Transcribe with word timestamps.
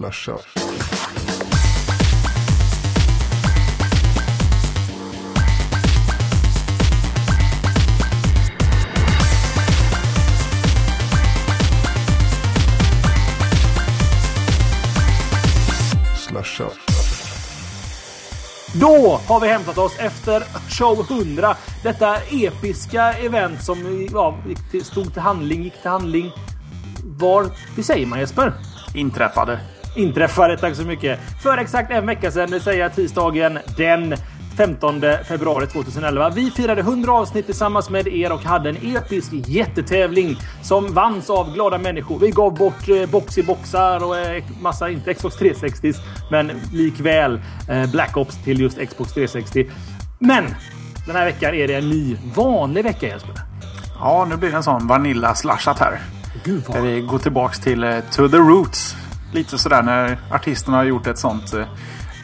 Slasha. 0.00 0.38
Slasha. 16.16 16.70
Då 18.74 19.20
har 19.26 19.40
vi 19.40 19.48
hämtat 19.48 19.78
oss 19.78 19.98
efter 19.98 20.42
show 20.70 21.06
100. 21.10 21.56
Detta 21.82 22.16
episka 22.16 23.12
event 23.12 23.64
som 23.64 24.08
ja, 24.12 24.38
gick 24.48 24.70
till, 24.70 24.84
stod 24.84 25.12
till 25.12 25.22
handling, 25.22 25.62
gick 25.62 25.82
till 25.82 25.90
handling. 25.90 26.32
Var, 27.04 27.46
hur 27.76 27.82
säger 27.82 28.06
man 28.06 28.18
Jesper? 28.18 28.52
Inträffade. 28.94 29.60
Inträffade, 29.96 30.56
tack 30.56 30.76
så 30.76 30.82
mycket. 30.82 31.20
För 31.42 31.58
exakt 31.58 31.90
en 31.90 32.06
vecka 32.06 32.30
sedan, 32.30 32.46
det 32.46 32.52
vill 32.52 32.62
säga 32.62 32.90
tisdagen 32.90 33.58
den 33.76 34.16
15 34.56 35.02
februari 35.28 35.66
2011. 35.66 36.30
Vi 36.30 36.50
firade 36.50 36.80
100 36.80 37.12
avsnitt 37.12 37.46
tillsammans 37.46 37.90
med 37.90 38.08
er 38.08 38.32
och 38.32 38.40
hade 38.40 38.68
en 38.68 38.96
episk 38.96 39.32
jättetävling 39.32 40.36
som 40.62 40.94
vanns 40.94 41.30
av 41.30 41.54
glada 41.54 41.78
människor. 41.78 42.18
Vi 42.18 42.30
gav 42.30 42.54
bort 42.54 42.88
eh, 42.88 43.10
box 43.10 43.38
i 43.38 43.42
boxar 43.42 44.04
och 44.04 44.18
eh, 44.18 44.44
massa, 44.60 44.90
inte 44.90 45.14
Xbox 45.14 45.36
360 45.36 45.92
men 46.30 46.50
likväl 46.72 47.40
eh, 47.68 47.90
Black 47.90 48.16
Ops 48.16 48.44
till 48.44 48.60
just 48.60 48.78
Xbox 48.88 49.12
360. 49.12 49.70
Men 50.18 50.44
den 51.06 51.16
här 51.16 51.24
veckan 51.24 51.54
är 51.54 51.68
det 51.68 51.74
en 51.74 51.90
ny 51.90 52.16
vanlig 52.34 52.84
vecka 52.84 53.06
Jesper. 53.06 53.34
Ja, 54.00 54.26
nu 54.30 54.36
blir 54.36 54.50
det 54.50 54.56
en 54.56 54.62
sån 54.62 54.86
Vanilla 54.86 55.34
slashat 55.34 55.78
här. 55.78 56.00
Gud 56.44 56.62
Där 56.72 56.80
vi 56.80 57.00
går 57.00 57.18
tillbaks 57.18 57.60
till 57.60 57.84
eh, 57.84 58.00
To 58.00 58.28
the 58.28 58.36
Roots. 58.36 58.96
Lite 59.32 59.58
sådär 59.58 59.82
när 59.82 60.18
artisterna 60.30 60.76
har 60.76 60.84
gjort 60.84 61.06
ett 61.06 61.18
sånt 61.18 61.54
eh, 61.54 61.66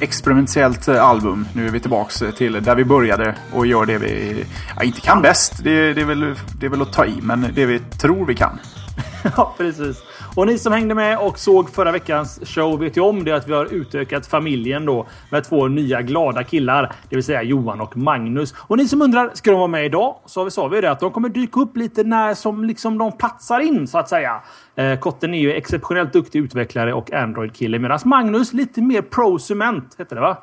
experimentellt 0.00 0.88
eh, 0.88 1.04
album. 1.04 1.48
Nu 1.52 1.66
är 1.66 1.70
vi 1.70 1.80
tillbaks 1.80 2.22
eh, 2.22 2.30
till 2.30 2.52
där 2.52 2.74
vi 2.74 2.84
började 2.84 3.34
och 3.52 3.66
gör 3.66 3.86
det 3.86 3.98
vi 3.98 4.44
ja, 4.76 4.82
inte 4.82 5.00
kan 5.00 5.22
bäst. 5.22 5.64
Det, 5.64 5.92
det, 5.92 6.00
är 6.00 6.04
väl, 6.04 6.34
det 6.60 6.66
är 6.66 6.70
väl 6.70 6.82
att 6.82 6.92
ta 6.92 7.06
i, 7.06 7.14
men 7.22 7.46
det 7.54 7.66
vi 7.66 7.78
tror 7.78 8.26
vi 8.26 8.34
kan. 8.34 8.58
Ja, 9.36 9.54
precis. 9.58 9.96
Och 10.36 10.46
ni 10.46 10.58
som 10.58 10.72
hängde 10.72 10.94
med 10.94 11.18
och 11.18 11.38
såg 11.38 11.70
förra 11.70 11.92
veckans 11.92 12.40
show 12.44 12.78
vet 12.80 12.96
ju 12.96 13.00
om 13.00 13.24
det 13.24 13.32
att 13.32 13.48
vi 13.48 13.52
har 13.52 13.74
utökat 13.74 14.26
familjen 14.26 14.86
då 14.86 15.06
med 15.30 15.44
två 15.44 15.68
nya 15.68 16.02
glada 16.02 16.44
killar, 16.44 16.92
det 17.08 17.16
vill 17.16 17.24
säga 17.24 17.42
Johan 17.42 17.80
och 17.80 17.96
Magnus. 17.96 18.54
Och 18.58 18.76
ni 18.76 18.88
som 18.88 19.02
undrar, 19.02 19.30
ska 19.34 19.50
de 19.50 19.56
vara 19.56 19.68
med 19.68 19.86
idag? 19.86 20.16
Så 20.26 20.44
vi 20.44 20.50
sa 20.50 20.68
vi 20.68 20.80
det 20.80 20.90
att 20.90 21.00
de 21.00 21.10
kommer 21.10 21.28
dyka 21.28 21.60
upp 21.60 21.76
lite 21.76 22.04
när 22.04 22.34
som 22.34 22.64
liksom 22.64 22.98
de 22.98 23.12
platsar 23.12 23.60
in 23.60 23.86
så 23.86 23.98
att 23.98 24.08
säga. 24.08 24.40
Eh, 24.74 24.98
Kotten 24.98 25.34
är 25.34 25.40
ju 25.40 25.52
exceptionellt 25.52 26.12
duktig 26.12 26.38
utvecklare 26.38 26.92
och 26.92 27.12
Android-kille 27.12 27.78
medan 27.78 27.98
Magnus 28.04 28.52
lite 28.52 28.82
mer 28.82 29.02
prosument, 29.02 29.94
heter 29.98 30.16
det 30.16 30.22
va? 30.22 30.36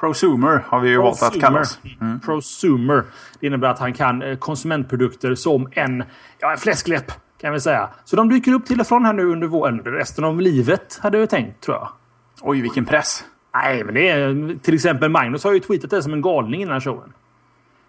Prosumer 0.00 0.64
har 0.66 0.80
vi 0.80 0.88
ju 0.88 0.98
valt 0.98 1.22
att 1.22 1.40
kalla 1.40 1.60
oss. 1.60 1.78
Mm. 2.00 2.20
Prosumer. 2.20 3.02
Det 3.40 3.46
innebär 3.46 3.68
att 3.68 3.78
han 3.78 3.92
kan 3.92 4.22
eh, 4.22 4.36
konsumentprodukter 4.36 5.34
som 5.34 5.68
en, 5.72 6.04
ja, 6.38 6.52
en 6.52 6.58
fläskläpp 6.58 7.12
kan 7.40 7.52
vi 7.52 7.60
säga. 7.60 7.88
Så 8.04 8.16
de 8.16 8.28
dyker 8.28 8.52
upp 8.52 8.66
till 8.66 8.80
och 8.80 8.86
från 8.86 9.04
här 9.04 9.12
nu 9.12 9.24
under 9.26 9.46
våren. 9.46 9.80
Resten 9.84 10.24
av 10.24 10.40
livet 10.40 10.98
hade 11.02 11.18
vi 11.18 11.26
tänkt 11.26 11.60
tror 11.60 11.76
jag. 11.76 11.88
Oj, 12.42 12.60
vilken 12.60 12.84
press. 12.84 13.24
Nej, 13.54 13.84
men 13.84 13.94
det 13.94 14.08
är 14.10 14.58
till 14.62 14.74
exempel 14.74 15.08
Magnus 15.10 15.44
har 15.44 15.52
ju 15.52 15.60
tweetat 15.60 15.90
det 15.90 16.02
som 16.02 16.12
en 16.12 16.22
galning 16.22 16.62
innan 16.62 16.80
showen. 16.80 17.12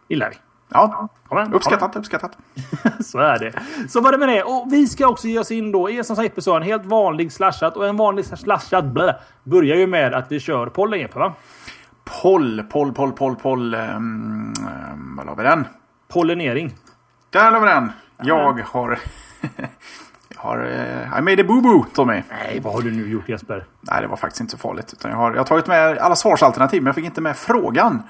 Gillar 0.07 0.29
vi. 0.29 0.35
Ja, 0.73 1.09
Ja, 1.29 1.35
men- 1.35 1.53
uppskattat, 1.53 1.95
uppskattat. 1.95 2.37
Så 3.03 3.19
är 3.19 3.39
det. 3.39 3.53
Så 3.89 4.01
var 4.01 4.11
det 4.11 4.17
med 4.17 4.29
det. 4.29 4.43
Och 4.43 4.67
vi 4.71 4.87
ska 4.87 5.07
också 5.07 5.27
ge 5.27 5.39
oss 5.39 5.51
in 5.51 5.71
då 5.71 5.89
i 5.89 6.03
som 6.03 6.23
Jeppe 6.23 6.41
sa, 6.41 6.57
en 6.57 6.63
helt 6.63 6.85
vanlig 6.85 7.31
slashat. 7.31 7.77
Och 7.77 7.87
en 7.87 7.97
vanlig 7.97 8.25
slashad 8.25 8.93
blä, 8.93 9.15
börjar 9.43 9.75
ju 9.75 9.87
med 9.87 10.13
att 10.13 10.31
vi 10.31 10.39
kör 10.39 10.67
pollen 10.67 10.99
Jeppe 10.99 11.19
va? 11.19 11.33
Poll, 12.21 12.63
poll, 12.69 12.93
poll, 12.93 13.11
poll, 13.11 13.35
poll. 13.35 13.75
Um, 13.75 14.53
var 15.17 15.25
la 15.25 15.33
vi 15.35 15.43
den? 15.43 15.67
Pollinering. 16.07 16.73
Där 17.29 17.51
la 17.51 17.59
vi 17.59 17.67
den. 17.67 17.91
Jag 18.23 18.59
har... 18.65 18.99
jag 20.35 20.41
har... 20.41 20.57
eh, 20.59 21.19
I 21.19 21.21
made 21.21 21.41
a 21.41 21.45
boo-boo, 21.45 21.85
Tommy. 21.93 22.21
Nej, 22.29 22.59
vad 22.63 22.73
har 22.73 22.81
du 22.81 22.91
nu 22.91 23.09
gjort 23.09 23.29
Jesper? 23.29 23.65
Nej, 23.81 24.01
det 24.01 24.07
var 24.07 24.17
faktiskt 24.17 24.41
inte 24.41 24.51
så 24.51 24.57
farligt. 24.57 24.93
Utan 24.93 25.11
jag, 25.11 25.17
har, 25.17 25.31
jag 25.31 25.37
har 25.39 25.45
tagit 25.45 25.67
med 25.67 25.97
alla 25.97 26.15
svarsalternativ, 26.15 26.81
men 26.81 26.85
jag 26.87 26.95
fick 26.95 27.05
inte 27.05 27.21
med 27.21 27.37
frågan. 27.37 28.03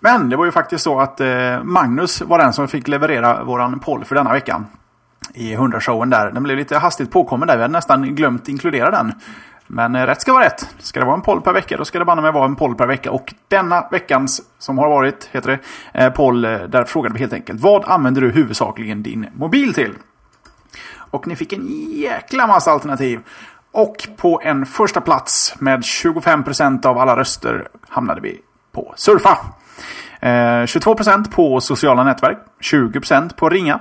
Men 0.00 0.28
det 0.28 0.36
var 0.36 0.44
ju 0.44 0.52
faktiskt 0.52 0.84
så 0.84 1.00
att 1.00 1.20
eh, 1.20 1.62
Magnus 1.62 2.22
var 2.22 2.38
den 2.38 2.52
som 2.52 2.68
fick 2.68 2.88
leverera 2.88 3.44
våran 3.44 3.80
poll 3.80 4.04
för 4.04 4.14
denna 4.14 4.32
veckan. 4.32 4.66
I 5.34 5.56
100-showen 5.56 6.10
där. 6.10 6.30
Den 6.30 6.42
blev 6.42 6.56
lite 6.56 6.78
hastigt 6.78 7.10
påkommen 7.10 7.48
där. 7.48 7.56
Vi 7.56 7.62
hade 7.62 7.72
nästan 7.72 8.14
glömt 8.14 8.48
inkludera 8.48 8.90
den. 8.90 9.12
Men 9.66 9.94
eh, 9.94 10.06
rätt 10.06 10.20
ska 10.20 10.32
vara 10.32 10.44
rätt. 10.44 10.74
Ska 10.78 11.00
det 11.00 11.06
vara 11.06 11.16
en 11.16 11.22
poll 11.22 11.40
per 11.40 11.52
vecka, 11.52 11.76
då 11.76 11.84
ska 11.84 11.98
det 11.98 12.04
banne 12.04 12.22
mig 12.22 12.32
vara 12.32 12.44
en 12.44 12.56
poll 12.56 12.74
per 12.74 12.86
vecka. 12.86 13.10
Och 13.10 13.34
denna 13.48 13.88
veckans, 13.90 14.42
som 14.58 14.78
har 14.78 14.88
varit, 14.88 15.28
heter 15.32 15.50
det, 15.92 16.04
eh, 16.04 16.12
poll, 16.12 16.44
eh, 16.44 16.58
där 16.58 16.84
frågade 16.84 17.12
vi 17.12 17.20
helt 17.20 17.32
enkelt. 17.32 17.60
Vad 17.60 17.84
använder 17.84 18.20
du 18.20 18.30
huvudsakligen 18.30 19.02
din 19.02 19.26
mobil 19.34 19.74
till? 19.74 19.92
Och 21.12 21.26
ni 21.26 21.36
fick 21.36 21.52
en 21.52 21.66
jäkla 21.90 22.46
massa 22.46 22.70
alternativ. 22.70 23.20
Och 23.72 24.08
på 24.16 24.40
en 24.44 24.66
första 24.66 25.00
plats 25.00 25.54
med 25.58 25.80
25% 25.80 26.86
av 26.86 26.98
alla 26.98 27.16
röster 27.16 27.68
hamnade 27.88 28.20
vi 28.20 28.40
på 28.72 28.94
surfa. 28.96 29.38
Eh, 30.20 30.66
22% 30.66 31.30
på 31.30 31.60
sociala 31.60 32.04
nätverk. 32.04 32.38
20% 32.60 33.36
på 33.36 33.48
ringa. 33.48 33.80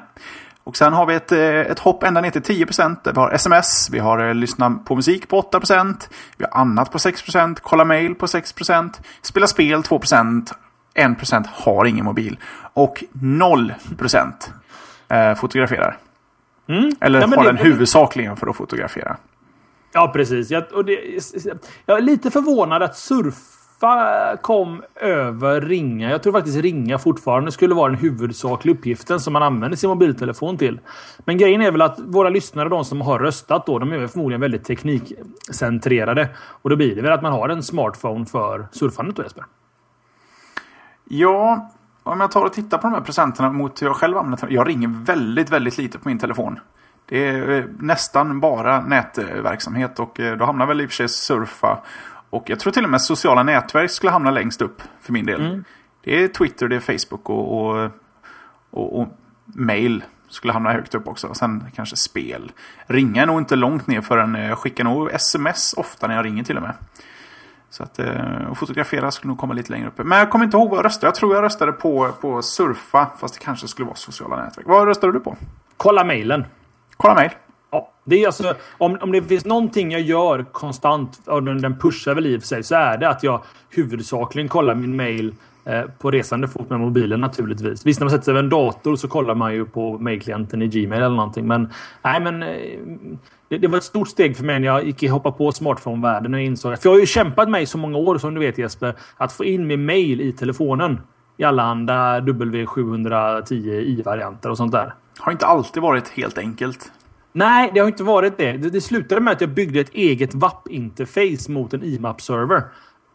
Och 0.64 0.78
sen 0.78 0.94
har 0.94 1.06
vi 1.06 1.16
ett, 1.16 1.32
eh, 1.32 1.40
ett 1.40 1.80
hopp 1.80 2.04
ända 2.04 2.22
ner 2.22 2.32
till 2.32 2.42
10%. 2.42 3.04
där 3.04 3.14
Vi 3.14 3.20
har 3.20 3.32
sms, 3.32 3.90
vi 3.92 4.00
har 4.00 4.28
eh, 4.28 4.34
lyssna 4.34 4.72
på 4.72 4.96
musik 4.96 5.28
på 5.28 5.38
8%. 5.38 6.10
Vi 6.38 6.46
har 6.52 6.62
annat 6.62 6.92
på 6.92 6.98
6%, 6.98 7.60
kolla 7.62 7.86
mail 7.86 8.16
på 8.16 8.26
6%, 8.26 9.02
spela 9.22 9.48
spel 9.48 9.84
2%, 9.84 10.54
1% 10.96 11.46
har 11.52 11.86
ingen 11.86 12.06
mobil. 12.06 12.40
Och 12.74 13.04
0% 13.14 14.52
eh, 15.10 15.36
fotograferar 15.36 15.98
fotograferar. 16.72 17.06
Eller 17.06 17.22
Ja, 17.22 17.28
har 17.28 17.44
det- 17.44 17.50
den 17.50 17.58
huvudsakligen 17.58 18.36
för 18.38 18.48
att 18.48 18.56
fotografera. 18.56 19.18
Ja, 19.94 20.12
precis. 20.16 20.50
Jag, 20.52 20.64
och 20.74 20.86
det, 20.86 21.00
jag 21.86 21.98
är 21.98 22.02
lite 22.02 22.32
förvånad 22.32 22.84
att 22.84 22.98
surfa 22.98 24.38
kom 24.42 24.82
över 24.96 25.62
ringa. 25.62 26.10
Jag 26.10 26.24
tror 26.24 26.34
faktiskt 26.34 26.58
ringa 26.62 26.98
fortfarande 27.00 27.52
skulle 27.52 27.76
vara 27.76 27.92
den 27.92 28.00
huvudsakliga 28.00 28.76
uppgiften 28.76 29.20
som 29.20 29.34
man 29.34 29.44
använder 29.44 29.78
sin 29.78 29.90
mobiltelefon 29.90 30.58
till. 30.58 30.80
Men 31.20 31.38
grejen 31.38 31.62
är 31.62 31.72
väl 31.72 31.82
att 31.82 32.00
våra 32.00 32.30
lyssnare, 32.30 32.70
de 32.70 32.86
som 32.86 33.02
har 33.02 33.20
röstat 33.20 33.66
då, 33.66 33.80
de 33.80 33.92
är 33.92 34.08
förmodligen 34.08 34.42
väldigt 34.42 34.64
teknikcentrerade. 34.66 36.30
Och 36.38 36.70
då 36.70 36.76
blir 36.76 36.96
det 36.96 37.02
väl 37.02 37.12
att 37.12 37.22
man 37.22 37.32
har 37.32 37.50
en 37.50 37.64
smartphone 37.64 38.26
för 38.26 38.68
surfandet 38.72 39.16
då 39.16 39.24
Jesper? 39.24 39.44
Ja, 41.10 41.72
om 42.04 42.22
jag 42.22 42.32
tar 42.32 42.46
och 42.46 42.54
tittar 42.54 42.78
på 42.78 42.88
de 42.88 42.94
här 42.94 43.02
presenterna 43.02 43.52
mot 43.52 43.82
hur 43.82 43.88
jag 43.88 43.96
själv 43.96 44.18
använder 44.18 44.48
Jag 44.50 44.68
ringer 44.68 44.88
väldigt, 44.88 45.50
väldigt 45.50 45.78
lite 45.78 46.00
på 46.00 46.10
min 46.10 46.20
telefon. 46.20 46.60
Det 47.06 47.28
är 47.28 47.50
eh, 47.50 47.66
nästan 47.80 48.40
bara 48.40 48.82
nätverksamhet 48.82 50.00
och 50.00 50.20
eh, 50.20 50.38
då 50.38 50.46
hamnar 50.46 50.66
väl 50.66 50.82
i 50.82 50.86
och 50.86 50.90
för 50.90 50.96
sig 50.96 51.10
surfa. 51.10 51.80
Och 52.30 52.50
jag 52.50 52.60
tror 52.60 52.74
till 52.74 52.84
och 52.84 52.90
med 52.90 53.02
sociala 53.02 53.44
nätverk 53.44 53.92
skulle 53.92 54.12
hamna 54.12 54.32
längst 54.32 54.62
upp 54.62 54.82
för 55.02 55.14
min 55.14 55.26
del. 55.26 55.64
Det 56.04 56.24
är 56.24 56.28
Twitter, 56.28 56.68
det 56.68 56.76
är 56.76 56.80
Facebook 56.80 57.30
och, 57.30 57.62
och, 57.62 57.92
och, 58.72 59.02
och 59.02 59.08
mail 59.46 60.04
skulle 60.30 60.54
hamna 60.54 60.74
högt 60.74 60.96
upp 60.96 61.08
också. 61.08 61.34
Sen 61.34 61.64
kanske 61.76 61.96
spel. 61.96 62.52
Ringa 62.86 63.22
är 63.22 63.26
nog 63.26 63.40
inte 63.40 63.56
långt 63.56 63.88
ner 63.88 64.02
förrän 64.02 64.36
jag 64.36 64.58
skickar 64.58 64.84
nog 64.84 65.12
sms 65.12 65.74
ofta 65.74 66.08
när 66.08 66.16
jag 66.16 66.26
ringer 66.26 66.44
till 66.44 66.58
och 66.58 66.64
med. 66.64 66.74
Så 67.72 67.84
att 67.84 68.00
eh, 68.00 68.50
och 68.50 68.58
fotografera 68.58 69.12
skulle 69.12 69.30
nog 69.30 69.38
komma 69.38 69.54
lite 69.54 69.72
längre 69.72 69.88
upp. 69.88 69.98
Men 69.98 70.20
jag 70.20 70.30
kommer 70.30 70.46
inte 70.46 70.58
ihåg 70.58 70.70
vad 70.70 70.78
jag 70.78 70.86
röstade. 70.86 71.08
Jag 71.08 71.16
tror 71.16 71.36
jag 71.36 71.44
röstade 71.44 71.72
på, 71.72 72.12
på 72.22 72.42
surfa. 72.42 73.12
Fast 73.20 73.34
det 73.34 73.40
kanske 73.40 73.68
skulle 73.68 73.86
vara 73.86 73.96
sociala 73.96 74.44
nätverk. 74.44 74.66
Vad 74.68 74.88
röstade 74.88 75.14
du 75.14 75.20
på? 75.20 75.38
Kolla 75.78 76.04
mejlen. 76.04 76.46
Kolla 76.98 77.16
mail. 77.16 77.30
Ja, 77.72 77.92
det 78.04 78.24
är 78.24 78.28
alltså, 78.28 78.56
om, 78.78 78.98
om 79.02 79.12
det 79.12 79.22
finns 79.22 79.46
någonting 79.46 79.92
jag 79.92 80.02
gör 80.02 80.46
konstant, 80.52 81.22
och 81.28 81.44
den, 81.44 81.62
den 81.62 81.80
pushar 81.80 82.16
väl 82.16 82.26
i 82.26 82.38
och 82.38 82.42
för 82.42 82.48
sig, 82.48 82.64
så 82.64 82.76
är 82.76 82.98
det 82.98 83.10
att 83.10 83.24
jag 83.24 83.42
huvudsakligen 83.70 84.50
kollar 84.50 84.76
min 84.76 84.96
mail 84.96 85.28
eh, 85.28 85.34
på 86.00 86.12
resande 86.12 86.48
fot 86.48 86.70
med 86.70 86.80
mobilen 86.80 87.22
naturligtvis. 87.22 87.86
Visst, 87.86 88.00
när 88.00 88.06
man 88.06 88.12
sätter 88.12 88.24
sig 88.24 88.34
vid 88.34 88.44
en 88.44 88.50
dator 88.50 88.96
så 88.96 89.08
kollar 89.08 89.36
man 89.36 89.54
ju 89.54 89.66
på 89.66 89.98
mailklienten 89.98 90.62
i 90.62 90.68
Gmail 90.68 91.02
eller 91.02 91.16
någonting. 91.16 91.48
Men 91.48 91.70
nej, 92.02 92.22
men 92.22 92.44
eh, 92.44 92.50
det, 93.50 93.58
det 93.58 93.68
var 93.68 93.78
ett 93.78 93.84
stort 93.84 94.08
steg 94.08 94.38
för 94.38 94.44
mig 94.44 94.60
när 94.60 94.68
jag 94.68 94.86
gick 94.86 95.10
hoppa 95.10 95.32
på 95.32 95.52
smartphone-världen 95.52 96.34
och 96.34 96.40
insåg 96.40 96.74
att... 96.74 96.82
För 96.82 96.90
jag 96.90 96.96
har 96.96 97.00
ju 97.00 97.06
kämpat 97.06 97.62
i 97.62 97.66
så 97.66 97.78
många 97.78 97.98
år, 97.98 98.18
som 98.18 98.34
du 98.34 98.40
vet 98.40 98.58
Jesper, 98.58 98.96
att 99.18 99.34
få 99.34 99.46
in 99.46 99.68
min 99.68 99.86
mail 99.86 100.22
i 100.22 100.32
telefonen. 100.32 101.02
I 101.38 101.44
allehanda 101.44 102.20
W710i-varianter 102.20 104.50
och 104.50 104.58
sånt 104.58 104.72
där. 104.72 104.94
Har 105.20 105.32
inte 105.32 105.46
alltid 105.46 105.84
varit 105.84 106.10
helt 106.10 106.38
enkelt. 106.38 106.92
Nej, 107.34 107.72
det 107.74 107.80
har 107.80 107.88
inte 107.88 108.04
varit 108.04 108.38
det. 108.38 108.52
Det, 108.52 108.70
det 108.70 108.82
slutade 108.82 109.22
med 109.22 109.34
att 109.34 109.42
jag 109.42 109.50
byggde 109.50 109.80
ett 109.80 109.94
eget 109.94 110.34
WAP-interface 110.34 111.52
mot 111.52 111.74
en 111.74 111.84
IMAP-server. 111.84 112.64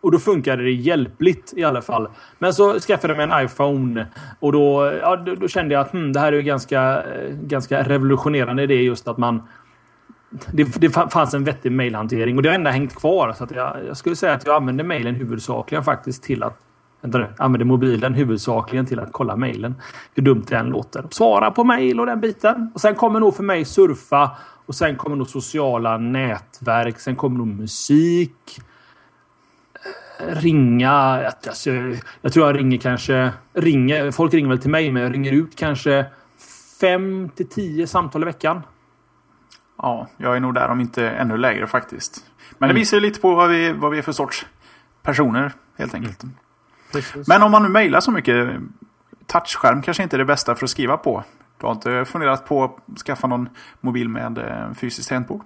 Och 0.00 0.12
då 0.12 0.19
funkade 0.19 0.62
det 0.62 0.72
hjälpligt 0.72 1.52
i 1.56 1.64
alla 1.64 1.82
fall. 1.82 2.08
Men 2.38 2.54
så 2.54 2.81
skaffade 2.81 3.14
jag 3.14 3.28
mig 3.28 3.38
en 3.38 3.44
iPhone 3.44 4.06
och 4.40 4.52
då, 4.52 4.93
ja, 5.00 5.16
då, 5.16 5.34
då 5.34 5.48
kände 5.48 5.75
jag 5.75 5.81
att 5.81 5.93
hmm, 5.93 6.12
det 6.12 6.20
här 6.20 6.32
är 6.32 6.37
ju 6.37 6.43
ganska, 6.43 7.02
eh, 7.02 7.34
ganska 7.43 7.82
revolutionerande 7.82 8.62
idé 8.62 8.82
just 8.82 9.08
att 9.08 9.19
man 9.19 9.43
det, 10.52 10.81
det 10.81 10.90
fanns 10.90 11.34
en 11.34 11.44
vettig 11.44 11.72
mailhantering 11.72 12.37
och 12.37 12.43
det 12.43 12.48
har 12.48 12.54
ändå 12.54 12.70
hängt 12.70 12.94
kvar. 12.94 13.32
Så 13.32 13.44
att 13.44 13.50
jag, 13.50 13.76
jag 13.88 13.96
skulle 13.96 14.16
säga 14.16 14.32
att 14.32 14.46
jag 14.46 14.56
använder 14.56 14.84
mailen 14.84 15.14
huvudsakligen 15.14 15.84
faktiskt 15.84 16.22
till 16.22 16.42
att 16.42 16.62
Vänta 17.00 17.19
nu, 17.19 17.26
använder 17.38 17.66
mobilen 17.66 18.14
huvudsakligen 18.14 18.87
till 18.87 19.00
att 19.00 19.12
kolla 19.12 19.37
mejlen. 19.37 19.75
Hur 20.14 20.22
dumt 20.22 20.44
det 20.49 20.56
än 20.56 20.66
låter. 20.66 21.04
Svara 21.10 21.50
på 21.50 21.64
mejl 21.64 22.00
och 22.00 22.06
den 22.06 22.20
biten. 22.20 22.70
Och 22.75 22.81
sen 22.81 22.94
kommer 22.94 23.20
nog 23.20 23.37
för 23.37 23.42
mig 23.42 23.64
surfa. 23.64 24.31
Och 24.66 24.75
sen 24.75 24.96
kommer 24.96 25.16
nog 25.16 25.26
sociala 25.26 25.99
nätverk. 25.99 27.00
Sen 27.00 27.16
kommer 27.16 27.38
nog 27.38 27.46
musik. 27.46 28.60
Ringa. 30.18 30.92
Alltså, 31.46 31.70
jag 32.20 32.32
tror 32.32 32.46
jag 32.46 32.58
ringer 32.58 32.78
kanske... 32.78 33.32
Ringer, 33.52 34.10
folk 34.10 34.34
ringer 34.34 34.48
väl 34.48 34.58
till 34.58 34.70
mig, 34.70 34.92
men 34.92 35.02
jag 35.02 35.14
ringer 35.14 35.32
ut 35.32 35.56
kanske 35.56 36.06
fem 36.80 37.30
till 37.36 37.48
tio 37.48 37.86
samtal 37.86 38.22
i 38.22 38.24
veckan. 38.24 38.62
Ja, 39.78 40.08
jag 40.16 40.36
är 40.36 40.40
nog 40.40 40.54
där 40.54 40.68
om 40.68 40.80
inte 40.80 41.10
ännu 41.10 41.36
lägre 41.36 41.66
faktiskt. 41.66 42.24
Men 42.58 42.68
det 42.68 42.72
mm. 42.72 42.80
visar 42.80 43.00
lite 43.00 43.20
på 43.20 43.34
vad 43.34 43.48
vi, 43.48 43.72
vad 43.72 43.90
vi 43.90 43.98
är 43.98 44.02
för 44.02 44.12
sorts 44.12 44.46
personer 45.02 45.52
helt 45.78 45.94
enkelt. 45.94 46.22
Mm. 46.22 46.34
Men 47.26 47.42
om 47.42 47.50
man 47.50 47.62
nu 47.62 47.68
mejlar 47.68 48.00
så 48.00 48.10
mycket. 48.10 48.50
Touchskärm 49.26 49.82
kanske 49.82 50.02
inte 50.02 50.16
är 50.16 50.18
det 50.18 50.24
bästa 50.24 50.54
för 50.54 50.64
att 50.64 50.70
skriva 50.70 50.96
på. 50.96 51.24
Du 51.60 51.66
har 51.66 51.72
inte 51.72 52.04
funderat 52.04 52.46
på 52.46 52.64
att 52.64 52.98
skaffa 52.98 53.26
någon 53.26 53.48
mobil 53.80 54.08
med 54.08 54.38
eh, 54.38 54.72
fysiskt 54.74 55.08
tangentbord? 55.08 55.42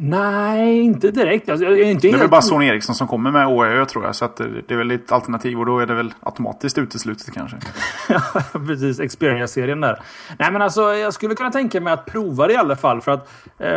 Nej, 0.00 0.80
inte 0.80 1.10
direkt. 1.10 1.48
Alltså, 1.48 1.76
inte 1.76 2.08
det 2.08 2.14
är 2.14 2.18
väl 2.18 2.28
bara 2.28 2.42
Sony 2.42 2.66
Ericsson 2.66 2.94
som 2.94 3.08
kommer 3.08 3.30
med 3.30 3.46
OÖ 3.46 3.84
tror 3.84 4.04
jag. 4.04 4.16
Så 4.16 4.24
att 4.24 4.36
det 4.36 4.70
är 4.70 4.76
väl 4.76 4.90
ett 4.90 5.12
alternativ 5.12 5.58
och 5.58 5.66
då 5.66 5.78
är 5.78 5.86
det 5.86 5.94
väl 5.94 6.14
automatiskt 6.20 6.78
uteslutet 6.78 7.34
kanske. 7.34 7.56
ja, 8.08 8.20
precis. 8.66 9.12
Xperia-serien 9.12 9.80
där. 9.80 10.02
Nej, 10.38 10.52
men 10.52 10.62
alltså 10.62 10.94
jag 10.94 11.14
skulle 11.14 11.34
kunna 11.34 11.50
tänka 11.50 11.80
mig 11.80 11.92
att 11.92 12.06
prova 12.06 12.46
det 12.46 12.52
i 12.52 12.56
alla 12.56 12.76
fall. 12.76 13.00
För 13.00 13.12
att 13.12 13.30
eh, 13.58 13.68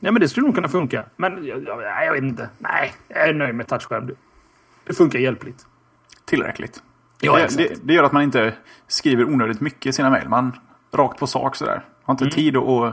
ja, 0.00 0.12
men 0.12 0.14
det 0.14 0.28
skulle 0.28 0.46
nog 0.46 0.54
kunna 0.54 0.68
funka. 0.68 1.04
Men 1.16 1.46
jag, 1.46 1.64
jag, 1.64 1.82
jag 2.06 2.12
vet 2.12 2.22
inte. 2.22 2.48
Nej, 2.58 2.92
jag 3.08 3.28
är 3.28 3.34
nöjd 3.34 3.54
med 3.54 3.66
touchskärm. 3.66 4.10
Det 4.86 4.94
funkar 4.94 5.18
hjälpligt 5.18 5.66
tillräckligt. 6.26 6.82
Ja, 7.20 7.36
det, 7.36 7.56
det, 7.56 7.86
det, 7.86 7.94
gör 7.94 8.04
att 8.04 8.12
man 8.12 8.22
inte 8.22 8.54
skriver 8.88 9.24
onödigt 9.24 9.60
mycket 9.60 9.86
i 9.86 9.92
sina 9.92 10.10
mejl. 10.10 10.28
Man 10.28 10.52
rakt 10.92 11.18
på 11.18 11.26
sak 11.26 11.56
sådär. 11.56 11.84
Har 12.02 12.14
inte 12.14 12.24
mm. 12.24 12.32
tid 12.32 12.56
att 12.56 12.62
och, 12.62 12.86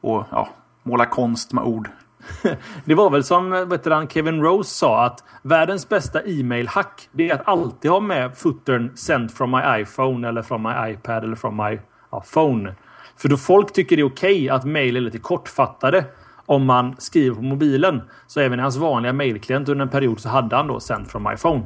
och, 0.00 0.26
ja, 0.30 0.48
måla 0.82 1.06
konst 1.06 1.52
med 1.52 1.64
ord. 1.64 1.90
det 2.84 2.94
var 2.94 3.10
väl 3.10 3.24
som 3.24 3.50
veteran 3.50 4.08
Kevin 4.08 4.42
Rose 4.42 4.70
sa 4.70 5.04
att 5.04 5.24
världens 5.42 5.88
bästa 5.88 6.22
e-mail-hack 6.22 7.08
det 7.12 7.30
är 7.30 7.34
att 7.34 7.48
alltid 7.48 7.90
ha 7.90 8.00
med 8.00 8.38
footern 8.38 8.96
sent 8.96 9.32
from 9.32 9.50
my 9.50 9.82
iPhone 9.82 10.28
eller 10.28 10.42
from 10.42 10.62
my 10.62 10.92
iPad 10.92 11.24
eller 11.24 11.36
from 11.36 11.56
my 11.56 11.80
ja, 12.10 12.24
phone. 12.34 12.74
För 13.16 13.28
då 13.28 13.36
folk 13.36 13.72
tycker 13.72 13.96
det 13.96 14.02
är 14.02 14.06
okej 14.06 14.34
okay 14.44 14.48
att 14.48 14.64
mejl 14.64 14.96
är 14.96 15.00
lite 15.00 15.18
kortfattade 15.18 16.04
om 16.46 16.66
man 16.66 16.96
skriver 16.98 17.36
på 17.36 17.42
mobilen. 17.42 18.02
Så 18.26 18.40
även 18.40 18.58
i 18.58 18.62
hans 18.62 18.76
vanliga 18.76 19.12
mejlklient 19.12 19.68
under 19.68 19.82
en 19.82 19.90
period 19.90 20.20
så 20.20 20.28
hade 20.28 20.56
han 20.56 20.66
då 20.66 20.80
sent 20.80 21.10
from 21.10 21.22
my 21.22 21.36
phone. 21.36 21.62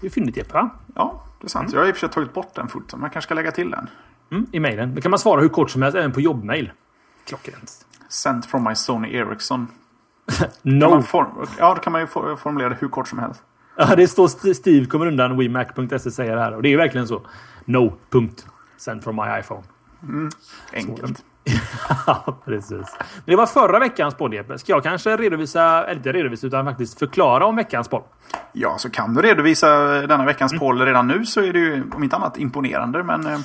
Det 0.00 0.06
är 0.06 0.10
fyndigt 0.10 0.36
Jeppe 0.36 0.54
va? 0.54 0.70
Ja, 0.94 1.22
det 1.40 1.46
är 1.46 1.48
sant. 1.48 1.68
Mm. 1.68 1.74
Jag 1.74 1.80
har 1.82 1.88
i 1.88 1.92
och 1.92 1.96
för 1.96 2.00
sig 2.00 2.08
tagit 2.08 2.34
bort 2.34 2.54
den 2.54 2.68
foten. 2.68 3.00
Man 3.00 3.10
kanske 3.10 3.26
ska 3.26 3.34
lägga 3.34 3.50
till 3.50 3.70
den. 3.70 3.88
Mm, 4.30 4.46
I 4.52 4.60
mejlen. 4.60 4.94
Då 4.94 5.00
kan 5.00 5.10
man 5.10 5.18
svara 5.18 5.40
hur 5.40 5.48
kort 5.48 5.70
som 5.70 5.82
helst 5.82 5.96
även 5.96 6.12
på 6.12 6.20
jobbmejl. 6.20 6.72
Klockrent. 7.26 7.86
Sent 8.14 8.46
from 8.46 8.64
my 8.64 8.74
Sony 8.74 9.16
Ericsson. 9.16 9.68
no. 10.62 11.02
ja, 11.58 11.74
då 11.74 11.80
kan 11.80 11.92
man 11.92 12.00
ju 12.00 12.06
formulera 12.36 12.68
det 12.68 12.76
hur 12.80 12.88
kort 12.88 13.08
som 13.08 13.18
helst. 13.18 13.42
Ja, 13.76 13.96
det 13.96 14.08
står 14.08 14.52
Steve 14.54 14.86
kommer 14.86 15.06
undan 15.06 15.36
WeMac.se 15.36 16.10
säger 16.10 16.36
det 16.36 16.40
här. 16.40 16.54
Och 16.54 16.62
det 16.62 16.72
är 16.72 16.76
verkligen 16.76 17.08
så. 17.08 17.22
No. 17.64 17.92
Punkt. 18.10 18.46
Sent 18.76 19.04
from 19.04 19.16
my 19.16 19.40
iPhone. 19.40 19.62
Mm. 20.02 20.30
Enkelt. 20.72 21.24
ja, 22.06 22.38
precis. 22.44 22.96
Det 23.24 23.36
var 23.36 23.46
förra 23.46 23.78
veckans 23.78 24.14
podd. 24.14 24.34
Ska 24.56 24.72
jag 24.72 24.82
kanske 24.82 25.16
redovisa, 25.16 25.84
eller 25.84 25.96
inte 25.96 26.12
redovisa, 26.12 26.46
utan 26.46 26.64
faktiskt 26.64 26.98
förklara 26.98 27.46
om 27.46 27.56
veckans 27.56 27.88
podd? 27.88 28.02
Ja, 28.52 28.78
så 28.78 28.90
kan 28.90 29.14
du 29.14 29.22
redovisa 29.22 29.68
denna 30.06 30.24
veckans 30.24 30.52
mm. 30.52 30.60
poll 30.60 30.80
redan 30.80 31.06
nu 31.06 31.24
så 31.24 31.40
är 31.40 31.52
det 31.52 31.58
ju 31.58 31.82
om 31.94 32.02
inte 32.02 32.16
annat 32.16 32.38
imponerande. 32.38 33.02
Men 33.02 33.26
eh, 33.26 33.38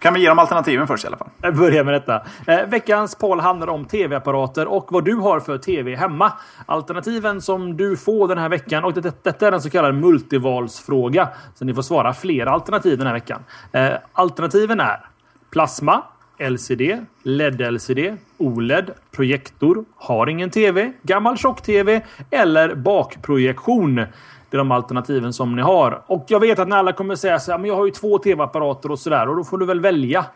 kan 0.00 0.14
vi 0.14 0.20
ge 0.20 0.28
dem 0.28 0.38
alternativen 0.38 0.86
först 0.86 1.04
i 1.04 1.06
alla 1.06 1.16
fall. 1.16 1.28
Jag 1.42 1.56
börjar 1.56 1.84
med 1.84 1.94
detta. 1.94 2.22
Eh, 2.46 2.66
veckans 2.66 3.14
poll 3.14 3.40
handlar 3.40 3.68
om 3.68 3.84
tv-apparater 3.84 4.66
och 4.66 4.92
vad 4.92 5.04
du 5.04 5.14
har 5.14 5.40
för 5.40 5.58
tv 5.58 5.96
hemma. 5.96 6.32
Alternativen 6.66 7.40
som 7.40 7.76
du 7.76 7.96
får 7.96 8.28
den 8.28 8.38
här 8.38 8.48
veckan 8.48 8.84
och 8.84 8.92
det, 8.92 9.24
detta 9.24 9.48
är 9.48 9.52
en 9.52 9.60
så 9.60 9.70
kallad 9.70 9.94
multivalsfråga. 9.94 11.28
Så 11.54 11.64
ni 11.64 11.74
får 11.74 11.82
svara 11.82 12.14
flera 12.14 12.50
alternativ 12.50 12.98
den 12.98 13.06
här 13.06 13.14
veckan. 13.14 13.44
Eh, 13.72 13.92
alternativen 14.12 14.80
är 14.80 15.06
plasma, 15.50 16.02
LCD, 16.38 17.00
LED-LCD, 17.22 18.16
OLED, 18.38 18.90
projektor, 19.10 19.84
har 19.96 20.26
ingen 20.26 20.50
TV, 20.50 20.92
gammal 21.02 21.38
tjock-TV 21.38 22.02
eller 22.30 22.74
bakprojektion. 22.74 24.06
Det 24.50 24.56
är 24.56 24.58
de 24.58 24.72
alternativen 24.72 25.32
som 25.32 25.56
ni 25.56 25.62
har. 25.62 26.02
Och 26.06 26.24
jag 26.28 26.40
vet 26.40 26.58
att 26.58 26.68
ni 26.68 26.74
alla 26.74 26.92
kommer 26.92 27.14
säga 27.14 27.38
så 27.38 27.50
här, 27.50 27.58
men 27.58 27.68
jag 27.68 27.76
har 27.76 27.84
ju 27.84 27.90
två 27.90 28.18
TV-apparater 28.18 28.90
och 28.90 28.98
sådär 28.98 29.28
och 29.28 29.36
då 29.36 29.44
får 29.44 29.58
du 29.58 29.66
väl 29.66 29.80
välja 29.80 30.26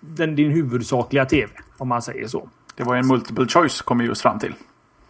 den, 0.00 0.36
din 0.36 0.50
huvudsakliga 0.50 1.24
TV, 1.24 1.52
om 1.78 1.88
man 1.88 2.02
säger 2.02 2.26
så. 2.26 2.48
Det 2.74 2.84
var 2.84 2.96
en 2.96 3.06
multiple 3.06 3.48
choice 3.48 3.82
kom 3.82 3.98
vi 3.98 4.04
just 4.04 4.22
fram 4.22 4.38
till. 4.38 4.54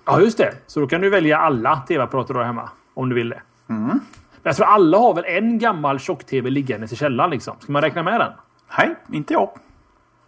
Ja, 0.04 0.20
just 0.20 0.38
det. 0.38 0.52
Så 0.66 0.80
då 0.80 0.86
kan 0.86 1.00
du 1.00 1.10
välja 1.10 1.38
alla 1.38 1.76
TV-apparater 1.88 2.34
du 2.34 2.40
har 2.40 2.46
hemma. 2.46 2.70
Om 2.94 3.08
du 3.08 3.14
vill 3.14 3.28
det. 3.28 3.42
Mm. 3.68 4.00
Jag 4.42 4.56
tror 4.56 4.66
alla 4.66 4.98
har 4.98 5.14
väl 5.14 5.24
en 5.24 5.58
gammal 5.58 5.98
tjock-TV 5.98 6.50
liggande 6.50 6.86
i 6.92 6.96
källaren 6.96 7.30
liksom. 7.30 7.56
Ska 7.60 7.72
man 7.72 7.82
räkna 7.82 8.02
med 8.02 8.20
den? 8.20 8.32
Nej, 8.78 8.94
inte 9.12 9.32
jag. 9.32 9.50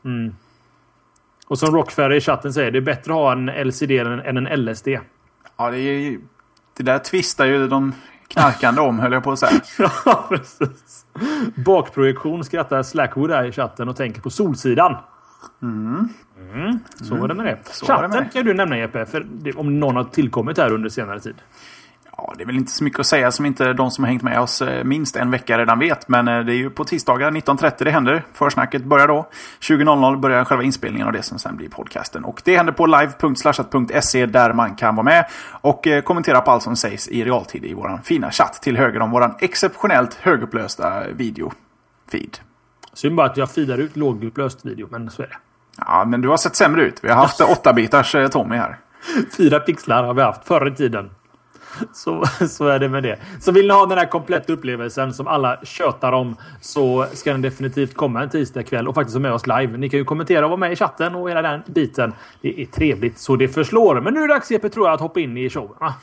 Mm. 0.04 0.34
Och 1.46 1.58
som 1.58 1.74
Rockferry 1.74 2.16
i 2.16 2.20
chatten 2.20 2.52
säger, 2.52 2.70
det 2.70 2.78
är 2.78 2.82
bättre 2.82 3.12
att 3.12 3.18
ha 3.18 3.32
en 3.32 3.46
LCD 3.68 3.90
än 3.98 4.46
en 4.46 4.64
LSD. 4.64 4.88
Ja, 5.56 5.70
det, 5.70 5.78
är, 5.78 6.18
det 6.78 6.84
där 6.84 6.98
tvistar 6.98 7.44
ju 7.44 7.68
de 7.68 7.92
knarkande 8.28 8.80
om, 8.80 8.98
höll 8.98 9.12
jag 9.12 9.24
på 9.24 9.32
att 9.32 9.38
säga. 9.38 9.60
ja, 10.04 10.26
precis. 10.28 11.06
Bakprojektion 11.54 12.44
skrattar 12.44 12.82
Slackwood 12.82 13.30
här 13.30 13.44
i 13.44 13.52
chatten 13.52 13.88
och 13.88 13.96
tänker 13.96 14.20
på 14.20 14.30
Solsidan. 14.30 14.96
Mm. 15.62 16.08
Mm. 16.52 16.78
Så 17.02 17.14
var 17.14 17.28
det 17.28 17.34
med 17.34 17.46
det. 17.46 17.58
Så 17.64 17.86
chatten 17.86 18.10
det 18.10 18.20
med. 18.20 18.32
kan 18.32 18.44
du 18.44 18.54
nämna 18.54 18.78
Jeppe, 18.78 19.06
för 19.06 19.26
det, 19.32 19.52
om 19.52 19.80
någon 19.80 19.96
har 19.96 20.04
tillkommit 20.04 20.58
här 20.58 20.72
under 20.72 20.88
senare 20.88 21.20
tid. 21.20 21.36
Ja, 22.20 22.34
det 22.36 22.42
är 22.42 22.46
väl 22.46 22.56
inte 22.56 22.72
så 22.72 22.84
mycket 22.84 23.00
att 23.00 23.06
säga 23.06 23.32
som 23.32 23.46
inte 23.46 23.72
de 23.72 23.90
som 23.90 24.04
har 24.04 24.08
hängt 24.08 24.22
med 24.22 24.40
oss 24.40 24.62
eh, 24.62 24.84
minst 24.84 25.16
en 25.16 25.30
vecka 25.30 25.58
redan 25.58 25.78
vet. 25.78 26.08
Men 26.08 26.28
eh, 26.28 26.40
det 26.40 26.52
är 26.52 26.56
ju 26.56 26.70
på 26.70 26.84
tisdagar 26.84 27.30
19.30 27.30 27.84
det 27.84 27.90
händer. 27.90 28.24
Försnacket 28.32 28.84
börjar 28.84 29.08
då. 29.08 29.28
20.00 29.60 30.20
börjar 30.20 30.44
själva 30.44 30.64
inspelningen 30.64 31.06
av 31.06 31.12
det 31.12 31.22
som 31.22 31.38
sen 31.38 31.56
blir 31.56 31.68
podcasten. 31.68 32.24
Och 32.24 32.42
det 32.44 32.56
händer 32.56 32.72
på 32.72 32.86
live.slashat.se 32.86 34.26
där 34.26 34.52
man 34.52 34.76
kan 34.76 34.96
vara 34.96 35.04
med 35.04 35.26
och 35.50 35.86
eh, 35.86 36.02
kommentera 36.02 36.40
på 36.40 36.50
allt 36.50 36.62
som 36.62 36.76
sägs 36.76 37.08
i 37.08 37.24
realtid 37.24 37.64
i 37.64 37.74
vår 37.74 38.00
fina 38.04 38.30
chatt 38.30 38.62
till 38.62 38.76
höger 38.76 39.00
om 39.00 39.10
vår 39.10 39.34
exceptionellt 39.40 40.14
högupplösta 40.14 41.02
videofeed. 41.12 42.38
Synd 42.92 43.16
bara 43.16 43.26
att 43.26 43.36
jag 43.36 43.50
feedar 43.50 43.78
ut 43.78 43.96
lågupplöst 43.96 44.66
video, 44.66 44.88
men 44.90 45.10
så 45.10 45.22
är 45.22 45.26
det. 45.26 45.36
Ja, 45.86 46.04
men 46.04 46.20
du 46.20 46.28
har 46.28 46.36
sett 46.36 46.56
sämre 46.56 46.82
ut. 46.82 46.98
Vi 47.02 47.08
har 47.08 47.16
haft 47.16 47.40
8-bitars 47.40 48.28
Tommy 48.28 48.56
här. 48.56 48.78
Fyra 49.36 49.60
pixlar 49.60 50.04
har 50.04 50.14
vi 50.14 50.22
haft 50.22 50.46
förr 50.46 50.68
i 50.68 50.74
tiden. 50.74 51.10
Så, 51.92 52.24
så 52.48 52.68
är 52.68 52.78
det 52.78 52.88
med 52.88 53.02
det. 53.02 53.18
Så 53.40 53.52
vill 53.52 53.66
ni 53.66 53.72
ha 53.72 53.86
den 53.86 53.98
här 53.98 54.06
kompletta 54.06 54.52
upplevelsen 54.52 55.14
som 55.14 55.26
alla 55.26 55.60
tjötar 55.62 56.12
om 56.12 56.36
så 56.60 57.06
ska 57.12 57.32
den 57.32 57.42
definitivt 57.42 57.94
komma 57.94 58.22
en 58.22 58.30
tisdag 58.30 58.62
kväll 58.62 58.88
och 58.88 58.94
faktiskt 58.94 59.14
vara 59.14 59.22
med 59.22 59.32
oss 59.32 59.46
live. 59.46 59.76
Ni 59.76 59.90
kan 59.90 59.98
ju 59.98 60.04
kommentera 60.04 60.44
och 60.44 60.50
vara 60.50 60.60
med 60.60 60.72
i 60.72 60.76
chatten 60.76 61.14
och 61.14 61.30
hela 61.30 61.42
den 61.42 61.62
biten. 61.66 62.14
Det 62.40 62.62
är 62.62 62.66
trevligt 62.66 63.18
så 63.18 63.36
det 63.36 63.48
förslår. 63.48 64.00
Men 64.00 64.14
nu 64.14 64.22
är 64.22 64.28
det 64.28 64.34
dags 64.34 64.50
Jeppe 64.50 64.68
tror 64.68 64.86
jag 64.86 64.94
att 64.94 65.00
hoppa 65.00 65.20
in 65.20 65.36
i 65.36 65.50
showen. 65.50 65.74
Va? 65.80 65.94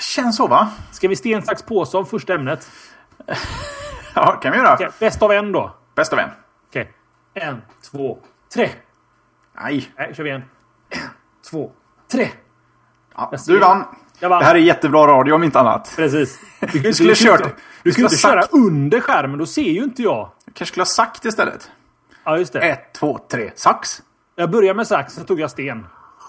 Känns 0.00 0.36
så 0.36 0.46
va? 0.46 0.68
Ska 0.92 1.08
vi 1.08 1.16
sten, 1.16 1.42
sax, 1.42 1.62
påse 1.62 1.96
om 1.96 2.06
första 2.06 2.34
ämnet? 2.34 2.70
ja, 4.14 4.32
kan 4.42 4.52
vi 4.52 4.58
göra. 4.58 4.74
Okay, 4.74 4.88
bäst 5.00 5.22
av 5.22 5.32
en 5.32 5.52
då. 5.52 5.74
Bäst 5.94 6.12
av 6.12 6.18
en. 6.18 6.30
Okej. 6.68 6.92
Okay. 7.34 7.48
En, 7.48 7.62
två, 7.90 8.18
tre. 8.54 8.68
Nej. 9.62 9.88
Nej, 9.96 10.14
kör 10.14 10.24
vi 10.24 10.30
en. 10.30 10.42
En, 10.90 11.00
två, 11.50 11.72
tre. 12.12 12.28
Ja, 13.14 13.32
du 13.46 13.58
vann. 13.58 13.84
Det 14.20 14.44
här 14.44 14.54
är 14.54 14.58
jättebra 14.58 15.06
radio 15.06 15.32
om 15.32 15.44
inte 15.44 15.60
annat. 15.60 15.92
Precis. 15.96 16.38
Du, 16.72 16.78
du 16.78 16.92
skulle 16.92 17.14
kört... 17.14 17.42
Du, 17.42 17.50
du 17.82 17.92
skulle 17.92 18.06
inte 18.06 18.16
köra 18.16 18.42
under 18.42 19.00
skärmen, 19.00 19.38
då 19.38 19.46
ser 19.46 19.62
ju 19.62 19.82
inte 19.82 20.02
jag. 20.02 20.30
Du 20.44 20.52
kanske 20.52 20.72
skulle 20.72 20.80
ha 20.80 20.86
sagt 20.86 21.24
istället. 21.24 21.70
Ja, 22.24 22.38
just 22.38 22.52
det. 22.52 22.60
Ett, 22.60 22.92
två, 22.94 23.18
tre, 23.30 23.50
sax. 23.54 24.02
Jag 24.36 24.50
började 24.50 24.76
med 24.76 24.86
sax, 24.86 25.14
sen 25.14 25.24
tog 25.24 25.40
jag 25.40 25.50
sten. 25.50 25.86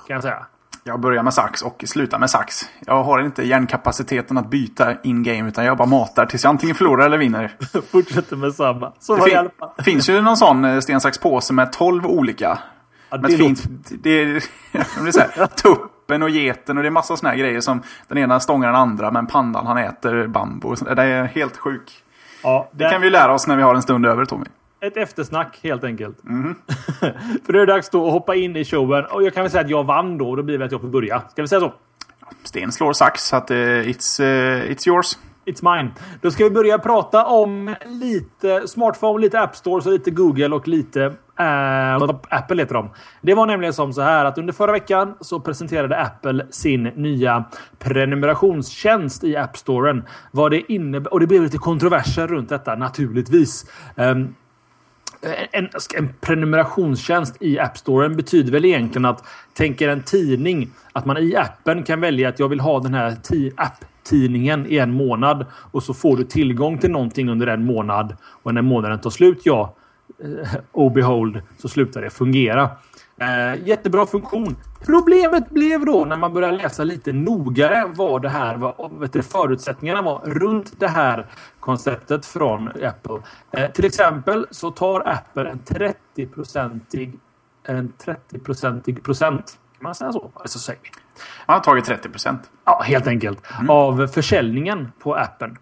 Kan 0.08 0.14
jag 0.14 0.24
säga. 0.24 0.46
Jag 0.84 1.00
börjar 1.00 1.24
med 1.24 1.34
sax 1.34 1.62
och 1.62 1.84
slutar 1.88 2.20
med 2.20 2.30
sax. 2.30 2.70
Jag 2.86 3.04
har 3.04 3.22
inte 3.22 3.44
hjärnkapaciteten 3.44 4.38
att 4.38 4.50
byta 4.50 5.02
in-game 5.04 5.50
utan 5.50 5.66
jag 5.66 5.78
bara 5.78 5.88
matar 5.88 6.26
tills 6.26 6.44
jag 6.44 6.50
antingen 6.50 6.76
förlorar 6.76 7.06
eller 7.06 7.18
vinner. 7.18 7.56
Fortsätter 7.92 8.36
med 8.36 8.54
samma. 8.54 8.94
Så 9.00 9.16
det, 9.16 9.24
fin 9.24 9.50
det 9.78 9.84
finns 9.84 10.10
ju 10.10 10.22
någon 10.22 10.38
sån 10.38 10.66
eh, 10.66 10.80
sten, 10.80 11.02
sax, 11.02 11.18
påse 11.18 11.54
med 11.54 11.74
12 11.74 12.06
olika. 12.06 12.60
Ja, 13.10 13.18
det, 13.18 13.22
med 13.22 13.38
fint, 13.38 13.64
det, 13.90 14.10
är, 14.10 14.44
det 14.74 15.40
är 15.42 15.48
tupp 15.48 15.92
apen 16.10 16.24
och 16.24 16.30
geten 16.30 16.78
och 16.78 16.84
det 16.84 16.90
är 16.90 16.92
massa 16.92 17.18
såna 17.18 17.30
här 17.30 17.38
grejer 17.38 17.62
som 17.62 17.82
den 18.08 18.18
ena 18.18 18.40
stångar 18.40 18.68
den 18.68 18.76
andra 18.76 19.12
men 19.12 19.28
pandan 19.28 19.68
han 19.68 19.78
äter 19.78 20.28
bambu. 20.28 20.76
Det 20.96 21.04
är 21.04 21.24
helt 21.24 21.58
sjuk. 21.58 21.92
Ja, 22.44 22.70
det... 22.72 22.84
det 22.84 22.90
kan 22.90 23.02
vi 23.02 23.10
lära 23.10 23.34
oss 23.34 23.48
när 23.48 23.56
vi 23.56 23.64
har 23.64 23.76
en 23.76 23.82
stund 23.82 24.06
över 24.06 24.26
Tommy. 24.26 24.46
ett 24.82 24.98
eftersnack 24.98 25.60
helt 25.64 25.84
enkelt. 25.84 26.24
Mm. 26.24 26.56
För 27.46 27.54
det 27.54 27.62
är 27.62 27.66
dags 27.66 27.90
då 27.90 28.08
att 28.08 28.14
hoppa 28.14 28.36
in 28.36 28.56
i 28.56 28.66
showen. 28.66 29.06
Och 29.06 29.24
jag 29.24 29.34
kan 29.34 29.44
väl 29.44 29.52
säga 29.52 29.64
att 29.64 29.70
jag 29.70 29.84
vann 29.84 30.18
då. 30.18 30.36
Då 30.36 30.44
blir 30.44 30.58
det 30.58 30.66
att 30.66 30.72
jag 30.72 30.82
får 30.82 30.88
börja. 30.88 31.22
Ska 31.32 31.42
vi 31.42 31.48
säga 31.48 31.62
så? 31.62 31.74
Sten 32.44 32.72
slår 32.72 32.94
sax, 32.94 33.22
så 33.22 33.36
att 33.36 33.52
uh, 33.52 33.58
it's, 33.58 34.24
uh, 34.24 34.72
it's 34.72 34.88
yours. 34.88 35.18
It's 35.50 35.76
mine. 35.76 35.92
Då 36.22 36.32
ska 36.32 36.44
vi 36.44 36.50
börja 36.50 36.80
prata 36.80 37.26
om 37.26 37.76
lite 37.86 38.68
smartphone, 38.68 39.22
lite 39.22 39.40
App 39.40 39.56
Store, 39.56 39.82
så 39.82 39.90
lite 39.90 40.12
Google 40.12 40.56
och 40.56 40.68
lite 40.68 41.14
äh, 41.40 42.10
Apple 42.30 42.62
heter 42.62 42.74
de. 42.74 42.90
Det 43.22 43.34
var 43.34 43.46
nämligen 43.46 43.74
som 43.74 43.94
så 43.94 44.02
här 44.02 44.26
att 44.26 44.38
under 44.38 44.54
förra 44.54 44.72
veckan 44.72 45.16
så 45.22 45.40
presenterade 45.40 45.98
Apple 45.98 46.46
sin 46.50 46.84
nya 46.84 47.44
prenumerationstjänst 47.80 49.24
i 49.24 49.36
App 49.36 49.58
Storen. 49.58 50.04
Vad 50.32 50.52
det 50.52 50.72
innebär 50.72 51.14
och 51.14 51.20
det 51.20 51.28
blev 51.28 51.44
lite 51.44 51.58
kontroverser 51.58 52.28
runt 52.28 52.50
detta 52.50 52.76
naturligtvis. 52.76 53.66
Um, 53.96 54.36
en, 55.52 55.70
en, 55.96 56.14
prenumerationstjänst 56.22 57.38
i 57.40 57.60
App 57.60 57.78
Storen 57.78 58.16
betyder 58.16 58.52
väl 58.52 58.66
egentligen 58.66 59.06
att 59.06 59.24
tänker 59.54 59.90
en 59.90 60.04
tidning 60.04 60.70
att 60.94 61.06
man 61.06 61.18
i 61.18 61.36
appen 61.36 61.84
kan 61.84 62.02
välja 62.02 62.30
att 62.30 62.40
jag 62.40 62.50
vill 62.50 62.60
ha 62.60 62.80
den 62.80 62.94
här 62.94 63.18
app 63.56 63.86
tidningen 64.04 64.66
i 64.66 64.78
en 64.78 64.94
månad 64.94 65.46
och 65.72 65.84
så 65.84 65.94
får 65.94 66.18
du 66.18 66.24
tillgång 66.24 66.78
till 66.78 66.92
någonting 66.92 67.30
under 67.30 67.48
en 67.48 67.66
månad 67.66 68.16
och 68.44 68.54
när 68.54 68.62
månaden 68.62 69.00
tar 69.00 69.10
slut, 69.10 69.42
ja, 69.44 69.76
eh, 70.24 70.50
oh 70.72 70.94
behold, 70.94 71.42
så 71.58 71.70
slutar 71.70 72.02
det 72.02 72.10
fungera. 72.10 72.70
Eh, 73.18 73.68
jättebra 73.68 74.06
funktion. 74.06 74.56
Problemet 74.86 75.50
blev 75.50 75.86
då 75.86 76.06
när 76.06 76.18
man 76.18 76.34
började 76.34 76.58
läsa 76.58 76.84
lite 76.84 77.14
noggrannare 77.14 77.92
vad 77.96 78.22
det 78.22 78.30
här 78.30 78.58
var, 78.58 79.00
vet 79.00 79.14
du, 79.14 79.22
förutsättningarna 79.22 80.02
var 80.02 80.20
runt 80.20 80.80
det 80.80 80.88
här 80.88 81.26
konceptet 81.60 82.26
från 82.26 82.68
Apple. 82.68 83.20
Eh, 83.52 83.72
till 83.72 83.86
exempel 83.86 84.48
så 84.52 84.72
tar 84.72 85.08
Apple 85.08 85.50
en 85.50 85.60
30-procentig 85.60 87.20
en 87.64 87.94
30-procentig 88.06 89.04
procent. 89.04 89.60
Kan 89.78 89.84
man 89.84 89.96
säga 89.96 90.12
så? 90.12 90.32
Alltså. 90.34 90.74
Man 91.46 91.54
har 91.54 91.64
tagit 91.64 91.86
30 91.86 92.10
procent. 92.10 92.42
Ja, 92.66 92.82
helt 92.86 93.08
enkelt. 93.08 93.40
Mm. 93.60 93.70
Av 93.70 94.08
försäljningen 94.08 94.92
på 95.00 95.16
appen. 95.16 95.58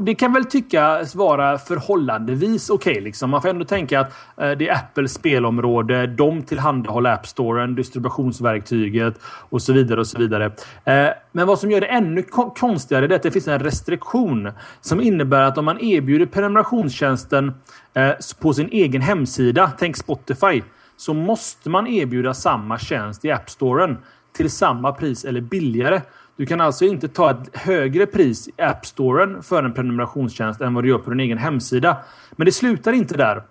Det 0.00 0.14
kan 0.14 0.32
väl 0.32 0.44
tyckas 0.44 1.14
vara 1.14 1.58
förhållandevis 1.58 2.70
okej. 2.70 2.92
Okay, 2.92 3.04
liksom. 3.04 3.30
Man 3.30 3.42
får 3.42 3.48
ändå 3.48 3.64
tänka 3.64 4.00
att 4.00 4.12
eh, 4.36 4.50
det 4.50 4.68
är 4.68 4.74
Apples 4.74 5.14
spelområde. 5.14 6.06
De 6.06 6.42
tillhandahåller 6.42 7.12
App 7.12 7.26
Storen, 7.26 7.74
distributionsverktyget 7.74 9.14
och 9.24 9.62
så 9.62 9.72
vidare. 9.72 10.00
och 10.00 10.06
så 10.06 10.18
vidare. 10.18 10.44
Eh, 10.84 11.08
men 11.32 11.46
vad 11.46 11.58
som 11.58 11.70
gör 11.70 11.80
det 11.80 11.86
ännu 11.86 12.22
konstigare 12.58 13.04
är 13.04 13.12
att 13.12 13.22
det 13.22 13.30
finns 13.30 13.48
en 13.48 13.58
restriktion 13.58 14.52
som 14.80 15.00
innebär 15.00 15.42
att 15.42 15.58
om 15.58 15.64
man 15.64 15.80
erbjuder 15.80 16.26
prenumerationstjänsten 16.26 17.54
eh, 17.94 18.12
på 18.40 18.54
sin 18.54 18.68
egen 18.68 19.02
hemsida, 19.02 19.72
tänk 19.78 19.96
Spotify, 19.96 20.62
så 20.96 21.14
måste 21.14 21.70
man 21.70 21.86
erbjuda 21.86 22.34
samma 22.34 22.78
tjänst 22.78 23.24
i 23.24 23.30
App 23.30 23.50
Storen 23.50 23.98
till 24.38 24.50
samma 24.50 24.92
pris 24.92 25.24
eller 25.24 25.40
billigare. 25.40 26.02
Du 26.36 26.46
kan 26.46 26.60
alltså 26.60 26.84
inte 26.84 27.08
ta 27.08 27.30
ett 27.30 27.56
högre 27.56 28.06
pris 28.06 28.48
i 28.48 28.62
App 28.62 28.86
Storen 28.86 29.42
för 29.42 29.62
en 29.62 29.74
prenumerationstjänst 29.74 30.60
än 30.60 30.74
vad 30.74 30.84
du 30.84 30.88
gör 30.88 30.98
på 30.98 31.10
din 31.10 31.20
egen 31.20 31.38
hemsida. 31.38 31.96
Men 32.36 32.44
det 32.44 32.52
slutar 32.52 32.92
inte 32.92 33.16
där. 33.16 33.42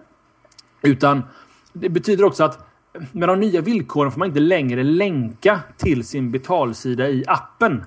Utan 0.81 1.23
det 1.73 1.89
betyder 1.89 2.23
också 2.23 2.43
att 2.43 2.67
med 3.11 3.29
de 3.29 3.39
nya 3.39 3.61
villkoren 3.61 4.11
får 4.11 4.19
man 4.19 4.27
inte 4.27 4.39
längre 4.39 4.83
länka 4.83 5.59
till 5.77 6.03
sin 6.03 6.31
betalsida 6.31 7.09
i 7.09 7.23
appen. 7.27 7.83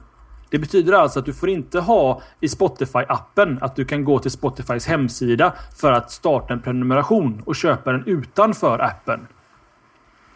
Det 0.50 0.58
betyder 0.58 0.92
alltså 0.92 1.18
att 1.18 1.26
du 1.26 1.32
får 1.32 1.48
inte 1.48 1.80
ha 1.80 2.22
i 2.40 2.46
Spotify-appen 2.46 3.58
att 3.60 3.76
du 3.76 3.84
kan 3.84 4.04
gå 4.04 4.18
till 4.18 4.30
Spotifys 4.30 4.86
hemsida 4.86 5.54
för 5.76 5.92
att 5.92 6.10
starta 6.10 6.54
en 6.54 6.60
prenumeration 6.60 7.42
och 7.46 7.56
köpa 7.56 7.92
den 7.92 8.02
utanför 8.06 8.78
appen. 8.78 9.26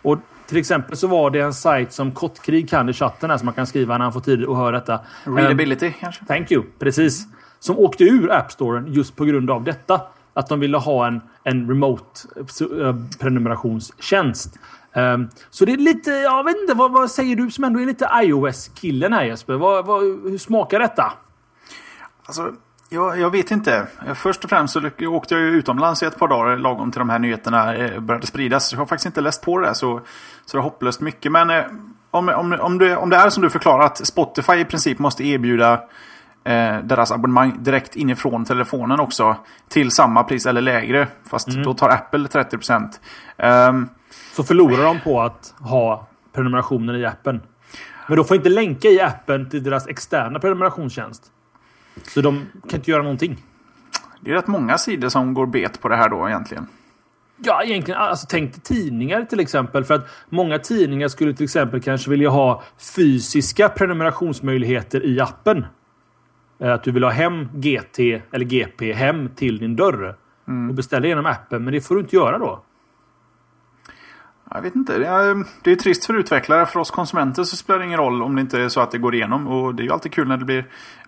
Och 0.03 0.19
till 0.47 0.57
exempel 0.57 0.97
så 0.97 1.07
var 1.07 1.31
det 1.31 1.41
en 1.41 1.55
sajt 1.55 1.93
som 1.93 2.13
Kottkrig 2.13 2.71
kan 2.71 2.89
i 2.89 2.93
chatten 2.93 3.31
här 3.31 3.39
som 3.39 3.45
man 3.45 3.55
kan 3.55 3.67
skriva 3.67 3.99
när 3.99 4.05
han 4.05 4.13
får 4.13 4.21
tid 4.21 4.49
att 4.49 4.57
höra 4.57 4.71
detta. 4.71 5.01
Readability 5.25 5.87
um, 5.87 5.93
kanske? 6.01 6.25
Thank 6.25 6.51
you. 6.51 6.63
Precis. 6.79 7.27
Som 7.61 7.79
åkte 7.79 8.05
ur 8.05 8.33
App 8.33 8.53
Storen 8.53 8.93
just 8.93 9.17
på 9.17 9.25
grund 9.25 9.51
av 9.51 9.65
detta. 9.65 10.01
Att 10.35 10.49
de 10.49 10.61
ville 10.61 10.79
ha 10.79 11.07
en, 11.07 11.21
en 11.45 11.69
remote 11.69 12.21
uh, 12.63 12.97
prenumerationstjänst. 13.21 14.59
Um, 14.93 15.29
så 15.51 15.65
det 15.65 15.73
är 15.73 15.77
lite, 15.77 16.11
jag 16.11 16.45
vet 16.45 16.57
inte, 16.61 16.75
vad, 16.75 16.93
vad 16.93 17.11
säger 17.11 17.37
du 17.37 17.51
som 17.51 17.65
ändå 17.65 17.81
är 17.81 17.87
lite 17.87 18.11
iOS-killen 18.23 19.13
här 19.13 19.25
Jesper? 19.25 19.55
Vad, 19.55 19.87
vad, 19.87 20.03
hur 20.03 20.39
smakar 20.39 20.79
detta? 20.79 21.13
Alltså, 22.27 22.53
jag, 22.95 23.21
jag, 23.21 23.31
vet 23.31 23.51
inte. 23.51 23.87
Först 24.15 24.45
och 24.45 24.51
främst 24.51 24.73
så 24.73 24.91
åkte 25.03 25.35
jag 25.35 25.43
utomlands 25.43 26.03
i 26.03 26.07
ett 26.07 26.19
par 26.19 26.29
dagar 26.29 26.57
lagom 26.57 26.93
till 26.93 26.99
de 26.99 27.11
här 27.11 27.19
nyheterna 27.19 27.75
eh, 27.75 28.01
började 28.01 28.27
spridas. 28.27 28.73
Jag 28.73 28.79
har 28.79 28.87
faktiskt 28.87 29.07
inte 29.07 29.21
läst 29.21 29.43
på 29.43 29.59
det 29.59 29.67
där 29.67 29.75
så, 29.75 30.01
så 30.47 30.57
det 30.57 30.61
är 30.61 30.63
hopplöst 30.63 31.01
mycket. 31.01 31.33
Men 31.33 31.51
eh, 31.51 31.65
om, 32.11 32.29
om, 32.29 32.57
om, 32.61 32.79
det, 32.79 32.97
om 32.97 33.11
det 33.11 33.17
är 33.17 33.31
som 33.31 33.43
du 33.43 33.51
förklarar 33.51 33.85
att 33.85 34.07
Spotify 34.07 34.53
i 34.53 34.65
princip 34.65 34.99
måste 34.99 35.25
erbjuda 35.25 35.73
eh, 36.45 36.79
deras 36.83 37.13
abonnemang 37.13 37.63
direkt 37.63 37.97
inifrån 37.97 38.45
telefonen 38.45 39.01
också 39.01 39.37
till 39.69 39.91
samma 39.91 40.25
pris 40.25 40.47
eller 40.47 40.61
lägre. 40.61 41.09
Fast 41.31 41.49
mm. 41.49 41.63
då 41.63 41.75
tar 41.75 41.89
Apple 41.89 42.29
30%. 42.29 42.81
Um, 42.81 42.91
ehm, 43.37 43.89
så 44.37 44.45
förlorar 44.45 44.85
de 44.85 45.01
på 45.01 45.23
att 45.23 45.55
ha 45.59 46.07
prenumerationen 46.33 46.97
i 46.97 47.05
appen. 47.05 47.43
Men 48.07 48.17
då 48.17 48.25
får 48.25 48.37
inte 48.37 48.49
länka 48.49 48.89
i 48.89 49.01
appen 49.01 49.51
till 49.51 49.63
deras 49.63 49.87
externa 49.87 50.39
prenumerationstjänst. 50.39 51.31
Så 52.03 52.21
de 52.21 52.47
kan 52.69 52.79
inte 52.81 52.91
göra 52.91 53.03
någonting. 53.03 53.43
Det 54.21 54.31
är 54.31 54.35
rätt 54.35 54.47
många 54.47 54.79
sidor 54.79 55.09
som 55.09 55.35
går 55.35 55.47
bet 55.47 55.81
på 55.81 55.89
det 55.89 55.97
här 55.97 56.09
då 56.09 56.29
egentligen. 56.29 56.67
Ja, 57.37 57.63
egentligen. 57.63 58.01
Alltså, 58.01 58.27
tänk 58.31 58.63
tidningar 58.63 59.25
till 59.25 59.41
exempel. 59.41 59.85
För 59.85 59.95
att 59.95 60.09
många 60.29 60.59
tidningar 60.59 61.09
skulle 61.09 61.35
till 61.35 61.45
exempel 61.45 61.83
kanske 61.83 62.11
vilja 62.11 62.29
ha 62.31 62.63
fysiska 62.97 63.69
prenumerationsmöjligheter 63.69 65.07
i 65.07 65.21
appen. 65.21 65.67
Eh, 66.59 66.73
att 66.73 66.83
du 66.83 66.91
vill 66.91 67.05
ha 67.05 67.11
hem 67.11 67.49
GT 67.55 67.99
eller 68.33 68.45
GP 68.45 68.93
hem 68.93 69.29
till 69.29 69.59
din 69.59 69.77
dörr. 69.77 70.17
Mm. 70.49 70.69
Och 70.69 70.75
beställa 70.75 71.07
genom 71.07 71.27
appen. 71.27 71.65
Men 71.65 71.73
det 71.73 71.81
får 71.81 71.95
du 71.95 72.01
inte 72.01 72.17
göra 72.17 72.39
då. 72.39 72.65
Jag 74.51 74.63
vet 74.63 74.75
inte. 74.75 74.99
Det 74.99 75.07
är, 75.07 75.45
det 75.63 75.73
är 75.73 75.77
trist 75.77 76.05
för 76.05 76.15
utvecklare. 76.15 76.67
För 76.67 76.81
oss 76.81 76.91
konsumenter 76.91 77.45
så 77.45 77.57
spelar 77.57 77.79
det 77.79 77.85
ingen 77.85 77.99
roll 77.99 78.23
om 78.23 78.35
det 78.35 78.41
inte 78.41 78.61
är 78.61 78.69
så 78.69 78.81
att 78.81 78.91
det 78.91 78.99
går 78.99 79.15
igenom. 79.15 79.49
Och 79.49 79.75
det 79.75 79.83
är 79.83 79.85
ju 79.85 79.93
alltid 79.93 80.13
kul 80.13 80.29
när 80.29 80.37
det 80.37 80.45
blir, 80.45 80.65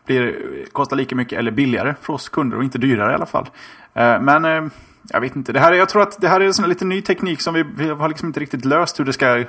blir, 0.06 0.64
kostar 0.72 0.96
lika 0.96 1.16
mycket 1.16 1.38
eller 1.38 1.50
billigare 1.50 1.94
för 2.00 2.12
oss 2.12 2.28
kunder 2.28 2.56
och 2.56 2.64
inte 2.64 2.78
dyrare 2.78 3.12
i 3.12 3.14
alla 3.14 3.26
fall. 3.26 3.48
Eh, 3.94 4.20
men 4.20 4.44
eh, 4.44 4.64
jag 5.08 5.20
vet 5.20 5.36
inte. 5.36 5.52
Det 5.52 5.60
här, 5.60 5.72
jag 5.72 5.88
tror 5.88 6.02
att 6.02 6.20
det 6.20 6.28
här 6.28 6.40
är 6.40 6.44
en 6.44 6.54
sån 6.54 6.68
lite 6.68 6.84
ny 6.84 7.02
teknik 7.02 7.40
som 7.40 7.54
vi, 7.54 7.62
vi 7.62 7.88
har 7.88 8.08
liksom 8.08 8.28
inte 8.28 8.40
riktigt 8.40 8.64
löst 8.64 9.00
hur 9.00 9.04
det 9.04 9.12
ska 9.12 9.44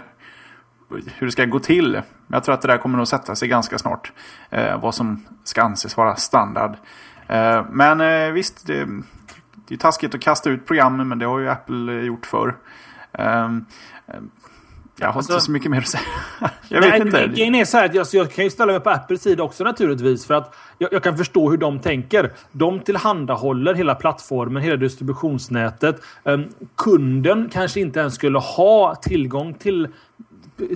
hur 0.90 1.26
det 1.26 1.32
ska 1.32 1.46
gå 1.46 1.60
till. 1.60 1.92
Men 1.92 2.04
jag 2.28 2.44
tror 2.44 2.56
att 2.56 2.62
det 2.62 2.68
där 2.68 2.78
kommer 2.78 2.98
nog 2.98 3.08
sätta 3.08 3.36
sig 3.36 3.48
ganska 3.48 3.78
snart. 3.78 4.12
Eh, 4.50 4.82
vad 4.82 4.96
som 4.96 5.26
ska 5.44 5.64
anses 5.64 5.98
vara 5.98 6.16
standard. 6.16 6.76
Eh, 7.28 7.66
men 7.70 8.02
eh, 8.02 8.32
visst, 8.32 8.68
det, 8.68 8.88
det 9.68 9.74
är 9.74 9.78
taskigt 9.78 10.16
att 10.16 10.22
kasta 10.22 10.50
ut 10.50 10.68
programmen 10.68 11.08
men 11.08 11.20
det 11.20 11.26
har 11.26 11.40
ju 11.40 11.50
Apple 11.50 11.94
eh, 11.94 12.06
gjort 12.06 12.26
förr. 12.26 12.56
Ehm, 13.14 13.66
jag 15.00 15.08
har 15.08 15.14
alltså, 15.14 15.34
inte 15.34 15.46
så 15.46 15.52
mycket 15.52 15.72
mer 15.72 15.78
att 15.78 15.88
säga. 15.88 16.04
jag 16.70 16.82
vet 16.82 16.90
nej, 16.90 17.02
inte. 17.02 17.28
Grejen 17.28 17.56
är 17.56 17.66
så 17.66 17.78
här 17.78 17.92
jag, 17.94 18.08
jag, 18.12 18.32
kan 18.32 18.44
ju 18.44 18.50
ställa 18.50 18.72
mig 18.72 18.82
på 18.82 18.90
Apples 18.90 19.22
sida 19.22 19.44
också 19.44 19.64
naturligtvis. 19.64 20.26
För 20.26 20.34
att 20.34 20.56
jag, 20.78 20.94
jag, 20.94 21.04
kan 21.04 21.18
förstå 21.18 21.50
hur 21.50 21.58
de 21.58 21.80
tänker. 21.80 22.32
De 22.52 22.80
tillhandahåller 22.80 23.74
hela 23.74 23.96
plattformen, 23.96 24.64
hela 24.64 24.76
distributionsnätet. 24.76 26.02
Um, 26.24 26.50
kunden 26.76 27.50
kanske 27.54 27.80
inte 27.80 28.00
ens 28.00 28.16
skulle 28.16 28.40
ha 28.40 28.96
tillgång 28.96 29.54
till 29.54 29.88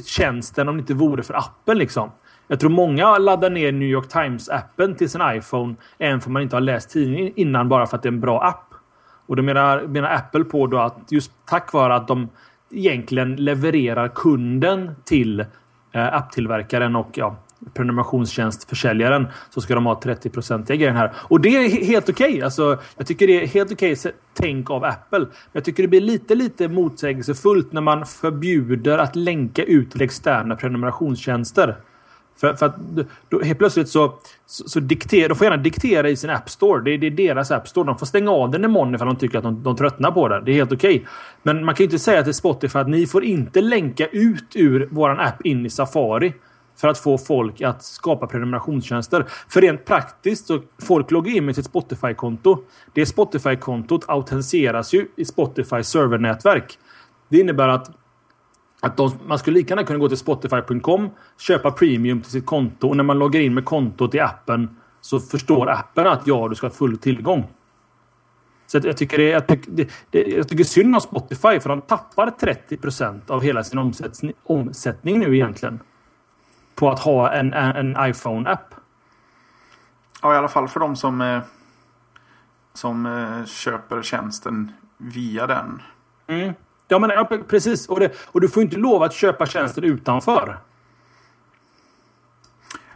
tjänsten 0.05 0.69
om 0.69 0.77
det 0.77 0.81
inte 0.81 0.93
vore 0.93 1.23
för 1.23 1.33
appen. 1.33 1.77
Liksom. 1.77 2.11
Jag 2.47 2.59
tror 2.59 2.69
många 2.69 3.17
laddar 3.17 3.49
ner 3.49 3.71
New 3.71 3.89
York 3.89 4.07
Times-appen 4.13 4.95
till 4.95 5.09
sin 5.09 5.21
iPhone 5.25 5.75
även 5.97 6.21
om 6.25 6.33
man 6.33 6.41
inte 6.41 6.55
har 6.55 6.61
läst 6.61 6.89
tidningen 6.89 7.33
innan 7.35 7.69
bara 7.69 7.85
för 7.85 7.97
att 7.97 8.03
det 8.03 8.09
är 8.09 8.13
en 8.13 8.21
bra 8.21 8.43
app. 8.43 8.73
Och 9.25 9.35
då 9.35 9.43
menar, 9.43 9.81
menar 9.81 10.09
Apple 10.09 10.43
på 10.43 10.67
då 10.67 10.77
att 10.77 10.97
just 11.09 11.31
tack 11.45 11.73
vare 11.73 11.95
att 11.95 12.07
de 12.07 12.29
egentligen 12.73 13.35
levererar 13.35 14.07
kunden 14.07 14.91
till 15.05 15.39
eh, 15.39 16.13
apptillverkaren 16.13 16.95
och 16.95 17.09
ja, 17.13 17.37
prenumerationstjänstförsäljaren 17.73 19.27
så 19.49 19.61
ska 19.61 19.75
de 19.75 19.85
ha 19.85 19.99
30-procentiga 19.99 20.77
grejen 20.77 20.95
här. 20.95 21.11
Och 21.15 21.41
det 21.41 21.49
är 21.49 21.85
helt 21.85 22.09
okej. 22.09 22.29
Okay. 22.29 22.41
Alltså, 22.41 22.79
jag 22.97 23.07
tycker 23.07 23.27
det 23.27 23.43
är 23.43 23.47
helt 23.47 23.71
okej 23.71 23.91
okay, 23.93 24.11
tänk 24.33 24.69
av 24.69 24.83
Apple. 24.83 25.19
Men 25.19 25.29
jag 25.51 25.63
tycker 25.63 25.83
det 25.83 25.89
blir 25.89 26.01
lite, 26.01 26.35
lite 26.35 26.67
motsägelsefullt 26.67 27.71
när 27.71 27.81
man 27.81 28.05
förbjuder 28.05 28.97
att 28.97 29.15
länka 29.15 29.63
ut 29.63 29.91
till 29.91 30.01
externa 30.01 30.55
prenumerationstjänster. 30.55 31.75
För, 32.41 32.53
för 32.53 32.65
att 32.65 32.75
då, 33.29 33.41
helt 33.41 33.59
plötsligt 33.59 33.89
så, 33.89 34.13
så, 34.45 34.69
så 34.69 34.79
dikter, 34.79 35.29
de 35.29 35.35
får 35.35 35.45
gärna 35.45 35.63
diktera 35.63 36.09
i 36.09 36.15
sin 36.15 36.29
App 36.29 36.49
Store. 36.49 36.83
Det, 36.83 36.97
det, 36.97 37.07
är 37.07 37.11
deras 37.11 37.51
App 37.51 37.67
Store. 37.67 37.87
De 37.87 37.97
får 37.97 38.05
stänga 38.05 38.31
av 38.31 38.51
den 38.51 38.65
imorgon 38.65 38.95
ifall 38.95 39.07
de 39.07 39.15
tycker 39.15 39.37
att 39.37 39.43
de, 39.43 39.63
de 39.63 39.75
tröttnar 39.75 40.11
på 40.11 40.27
den. 40.27 40.45
Det 40.45 40.51
är 40.51 40.53
helt 40.53 40.71
okej. 40.71 40.95
Okay. 40.95 41.07
Men 41.43 41.65
man 41.65 41.75
kan 41.75 41.83
ju 41.83 41.85
inte 41.85 41.99
säga 41.99 42.23
till 42.23 42.33
Spotify 42.33 42.79
att 42.79 42.89
ni 42.89 43.07
får 43.07 43.23
inte 43.23 43.61
länka 43.61 44.07
ut 44.07 44.55
ur 44.55 44.87
våran 44.91 45.19
app 45.19 45.45
in 45.45 45.65
i 45.65 45.69
Safari. 45.69 46.33
för 46.75 46.87
att 46.87 46.97
få 46.97 47.17
folk 47.17 47.61
att 47.61 47.83
skapa 47.83 48.27
prenumerationstjänster. 48.27 49.25
För 49.49 49.61
rent 49.61 49.85
praktiskt 49.85 50.47
så 50.47 50.61
folk 50.81 51.11
loggar 51.11 51.35
in 51.35 51.45
med 51.45 51.55
sitt 51.55 51.65
Spotify-konto. 51.65 52.63
Det 52.93 53.05
Spotify-kontot 53.05 54.05
autentiseras 54.07 54.93
ju 54.93 55.07
i 55.15 55.25
Spotify 55.25 55.83
servernätverk. 55.83 56.77
Det 57.29 57.39
innebär 57.39 57.67
att 57.67 58.00
att 58.81 58.97
de, 58.97 59.11
man 59.25 59.39
skulle 59.39 59.57
lika 59.57 59.71
gärna 59.71 59.83
kunna 59.83 59.99
gå 59.99 60.07
till 60.07 60.17
Spotify.com, 60.17 61.09
köpa 61.37 61.71
premium 61.71 62.21
till 62.21 62.31
sitt 62.31 62.45
konto 62.45 62.89
och 62.89 62.97
när 62.97 63.03
man 63.03 63.19
loggar 63.19 63.39
in 63.39 63.53
med 63.53 63.65
kontot 63.65 64.15
i 64.15 64.19
appen 64.19 64.77
så 65.01 65.19
förstår 65.19 65.69
appen 65.69 66.07
att 66.07 66.27
ja, 66.27 66.47
du 66.49 66.55
ska 66.55 66.67
ha 66.67 66.71
full 66.71 66.97
tillgång. 66.97 67.47
Så 68.67 68.79
jag 68.83 68.97
tycker 68.97 69.17
det, 69.17 69.23
jag 69.23 69.47
tycker, 69.47 69.71
det, 69.71 69.89
det, 70.09 70.21
jag 70.21 70.47
tycker 70.47 70.63
synd 70.63 70.95
om 70.95 71.01
Spotify 71.01 71.59
för 71.59 71.69
de 71.69 71.81
tappar 71.81 72.27
30% 72.27 73.31
av 73.31 73.41
hela 73.41 73.63
sin 73.63 73.79
omsättning, 73.79 74.33
omsättning 74.43 75.19
nu 75.19 75.35
egentligen. 75.35 75.79
På 76.75 76.89
att 76.89 76.99
ha 76.99 77.31
en, 77.31 77.53
en, 77.53 77.95
en 77.95 78.09
iPhone-app. 78.09 78.75
Ja, 80.21 80.33
i 80.33 80.37
alla 80.37 80.47
fall 80.47 80.67
för 80.67 80.79
de 80.79 80.95
som, 80.95 81.21
eh, 81.21 81.39
som 82.73 83.05
eh, 83.05 83.45
köper 83.45 84.01
tjänsten 84.01 84.71
via 84.97 85.47
den. 85.47 85.81
Mm. 86.27 86.53
Ja, 86.91 86.99
men, 86.99 87.09
ja, 87.09 87.29
precis. 87.47 87.89
Och, 87.89 87.99
det, 87.99 88.11
och 88.25 88.41
du 88.41 88.49
får 88.49 88.63
inte 88.63 88.77
lov 88.77 89.03
att 89.03 89.13
köpa 89.13 89.45
tjänsten 89.45 89.83
utanför. 89.83 90.57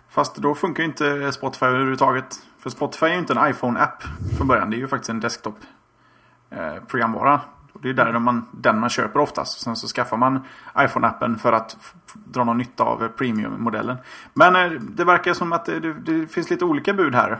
Fast 0.09 0.35
då 0.35 0.55
funkar 0.55 0.83
ju 0.83 0.89
inte 0.89 1.31
Spotify 1.31 1.65
överhuvudtaget. 1.65 2.39
För 2.59 2.69
Spotify 2.69 3.05
är 3.05 3.13
ju 3.13 3.19
inte 3.19 3.33
en 3.33 3.47
iPhone-app 3.47 4.03
från 4.37 4.47
början. 4.47 4.69
Det 4.69 4.77
är 4.77 4.79
ju 4.79 4.87
faktiskt 4.87 5.09
en 5.09 5.19
desktop-programvara. 5.19 7.33
Eh, 7.33 7.39
det 7.81 7.89
är 7.89 7.93
där 7.93 8.19
man, 8.19 8.45
den 8.51 8.79
man 8.79 8.89
köper 8.89 9.19
oftast. 9.19 9.61
Sen 9.61 9.75
så 9.75 9.87
skaffar 9.87 10.17
man 10.17 10.39
iPhone-appen 10.75 11.37
för 11.37 11.53
att 11.53 11.77
dra 12.13 12.43
någon 12.43 12.57
nytta 12.57 12.83
av 12.83 13.07
premium-modellen. 13.07 13.97
Men 14.33 14.55
eh, 14.55 14.71
det 14.71 15.03
verkar 15.03 15.33
som 15.33 15.53
att 15.53 15.65
det, 15.65 15.93
det, 15.93 16.27
finns 16.27 16.49
lite 16.49 16.65
olika 16.65 16.93
bud 16.93 17.15
här. 17.15 17.39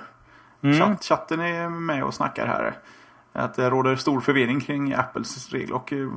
Mm. 0.62 0.80
Chatt, 0.80 1.04
chatten 1.04 1.40
är 1.40 1.70
med 1.70 2.04
och 2.04 2.14
snackar 2.14 2.48
här. 2.48 2.78
Att 3.34 3.54
det 3.54 3.70
råder 3.70 3.96
stor 3.96 4.22
förvirring 4.22 4.62
kring 4.62 4.94
Apples 4.94 5.50
regler. 5.50 5.76
Och 5.76 5.94
eh, 5.94 6.10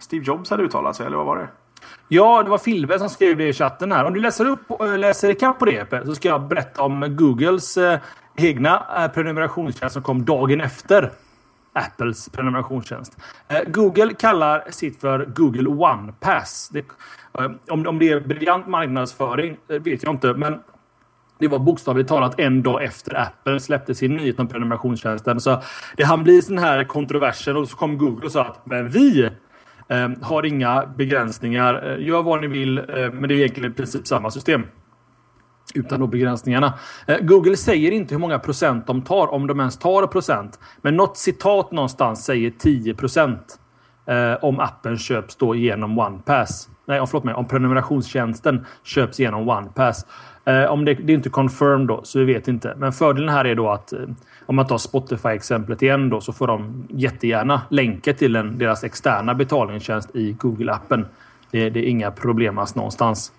Steve 0.00 0.24
Jobs 0.24 0.50
hade 0.50 0.62
uttalat 0.62 0.96
sig, 0.96 1.06
eller 1.06 1.16
vad 1.16 1.26
var 1.26 1.36
det? 1.36 1.48
Ja, 2.08 2.42
det 2.42 2.50
var 2.50 2.58
Filve 2.58 2.98
som 2.98 3.08
skrev 3.08 3.36
det 3.36 3.48
i 3.48 3.52
chatten 3.52 3.92
här. 3.92 4.04
Om 4.04 4.14
du 4.14 4.20
läser, 4.20 4.46
upp, 4.46 4.80
eh, 4.80 4.98
läser 4.98 5.30
ikapp 5.30 5.58
på 5.58 5.64
det 5.64 5.76
Epe, 5.76 6.06
så 6.06 6.14
ska 6.14 6.28
jag 6.28 6.48
berätta 6.48 6.82
om 6.82 7.16
Googles 7.16 7.76
eh, 7.76 7.98
egna 8.36 8.86
eh, 8.98 9.08
prenumerationstjänst 9.08 9.92
som 9.92 10.02
kom 10.02 10.24
dagen 10.24 10.60
efter 10.60 11.10
Apples 11.72 12.28
prenumerationstjänst. 12.28 13.16
Eh, 13.48 13.60
Google 13.66 14.14
kallar 14.14 14.64
sitt 14.70 15.00
för 15.00 15.24
Google 15.24 15.68
One 15.68 16.12
Pass. 16.20 16.70
Det, 16.72 16.84
eh, 17.38 17.50
om, 17.68 17.86
om 17.86 17.98
det 17.98 18.08
är 18.08 18.20
briljant 18.20 18.66
marknadsföring 18.66 19.56
eh, 19.68 19.82
vet 19.82 20.02
jag 20.02 20.12
inte, 20.12 20.34
men 20.34 20.60
det 21.38 21.48
var 21.48 21.58
bokstavligt 21.58 22.08
talat 22.08 22.40
en 22.40 22.62
dag 22.62 22.84
efter 22.84 23.20
Apple 23.20 23.60
släppte 23.60 23.94
sin 23.94 24.16
nyhet 24.16 24.40
om 24.40 24.48
prenumerationstjänsten. 24.48 25.40
Så 25.40 25.62
det 25.96 26.04
hann 26.04 26.24
bli 26.24 26.42
sån 26.42 26.58
här 26.58 26.84
kontroversen 26.84 27.56
och 27.56 27.68
så 27.68 27.76
kom 27.76 27.98
Google 27.98 28.26
och 28.26 28.32
sa 28.32 28.44
att 28.44 28.66
men 28.66 28.88
vi 28.88 29.30
Ehm, 29.90 30.14
har 30.22 30.46
inga 30.46 30.86
begränsningar. 30.86 31.90
Eh, 31.90 32.06
gör 32.06 32.22
vad 32.22 32.40
ni 32.40 32.46
vill, 32.46 32.78
eh, 32.78 32.84
men 33.12 33.22
det 33.22 33.34
är 33.34 33.36
egentligen 33.36 33.72
i 33.72 33.74
princip 33.74 34.06
samma 34.06 34.30
system. 34.30 34.62
Utan 35.74 36.00
då 36.00 36.06
begränsningarna. 36.06 36.74
Eh, 37.06 37.18
Google 37.20 37.56
säger 37.56 37.90
inte 37.90 38.14
hur 38.14 38.20
många 38.20 38.38
procent 38.38 38.86
de 38.86 39.02
tar, 39.02 39.32
om 39.32 39.46
de 39.46 39.60
ens 39.60 39.78
tar 39.78 40.06
procent. 40.06 40.58
Men 40.82 40.96
något 40.96 41.16
citat 41.16 41.72
någonstans 41.72 42.24
säger 42.24 42.50
10 42.50 42.94
procent. 42.94 43.58
Eh, 44.06 44.44
om 44.44 44.60
appen 44.60 44.98
köps 44.98 45.36
då 45.36 45.54
genom 45.54 45.98
OnePass. 45.98 46.68
Nej, 46.86 47.06
förlåt 47.06 47.24
mig. 47.24 47.34
Om 47.34 47.48
prenumerationstjänsten 47.48 48.66
köps 48.84 49.20
genom 49.20 49.48
OnePass. 49.48 50.06
Eh, 50.50 50.70
om 50.70 50.84
det, 50.84 50.94
det, 50.94 51.12
är 51.12 51.14
inte 51.14 51.30
confirmed 51.30 51.86
då, 51.86 52.00
så 52.04 52.18
vi 52.18 52.24
vet 52.24 52.48
inte. 52.48 52.74
Men 52.76 52.92
fördelen 52.92 53.28
här 53.28 53.44
är 53.44 53.54
då 53.54 53.70
att 53.70 53.92
eh, 53.92 53.98
om 54.46 54.56
man 54.56 54.66
tar 54.66 54.78
Spotify-exemplet 54.78 55.82
igen 55.82 56.08
då, 56.08 56.20
så 56.20 56.32
får 56.32 56.46
de 56.46 56.88
jättegärna 56.90 57.62
länka 57.70 58.12
till 58.12 58.36
en, 58.36 58.58
deras 58.58 58.84
externa 58.84 59.34
betalningstjänst 59.34 60.16
i 60.16 60.32
Google-appen. 60.32 61.04
Det, 61.50 61.70
det, 61.70 61.80
är 61.80 61.88
inga 61.88 62.10
problem 62.10 62.58
alls 62.58 62.74
någonstans. 62.74 63.32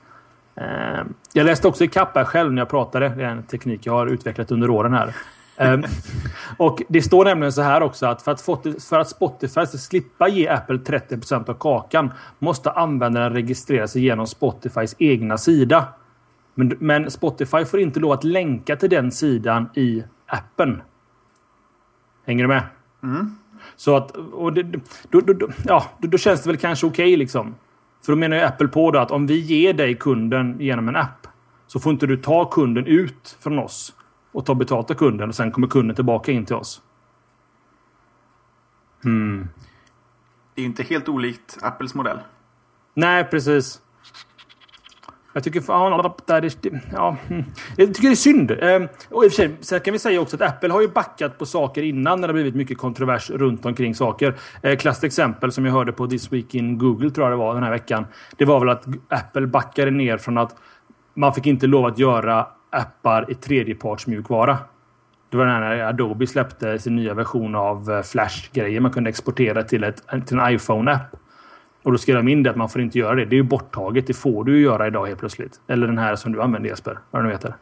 Eh, 0.56 1.04
jag 1.34 1.45
läste 1.45 1.67
också 1.67 1.84
i 1.84 1.89
här 1.93 2.24
själv 2.24 2.54
när 2.54 2.62
jag 2.62 2.69
pratade. 2.69 3.10
Det 3.10 3.24
är 3.24 3.30
en 3.30 3.43
teknik 3.43 3.86
jag 3.86 3.93
har 3.93 4.08
utvecklat 4.08 4.52
under 4.52 4.69
åren 4.69 4.93
här. 4.93 5.15
Eh, 5.58 5.80
och 6.58 6.82
Det 6.89 7.02
står 7.02 7.26
nämligen 7.26 7.54
så 7.54 7.62
här 7.62 7.84
också 7.84 8.06
att 8.06 8.21
för 8.21 8.32
att, 8.32 8.41
för 8.89 9.00
att 9.00 9.10
Spotify 9.10 9.65
ska 9.65 9.78
slippa 9.78 10.28
ge 10.28 10.47
Apple 10.47 10.78
30% 10.78 11.50
av 11.50 11.54
kakan 11.54 12.12
måste 12.39 12.71
användaren 12.71 13.34
registrera 13.34 13.88
sig 13.88 14.04
genom 14.04 14.28
Spotifys 14.28 14.95
egna 15.00 15.38
sida. 15.38 15.88
Men, 16.53 16.77
men 16.79 17.11
Spotify 17.11 17.65
får 17.65 17.79
inte 17.79 17.99
lov 17.99 18.11
att 18.11 18.23
länka 18.23 18.75
till 18.75 18.89
den 18.89 19.11
sidan 19.11 19.69
i 19.75 20.03
appen. 20.25 20.81
Hänger 22.25 22.43
du 22.43 22.47
med? 22.47 22.63
Mm. 23.03 23.35
Så 23.75 23.95
att, 23.95 24.11
och 24.11 24.53
det, 24.53 24.63
då, 25.09 25.21
då, 25.21 25.33
då, 25.33 25.47
ja, 25.65 25.85
då, 25.97 26.17
känns 26.17 26.43
det 26.43 26.49
väl 26.49 26.57
kanske 26.57 26.87
okej 26.87 27.05
okay, 27.05 27.17
liksom. 27.17 27.55
För 28.05 28.11
då 28.11 28.17
menar 28.17 28.37
ju 28.37 28.43
Apple 28.43 28.67
på 28.67 28.91
då 28.91 28.99
att 28.99 29.11
om 29.11 29.27
vi 29.27 29.39
ger 29.39 29.73
dig 29.73 29.95
kunden 29.95 30.55
genom 30.59 30.89
en 30.89 30.95
app 30.95 31.27
så 31.67 31.79
får 31.79 31.91
inte 31.91 32.07
du 32.07 32.17
ta 32.17 32.45
kunden 32.45 32.85
ut 32.85 33.37
från 33.39 33.59
oss 33.59 33.95
och 34.31 34.45
ta 34.45 34.55
betalt 34.55 34.91
av 34.91 34.95
kunden 34.95 35.29
och 35.29 35.35
sen 35.35 35.51
kommer 35.51 35.67
kunden 35.67 35.95
tillbaka 35.95 36.31
in 36.31 36.45
till 36.45 36.55
oss. 36.55 36.81
Hmm. 39.03 39.49
Det 40.55 40.61
är 40.61 40.65
inte 40.65 40.83
helt 40.83 41.09
olikt 41.09 41.57
Apples 41.61 41.95
modell. 41.95 42.19
Nej, 42.93 43.23
precis. 43.23 43.81
Jag 45.34 45.44
tycker, 45.44 45.62
fan... 45.62 46.13
ja, 46.94 47.17
mm. 47.30 47.44
jag 47.78 47.94
tycker 47.94 48.08
det 48.08 48.13
är 48.13 48.15
synd. 48.15 48.52
Ehm, 48.52 48.88
och 49.10 49.26
i 49.26 49.28
och 49.28 49.32
för 49.32 49.36
sig, 49.36 49.56
sen 49.62 49.80
kan 49.80 49.91
vi 49.94 50.00
säga 50.00 50.22
också 50.22 50.36
att 50.36 50.41
Apple 50.41 50.74
har 50.74 50.82
ju 50.82 50.88
backat 50.88 51.38
på 51.38 51.46
saker 51.46 51.82
innan 51.82 52.22
när 52.22 52.28
det 52.28 52.34
blivit 52.34 52.56
mycket 52.56 52.78
kontrovers 52.78 53.30
runt 53.30 53.65
omkring 53.65 53.96
saker. 53.96 54.36
Ehm, 54.62 54.78
klassiskt 54.78 55.04
exempel 55.04 55.52
som 55.52 55.65
jag 55.65 55.74
hörde 55.74 55.91
på 55.91 56.08
This 56.08 56.34
Week 56.34 56.56
in 56.56 56.78
Google 56.78 57.10
tror 57.10 57.26
jag 57.28 57.34
det 57.34 57.44
var 57.44 57.54
den 57.54 57.63
här 57.63 57.72
veckan. 57.72 58.06
Det 58.38 58.46
var 58.46 58.60
väl 58.60 58.70
att 58.70 58.86
Apple 59.10 59.48
backade 59.48 59.91
ner 59.91 60.17
från 60.17 60.38
att 60.38 60.56
man 61.13 61.34
fick 61.34 61.46
inte 61.46 61.67
lov 61.67 61.86
att 61.86 62.00
göra 62.00 62.48
appar 62.70 63.32
i 63.32 63.36
tredjepartsmjukvara. 63.36 64.58
Det 65.30 65.38
var 65.38 65.46
när 65.46 65.80
Adobe 65.80 66.28
släppte 66.28 66.80
sin 66.80 66.96
nya 66.96 67.13
version 67.13 67.56
av 67.56 67.91
eh, 67.91 68.02
Flash-grejer 68.02 68.80
man 68.80 68.91
kunde 68.91 69.10
exportera 69.10 69.63
till, 69.63 69.84
ett, 69.84 70.04
till 70.28 70.39
en 70.39 70.54
iPhone-app. 70.56 71.15
Och 71.84 71.91
då 71.91 71.98
skrev 71.98 72.15
de 72.15 72.28
in 72.28 72.44
det 72.44 72.50
att 72.50 72.56
man 72.56 72.70
får 72.70 72.82
inte 72.82 73.00
göra 73.00 73.15
det. 73.15 73.26
Det 73.26 73.36
är 73.36 73.38
ju 73.38 73.44
borttaget. 73.44 74.08
Det 74.08 74.13
får 74.13 74.44
du 74.44 74.58
ju 74.58 74.63
göra 74.63 74.88
idag 74.88 75.06
helt 75.08 75.20
plötsligt. 75.20 75.60
Eller 75.67 75.88
den 75.88 75.98
här 75.98 76.15
som 76.15 76.32
du 76.32 76.41
använder 76.41 76.70
Jesper. 76.70 77.00
Vad 77.12 77.22
det 77.22 77.28
nu 77.28 77.34
heter. 77.34 77.56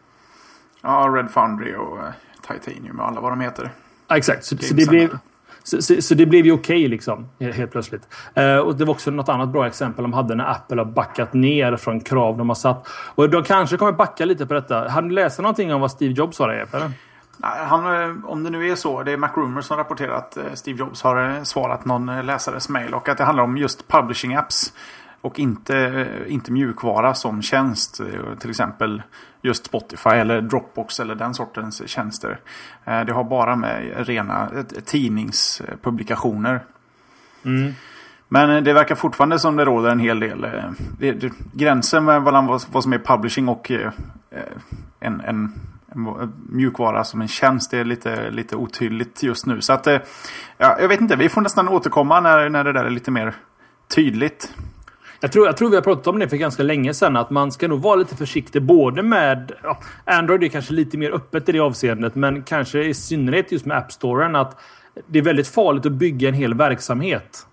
Ja, 0.81 1.13
Red 1.15 1.31
Foundry 1.31 1.75
och 1.75 1.97
uh, 1.97 2.03
Titanium 2.47 2.99
och 2.99 3.07
alla 3.07 3.21
vad 3.21 3.31
de 3.31 3.41
heter. 3.41 3.69
Ja, 4.07 4.17
exakt. 4.17 4.45
Så, 4.45 4.57
så, 4.57 4.73
det 4.73 4.89
blev, 4.89 5.17
så, 5.63 5.81
så, 5.81 6.01
så, 6.01 6.15
det 6.15 6.25
blev 6.25 6.45
ju 6.45 6.51
okej 6.51 6.77
okay, 6.77 6.87
liksom. 6.87 7.29
Helt 7.39 7.71
plötsligt. 7.71 8.07
Uh, 8.37 8.57
och 8.57 8.75
det 8.75 8.85
var 8.85 8.93
också 8.93 9.11
något 9.11 9.29
annat 9.29 9.49
bra 9.49 9.67
exempel 9.67 10.03
de 10.03 10.13
hade 10.13 10.35
när 10.35 10.51
Apple 10.51 10.77
har 10.77 10.85
backat 10.85 11.33
ner 11.33 11.75
från 11.75 11.99
krav 11.99 12.37
de 12.37 12.49
har 12.49 12.55
satt. 12.55 12.87
Och 13.15 13.29
de 13.29 13.43
kanske 13.43 13.77
kommer 13.77 13.91
backa 13.91 14.25
lite 14.25 14.45
på 14.45 14.53
detta. 14.53 14.89
Har 14.89 15.01
du 15.01 15.09
läst 15.09 15.39
någonting 15.39 15.73
om 15.73 15.81
vad 15.81 15.91
Steve 15.91 16.13
Jobs 16.13 16.37
sa 16.37 16.47
där 16.47 16.53
Jeppe? 16.53 16.91
Han, 17.41 18.01
eh, 18.01 18.25
om 18.25 18.43
det 18.43 18.49
nu 18.49 18.69
är 18.71 18.75
så, 18.75 19.03
det 19.03 19.11
är 19.11 19.17
MacRumors 19.17 19.65
som 19.65 19.77
rapporterar 19.77 20.13
att 20.13 20.37
eh, 20.37 20.53
Steve 20.53 20.79
Jobs 20.79 21.01
har 21.01 21.29
eh, 21.29 21.43
svarat 21.43 21.85
någon 21.85 22.25
läsares 22.25 22.69
mail 22.69 22.93
och 22.93 23.09
att 23.09 23.17
det 23.17 23.23
handlar 23.23 23.43
om 23.43 23.57
just 23.57 23.87
publishing 23.87 24.35
apps. 24.35 24.73
Och 25.21 25.39
inte, 25.39 26.07
inte 26.27 26.51
mjukvara 26.51 27.13
som 27.13 27.41
tjänst. 27.41 28.01
Till 28.39 28.49
exempel 28.49 29.03
just 29.41 29.65
Spotify 29.65 30.09
eller 30.09 30.41
Dropbox 30.41 30.99
eller 30.99 31.15
den 31.15 31.33
sortens 31.33 31.89
tjänster. 31.89 32.39
Det 32.83 33.11
har 33.13 33.23
bara 33.23 33.55
med 33.55 34.07
rena 34.07 34.49
tidningspublikationer. 34.85 36.63
Mm. 37.45 37.73
Men 38.27 38.63
det 38.63 38.73
verkar 38.73 38.95
fortfarande 38.95 39.39
som 39.39 39.55
det 39.55 39.65
råder 39.65 39.89
en 39.89 39.99
hel 39.99 40.19
del. 40.19 40.45
Det, 40.99 41.11
det, 41.11 41.31
gränsen 41.53 42.05
mellan 42.05 42.45
vad, 42.45 42.63
vad 42.71 42.83
som 42.83 42.93
är 42.93 42.99
publishing 42.99 43.47
och 43.47 43.71
en, 44.99 45.21
en 45.21 45.53
mjukvara 46.49 47.03
som 47.03 47.21
en 47.21 47.27
tjänst. 47.27 47.71
Det 47.71 47.77
är 47.77 47.85
lite, 47.85 48.31
lite 48.31 48.55
otydligt 48.55 49.23
just 49.23 49.45
nu. 49.45 49.61
Så 49.61 49.73
att, 49.73 49.87
eh, 49.87 49.99
ja, 50.57 50.77
jag 50.79 50.87
vet 50.87 51.01
inte, 51.01 51.15
vi 51.15 51.29
får 51.29 51.41
nästan 51.41 51.69
återkomma 51.69 52.19
när, 52.19 52.49
när 52.49 52.63
det 52.63 52.73
där 52.73 52.85
är 52.85 52.89
lite 52.89 53.11
mer 53.11 53.35
tydligt. 53.95 54.53
Jag 55.21 55.31
tror, 55.31 55.45
jag 55.45 55.57
tror 55.57 55.69
vi 55.69 55.75
har 55.75 55.83
pratat 55.83 56.07
om 56.07 56.19
det 56.19 56.29
för 56.29 56.37
ganska 56.37 56.63
länge 56.63 56.93
sedan. 56.93 57.15
Att 57.15 57.29
man 57.29 57.51
ska 57.51 57.67
nog 57.67 57.81
vara 57.81 57.95
lite 57.95 58.15
försiktig 58.15 58.61
både 58.61 59.03
med... 59.03 59.51
Ja, 59.63 59.79
Android 60.05 60.43
är 60.43 60.47
kanske 60.47 60.73
lite 60.73 60.97
mer 60.97 61.11
öppet 61.11 61.49
i 61.49 61.51
det 61.51 61.59
avseendet. 61.59 62.15
Men 62.15 62.43
kanske 62.43 62.83
i 62.83 62.93
synnerhet 62.93 63.51
just 63.51 63.65
med 63.65 63.77
App 63.77 63.91
Storen. 63.91 64.35
Att 64.35 64.59
det 65.07 65.19
är 65.19 65.23
väldigt 65.23 65.47
farligt 65.47 65.85
att 65.85 65.91
bygga 65.91 66.29
en 66.29 66.33
hel 66.33 66.53
verksamhet 66.53 67.47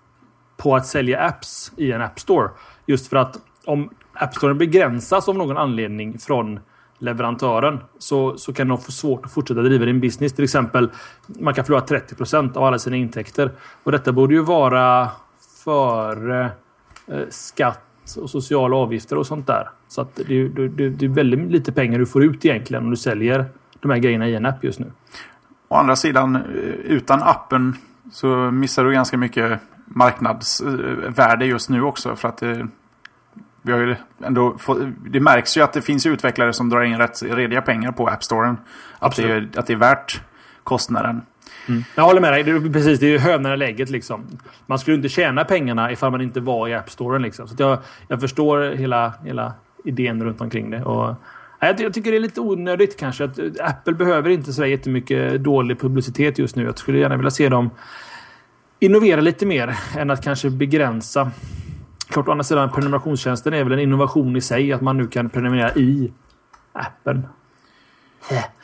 på 0.57 0.75
att 0.75 0.87
sälja 0.87 1.19
apps 1.25 1.71
i 1.77 1.91
en 1.91 2.01
App 2.01 2.19
Store. 2.19 2.49
Just 2.85 3.07
för 3.07 3.17
att 3.17 3.37
om 3.65 3.89
App 4.13 4.35
Storen 4.35 4.57
begränsas 4.57 5.29
av 5.29 5.35
någon 5.35 5.57
anledning 5.57 6.19
från 6.19 6.59
leverantören 6.99 7.79
så, 7.97 8.37
så 8.37 8.53
kan 8.53 8.67
de 8.67 8.77
få 8.77 8.91
svårt 8.91 9.25
att 9.25 9.31
fortsätta 9.31 9.61
driva 9.61 9.85
din 9.85 9.99
business. 9.99 10.33
Till 10.33 10.43
exempel, 10.43 10.89
man 11.27 11.53
kan 11.53 11.65
förlora 11.65 11.85
30% 11.85 12.57
av 12.57 12.63
alla 12.63 12.79
sina 12.79 12.95
intäkter. 12.95 13.51
Och 13.83 13.91
detta 13.91 14.11
borde 14.11 14.33
ju 14.33 14.41
vara 14.41 15.09
före 15.63 16.51
eh, 17.07 17.21
skatt 17.29 17.83
och 18.21 18.29
sociala 18.29 18.75
avgifter 18.75 19.17
och 19.17 19.27
sånt 19.27 19.47
där. 19.47 19.69
Så 19.87 20.01
att 20.01 20.15
det, 20.15 20.47
det, 20.47 20.89
det 20.89 21.05
är 21.05 21.09
väldigt 21.09 21.51
lite 21.51 21.71
pengar 21.71 21.99
du 21.99 22.05
får 22.05 22.23
ut 22.23 22.45
egentligen 22.45 22.83
om 22.83 22.89
du 22.89 22.97
säljer 22.97 23.45
de 23.79 23.91
här 23.91 23.97
grejerna 23.97 24.27
i 24.27 24.35
en 24.35 24.45
app 24.45 24.63
just 24.63 24.79
nu. 24.79 24.91
Å 25.67 25.75
andra 25.75 25.95
sidan, 25.95 26.35
eh, 26.35 26.41
utan 26.83 27.23
appen 27.23 27.75
så 28.11 28.27
missar 28.51 28.83
du 28.83 28.91
ganska 28.91 29.17
mycket 29.17 29.59
marknadsvärde 29.85 31.45
eh, 31.45 31.49
just 31.49 31.69
nu 31.69 31.81
också. 31.81 32.15
För 32.15 32.27
att 32.27 32.37
det, 32.37 32.67
vi 33.67 33.71
har 33.71 33.79
ju 33.79 33.95
ändå 34.23 34.57
fått, 34.57 34.77
det 35.11 35.19
märks 35.19 35.57
ju 35.57 35.61
att 35.61 35.73
det 35.73 35.81
finns 35.81 36.05
utvecklare 36.05 36.53
som 36.53 36.69
drar 36.69 36.81
in 36.81 36.97
rätt 36.97 37.23
rediga 37.23 37.61
pengar 37.61 37.91
på 37.91 38.07
App 38.07 38.23
Storen. 38.23 38.57
Att 38.99 39.15
det, 39.15 39.23
är, 39.23 39.49
att 39.55 39.67
det 39.67 39.73
är 39.73 39.77
värt 39.77 40.21
kostnaden. 40.63 41.21
Mm. 41.67 41.83
Jag 41.95 42.03
håller 42.03 42.21
med 42.21 42.33
dig. 42.33 42.43
Det 42.43 42.51
är, 42.51 42.73
precis, 42.73 42.99
det 42.99 43.05
är 43.05 43.09
ju 43.09 43.17
hönan 43.17 43.53
i 43.53 43.57
lägget. 43.57 43.89
Liksom. 43.89 44.39
Man 44.65 44.79
skulle 44.79 44.95
inte 44.95 45.09
tjäna 45.09 45.43
pengarna 45.43 45.91
ifall 45.91 46.11
man 46.11 46.21
inte 46.21 46.39
var 46.39 46.67
i 46.67 46.73
App 46.73 46.89
Storen. 46.89 47.21
Liksom. 47.21 47.47
Så 47.47 47.55
jag, 47.57 47.79
jag 48.07 48.21
förstår 48.21 48.75
hela, 48.75 49.13
hela 49.23 49.53
idén 49.85 50.23
runt 50.23 50.41
omkring 50.41 50.69
det. 50.69 50.83
Och, 50.83 51.15
jag, 51.59 51.81
jag 51.81 51.93
tycker 51.93 52.11
det 52.11 52.17
är 52.17 52.21
lite 52.21 52.41
onödigt 52.41 52.99
kanske. 52.99 53.23
Att 53.23 53.39
Apple 53.61 53.93
behöver 53.93 54.29
inte 54.29 54.53
så 54.53 54.65
jättemycket 54.65 55.43
dålig 55.43 55.79
publicitet 55.79 56.39
just 56.39 56.55
nu. 56.55 56.63
Jag 56.63 56.77
skulle 56.77 56.99
gärna 56.99 57.17
vilja 57.17 57.31
se 57.31 57.49
dem 57.49 57.69
innovera 58.79 59.21
lite 59.21 59.45
mer 59.45 59.77
än 59.97 60.09
att 60.09 60.23
kanske 60.23 60.49
begränsa. 60.49 61.31
Klart, 62.07 62.27
å 62.27 62.31
andra 62.31 62.43
sidan 62.43 62.71
prenumerationstjänsten 62.71 63.53
är 63.53 63.63
väl 63.63 63.73
en 63.73 63.79
innovation 63.79 64.35
i 64.35 64.41
sig. 64.41 64.73
Att 64.73 64.81
man 64.81 64.97
nu 64.97 65.07
kan 65.07 65.29
prenumerera 65.29 65.75
i 65.75 66.13
appen. 66.73 67.27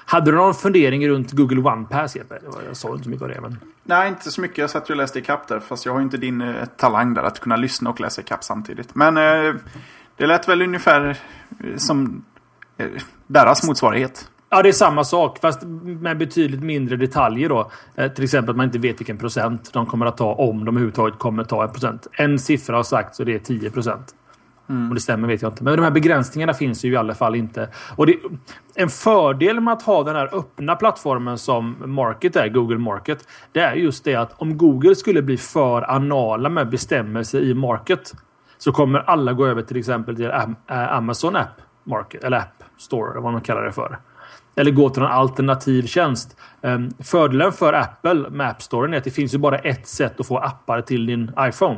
Hade 0.06 0.32
du 0.32 0.38
någon 0.38 0.53
fundering 0.53 1.10
runt 1.10 1.32
Google 1.32 1.62
One 1.62 1.86
Pass 1.86 2.15
Jeppe? 2.15 2.39
Jag 2.67 2.77
sa 2.77 2.91
inte 2.91 3.03
så 3.03 3.10
mycket 3.10 3.23
av 3.23 3.29
det. 3.29 3.41
Men... 3.41 3.58
Nej, 3.84 4.10
inte 4.10 4.32
så 4.32 4.41
mycket. 4.41 4.58
Jag 4.58 4.69
satt 4.69 4.89
och 4.89 4.95
läste 4.95 5.19
ikapp 5.19 5.47
där. 5.47 5.60
Fast 5.60 5.86
jag 5.86 5.93
har 5.93 6.01
inte 6.01 6.17
din 6.17 6.41
eh, 6.41 6.65
talang 6.65 7.13
där 7.13 7.23
att 7.23 7.39
kunna 7.39 7.56
lyssna 7.56 7.89
och 7.89 7.99
läsa 7.99 8.21
ikapp 8.21 8.43
samtidigt. 8.43 8.95
Men 8.95 9.17
eh, 9.17 9.56
det 10.17 10.27
lät 10.27 10.47
väl 10.47 10.62
ungefär 10.62 11.17
eh, 11.60 11.75
som 11.77 12.25
eh, 12.77 12.88
deras 13.27 13.67
motsvarighet. 13.67 14.29
Ja, 14.56 14.62
det 14.62 14.70
är 14.70 14.74
samma 14.74 15.04
sak 15.04 15.39
fast 15.39 15.63
med 15.84 16.18
betydligt 16.18 16.63
mindre 16.63 16.96
detaljer 16.96 17.50
då. 17.50 17.72
Eh, 17.96 18.12
till 18.12 18.24
exempel 18.24 18.50
att 18.50 18.58
man 18.58 18.66
inte 18.66 18.80
vet 18.80 19.00
vilken 19.00 19.18
procent 19.18 19.74
de 19.74 19.86
kommer 19.86 20.06
att 20.06 20.18
ta 20.18 20.34
om 20.34 20.66
de 20.66 20.68
överhuvudtaget 20.68 21.20
kommer 21.20 21.44
att 21.44 21.50
ta 21.50 21.63
en 21.63 21.72
procent. 21.72 22.08
En 22.12 22.39
siffra 22.39 22.76
har 22.76 22.84
sagt 22.84 23.16
så 23.16 23.24
det 23.24 23.36
är 23.36 23.39
10 23.39 23.70
procent. 23.70 24.16
Mm. 24.70 24.89
Och 24.89 24.96
det 24.96 25.02
stämmer 25.02 25.28
vet 25.28 25.42
jag 25.42 25.52
inte. 25.52 25.63
Men 25.63 25.76
de 25.76 25.84
här 25.84 25.92
begränsningarna 25.92 26.54
finns 26.54 26.86
ju 26.86 26.94
i 26.94 26.96
alla 26.96 27.13
fall 27.13 27.36
inte. 27.36 27.70
Och 27.96 28.06
det, 28.06 28.16
en 28.76 28.89
fördel 28.89 29.60
med 29.60 29.74
att 29.74 29.82
ha 29.82 30.04
den 30.04 30.16
här 30.16 30.36
öppna 30.36 30.76
plattformen 30.76 31.38
som 31.38 31.76
Market 31.86 32.36
är, 32.36 32.50
Google 32.50 32.78
Market. 32.78 33.28
Det 33.52 33.60
är 33.60 33.76
just 33.76 34.04
det 34.04 34.16
att 34.16 34.42
om 34.42 34.58
Google 34.58 34.96
skulle 34.96 35.22
bli 35.22 35.38
för 35.38 35.82
anala 35.82 36.50
med 36.50 36.70
bestämmelser 36.70 37.42
i 37.42 37.54
Market. 37.54 38.13
Så 38.58 38.72
kommer 38.72 39.00
alla 39.00 39.34
gå 39.34 39.46
över 39.46 39.62
till 39.62 39.78
exempel 39.78 40.16
till 40.16 40.32
Amazon 40.68 41.36
App 41.36 41.62
Market. 41.84 42.24
Eller 42.24 42.38
App 42.38 42.63
Store, 42.78 43.12
eller 43.12 43.22
vad 43.22 43.32
man 43.32 43.42
kallar 43.42 43.63
det 43.63 43.72
för. 43.72 44.00
Eller 44.56 44.72
gå 44.72 44.89
till 44.89 45.04
en 45.04 45.10
alternativ 45.10 45.86
tjänst. 45.86 46.38
Um, 46.62 46.92
fördelen 47.00 47.52
för 47.52 47.74
Apple 47.74 48.30
med 48.30 48.50
App 48.50 48.62
Store 48.62 48.96
är 48.96 48.98
att 48.98 49.04
det 49.04 49.12
finns 49.12 49.34
ju 49.34 49.38
bara 49.38 49.58
ett 49.58 49.88
sätt 49.88 50.20
att 50.20 50.28
få 50.28 50.38
appar 50.38 50.82
till 50.82 51.06
din 51.06 51.32
iPhone. 51.39 51.78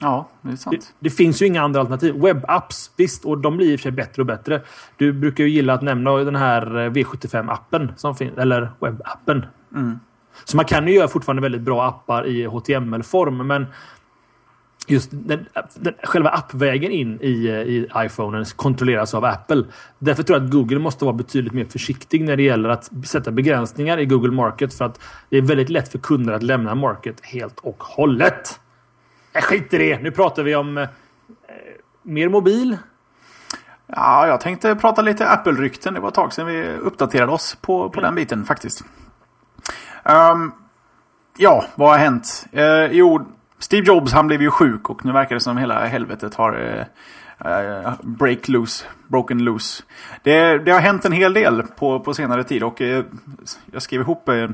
Ja, 0.00 0.28
det 0.42 0.52
är 0.52 0.56
sant. 0.56 0.76
Det, 0.80 1.08
det, 1.08 1.10
finns 1.10 1.42
ju 1.42 1.46
inga 1.46 1.62
andra 1.62 1.80
alternativ. 1.80 2.14
Webapps, 2.14 2.90
visst, 2.96 3.24
och 3.24 3.38
de 3.38 3.56
blir 3.56 3.72
i 3.72 3.76
och 3.76 3.80
för 3.80 3.82
sig 3.82 3.92
bättre 3.92 4.22
och 4.22 4.26
bättre. 4.26 4.62
Du 4.96 5.12
brukar 5.12 5.44
ju 5.44 5.50
gilla 5.50 5.74
att 5.74 5.82
nämna 5.82 6.16
den 6.16 6.36
här 6.36 6.66
V75-appen 6.66 7.92
som 7.96 8.14
finns, 8.14 8.38
eller 8.38 8.70
webbappen. 8.80 9.46
Mm. 9.74 9.98
Så 10.44 10.56
man 10.56 10.64
kan 10.64 10.88
ju 10.88 10.94
göra 10.94 11.08
fortfarande 11.08 11.42
väldigt 11.42 11.60
bra 11.60 11.86
appar 11.86 12.26
i 12.26 12.46
HTML-form, 12.46 13.46
men 13.46 13.66
just 14.86 15.10
den, 15.12 15.46
den, 15.74 15.94
själva 16.02 16.30
appvägen 16.30 16.92
in 16.92 17.20
i, 17.20 17.48
i 17.48 17.88
iPhonen 17.96 18.44
kontrolleras 18.44 19.14
av 19.14 19.24
Apple. 19.24 19.64
Därför 19.98 20.22
tror 20.22 20.38
jag 20.38 20.44
att 20.44 20.52
Google 20.52 20.78
måste 20.78 21.04
vara 21.04 21.16
betydligt 21.16 21.52
mer 21.52 21.64
försiktig 21.64 22.24
när 22.24 22.36
det 22.36 22.42
gäller 22.42 22.68
att 22.68 22.90
sätta 23.06 23.30
begränsningar 23.30 23.98
i 23.98 24.06
Google 24.06 24.32
Market 24.32 24.74
för 24.74 24.84
att 24.84 25.00
det 25.28 25.36
är 25.36 25.42
väldigt 25.42 25.68
lätt 25.68 25.88
för 25.88 25.98
kunder 25.98 26.32
att 26.32 26.42
lämna 26.42 26.74
Market 26.74 27.20
helt 27.22 27.60
och 27.60 27.82
hållet. 27.82 28.60
Jag 29.32 29.44
skiter 29.44 29.80
i 29.80 29.88
det. 29.88 30.02
Nu 30.02 30.10
pratar 30.10 30.42
vi 30.42 30.54
om 30.54 30.78
eh, 30.78 30.88
mer 32.02 32.28
mobil. 32.28 32.76
Ja, 33.86 34.26
jag 34.26 34.40
tänkte 34.40 34.76
prata 34.76 35.02
lite 35.02 35.28
Apple-rykten. 35.28 35.94
Det 35.94 36.00
var 36.00 36.08
ett 36.08 36.14
tag 36.14 36.32
sedan 36.32 36.46
vi 36.46 36.68
uppdaterade 36.68 37.32
oss 37.32 37.58
på, 37.60 37.90
på 37.90 38.00
mm. 38.00 38.08
den 38.08 38.14
biten 38.14 38.44
faktiskt. 38.44 38.84
Um, 40.04 40.52
ja, 41.38 41.64
vad 41.74 41.90
har 41.90 41.98
hänt? 41.98 42.46
Uh, 42.56 42.92
jo, 42.92 43.26
Steve 43.60 43.86
Jobs 43.86 44.12
han 44.12 44.26
blev 44.26 44.42
ju 44.42 44.50
sjuk 44.50 44.90
och 44.90 45.04
nu 45.04 45.12
verkar 45.12 45.34
det 45.34 45.40
som 45.40 45.56
hela 45.56 45.86
helvetet 45.86 46.34
har 46.34 46.86
eh, 47.40 47.52
eh, 47.52 47.92
break 48.02 48.48
loose, 48.48 48.84
broken 49.08 49.44
loose. 49.44 49.82
Det, 50.22 50.58
det, 50.58 50.70
har 50.70 50.80
hänt 50.80 51.04
en 51.04 51.12
hel 51.12 51.32
del 51.32 51.62
på, 51.62 52.00
på 52.00 52.14
senare 52.14 52.44
tid 52.44 52.62
och 52.62 52.80
eh, 52.80 53.04
jag 53.72 53.82
skrev 53.82 54.00
ihop 54.00 54.28
eh, 54.28 54.48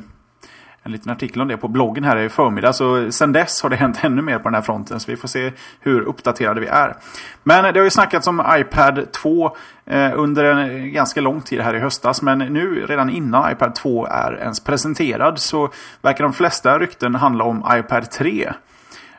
en 0.87 0.93
liten 0.93 1.13
artikel 1.13 1.43
om 1.43 1.49
det 1.49 1.57
på 1.57 1.69
bloggen 1.69 2.05
här 2.05 2.17
i 2.17 2.29
förmiddag. 2.29 2.73
Så 2.73 3.13
sen 3.13 3.33
dess 3.33 3.63
har 3.63 3.71
det 3.71 3.77
hänt 3.77 4.05
ännu 4.05 4.23
mer 4.23 4.39
på 4.39 4.45
den 4.45 4.55
här 4.55 4.63
fronten. 4.63 5.01
Så 5.01 5.11
vi 5.11 5.17
får 5.17 5.29
se 5.29 5.53
hur 5.81 6.01
uppdaterade 6.01 6.61
vi 6.61 6.67
är. 6.67 6.97
Men 7.43 7.75
det 7.75 7.81
har 7.81 7.85
ju 7.85 7.91
snackats 7.91 8.27
om 8.27 8.43
iPad 8.51 9.13
2 9.13 9.57
eh, 9.85 10.13
under 10.15 10.45
en 10.45 10.93
ganska 10.93 11.21
lång 11.21 11.41
tid 11.41 11.61
här 11.61 11.75
i 11.75 11.79
höstas. 11.79 12.23
Men 12.23 12.39
nu 12.39 12.87
redan 12.87 13.11
innan 13.11 13.53
iPad 13.53 13.75
2 13.75 14.07
är 14.07 14.39
ens 14.41 14.61
presenterad 14.61 15.39
så 15.39 15.71
verkar 16.03 16.25
de 16.25 16.33
flesta 16.33 16.79
rykten 16.79 17.15
handla 17.15 17.45
om 17.45 17.65
iPad 17.73 18.11
3. 18.11 18.53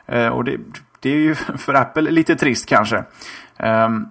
Eh, 0.08 0.28
och 0.28 0.44
det, 0.44 0.56
det 1.00 1.10
är 1.10 1.16
ju 1.16 1.34
för 1.58 1.74
Apple 1.74 2.10
lite 2.10 2.36
trist 2.36 2.66
kanske. 2.66 3.04
Ehm, 3.56 4.08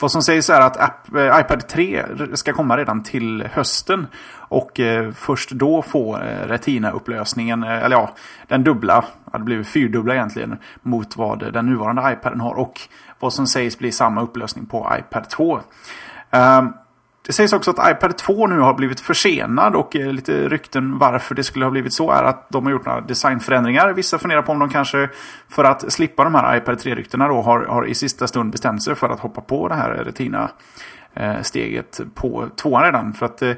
vad 0.00 0.12
som 0.12 0.22
sägs 0.22 0.50
är 0.50 0.60
att 0.60 0.76
eh, 1.16 1.40
iPad 1.40 1.68
3 1.68 2.04
ska 2.34 2.52
komma 2.52 2.76
redan 2.76 3.02
till 3.02 3.48
hösten. 3.52 4.06
Och 4.32 4.80
eh, 4.80 5.12
först 5.12 5.50
då 5.50 5.82
få 5.82 6.16
Retina-upplösningen, 6.46 7.62
eller 7.62 7.96
ja, 7.96 8.14
den 8.46 8.64
dubbla, 8.64 9.04
det 9.32 9.38
blir 9.38 9.62
fyrdubbla 9.62 10.14
egentligen, 10.14 10.58
mot 10.82 11.16
vad 11.16 11.52
den 11.52 11.66
nuvarande 11.66 12.12
iPaden 12.12 12.40
har. 12.40 12.54
Och 12.54 12.80
vad 13.18 13.32
som 13.32 13.46
sägs 13.46 13.78
bli 13.78 13.92
samma 13.92 14.20
upplösning 14.22 14.66
på 14.66 14.92
iPad 14.98 15.28
2. 15.28 15.60
Det 17.26 17.32
sägs 17.32 17.52
också 17.52 17.70
att 17.70 17.90
iPad 17.90 18.18
2 18.18 18.46
nu 18.46 18.58
har 18.58 18.74
blivit 18.74 19.00
försenad 19.00 19.74
och 19.74 19.96
eh, 19.96 20.12
lite 20.12 20.48
rykten 20.48 20.98
varför 20.98 21.34
det 21.34 21.44
skulle 21.44 21.64
ha 21.64 21.70
blivit 21.70 21.92
så 21.92 22.10
är 22.10 22.22
att 22.22 22.50
de 22.50 22.64
har 22.64 22.72
gjort 22.72 22.86
några 22.86 23.00
designförändringar. 23.00 23.92
Vissa 23.92 24.18
funderar 24.18 24.42
på 24.42 24.52
om 24.52 24.58
de 24.58 24.68
kanske 24.68 25.08
för 25.48 25.64
att 25.64 25.92
slippa 25.92 26.24
de 26.24 26.34
här 26.34 26.56
iPad 26.56 26.78
3-ryktena 26.78 27.28
då 27.28 27.42
har, 27.42 27.60
har 27.64 27.86
i 27.86 27.94
sista 27.94 28.26
stund 28.26 28.52
bestämt 28.52 28.82
sig 28.82 28.94
för 28.94 29.08
att 29.08 29.20
hoppa 29.20 29.40
på 29.40 29.68
det 29.68 29.74
här 29.74 30.04
Retina-steget 30.04 32.00
eh, 32.00 32.06
på 32.14 32.48
tvåan 32.56 32.82
redan. 32.82 33.12
För 33.12 33.26
att 33.26 33.42
eh, 33.42 33.52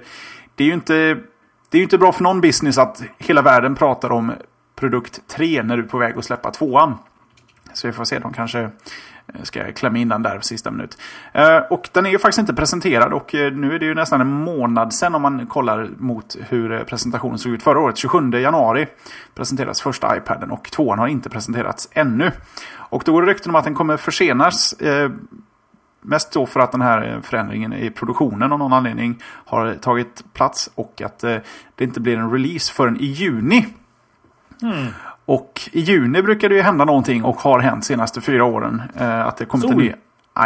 det 0.55 0.65
är 0.65 0.69
ju 0.69 0.75
inte, 0.75 1.19
det 1.71 1.79
är 1.79 1.83
inte 1.83 1.99
bra 1.99 2.13
för 2.13 2.23
någon 2.23 2.41
business 2.41 2.79
att 2.79 3.03
hela 3.19 3.43
världen 3.43 3.75
pratar 3.75 4.13
om 4.13 4.33
produkt 4.77 5.21
3 5.29 5.63
när 5.63 5.77
du 5.77 5.83
är 5.83 5.89
på 5.89 5.99
väg 5.99 6.19
att 6.19 6.25
släppa 6.25 6.51
tvåan. 6.51 6.95
Så 7.73 7.87
vi 7.87 7.93
får 7.93 8.05
se, 8.05 8.19
de 8.19 8.33
kanske 8.33 8.71
Eh, 9.27 9.43
ska 9.43 9.61
jag 9.61 9.77
klämma 9.77 9.99
in 9.99 10.09
den 10.09 10.23
där 10.23 10.41
sista 10.41 10.71
minut. 10.71 10.99
Eh, 11.33 11.57
och 11.57 11.89
den 11.93 12.07
är 12.07 12.11
ju 12.11 12.19
faktiskt 12.19 12.39
inte 12.39 12.55
presenterad 12.55 13.13
och 13.13 13.35
eh, 13.35 13.53
nu 13.53 13.75
är 13.75 13.79
det 13.79 13.87
ju 13.87 13.95
nästan 13.95 14.21
en 14.21 14.33
månad 14.33 14.95
sedan 14.95 15.15
om 15.15 15.23
man 15.23 15.47
kollar 15.47 15.89
mot 15.99 16.37
hur 16.49 16.85
presentationen 16.85 17.39
såg 17.39 17.53
ut 17.53 17.63
förra 17.63 17.81
året. 17.81 17.97
27 17.97 18.31
januari 18.31 18.87
presenterades 19.35 19.83
första 19.83 20.17
iPaden 20.17 20.51
och 20.51 20.71
tvåan 20.71 20.99
har 20.99 21.07
inte 21.07 21.31
presenterats 21.31 21.89
ännu. 21.93 22.33
Och 22.75 23.03
då 23.07 23.13
går 23.13 23.23
det 23.23 23.29
rykten 23.29 23.51
om 23.51 23.57
att 23.57 23.65
den 23.65 23.75
kommer 23.75 23.97
försenas. 23.97 24.75
Mest 26.05 26.33
då 26.33 26.47
för 26.47 26.61
att 26.61 26.73
den 26.73 26.81
här 26.81 27.21
förändringen 27.23 27.73
i 27.73 27.91
produktionen 27.91 28.53
av 28.53 28.59
någon 28.59 28.73
anledning 28.73 29.23
har 29.25 29.75
tagit 29.75 30.25
plats 30.33 30.71
och 30.75 31.03
att 31.03 31.19
det 31.19 31.45
inte 31.79 32.01
blir 32.01 32.17
en 32.17 32.31
release 32.31 32.73
förrän 32.73 32.97
i 32.97 33.07
juni. 33.07 33.67
Mm. 34.63 34.87
Och 35.33 35.71
i 35.73 35.81
juni 35.81 36.23
brukar 36.23 36.49
det 36.49 36.55
ju 36.55 36.63
hända 36.63 36.85
någonting 36.85 37.25
och 37.25 37.37
har 37.37 37.61
hänt 37.61 37.85
senaste 37.85 38.21
fyra 38.21 38.45
åren. 38.45 38.83
Eh, 38.97 39.27
att 39.27 39.37
det 39.37 39.45
kommer 39.45 39.63
till 39.65 39.73
en 39.73 39.79
ny 39.79 39.93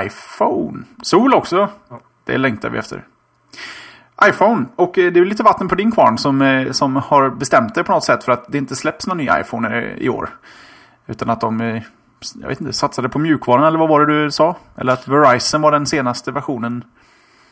iPhone. 0.07 0.83
Sol 1.03 1.35
också. 1.35 1.69
Ja. 1.89 2.01
Det 2.25 2.39
längtar 2.39 2.71
vi 2.71 2.79
efter. 2.79 3.05
iPhone. 4.25 4.65
Och 4.77 4.99
eh, 4.99 5.13
det 5.13 5.21
är 5.21 5.25
lite 5.25 5.43
vatten 5.43 5.69
på 5.69 5.75
din 5.75 5.93
kvarn 5.93 6.19
som, 6.19 6.43
eh, 6.43 6.73
som 6.73 6.97
har 6.97 7.31
bestämt 7.31 7.75
det 7.75 7.85
på 7.85 7.93
något 7.93 8.05
sätt 8.05 8.25
för 8.25 8.33
att 8.33 8.45
det 8.49 8.59
inte 8.59 8.77
släpps 8.77 9.07
någon 9.07 9.19
ny 9.19 9.29
iPhone 9.41 9.95
i 9.97 10.09
år. 10.09 10.31
Utan 11.07 11.31
att 11.31 11.41
de 11.41 11.61
eh, 11.61 11.83
jag 12.35 12.49
vet 12.49 12.61
inte, 12.61 12.73
satsade 12.73 13.09
på 13.09 13.19
mjukvaran 13.19 13.65
eller 13.65 13.79
vad 13.79 13.89
var 13.89 14.07
det 14.07 14.25
du 14.25 14.31
sa? 14.31 14.57
Eller 14.77 14.93
att 14.93 15.09
Verizon 15.09 15.63
var 15.63 15.73
den 15.73 15.87
senaste 15.87 16.33
versionen? 16.33 16.85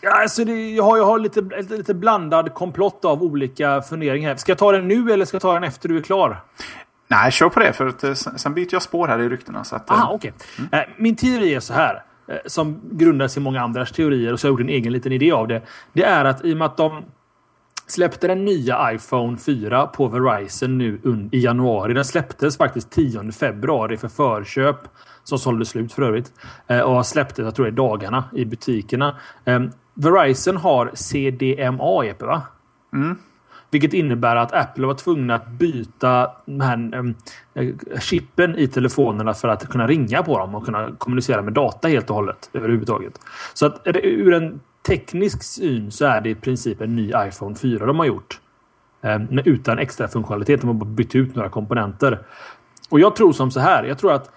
Ja, 0.01 0.23
alltså 0.23 0.45
det, 0.45 0.71
jag 0.71 0.85
har, 0.85 0.97
jag 0.97 1.05
har 1.05 1.19
lite, 1.19 1.41
lite 1.69 1.95
blandad 1.95 2.55
komplott 2.55 3.05
av 3.05 3.23
olika 3.23 3.83
funderingar. 3.83 4.37
Ska 4.37 4.51
jag 4.51 4.59
ta 4.59 4.73
den 4.73 4.89
nu 4.89 5.13
eller 5.13 5.25
ska 5.25 5.35
jag 5.35 5.43
ta 5.43 5.55
den 5.55 5.65
efter 5.65 5.89
du 5.89 5.97
är 5.97 6.03
klar? 6.03 6.41
Nej, 7.09 7.33
kör 7.33 7.49
på 7.49 7.61
det. 7.61 7.73
För 7.73 7.87
att, 7.87 8.05
eh, 8.05 8.15
sen 8.15 8.55
byter 8.55 8.69
jag 8.73 8.83
spår 8.83 9.09
här 9.09 9.19
i 9.19 9.29
ryktena. 9.29 9.65
Så 9.65 9.77
att, 9.77 9.91
Aha, 9.91 10.13
okay. 10.13 10.33
Mm. 10.59 10.69
Eh, 10.73 10.95
min 10.99 11.17
teori 11.17 11.55
är 11.55 11.61
så 11.61 11.75
här. 11.75 12.03
Eh, 12.29 12.37
som 12.47 12.81
grundas 12.91 13.37
i 13.37 13.41
många 13.41 13.61
andras 13.61 13.93
teorier 13.93 14.33
och 14.33 14.41
så 14.41 14.47
har 14.47 14.51
jag 14.51 14.61
gjort 14.61 14.69
en 14.71 14.75
egen 14.75 14.93
liten 14.93 15.13
idé 15.13 15.33
av 15.33 15.49
det. 15.49 15.63
Det 15.93 16.05
är 16.05 16.25
att 16.25 16.45
i 16.45 16.53
och 16.53 16.57
med 16.57 16.67
att 16.67 16.77
de 16.77 17.05
släppte 17.87 18.27
den 18.27 18.45
nya 18.45 18.93
iPhone 18.93 19.37
4 19.37 19.87
på 19.87 20.09
Verizon 20.09 20.79
nu 20.79 21.01
i 21.33 21.41
januari. 21.41 21.95
Den 21.95 22.05
släpptes 22.05 22.57
faktiskt 22.57 22.91
10 22.91 23.33
februari 23.33 23.97
för 23.97 24.09
förköp 24.09 24.77
som 25.25 25.39
sålde 25.39 25.65
slut 25.65 25.93
för 25.93 26.03
övrigt. 26.03 26.33
Eh, 26.67 26.81
och 26.81 26.95
har 26.95 27.03
släpptes, 27.03 27.45
jag 27.45 27.55
tror 27.55 27.67
det 27.67 27.71
är 27.71 27.77
dagarna, 27.77 28.25
i 28.33 28.45
butikerna. 28.45 29.17
Eh, 29.45 29.63
Verizon 29.95 30.57
har 30.57 30.91
CDMA, 30.95 32.05
EP, 32.05 32.23
va? 32.23 32.43
Mm. 32.93 33.19
Vilket 33.75 33.93
innebär 33.93 34.37
att 34.37 34.53
Apple 34.53 34.87
var 34.87 34.95
tvungna 34.95 35.35
att 35.35 35.49
byta 35.49 36.31
den 36.45 36.61
här, 36.61 37.15
äh, 37.55 37.99
chippen 38.01 38.59
i 38.59 38.69
telefonerna 38.69 39.35
för 39.35 39.49
att 39.49 39.69
kunna 39.69 39.87
ringa 39.87 40.23
på 40.23 40.39
dem 40.39 40.55
och 40.55 40.65
kunna 40.65 40.91
kommunicera 40.99 41.43
med 41.43 41.53
data 41.53 41.89
helt 41.89 42.11
och 42.11 42.17
hållet 42.17 42.51
överhuvudtaget. 42.53 43.21
Så 43.55 43.67
att 43.67 43.81
ur 43.95 44.33
en 44.33 44.61
teknisk 44.87 45.43
syn 45.43 45.91
så 45.91 46.05
är 46.05 46.21
det 46.21 46.31
i 46.31 46.35
princip 46.35 46.81
en 46.81 46.97
ny 46.97 47.13
iPhone 47.17 47.57
4 47.57 47.87
de 47.87 47.99
har 47.99 48.07
gjort. 48.07 48.41
Eh, 49.03 49.21
utan 49.45 49.79
extra 49.79 50.09
funktionalitet. 50.09 50.61
De 50.61 50.67
har 50.67 50.75
bara 50.75 50.91
bytt 50.91 51.15
ut 51.15 51.35
några 51.35 51.49
komponenter. 51.49 52.19
Och 52.91 53.01
jag 53.01 53.17
tror 53.17 53.33
som 53.33 53.51
så 53.51 53.61
här. 53.61 53.85
Jag 53.85 53.99
tror 53.99 54.13
att 54.13 54.31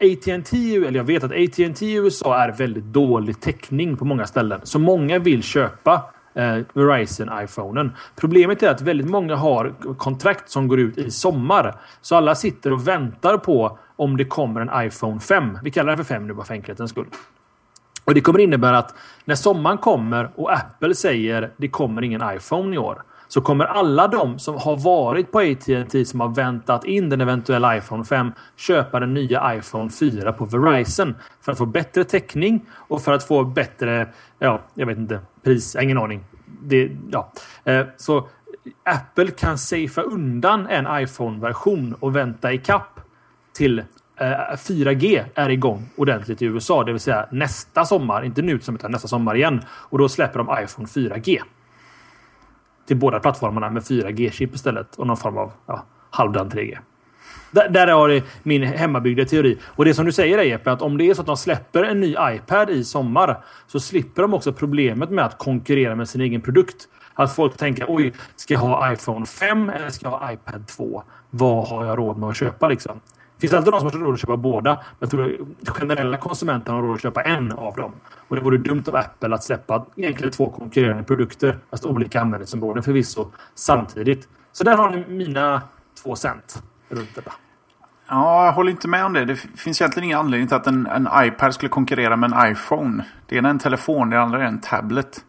AT&T, 0.00 0.76
eller 0.76 0.96
jag 0.96 1.04
vet 1.04 1.24
att 1.24 1.32
AT&T 1.32 1.86
i 1.86 1.94
USA 1.94 2.38
är 2.38 2.52
väldigt 2.52 2.84
dålig 2.84 3.40
täckning 3.40 3.96
på 3.96 4.04
många 4.04 4.26
ställen. 4.26 4.60
Så 4.62 4.78
många 4.78 5.18
vill 5.18 5.42
köpa 5.42 6.12
eh, 6.34 6.58
Verizon-iPhonen. 6.72 7.90
Problemet 8.16 8.62
är 8.62 8.70
att 8.70 8.80
väldigt 8.80 9.10
många 9.10 9.36
har 9.36 9.74
kontrakt 9.98 10.50
som 10.50 10.68
går 10.68 10.80
ut 10.80 10.98
i 10.98 11.10
sommar. 11.10 11.74
Så 12.00 12.16
alla 12.16 12.34
sitter 12.34 12.72
och 12.72 12.88
väntar 12.88 13.38
på 13.38 13.78
om 13.96 14.16
det 14.16 14.24
kommer 14.24 14.60
en 14.60 14.86
iPhone 14.86 15.20
5. 15.20 15.58
Vi 15.62 15.70
kallar 15.70 15.96
den 15.96 16.04
för 16.04 16.14
5 16.14 16.26
nu 16.26 16.34
bara 16.34 16.46
för 16.46 16.54
enkelhetens 16.54 16.90
skull. 16.90 17.06
Och 18.04 18.14
Det 18.14 18.20
kommer 18.20 18.38
innebära 18.38 18.78
att 18.78 18.94
när 19.24 19.34
sommaren 19.34 19.78
kommer 19.78 20.30
och 20.34 20.52
Apple 20.52 20.94
säger 20.94 21.50
det 21.56 21.68
kommer 21.68 22.02
ingen 22.02 22.22
iPhone 22.36 22.74
i 22.74 22.78
år 22.78 23.02
så 23.32 23.40
kommer 23.40 23.64
alla 23.64 24.08
de 24.08 24.38
som 24.38 24.56
har 24.56 24.76
varit 24.76 25.32
på 25.32 25.38
AT&T 25.38 26.04
som 26.04 26.20
har 26.20 26.28
väntat 26.28 26.84
in 26.84 27.08
den 27.08 27.20
eventuella 27.20 27.76
iPhone 27.76 28.04
5 28.04 28.32
köpa 28.56 29.00
den 29.00 29.14
nya 29.14 29.54
iPhone 29.54 29.90
4 29.90 30.32
på 30.32 30.44
Verizon 30.44 31.14
för 31.40 31.52
att 31.52 31.58
få 31.58 31.66
bättre 31.66 32.04
täckning 32.04 32.66
och 32.72 33.02
för 33.02 33.12
att 33.12 33.24
få 33.24 33.44
bättre, 33.44 34.08
ja, 34.38 34.60
jag 34.74 34.86
vet 34.86 34.98
inte, 34.98 35.20
pris, 35.44 35.76
ingen 35.76 35.98
aning. 35.98 36.24
Det, 36.62 36.90
ja. 37.10 37.32
Eh, 37.64 37.86
så 37.96 38.28
Apple 38.84 39.30
kan 39.30 39.58
safea 39.58 40.04
undan 40.04 40.66
en 40.66 41.02
iPhone-version 41.02 41.94
och 42.00 42.16
vänta 42.16 42.52
i 42.52 42.58
kapp 42.58 43.00
till 43.52 43.78
eh, 44.16 44.26
4G 44.56 45.24
är 45.34 45.50
igång 45.50 45.90
ordentligt 45.96 46.42
i 46.42 46.44
USA, 46.44 46.84
det 46.84 46.92
vill 46.92 47.00
säga 47.00 47.28
nästa 47.30 47.84
sommar, 47.84 48.22
inte 48.22 48.42
nu 48.42 48.52
utan 48.52 48.90
nästa 48.90 49.08
sommar 49.08 49.34
igen. 49.34 49.60
Och 49.68 49.98
då 49.98 50.08
släpper 50.08 50.38
de 50.38 50.64
iPhone 50.64 50.88
4G. 50.88 51.40
Till 52.86 52.96
båda 52.96 53.20
plattformarna 53.20 53.70
med 53.70 53.82
4G-chip 53.82 54.54
istället 54.54 54.96
och 54.96 55.06
någon 55.06 55.16
form 55.16 55.38
av 55.38 55.52
ja, 55.66 55.84
halvdan 56.10 56.50
3G. 56.50 56.78
Där, 57.52 57.68
där 57.68 57.86
har 57.86 58.08
det 58.08 58.22
min 58.42 58.62
hemmabyggda 58.62 59.24
teori. 59.24 59.58
Och 59.64 59.84
det 59.84 59.94
som 59.94 60.06
du 60.06 60.12
säger 60.12 60.38
är 60.38 60.42
Jeppe, 60.42 60.72
att 60.72 60.82
om 60.82 60.98
det 60.98 61.10
är 61.10 61.14
så 61.14 61.20
att 61.20 61.26
de 61.26 61.36
släpper 61.36 61.84
en 61.84 62.00
ny 62.00 62.16
iPad 62.20 62.70
i 62.70 62.84
sommar 62.84 63.44
så 63.66 63.80
slipper 63.80 64.22
de 64.22 64.34
också 64.34 64.52
problemet 64.52 65.10
med 65.10 65.24
att 65.24 65.38
konkurrera 65.38 65.94
med 65.94 66.08
sin 66.08 66.20
egen 66.20 66.40
produkt. 66.40 66.88
Att 67.14 67.34
folk 67.34 67.56
tänker 67.56 67.86
oj, 67.88 68.12
ska 68.36 68.54
jag 68.54 68.60
ha 68.60 68.92
iPhone 68.92 69.26
5 69.26 69.70
eller 69.70 69.90
ska 69.90 70.06
jag 70.06 70.10
ha 70.10 70.32
iPad 70.32 70.66
2? 70.66 71.02
Vad 71.30 71.68
har 71.68 71.84
jag 71.84 71.98
råd 71.98 72.18
med 72.18 72.28
att 72.28 72.36
köpa 72.36 72.68
liksom? 72.68 73.00
Det 73.36 73.40
finns 73.40 73.52
alltid 73.52 73.72
de 73.72 73.80
som 73.80 74.00
har 74.00 74.06
råd 74.06 74.14
att 74.14 74.20
köpa 74.20 74.36
båda. 74.36 74.74
Men 74.74 74.82
jag 74.98 75.10
tror 75.10 75.46
att 75.62 75.68
generella 75.68 76.16
konsumenter 76.16 76.72
har 76.72 76.82
råd 76.82 76.94
att 76.94 77.02
köpa 77.02 77.22
en 77.22 77.52
av 77.52 77.76
dem. 77.76 77.92
Och 78.28 78.36
det 78.36 78.42
vore 78.42 78.58
dumt 78.58 78.84
av 78.88 78.96
Apple 78.96 79.34
att 79.34 79.44
släppa 79.44 79.86
egentligen 79.96 80.32
två 80.32 80.50
konkurrerande 80.50 81.02
produkter, 81.02 81.58
fast 81.70 81.84
olika 81.84 82.20
användningsområden 82.20 82.82
förvisso, 82.82 83.26
samtidigt. 83.54 84.28
Så 84.52 84.64
där 84.64 84.76
har 84.76 84.90
ni 84.90 85.04
mina 85.08 85.62
två 86.02 86.16
cent 86.16 86.62
runt 86.88 87.14
detta. 87.14 87.32
Ja, 88.14 88.46
jag 88.46 88.52
håller 88.52 88.70
inte 88.70 88.88
med 88.88 89.04
om 89.04 89.12
det. 89.12 89.24
Det 89.24 89.36
finns 89.36 89.80
egentligen 89.80 90.04
ingen 90.04 90.18
anledning 90.18 90.48
till 90.48 90.56
att 90.56 90.66
en, 90.66 90.86
en 90.86 91.08
iPad 91.16 91.54
skulle 91.54 91.68
konkurrera 91.68 92.16
med 92.16 92.32
en 92.32 92.52
iPhone. 92.52 93.04
Det 93.26 93.36
ena 93.36 93.48
är 93.48 93.50
en 93.50 93.58
telefon, 93.58 94.10
det 94.10 94.20
andra 94.20 94.42
är 94.42 94.46
en 94.46 94.60
tablet. 94.60 95.24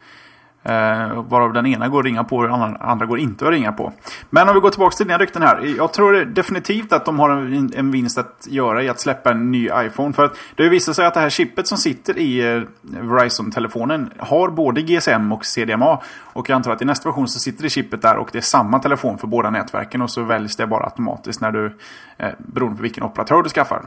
Eh, 0.65 1.23
varav 1.29 1.53
den 1.53 1.65
ena 1.65 1.87
går 1.87 1.99
att 1.99 2.05
ringa 2.05 2.23
på 2.23 2.37
och 2.37 2.43
den 2.43 2.77
andra 2.79 3.05
går 3.05 3.19
inte 3.19 3.45
att 3.45 3.51
ringa 3.51 3.71
på. 3.71 3.93
Men 4.29 4.49
om 4.49 4.55
vi 4.55 4.61
går 4.61 4.69
tillbaka 4.69 4.95
till 4.95 5.07
dina 5.07 5.17
rykten 5.17 5.41
här. 5.41 5.73
Jag 5.77 5.93
tror 5.93 6.25
definitivt 6.25 6.93
att 6.93 7.05
de 7.05 7.19
har 7.19 7.29
en, 7.29 7.73
en 7.75 7.91
vinst 7.91 8.17
att 8.17 8.47
göra 8.49 8.83
i 8.83 8.89
att 8.89 8.99
släppa 8.99 9.31
en 9.31 9.51
ny 9.51 9.69
iPhone. 9.75 10.13
För 10.13 10.23
att 10.23 10.37
det 10.55 10.69
visar 10.69 10.93
sig 10.93 11.05
att 11.05 11.13
det 11.13 11.19
här 11.19 11.29
chippet 11.29 11.67
som 11.67 11.77
sitter 11.77 12.17
i 12.17 12.55
eh, 12.55 12.61
Verizon-telefonen 12.81 14.11
har 14.19 14.49
både 14.49 14.81
GSM 14.81 15.31
och 15.31 15.45
CDMA. 15.45 15.99
Och 16.19 16.49
jag 16.49 16.55
antar 16.55 16.71
att 16.71 16.81
i 16.81 16.85
nästa 16.85 17.09
version 17.09 17.27
så 17.27 17.39
sitter 17.39 17.63
det 17.63 17.69
chippet 17.69 18.01
där 18.01 18.17
och 18.17 18.29
det 18.31 18.37
är 18.37 18.41
samma 18.41 18.79
telefon 18.79 19.17
för 19.17 19.27
båda 19.27 19.49
nätverken. 19.49 20.01
Och 20.01 20.09
så 20.09 20.23
väljs 20.23 20.55
det 20.55 20.67
bara 20.67 20.83
automatiskt 20.83 21.41
när 21.41 21.51
du, 21.51 21.77
eh, 22.17 22.29
beroende 22.37 22.77
på 22.77 22.83
vilken 22.83 23.03
operatör 23.03 23.43
du 23.43 23.49
skaffar. 23.49 23.81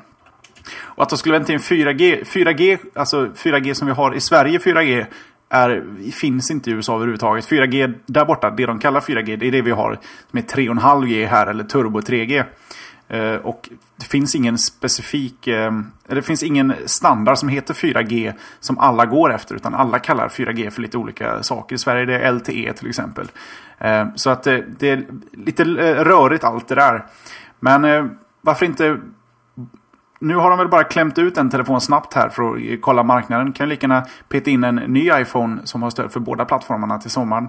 Och 0.82 1.02
att 1.02 1.08
de 1.08 1.18
skulle 1.18 1.38
vänta 1.38 1.52
in 1.52 1.58
4G, 1.58 2.24
4G, 2.24 2.78
alltså 2.94 3.26
4G 3.26 3.74
som 3.74 3.86
vi 3.86 3.92
har 3.92 4.14
i 4.14 4.20
Sverige 4.20 4.58
4G 4.58 5.06
är, 5.48 5.84
finns 6.12 6.50
inte 6.50 6.70
i 6.70 6.72
USA 6.72 6.94
överhuvudtaget. 6.94 7.48
4G 7.48 7.94
där 8.06 8.24
borta, 8.24 8.50
det 8.50 8.66
de 8.66 8.78
kallar 8.78 9.00
4G, 9.00 9.36
det 9.36 9.46
är 9.46 9.52
det 9.52 9.62
vi 9.62 9.70
har 9.70 9.98
som 10.30 10.38
är 10.38 10.42
3,5G 10.42 11.26
här 11.26 11.46
eller 11.46 11.64
turbo 11.64 12.00
3G. 12.00 12.44
Eh, 13.08 13.34
och 13.34 13.68
det 13.96 14.06
finns 14.06 14.34
ingen 14.34 14.58
specifik, 14.58 15.46
eh, 15.46 15.72
det 16.06 16.22
finns 16.22 16.42
ingen 16.42 16.74
standard 16.86 17.38
som 17.38 17.48
heter 17.48 17.74
4G 17.74 18.32
som 18.60 18.78
alla 18.78 19.06
går 19.06 19.34
efter. 19.34 19.54
Utan 19.54 19.74
alla 19.74 19.98
kallar 19.98 20.28
4G 20.28 20.70
för 20.70 20.82
lite 20.82 20.98
olika 20.98 21.42
saker. 21.42 21.74
I 21.74 21.78
Sverige 21.78 22.02
är 22.02 22.06
det 22.06 22.30
LTE 22.30 22.72
till 22.72 22.88
exempel. 22.88 23.26
Eh, 23.78 24.06
så 24.14 24.30
att 24.30 24.42
det, 24.42 24.64
det, 24.78 24.90
är 24.90 25.04
lite 25.32 25.62
eh, 25.62 26.04
rörigt 26.04 26.44
allt 26.44 26.68
det 26.68 26.74
där. 26.74 27.06
Men 27.60 27.84
eh, 27.84 28.06
varför 28.40 28.66
inte 28.66 29.00
nu 30.18 30.34
har 30.34 30.50
de 30.50 30.58
väl 30.58 30.68
bara 30.68 30.84
klämt 30.84 31.18
ut 31.18 31.38
en 31.38 31.50
telefon 31.50 31.80
snabbt 31.80 32.14
här 32.14 32.28
för 32.28 32.42
att 32.42 32.80
kolla 32.80 33.02
marknaden. 33.02 33.52
Kan 33.52 33.66
ju 33.66 33.70
lika 33.70 33.86
gärna 33.86 34.06
peta 34.28 34.50
in 34.50 34.64
en 34.64 34.74
ny 34.74 35.10
iPhone 35.12 35.60
som 35.64 35.82
har 35.82 35.90
stöd 35.90 36.12
för 36.12 36.20
båda 36.20 36.44
plattformarna 36.44 36.98
till 36.98 37.10
sommaren. 37.10 37.48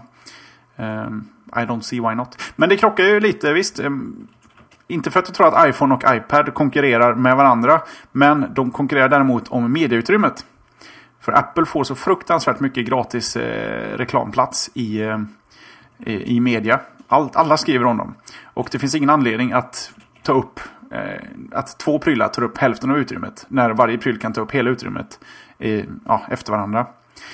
Um, 0.75 1.27
I 1.56 1.60
don't 1.60 1.82
see 1.82 1.99
why 1.99 2.15
not. 2.15 2.41
Men 2.56 2.69
det 2.69 2.77
krockar 2.77 3.03
ju 3.03 3.19
lite, 3.19 3.53
visst. 3.53 3.80
Um, 3.80 4.27
inte 4.88 5.12
för 5.12 5.19
att 5.19 5.27
jag 5.27 5.36
tror 5.36 5.47
att 5.58 5.69
iPhone 5.69 5.95
och 5.95 6.03
iPad 6.15 6.53
konkurrerar 6.53 7.15
med 7.15 7.38
varandra. 7.38 7.82
Men 8.12 8.53
de 8.53 8.71
konkurrerar 8.71 9.10
däremot 9.10 9.47
om 9.47 9.73
medieutrymmet. 9.73 10.45
För 11.21 11.32
Apple 11.32 11.65
får 11.65 11.84
så 11.84 11.95
fruktansvärt 11.95 12.60
mycket 12.60 12.86
gratis 12.86 13.36
eh, 13.36 13.97
reklamplats 13.97 14.71
i, 14.73 15.01
eh, 15.01 15.17
i 16.06 16.39
media. 16.39 16.80
Allt, 17.08 17.36
alla 17.36 17.58
skriver 17.58 17.86
om 17.86 17.97
dem. 17.97 18.15
Och 18.43 18.67
det 18.71 18.80
finns 18.80 18.95
ingen 18.95 19.10
anledning 19.10 19.51
att 19.51 19.91
ta 20.23 20.34
upp 20.34 20.60
att 21.52 21.80
två 21.80 22.00
prylar 22.00 22.28
tar 22.28 22.43
upp 22.43 22.58
hälften 22.58 22.91
av 22.91 22.97
utrymmet. 22.97 23.45
När 23.47 23.69
varje 23.69 23.97
pryl 23.97 24.19
kan 24.19 24.34
ta 24.34 24.41
upp 24.41 24.52
hela 24.52 24.69
utrymmet 24.69 25.19
i, 25.60 25.86
ja, 26.06 26.21
efter 26.30 26.52
varandra. 26.52 26.88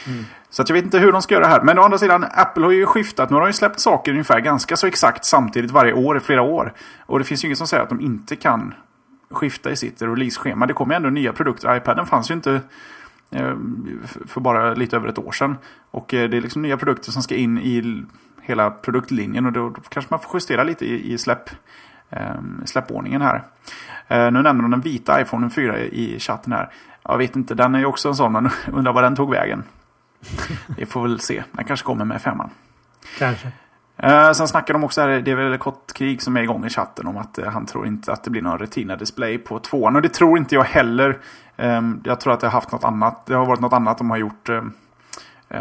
Mm. 0.07 0.25
Så 0.49 0.61
att 0.61 0.69
jag 0.69 0.73
vet 0.73 0.85
inte 0.85 0.99
hur 0.99 1.11
de 1.11 1.21
ska 1.21 1.33
göra 1.33 1.45
det 1.45 1.51
här. 1.51 1.61
Men 1.61 1.79
å 1.79 1.81
andra 1.81 1.97
sidan, 1.97 2.25
Apple 2.31 2.65
har 2.65 2.71
ju 2.71 2.85
skiftat. 2.85 3.29
Nu 3.29 3.33
har 3.33 3.41
de 3.41 3.49
ju 3.49 3.53
släppt 3.53 3.79
saker 3.79 4.11
ungefär 4.11 4.39
ganska 4.39 4.75
så 4.75 4.87
exakt 4.87 5.25
samtidigt 5.25 5.71
varje 5.71 5.93
år 5.93 6.17
i 6.17 6.19
flera 6.19 6.41
år. 6.41 6.73
Och 7.05 7.19
det 7.19 7.25
finns 7.25 7.43
ju 7.43 7.47
inget 7.47 7.57
som 7.57 7.67
säger 7.67 7.83
att 7.83 7.89
de 7.89 8.01
inte 8.01 8.35
kan 8.35 8.73
skifta 9.31 9.71
i 9.71 9.75
sitt 9.75 10.01
release-schema. 10.01 10.65
Det 10.65 10.73
kommer 10.73 10.93
ju 10.93 10.97
ändå 10.97 11.09
nya 11.09 11.33
produkter. 11.33 11.75
iPaden 11.75 12.05
fanns 12.05 12.31
ju 12.31 12.33
inte 12.33 12.61
eh, 13.31 13.55
för 14.27 14.41
bara 14.41 14.73
lite 14.73 14.95
över 14.95 15.07
ett 15.07 15.17
år 15.17 15.31
sedan. 15.31 15.57
Och 15.91 16.13
eh, 16.13 16.29
det 16.29 16.37
är 16.37 16.41
liksom 16.41 16.61
nya 16.61 16.77
produkter 16.77 17.11
som 17.11 17.23
ska 17.23 17.35
in 17.35 17.57
i 17.57 18.03
hela 18.41 18.71
produktlinjen. 18.71 19.45
Och 19.45 19.51
då 19.51 19.69
kanske 19.89 20.13
man 20.13 20.19
får 20.19 20.31
justera 20.33 20.63
lite 20.63 20.85
i, 20.85 21.13
i 21.13 21.17
släpp 21.17 21.49
släppordningen 22.65 23.21
här. 23.21 23.43
Eh, 24.07 24.31
nu 24.31 24.41
nämner 24.41 24.61
de 24.61 24.71
den 24.71 24.81
vita 24.81 25.21
iPhone 25.21 25.49
4 25.49 25.79
i 25.79 26.19
chatten 26.19 26.53
här. 26.53 26.69
Jag 27.03 27.17
vet 27.17 27.35
inte, 27.35 27.55
den 27.55 27.75
är 27.75 27.79
ju 27.79 27.85
också 27.85 28.09
en 28.09 28.15
sån. 28.15 28.31
Man 28.31 28.49
undrar 28.73 28.93
var 28.93 29.01
den 29.01 29.15
tog 29.15 29.31
vägen. 29.31 29.63
Vi 30.77 30.85
får 30.85 31.01
väl 31.01 31.19
se. 31.19 31.43
Den 31.51 31.65
kanske 31.65 31.85
kommer 31.85 32.05
med 32.05 32.21
femman. 32.21 32.49
Kanske. 33.19 33.51
Eh, 33.97 34.31
sen 34.31 34.47
snackar 34.47 34.73
de 34.73 34.83
också 34.83 35.01
här, 35.01 35.07
det 35.07 35.31
är 35.31 35.35
väl 35.35 35.57
kort 35.57 35.93
krig 35.93 36.21
som 36.21 36.37
är 36.37 36.41
igång 36.41 36.65
i 36.65 36.69
chatten 36.69 37.07
om 37.07 37.17
att 37.17 37.37
eh, 37.37 37.49
han 37.49 37.65
tror 37.65 37.87
inte 37.87 38.13
att 38.13 38.23
det 38.23 38.29
blir 38.29 38.41
någon 38.41 38.59
Retina-display 38.59 39.37
på 39.37 39.59
tvåan. 39.59 39.95
Och 39.95 40.01
det 40.01 40.09
tror 40.09 40.37
inte 40.37 40.55
jag 40.55 40.63
heller. 40.63 41.19
Jag 42.03 42.19
tror 42.19 42.33
att 42.33 42.39
det 42.39 42.47
har 42.47 42.51
haft 42.51 42.71
något 42.71 42.83
annat. 42.83 43.25
Det 43.25 43.33
har 43.33 43.45
varit 43.45 43.59
något 43.59 43.73
annat 43.73 43.97
de 43.97 44.09
har 44.09 44.17
gjort 44.17 44.49
ehm, 44.49 44.73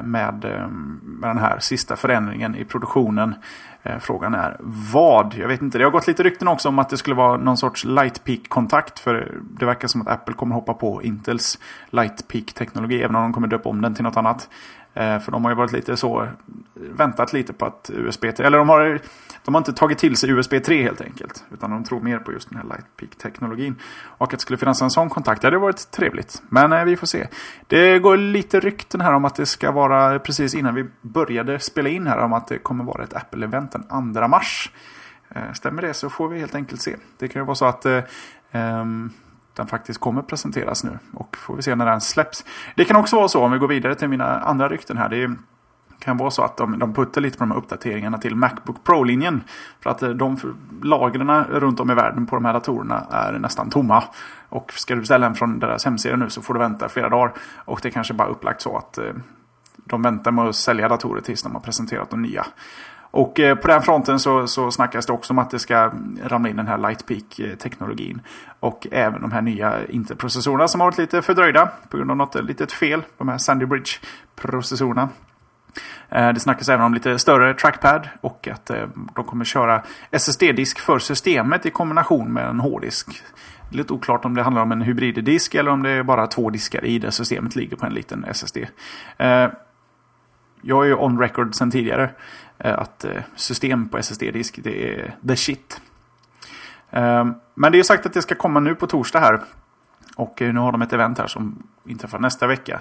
med, 0.00 0.44
eh, 0.44 0.68
med 1.02 1.31
den 1.31 1.38
här 1.38 1.59
sista 1.59 1.96
förändringen 1.96 2.57
i 2.57 2.64
produktionen. 2.64 3.35
Eh, 3.83 3.98
frågan 3.98 4.35
är 4.35 4.57
vad? 4.92 5.35
Jag 5.35 5.48
vet 5.48 5.62
inte. 5.62 5.78
Det 5.78 5.85
har 5.85 5.90
gått 5.90 6.07
lite 6.07 6.22
rykten 6.22 6.48
också 6.48 6.68
om 6.68 6.78
att 6.78 6.88
det 6.88 6.96
skulle 6.96 7.16
vara 7.16 7.37
någon 7.37 7.57
sorts 7.57 7.85
Lightpeak-kontakt. 7.85 8.98
För 8.98 9.33
det 9.40 9.66
verkar 9.66 9.88
som 9.88 10.00
att 10.00 10.09
Apple 10.09 10.35
kommer 10.35 10.55
hoppa 10.55 10.74
på 10.74 11.02
Intels 11.02 11.59
Lightpeak-teknologi. 11.90 13.02
Även 13.02 13.16
om 13.16 13.22
de 13.22 13.33
kommer 13.33 13.48
döpa 13.48 13.68
om 13.68 13.81
den 13.81 13.94
till 13.94 14.05
något 14.05 14.16
annat. 14.16 14.48
Eh, 14.94 15.18
för 15.18 15.33
de 15.33 15.44
har 15.44 15.50
ju 15.50 15.57
varit 15.57 15.72
lite 15.72 15.96
så, 15.96 16.28
väntat 16.74 17.33
lite 17.33 17.52
på 17.52 17.66
att 17.66 17.90
USB 17.94 18.24
eller 18.24 18.59
de 18.59 18.68
har, 18.68 19.00
de 19.44 19.55
har 19.55 19.61
inte 19.61 19.72
tagit 19.72 19.98
till 19.98 20.16
sig 20.16 20.31
USB 20.31 20.55
3 20.64 20.83
helt 20.83 21.00
enkelt. 21.00 21.44
Utan 21.52 21.70
de 21.70 21.85
tror 21.85 22.00
mer 22.00 22.18
på 22.18 22.33
just 22.33 22.48
den 22.50 22.59
här 22.59 22.64
Lightpeak-teknologin. 22.64 23.76
Och 24.05 24.24
att 24.24 24.38
det 24.38 24.42
skulle 24.42 24.57
finnas 24.57 24.83
en 24.83 24.90
sån 24.90 25.11
kontakt, 25.11 25.42
det 25.42 25.46
hade 25.46 25.59
varit 25.59 25.90
trevligt. 25.90 26.42
Men 26.48 26.72
eh, 26.72 26.85
vi 26.85 26.96
får 26.96 27.07
se. 27.07 27.28
Det 27.66 27.98
går 27.98 28.16
lite 28.16 28.61
rykten 28.61 29.00
här 29.00 29.12
om 29.12 29.24
att 29.24 29.35
det 29.35 29.46
ska 29.46 29.70
vara, 29.70 30.18
precis 30.18 30.55
innan 30.55 30.74
vi 30.74 30.87
började 31.00 31.59
spela 31.59 31.88
in 31.88 32.07
här, 32.07 32.18
om 32.18 32.33
att 32.33 32.46
det 32.46 32.59
kommer 32.59 32.85
vara 32.85 33.05
ett 33.05 33.14
Apple-event 33.14 33.68
den 33.72 34.14
2 34.14 34.28
mars. 34.28 34.70
Eh, 35.28 35.52
stämmer 35.52 35.83
det 35.83 35.94
så 35.94 36.11
får 36.11 36.28
vi 36.28 36.38
helt 36.38 36.55
enkelt 36.55 36.83
se. 36.83 36.96
Det 37.18 37.28
kan 37.28 37.42
ju 37.42 37.46
vara 37.46 37.55
så 37.55 37.64
att 37.64 37.87
eh, 37.87 38.02
ehm, 38.50 39.11
den 39.55 39.66
faktiskt 39.66 40.00
kommer 40.00 40.22
presenteras 40.22 40.85
nu. 40.85 40.98
Och 41.14 41.37
får 41.37 41.57
vi 41.57 41.62
se 41.62 41.74
när 41.74 41.87
den 41.87 42.00
släpps. 42.00 42.44
Det 42.76 42.85
kan 42.85 42.96
också 42.96 43.16
vara 43.16 43.28
så, 43.28 43.44
om 43.44 43.52
vi 43.52 43.59
går 43.59 43.68
vidare 43.68 43.94
till 43.94 44.09
mina 44.09 44.40
andra 44.40 44.68
rykten 44.68 44.96
här. 44.96 45.09
Det 45.09 45.37
kan 46.04 46.16
vara 46.16 46.30
så 46.30 46.42
att 46.42 46.56
de, 46.56 46.78
de 46.78 46.94
puttar 46.94 47.20
lite 47.20 47.38
på 47.38 47.44
de 47.44 47.50
här 47.50 47.58
uppdateringarna 47.58 48.18
till 48.18 48.36
Macbook 48.36 48.84
Pro-linjen. 48.84 49.42
För 49.80 49.90
att 49.90 50.02
eh, 50.02 50.08
de 50.08 50.36
lagren 50.82 51.44
runt 51.44 51.80
om 51.80 51.90
i 51.90 51.94
världen 51.94 52.26
på 52.26 52.36
de 52.36 52.44
här 52.44 52.52
datorerna 52.52 53.06
är 53.10 53.32
nästan 53.32 53.70
tomma. 53.70 54.04
Och 54.48 54.72
ska 54.72 54.94
du 54.94 55.00
beställa 55.00 55.26
en 55.26 55.34
från 55.34 55.58
deras 55.58 55.84
hemsida 55.84 56.16
nu 56.16 56.30
så 56.30 56.42
får 56.42 56.54
du 56.54 56.60
vänta 56.60 56.88
flera 56.88 57.08
dagar. 57.08 57.32
Och 57.64 57.80
det 57.82 57.88
är 57.88 57.92
kanske 57.92 58.14
bara 58.14 58.28
upplagt 58.28 58.60
så 58.60 58.76
att 58.76 58.98
eh, 58.98 59.04
de 59.76 60.02
väntar 60.02 60.30
med 60.32 60.48
att 60.48 60.56
sälja 60.56 60.88
datorer 60.88 61.20
tills 61.20 61.42
de 61.42 61.52
har 61.52 61.60
presenterat 61.60 62.10
de 62.10 62.22
nya. 62.22 62.46
Och 63.14 63.40
eh, 63.40 63.54
på 63.54 63.68
den 63.68 63.82
fronten 63.82 64.18
så, 64.18 64.46
så 64.46 64.70
snackas 64.70 65.06
det 65.06 65.12
också 65.12 65.32
om 65.32 65.38
att 65.38 65.50
det 65.50 65.58
ska 65.58 65.92
ramla 66.24 66.48
in 66.48 66.56
den 66.56 66.66
här 66.66 66.78
Lightpeak-teknologin. 66.78 68.16
Eh, 68.16 68.52
Och 68.60 68.86
även 68.90 69.20
de 69.20 69.32
här 69.32 69.42
nya 69.42 69.86
Intel-processorerna 69.86 70.68
som 70.68 70.80
har 70.80 70.86
varit 70.86 70.98
lite 70.98 71.22
fördröjda 71.22 71.68
på 71.88 71.96
grund 71.96 72.10
av 72.10 72.16
något 72.16 72.44
litet 72.44 72.72
fel. 72.72 73.02
De 73.18 73.28
här 73.28 73.38
Sandy 73.38 73.66
Bridge-processorerna. 73.66 75.08
Eh, 76.08 76.32
det 76.32 76.40
snackas 76.40 76.68
även 76.68 76.85
om 76.85 76.94
lite 76.94 77.18
större 77.18 77.54
trackpad 77.54 78.08
och 78.20 78.48
att 78.48 78.70
eh, 78.70 78.87
de 79.14 79.24
kommer 79.24 79.44
köra 79.44 79.82
SSD-disk 80.11 80.78
för 80.78 80.98
systemet 80.98 81.66
i 81.66 81.70
kombination 81.70 82.32
med 82.32 82.48
en 82.48 82.61
hårddisk. 82.61 83.22
Lite 83.70 83.92
oklart 83.92 84.24
om 84.24 84.35
det 84.35 84.42
handlar 84.42 84.62
om 84.62 84.72
en 84.72 84.82
hybriddisk 84.82 85.54
eller 85.54 85.70
om 85.70 85.82
det 85.82 85.90
är 85.90 86.02
bara 86.02 86.26
två 86.26 86.50
diskar 86.50 86.85
i 86.85 86.98
det 86.98 87.12
systemet 87.12 87.56
ligger 87.56 87.76
på 87.76 87.87
en 87.87 87.94
liten 87.94 88.24
SSD. 88.24 88.56
Eh, 89.16 89.48
jag 90.62 90.85
är 90.85 90.88
ju 90.88 90.94
on 90.94 91.18
record 91.18 91.54
sedan 91.54 91.70
tidigare 91.70 92.11
att 92.58 93.04
system 93.37 93.88
på 93.88 93.98
SSD-disk 93.98 94.58
det 94.62 94.94
är 94.94 95.16
the 95.28 95.37
shit. 95.37 95.80
Men 97.54 97.72
det 97.72 97.78
är 97.78 97.82
sagt 97.82 98.06
att 98.06 98.12
det 98.12 98.22
ska 98.22 98.35
komma 98.35 98.61
nu 98.61 98.74
på 98.74 98.87
torsdag 98.87 99.20
här. 99.20 99.40
Och 100.16 100.40
nu 100.40 100.58
har 100.58 100.72
de 100.72 100.82
ett 100.82 100.92
event 100.92 101.18
här 101.18 101.26
som 101.26 101.62
inträffar 101.85 102.18
nästa 102.18 102.46
vecka. 102.46 102.80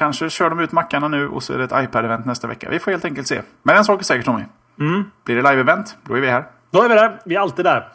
Kanske 0.00 0.30
kör 0.30 0.50
de 0.50 0.60
ut 0.60 0.72
mackarna 0.72 1.08
nu 1.08 1.28
och 1.28 1.42
så 1.42 1.52
är 1.52 1.58
det 1.58 1.64
ett 1.64 1.72
iPad-event 1.72 2.26
nästa 2.26 2.46
vecka. 2.46 2.70
Vi 2.70 2.78
får 2.78 2.90
helt 2.90 3.04
enkelt 3.04 3.28
se. 3.28 3.42
Men 3.62 3.76
en 3.76 3.84
sak 3.84 4.00
är 4.00 4.04
säker 4.04 4.22
Tommy. 4.22 4.42
Mm. 4.78 5.04
Blir 5.24 5.36
det 5.36 5.42
live-event, 5.42 5.96
då 6.04 6.14
är 6.14 6.20
vi 6.20 6.26
här. 6.26 6.46
Då 6.70 6.82
är 6.82 6.88
vi 6.88 6.94
där. 6.94 7.20
Vi 7.24 7.34
är 7.34 7.40
alltid 7.40 7.64
där. 7.64 7.88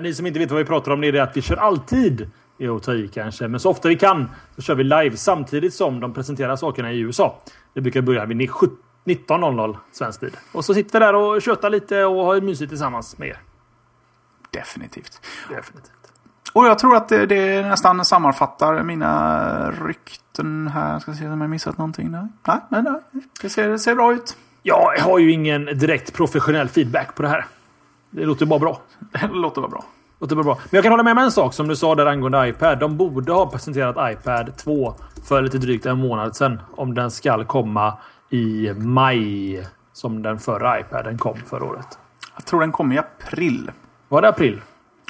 ni 0.00 0.14
som 0.14 0.26
inte 0.26 0.38
vet 0.38 0.50
vad 0.50 0.58
vi 0.58 0.64
pratar 0.64 0.92
om 0.92 1.00
det 1.00 1.08
är 1.08 1.12
det 1.12 1.22
att 1.22 1.36
vi 1.36 1.42
kör 1.42 1.56
alltid 1.56 2.30
i 2.58 2.68
att 2.68 2.82
ta 2.82 2.94
i 2.94 3.08
kanske. 3.08 3.48
Men 3.48 3.60
så 3.60 3.70
ofta 3.70 3.88
vi 3.88 3.96
kan 3.96 4.30
så 4.56 4.62
kör 4.62 4.74
vi 4.74 4.84
live 4.84 5.16
samtidigt 5.16 5.74
som 5.74 6.00
de 6.00 6.14
presenterar 6.14 6.56
sakerna 6.56 6.92
i 6.92 7.00
USA. 7.00 7.42
Det 7.74 7.80
brukar 7.80 8.02
börja 8.02 8.24
vid 8.24 8.36
19.00 8.36 9.76
svensk 9.92 10.20
tid. 10.20 10.36
Och 10.52 10.64
så 10.64 10.74
sitter 10.74 11.00
vi 11.00 11.06
där 11.06 11.14
och 11.14 11.42
tjötar 11.42 11.70
lite 11.70 12.04
och 12.04 12.24
har 12.24 12.40
mysigt 12.40 12.70
tillsammans 12.70 13.18
med 13.18 13.28
er. 13.28 13.40
Definitivt. 14.50 15.20
Definitivt. 15.48 16.01
Och 16.52 16.66
jag 16.66 16.78
tror 16.78 16.96
att 16.96 17.08
det, 17.08 17.26
det 17.26 17.62
nästan 17.68 18.04
sammanfattar 18.04 18.82
mina 18.82 19.70
rykten 19.70 20.68
här. 20.68 20.98
Ska 20.98 21.14
se 21.14 21.28
om 21.28 21.40
jag 21.40 21.50
missat 21.50 21.78
någonting. 21.78 22.10
Nej, 22.10 22.26
nej, 22.44 22.60
nej. 22.68 22.82
nej. 22.82 23.22
Det, 23.42 23.50
ser, 23.50 23.68
det 23.68 23.78
ser 23.78 23.94
bra 23.94 24.12
ut. 24.12 24.36
Jag 24.62 24.94
har 25.00 25.18
ju 25.18 25.32
ingen 25.32 25.64
direkt 25.64 26.12
professionell 26.12 26.68
feedback 26.68 27.14
på 27.14 27.22
det 27.22 27.28
här. 27.28 27.46
Det 28.10 28.24
låter 28.24 28.46
bara 28.46 28.58
bra. 28.58 28.80
Det 29.10 29.26
låter 29.26 29.60
bara 29.60 29.70
bra. 29.70 29.84
Låter 30.20 30.36
bara 30.36 30.44
bra. 30.44 30.54
Men 30.54 30.76
jag 30.76 30.82
kan 30.82 30.92
hålla 30.92 31.02
med 31.02 31.12
om 31.12 31.18
en 31.18 31.32
sak 31.32 31.54
som 31.54 31.68
du 31.68 31.76
sa 31.76 31.94
där 31.94 32.06
angående 32.06 32.48
iPad. 32.48 32.78
De 32.78 32.96
borde 32.96 33.32
ha 33.32 33.50
presenterat 33.50 34.12
iPad 34.12 34.56
2 34.56 34.94
för 35.28 35.42
lite 35.42 35.58
drygt 35.58 35.86
en 35.86 35.98
månad 35.98 36.36
sedan. 36.36 36.60
Om 36.76 36.94
den 36.94 37.10
ska 37.10 37.44
komma 37.44 37.98
i 38.30 38.72
maj 38.76 39.66
som 39.92 40.22
den 40.22 40.38
förra 40.38 40.80
iPaden 40.80 41.18
kom 41.18 41.38
förra 41.46 41.64
året. 41.64 41.98
Jag 42.36 42.44
tror 42.46 42.60
den 42.60 42.72
kom 42.72 42.92
i 42.92 42.98
april. 42.98 43.70
Var 44.08 44.22
det 44.22 44.28
april? 44.28 44.60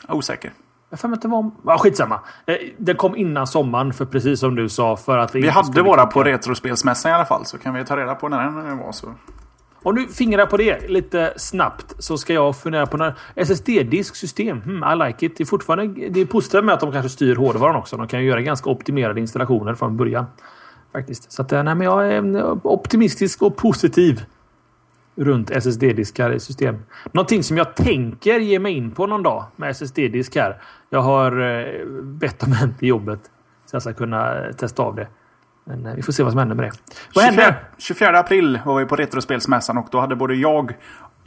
Osäker. 0.09 0.53
Jag 0.93 1.01
får 1.01 1.13
inte 1.13 1.29
vara... 1.29 1.51
Ja, 1.67 1.79
skitsamma. 1.79 2.21
Eh, 2.47 2.57
den 2.79 2.97
kom 2.97 3.17
innan 3.17 3.47
sommaren, 3.47 3.93
för 3.93 4.05
precis 4.05 4.41
som 4.41 4.55
du 4.55 4.69
sa. 4.69 4.97
För 4.97 5.19
att 5.19 5.35
vi 5.35 5.49
hade 5.49 5.83
våra 5.83 6.07
på 6.07 6.23
Retrospelsmässan 6.23 7.11
i 7.11 7.15
alla 7.15 7.25
fall. 7.25 7.47
Så 7.47 7.59
kan 7.59 7.75
vi 7.75 7.85
ta 7.85 7.97
reda 7.97 8.15
på 8.15 8.29
när 8.29 8.45
den 8.45 8.79
var. 8.79 8.93
Så. 8.93 9.07
Om 9.83 9.95
du 9.95 10.09
fingrar 10.09 10.47
på 10.47 10.57
det 10.57 10.89
lite 10.89 11.33
snabbt 11.37 11.95
så 11.99 12.19
ska 12.19 12.33
jag 12.33 12.57
fundera 12.57 12.87
på 12.87 12.97
när 12.97 13.15
SSD-disk 13.35 14.17
system. 14.17 14.61
Hmm, 14.61 14.85
I 14.93 15.07
like 15.07 15.27
it. 15.27 15.37
Det 15.37 15.45
är 15.45 15.47
fortfarande 15.47 16.09
det 16.09 16.21
är 16.21 16.27
positivt 16.27 16.65
med 16.65 16.75
att 16.75 16.81
de 16.81 16.93
kanske 16.93 17.09
styr 17.09 17.37
hårdvaran 17.37 17.77
också. 17.77 17.97
De 17.97 18.09
kan 18.09 18.21
ju 18.21 18.27
göra 18.27 18.41
ganska 18.41 18.71
optimerade 18.71 19.21
installationer 19.21 19.75
från 19.75 19.97
början. 19.97 20.27
Faktiskt. 20.93 21.33
Så 21.33 21.43
att, 21.43 21.53
eh, 21.53 21.63
nej, 21.63 21.75
men 21.75 21.85
jag 21.85 22.13
är 22.13 22.67
optimistisk 22.67 23.43
och 23.43 23.57
positiv 23.57 24.25
runt 25.17 25.51
SSD-diskar 25.51 26.33
i 26.33 26.41
system. 26.41 26.83
Någonting 27.13 27.43
som 27.43 27.57
jag 27.57 27.75
tänker 27.75 28.39
ge 28.41 28.59
mig 28.59 28.73
in 28.73 28.91
på 28.91 29.07
någon 29.07 29.23
dag 29.23 29.45
med 29.57 29.71
SSD-disk 29.71 30.37
här. 30.37 30.63
Jag 30.91 31.03
har 31.03 31.41
eh, 31.41 31.87
bett 32.03 32.43
om 32.43 32.53
en 32.63 32.75
till 32.75 32.89
jobbet 32.89 33.21
så 33.67 33.77
jag 33.77 33.83
ska 33.83 33.93
kunna 33.93 34.53
testa 34.57 34.83
av 34.83 34.95
det. 34.95 35.09
Men 35.65 35.97
vi 35.97 36.03
får 36.03 36.13
se 36.13 36.23
vad 36.23 36.33
som 36.33 36.39
händer 36.39 36.57
med 36.57 36.65
det. 36.65 36.73
Vad 37.15 37.25
24, 37.25 37.43
händer? 37.43 37.65
24 37.79 38.19
april 38.19 38.61
var 38.65 38.79
vi 38.79 38.87
på 38.87 38.97
Retrospelsmässan 38.97 39.79
och 39.79 39.89
då 39.91 40.01
hade 40.01 40.17
både 40.17 40.35
jag, 40.35 40.77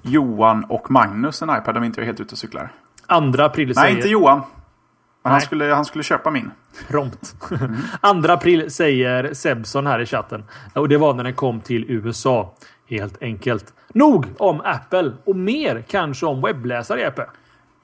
Johan 0.01 0.63
och 0.63 0.91
Magnus 0.91 1.41
en 1.41 1.49
iPad 1.49 1.77
om 1.77 1.81
vi 1.81 1.87
inte 1.87 2.01
är 2.01 2.05
helt 2.05 2.19
ute 2.19 2.31
och 2.31 2.37
cyklar. 2.37 2.71
Andra 3.07 3.45
april 3.45 3.67
Nej, 3.67 3.75
säger... 3.75 3.95
inte 3.95 4.09
Johan. 4.09 4.41
Men 5.25 5.31
han 5.31 5.41
skulle, 5.41 5.73
han 5.73 5.85
skulle 5.85 6.03
köpa 6.03 6.31
min. 6.31 6.51
Prompt. 6.87 7.35
Mm. 8.01 8.23
2 8.23 8.31
april 8.31 8.71
säger 8.71 9.33
Sebson 9.33 9.87
här 9.87 9.99
i 9.99 10.05
chatten. 10.05 10.43
Och 10.73 10.89
det 10.89 10.97
var 10.97 11.13
när 11.13 11.23
den 11.23 11.33
kom 11.33 11.61
till 11.61 11.85
USA. 11.87 12.55
Helt 12.87 13.21
enkelt. 13.21 13.73
Nog 13.93 14.25
om 14.37 14.61
Apple 14.61 15.11
och 15.23 15.35
mer 15.35 15.85
kanske 15.87 16.25
om 16.25 16.41
webbläsare, 16.41 16.99
Jeppe. 16.99 17.25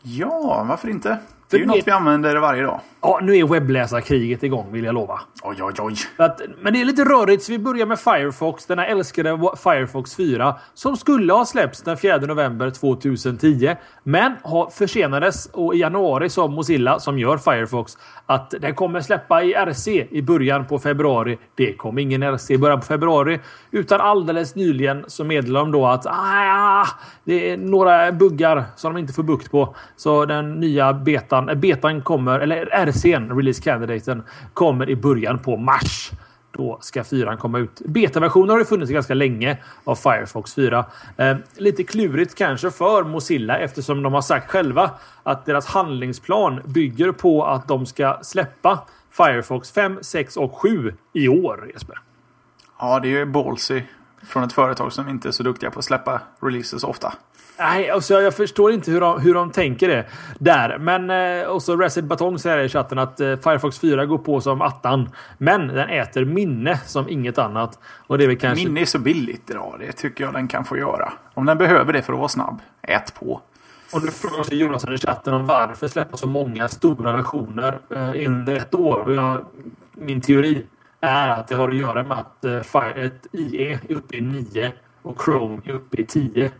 Ja, 0.01 0.65
varför 0.69 0.89
inte? 0.89 1.17
Det 1.51 1.57
är 1.57 1.59
ju 1.59 1.65
något 1.65 1.87
vi 1.87 1.91
använder 1.91 2.35
varje 2.35 2.63
dag. 2.63 2.81
Ja, 3.01 3.19
nu 3.23 3.37
är 3.37 3.47
webbläsarkriget 3.47 4.43
igång 4.43 4.71
vill 4.71 4.83
jag 4.83 4.93
lova. 4.93 5.19
Oj, 5.43 5.63
oj, 5.63 5.73
oj. 5.79 5.95
Att, 6.17 6.41
men 6.61 6.73
det 6.73 6.81
är 6.81 6.85
lite 6.85 7.03
rörigt 7.03 7.43
så 7.43 7.51
vi 7.51 7.59
börjar 7.59 7.85
med 7.85 7.99
Firefox. 7.99 8.65
Den 8.65 8.79
här 8.79 8.85
älskade 8.85 9.39
Firefox 9.63 10.15
4. 10.15 10.55
Som 10.73 10.97
skulle 10.97 11.33
ha 11.33 11.45
släppts 11.45 11.81
den 11.81 11.97
4 11.97 12.17
november 12.17 12.69
2010. 12.69 13.75
Men 14.03 14.35
har 14.43 14.69
försenades 14.69 15.45
och 15.45 15.75
i 15.75 15.77
januari 15.77 16.29
sa 16.29 16.47
Mozilla, 16.47 16.99
som 16.99 17.19
gör 17.19 17.37
Firefox, 17.37 17.97
att 18.25 18.53
den 18.61 18.75
kommer 18.75 19.01
släppa 19.01 19.43
i 19.43 19.53
RC 19.53 20.07
i 20.11 20.21
början 20.21 20.65
på 20.65 20.79
februari. 20.79 21.37
Det 21.55 21.73
kom 21.73 21.97
ingen 21.97 22.23
RC 22.23 22.53
i 22.53 22.57
början 22.57 22.79
på 22.79 22.85
februari. 22.85 23.39
Utan 23.71 24.01
alldeles 24.01 24.55
nyligen 24.55 25.05
så 25.07 25.23
meddelade 25.23 25.65
de 25.65 25.71
då 25.71 25.87
att 25.87 26.05
ah, 26.05 26.87
det 27.23 27.51
är 27.51 27.57
några 27.57 28.11
buggar 28.11 28.63
som 28.75 28.93
de 28.93 28.99
inte 28.99 29.13
får 29.13 29.23
bukt 29.23 29.51
på. 29.51 29.75
Så 29.95 30.25
den 30.25 30.53
nya 30.53 30.93
betan, 30.93 31.40
betan. 31.45 31.61
betan 31.61 32.01
kommer, 32.01 32.39
eller 32.39 32.65
RCn, 32.65 33.37
Release 33.37 33.61
Candidaten, 33.61 34.23
kommer 34.53 34.89
i 34.89 34.95
början 34.95 35.39
på 35.39 35.57
mars. 35.57 36.11
Då 36.51 36.77
ska 36.81 37.03
4 37.03 37.37
komma 37.37 37.59
ut. 37.59 37.81
Betaversioner 37.85 38.51
har 38.51 38.59
ju 38.59 38.65
funnits 38.65 38.91
ganska 38.91 39.13
länge 39.13 39.57
av 39.83 39.95
Firefox 39.95 40.55
4. 40.55 40.85
Eh, 41.17 41.37
lite 41.57 41.83
klurigt 41.83 42.35
kanske 42.35 42.71
för 42.71 43.03
Mozilla 43.03 43.57
eftersom 43.57 44.03
de 44.03 44.13
har 44.13 44.21
sagt 44.21 44.51
själva 44.51 44.91
att 45.23 45.45
deras 45.45 45.65
handlingsplan 45.65 46.61
bygger 46.65 47.11
på 47.11 47.45
att 47.45 47.67
de 47.67 47.85
ska 47.85 48.19
släppa 48.21 48.79
Firefox 49.11 49.71
5, 49.71 49.99
6 50.01 50.37
och 50.37 50.55
7 50.55 50.93
i 51.13 51.27
år, 51.27 51.69
Jesper. 51.73 51.99
Ja, 52.79 52.99
det 52.99 53.07
är 53.07 53.19
ju 53.19 53.25
ballsy 53.25 53.81
från 54.27 54.43
ett 54.43 54.53
företag 54.53 54.93
som 54.93 55.09
inte 55.09 55.27
är 55.27 55.31
så 55.31 55.43
duktiga 55.43 55.71
på 55.71 55.79
att 55.79 55.85
släppa 55.85 56.21
releases 56.41 56.83
ofta. 56.83 57.13
Nej, 57.61 57.89
alltså 57.89 58.21
jag 58.21 58.35
förstår 58.35 58.71
inte 58.71 58.91
hur 58.91 59.01
de, 59.01 59.21
hur 59.21 59.33
de 59.33 59.51
tänker 59.51 59.87
det 59.87 60.05
där. 60.39 60.77
Men 60.77 61.09
eh, 61.09 61.47
också 61.47 61.77
Reset 61.77 62.05
Batong 62.05 62.39
säger 62.39 62.57
i 62.57 62.69
chatten 62.69 62.99
att 62.99 63.19
eh, 63.19 63.35
Firefox 63.37 63.79
4 63.79 64.05
går 64.05 64.17
på 64.17 64.41
som 64.41 64.61
attan. 64.61 65.09
Men 65.37 65.67
den 65.67 65.89
äter 65.89 66.25
minne 66.25 66.77
som 66.85 67.09
inget 67.09 67.37
annat. 67.37 67.79
Och 68.07 68.17
det 68.17 68.25
är 68.25 68.35
kanske... 68.35 68.65
Minne 68.65 68.81
är 68.81 68.85
så 68.85 68.99
billigt 68.99 69.49
idag. 69.49 69.75
Det 69.79 69.91
tycker 69.91 70.23
jag 70.23 70.33
den 70.33 70.47
kan 70.47 70.65
få 70.65 70.77
göra. 70.77 71.13
Om 71.33 71.45
den 71.45 71.57
behöver 71.57 71.93
det 71.93 72.01
för 72.01 72.13
att 72.13 72.19
vara 72.19 72.29
snabb. 72.29 72.59
Ät 72.81 73.13
på. 73.13 73.41
Och 73.93 74.03
nu 74.03 74.11
frågar 74.11 74.39
också 74.39 74.53
Jonas 74.53 74.85
i 74.85 74.97
chatten 74.97 75.33
om 75.33 75.45
varför 75.45 75.87
släppa 75.87 76.17
så 76.17 76.27
många 76.27 76.67
stora 76.67 77.11
versioner 77.11 77.79
eh, 77.89 78.27
under 78.27 78.55
ett 78.55 78.75
år. 78.75 79.13
Jag, 79.13 79.45
min 79.93 80.21
teori 80.21 80.65
är 81.01 81.29
att 81.29 81.47
det 81.47 81.55
har 81.55 81.69
att 81.69 81.75
göra 81.75 82.03
med 82.03 82.17
att 82.17 82.45
eh, 82.45 82.61
Fire, 82.61 83.11
IE 83.31 83.79
är 83.89 83.95
uppe 83.95 84.17
i 84.17 84.21
9 84.21 84.71
och 85.01 85.23
Chrome 85.25 85.61
är 85.65 85.71
uppe 85.71 86.01
i 86.01 86.05
10. 86.05 86.51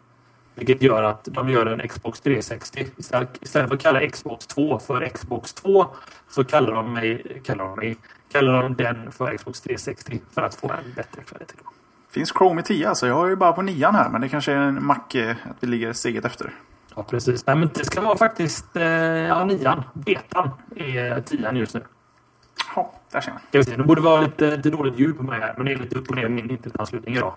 Vilket 0.56 0.82
gör 0.82 1.04
att 1.04 1.24
de 1.32 1.50
gör 1.50 1.66
en 1.66 1.88
Xbox 1.88 2.22
360. 2.22 2.88
Istället 2.98 3.50
för 3.52 3.76
att 3.76 3.82
kalla 3.82 4.08
Xbox 4.08 4.48
2 4.48 4.80
för 4.80 5.10
Xbox 5.10 5.54
2 5.54 5.86
så 6.30 6.44
kallar 6.44 6.74
de, 6.74 6.94
mig, 6.94 7.42
kallar 7.44 7.66
de, 7.66 7.76
mig, 7.76 7.98
kallar 8.32 8.62
de 8.62 8.76
den 8.76 9.12
för 9.12 9.38
Xbox 9.38 9.62
360 9.62 10.22
för 10.34 10.42
att 10.42 10.56
få 10.56 10.68
en 10.72 10.94
bättre 10.96 11.22
kvalitet. 11.22 11.56
Finns 12.12 12.34
Chrome 12.38 12.62
i 12.62 12.64
10 12.64 12.90
alltså? 12.90 13.08
Jag 13.08 13.16
har 13.16 13.28
ju 13.28 13.36
bara 13.36 13.54
på 13.54 13.62
9 13.62 13.88
här 13.92 14.10
men 14.10 14.22
det 14.22 14.30
kanske 14.30 14.52
är 14.52 14.58
en 14.58 14.86
Mac 14.86 15.00
eh, 15.16 15.30
att 15.30 15.58
vi 15.60 15.68
ligger 15.68 15.94
steget 15.94 16.26
efter. 16.26 16.54
Ja, 16.96 17.04
precis. 17.04 17.46
Nej, 17.46 17.56
men 17.56 17.70
det 17.74 17.86
ska 17.86 18.02
vara 18.02 18.18
faktiskt 18.18 18.76
eh, 18.76 18.84
ja, 18.84 19.46
nian. 19.46 19.84
Betan 19.94 20.50
är 20.76 21.22
tian 21.22 21.58
just 21.58 21.74
nu. 21.74 21.82
Ja, 22.76 22.92
där 23.12 23.22
ser 23.22 23.32
man. 23.32 23.42
Ska 23.50 23.58
vi 23.58 23.64
se. 23.64 23.76
Det 23.76 23.84
borde 23.84 24.02
vara 24.02 24.22
lite, 24.22 24.56
lite 24.56 24.70
dåligt 24.70 25.00
ljud 25.00 25.18
på 25.18 25.24
mig 25.24 25.40
här, 25.40 25.54
men 25.58 25.66
det 25.66 25.72
är 25.72 25.78
lite 25.78 26.00
upp 26.00 26.10
och 26.10 26.16
ner 26.16 26.26
i 26.26 26.30
min 26.30 26.52
internetanslutning 26.52 27.16
idag. 27.16 27.34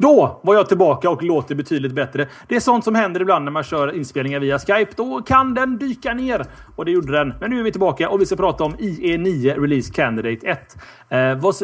Då 0.00 0.40
var 0.42 0.54
jag 0.54 0.68
tillbaka 0.68 1.10
och 1.10 1.22
låter 1.22 1.54
betydligt 1.54 1.92
bättre. 1.92 2.28
Det 2.48 2.56
är 2.56 2.60
sånt 2.60 2.84
som 2.84 2.94
händer 2.94 3.20
ibland 3.20 3.44
när 3.44 3.52
man 3.52 3.62
kör 3.62 3.92
inspelningar 3.92 4.40
via 4.40 4.58
Skype. 4.58 4.92
Då 4.96 5.22
kan 5.22 5.54
den 5.54 5.78
dyka 5.78 6.14
ner. 6.14 6.44
Och 6.76 6.84
det 6.84 6.90
gjorde 6.90 7.12
den. 7.12 7.34
Men 7.40 7.50
nu 7.50 7.58
är 7.58 7.62
vi 7.62 7.72
tillbaka 7.72 8.08
och 8.08 8.20
vi 8.20 8.26
ska 8.26 8.36
prata 8.36 8.64
om 8.64 8.74
IE9 8.76 9.60
Release 9.60 9.92
Candidate 9.92 10.46
1. 10.46 10.76
Eh, 11.08 11.34
vad, 11.34 11.54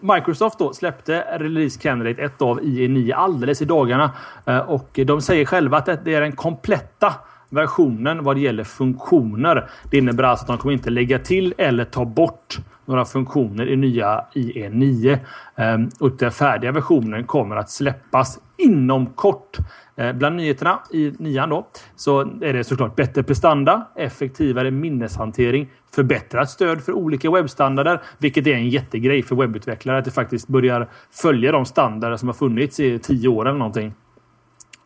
Microsoft 0.00 0.58
då 0.58 0.72
släppte 0.72 1.38
Release 1.38 1.80
Candidate 1.80 2.22
1 2.22 2.42
av 2.42 2.60
IE9 2.60 3.14
alldeles 3.14 3.62
i 3.62 3.64
dagarna. 3.64 4.10
Eh, 4.46 4.58
och 4.58 5.00
de 5.06 5.20
säger 5.20 5.44
själva 5.44 5.76
att 5.76 6.04
det 6.04 6.14
är 6.14 6.20
den 6.20 6.32
kompletta 6.32 7.14
versionen 7.50 8.24
vad 8.24 8.36
det 8.36 8.40
gäller 8.40 8.64
funktioner. 8.64 9.70
Det 9.90 9.98
innebär 9.98 10.24
alltså 10.24 10.42
att 10.42 10.46
de 10.46 10.58
kommer 10.58 10.72
inte 10.72 10.90
lägga 10.90 11.18
till 11.18 11.54
eller 11.58 11.84
ta 11.84 12.04
bort 12.04 12.58
några 12.88 13.04
funktioner 13.04 13.68
i 13.68 13.76
nya 13.76 14.24
IE9. 14.34 15.18
Ehm, 15.56 15.88
och 16.00 16.16
den 16.16 16.30
färdiga 16.30 16.72
versionen 16.72 17.24
kommer 17.24 17.56
att 17.56 17.70
släppas 17.70 18.38
inom 18.56 19.06
kort. 19.06 19.56
Ehm, 19.96 20.18
bland 20.18 20.36
nyheterna 20.36 20.78
i 20.92 21.12
nian 21.18 21.50
då 21.50 21.66
så 21.96 22.20
är 22.20 22.52
det 22.52 22.64
såklart 22.64 22.96
bättre 22.96 23.22
prestanda, 23.22 23.86
effektivare 23.96 24.70
minneshantering, 24.70 25.68
förbättrat 25.94 26.50
stöd 26.50 26.80
för 26.84 26.92
olika 26.92 27.30
webbstandarder, 27.30 28.00
vilket 28.18 28.46
är 28.46 28.54
en 28.54 28.68
jättegrej 28.68 29.22
för 29.22 29.36
webbutvecklare 29.36 29.98
att 29.98 30.04
det 30.04 30.10
faktiskt 30.10 30.48
börjar 30.48 30.88
följa 31.10 31.52
de 31.52 31.64
standarder 31.64 32.16
som 32.16 32.28
har 32.28 32.34
funnits 32.34 32.80
i 32.80 32.98
tio 32.98 33.28
år 33.28 33.48
eller 33.48 33.58
någonting. 33.58 33.94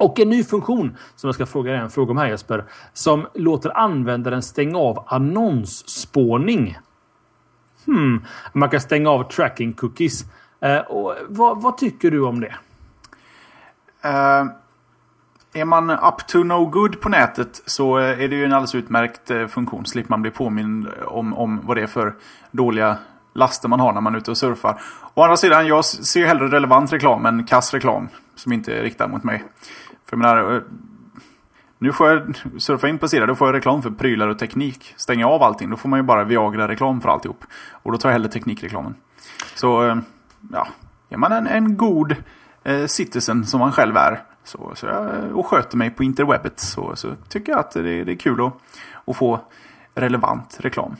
Och 0.02 0.20
en 0.20 0.28
ny 0.28 0.44
funktion 0.44 0.96
som 1.16 1.28
jag 1.28 1.34
ska 1.34 1.46
fråga 1.46 1.72
dig 1.72 1.80
en 1.80 1.90
fråga 1.90 2.10
om 2.10 2.16
här 2.16 2.26
Jesper. 2.26 2.64
Som 2.92 3.26
låter 3.34 3.78
användaren 3.78 4.42
stänga 4.42 4.78
av 4.78 5.04
annonsspårning. 5.06 6.78
Hmm. 7.86 8.24
Man 8.52 8.68
kan 8.68 8.80
stänga 8.80 9.10
av 9.10 9.24
tracking 9.24 9.72
cookies. 9.72 10.24
Eh, 10.60 10.78
och 10.78 11.14
vad, 11.28 11.62
vad, 11.62 11.78
tycker 11.78 12.10
du 12.10 12.24
om 12.24 12.40
det? 12.40 12.54
Uh, 14.04 14.50
är 15.54 15.64
man 15.64 15.90
up 15.90 16.26
to 16.26 16.42
no 16.42 16.66
good 16.66 17.00
på 17.00 17.08
nätet 17.08 17.62
så 17.66 17.98
eh, 17.98 18.20
är 18.20 18.28
det 18.28 18.36
ju 18.36 18.44
en 18.44 18.52
alldeles 18.52 18.74
utmärkt 18.74 19.30
eh, 19.30 19.46
funktion. 19.46 19.86
Slipper 19.86 20.10
man 20.10 20.22
bli 20.22 20.30
påmind 20.30 20.88
om, 21.06 21.34
om 21.34 21.60
vad 21.64 21.76
det 21.76 21.82
är 21.82 21.86
för 21.86 22.14
dåliga 22.50 22.98
laster 23.34 23.68
man 23.68 23.80
har 23.80 23.92
när 23.92 24.00
man 24.00 24.14
är 24.14 24.18
ute 24.18 24.30
och 24.30 24.38
surfar. 24.38 24.80
Å 25.14 25.22
andra 25.22 25.36
sidan, 25.36 25.66
jag 25.66 25.84
ser 25.84 26.26
hellre 26.26 26.48
relevant 26.48 26.92
reklam 26.92 27.26
än 27.26 27.46
kass 27.46 27.74
reklam 27.74 28.08
som 28.34 28.52
inte 28.52 28.74
är 28.74 28.82
riktad 28.82 29.08
mot 29.08 29.24
mig. 29.24 29.44
För 30.12 30.16
jag 30.16 30.18
menar, 30.18 30.54
eh, 30.54 30.62
nu 31.78 31.92
får 31.92 32.08
jag 32.08 32.36
surfa 32.58 32.88
in 32.88 32.98
på 32.98 33.08
sidan, 33.08 33.28
då 33.28 33.34
får 33.34 33.48
jag 33.48 33.54
reklam 33.54 33.82
för 33.82 33.90
prylar 33.90 34.28
och 34.28 34.38
teknik. 34.38 34.94
Stänga 34.96 35.28
av 35.28 35.42
allting, 35.42 35.70
då 35.70 35.76
får 35.76 35.88
man 35.88 35.98
ju 35.98 36.02
bara 36.02 36.24
Viagra-reklam 36.24 37.00
för 37.00 37.08
alltihop. 37.08 37.44
Och 37.70 37.92
då 37.92 37.98
tar 37.98 38.08
jag 38.08 38.12
hellre 38.12 38.28
teknikreklamen. 38.28 38.94
Så, 39.54 39.88
eh, 39.88 39.96
ja, 40.52 40.68
är 41.08 41.16
man 41.16 41.32
en, 41.32 41.46
en 41.46 41.76
god 41.76 42.16
eh, 42.64 42.86
citizen 42.86 43.46
som 43.46 43.60
man 43.60 43.72
själv 43.72 43.96
är 43.96 44.22
så, 44.44 44.72
så 44.74 44.86
jag, 44.86 45.36
och 45.36 45.46
sköter 45.46 45.76
mig 45.76 45.90
på 45.90 46.04
interwebbet 46.04 46.60
så, 46.60 46.96
så 46.96 47.14
tycker 47.28 47.52
jag 47.52 47.58
att 47.58 47.70
det, 47.70 48.04
det 48.04 48.12
är 48.12 48.16
kul 48.16 48.46
att, 48.46 48.52
att 49.06 49.16
få 49.16 49.40
relevant 49.94 50.56
reklam. 50.60 50.96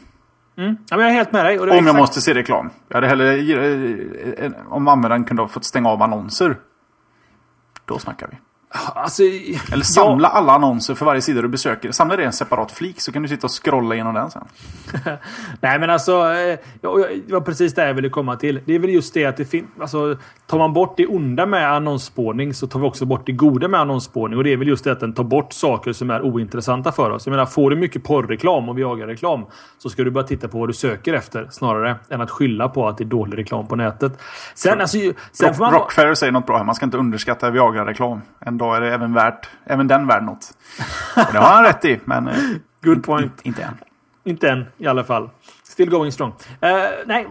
Mm. 0.57 0.77
Ja, 0.91 1.01
jag 1.01 1.09
är 1.09 1.13
helt 1.13 1.33
med 1.33 1.45
dig. 1.45 1.59
om 1.59 1.69
exakt... 1.69 1.87
jag 1.87 1.97
måste 1.97 2.21
se 2.21 2.35
reklam. 2.35 2.71
Jag 2.89 2.97
hade 2.97 3.07
hellre, 3.07 4.53
om 4.69 4.89
användaren 4.89 5.25
kunde 5.25 5.43
ha 5.43 5.49
fått 5.49 5.65
stänga 5.65 5.89
av 5.89 6.03
annonser. 6.03 6.57
Då 7.85 7.99
snackar 7.99 8.29
vi. 8.31 8.37
Alltså, 8.95 9.23
Eller 9.73 9.85
samla 9.85 10.29
ja. 10.29 10.33
alla 10.33 10.53
annonser 10.53 10.95
för 10.95 11.07
varje 11.07 11.23
sida 11.23 11.43
du 11.43 11.49
besöker. 11.49 11.93
Samla 11.93 12.16
det 12.16 12.23
i 12.23 12.27
en 12.27 12.33
separat 12.33 12.73
flik 12.73 12.97
så 12.99 13.12
kan 13.12 13.23
du 13.23 13.29
sitta 13.29 13.47
och 13.47 13.64
scrolla 13.64 13.95
igenom 13.95 14.14
den 14.14 14.31
sen. 14.31 14.45
Nej 15.61 15.79
men 15.79 15.91
alltså, 15.91 16.12
eh, 16.12 16.59
det 17.27 17.33
var 17.33 17.41
precis 17.41 17.75
det 17.75 17.87
jag 17.87 17.95
ville 17.95 18.09
komma 18.09 18.37
till. 18.37 18.61
Det 18.64 18.75
är 18.75 18.79
väl 18.79 18.91
just 18.91 19.14
det 19.14 19.25
att 19.25 19.37
det 19.37 19.45
finns... 19.45 19.66
Alltså, 19.81 20.16
tar 20.47 20.59
man 20.59 20.73
bort 20.73 20.97
det 20.97 21.07
onda 21.07 21.47
med 21.47 21.73
annonsspårning 21.73 22.55
så 22.55 22.66
tar 22.66 22.81
vi 22.81 22.87
också 22.87 23.05
bort 23.05 23.27
det 23.27 23.33
goda 23.33 23.68
med 23.68 23.81
annonsspårning. 23.81 24.39
Och 24.39 24.45
det 24.45 24.53
är 24.53 24.57
väl 24.57 24.68
just 24.68 24.85
det 24.85 24.93
att 24.93 25.01
den 25.01 25.12
tar 25.12 25.25
bort 25.25 25.53
saker 25.53 25.93
som 25.93 26.11
är 26.11 26.23
ointressanta 26.23 26.93
för 26.93 27.11
oss. 27.11 27.27
Jag 27.27 27.31
menar, 27.31 27.47
får 27.47 27.70
du 27.70 27.77
mycket 27.77 28.05
porrreklam 28.05 28.68
och 28.68 28.79
Viagra-reklam 28.79 29.47
så 29.79 29.91
ska 29.91 30.05
du 30.05 30.11
bara 30.11 30.25
titta 30.25 30.49
på 30.49 30.59
vad 30.59 30.68
du 30.68 30.73
söker 30.73 31.14
efter 31.14 31.49
snarare 31.51 31.97
än 32.09 32.20
att 32.20 32.31
skylla 32.31 32.68
på 32.68 32.89
att 32.89 32.99
det 32.99 33.05
är 33.05 33.07
dålig 33.07 33.39
reklam 33.39 33.66
på 33.66 33.77
nätet. 33.77 34.12
Sen, 34.55 34.81
alltså, 34.81 34.99
sen 35.33 35.49
Rock, 35.49 35.59
man... 35.59 35.73
Rockfair 35.73 36.14
säger 36.14 36.33
något 36.33 36.47
bra 36.47 36.57
här. 36.57 36.64
Man 36.64 36.75
ska 36.75 36.85
inte 36.85 36.99
underskatta 36.99 37.51
Viagra-reklam. 37.51 38.20
Dag 38.63 38.77
är 38.77 38.81
det 38.81 38.95
även, 38.95 39.15
värt, 39.15 39.49
även 39.65 39.89
den 39.89 40.07
värd 40.07 40.23
något. 40.23 40.55
Och 41.17 41.33
det 41.33 41.39
har 41.39 41.55
han 41.55 41.65
rätt 41.65 41.85
i, 41.85 42.01
men 42.05 42.29
eh, 42.29 42.35
Good 42.83 43.05
point. 43.05 43.33
inte 43.43 43.63
än. 43.63 43.75
Inte 44.25 44.49
än 44.49 44.65
i 44.79 44.87
alla 44.87 45.05
fall. 45.05 45.31
Still 45.65 45.91
going 45.91 46.13
strong. 46.13 46.31
Uh, 46.31 46.69
nej, 47.07 47.27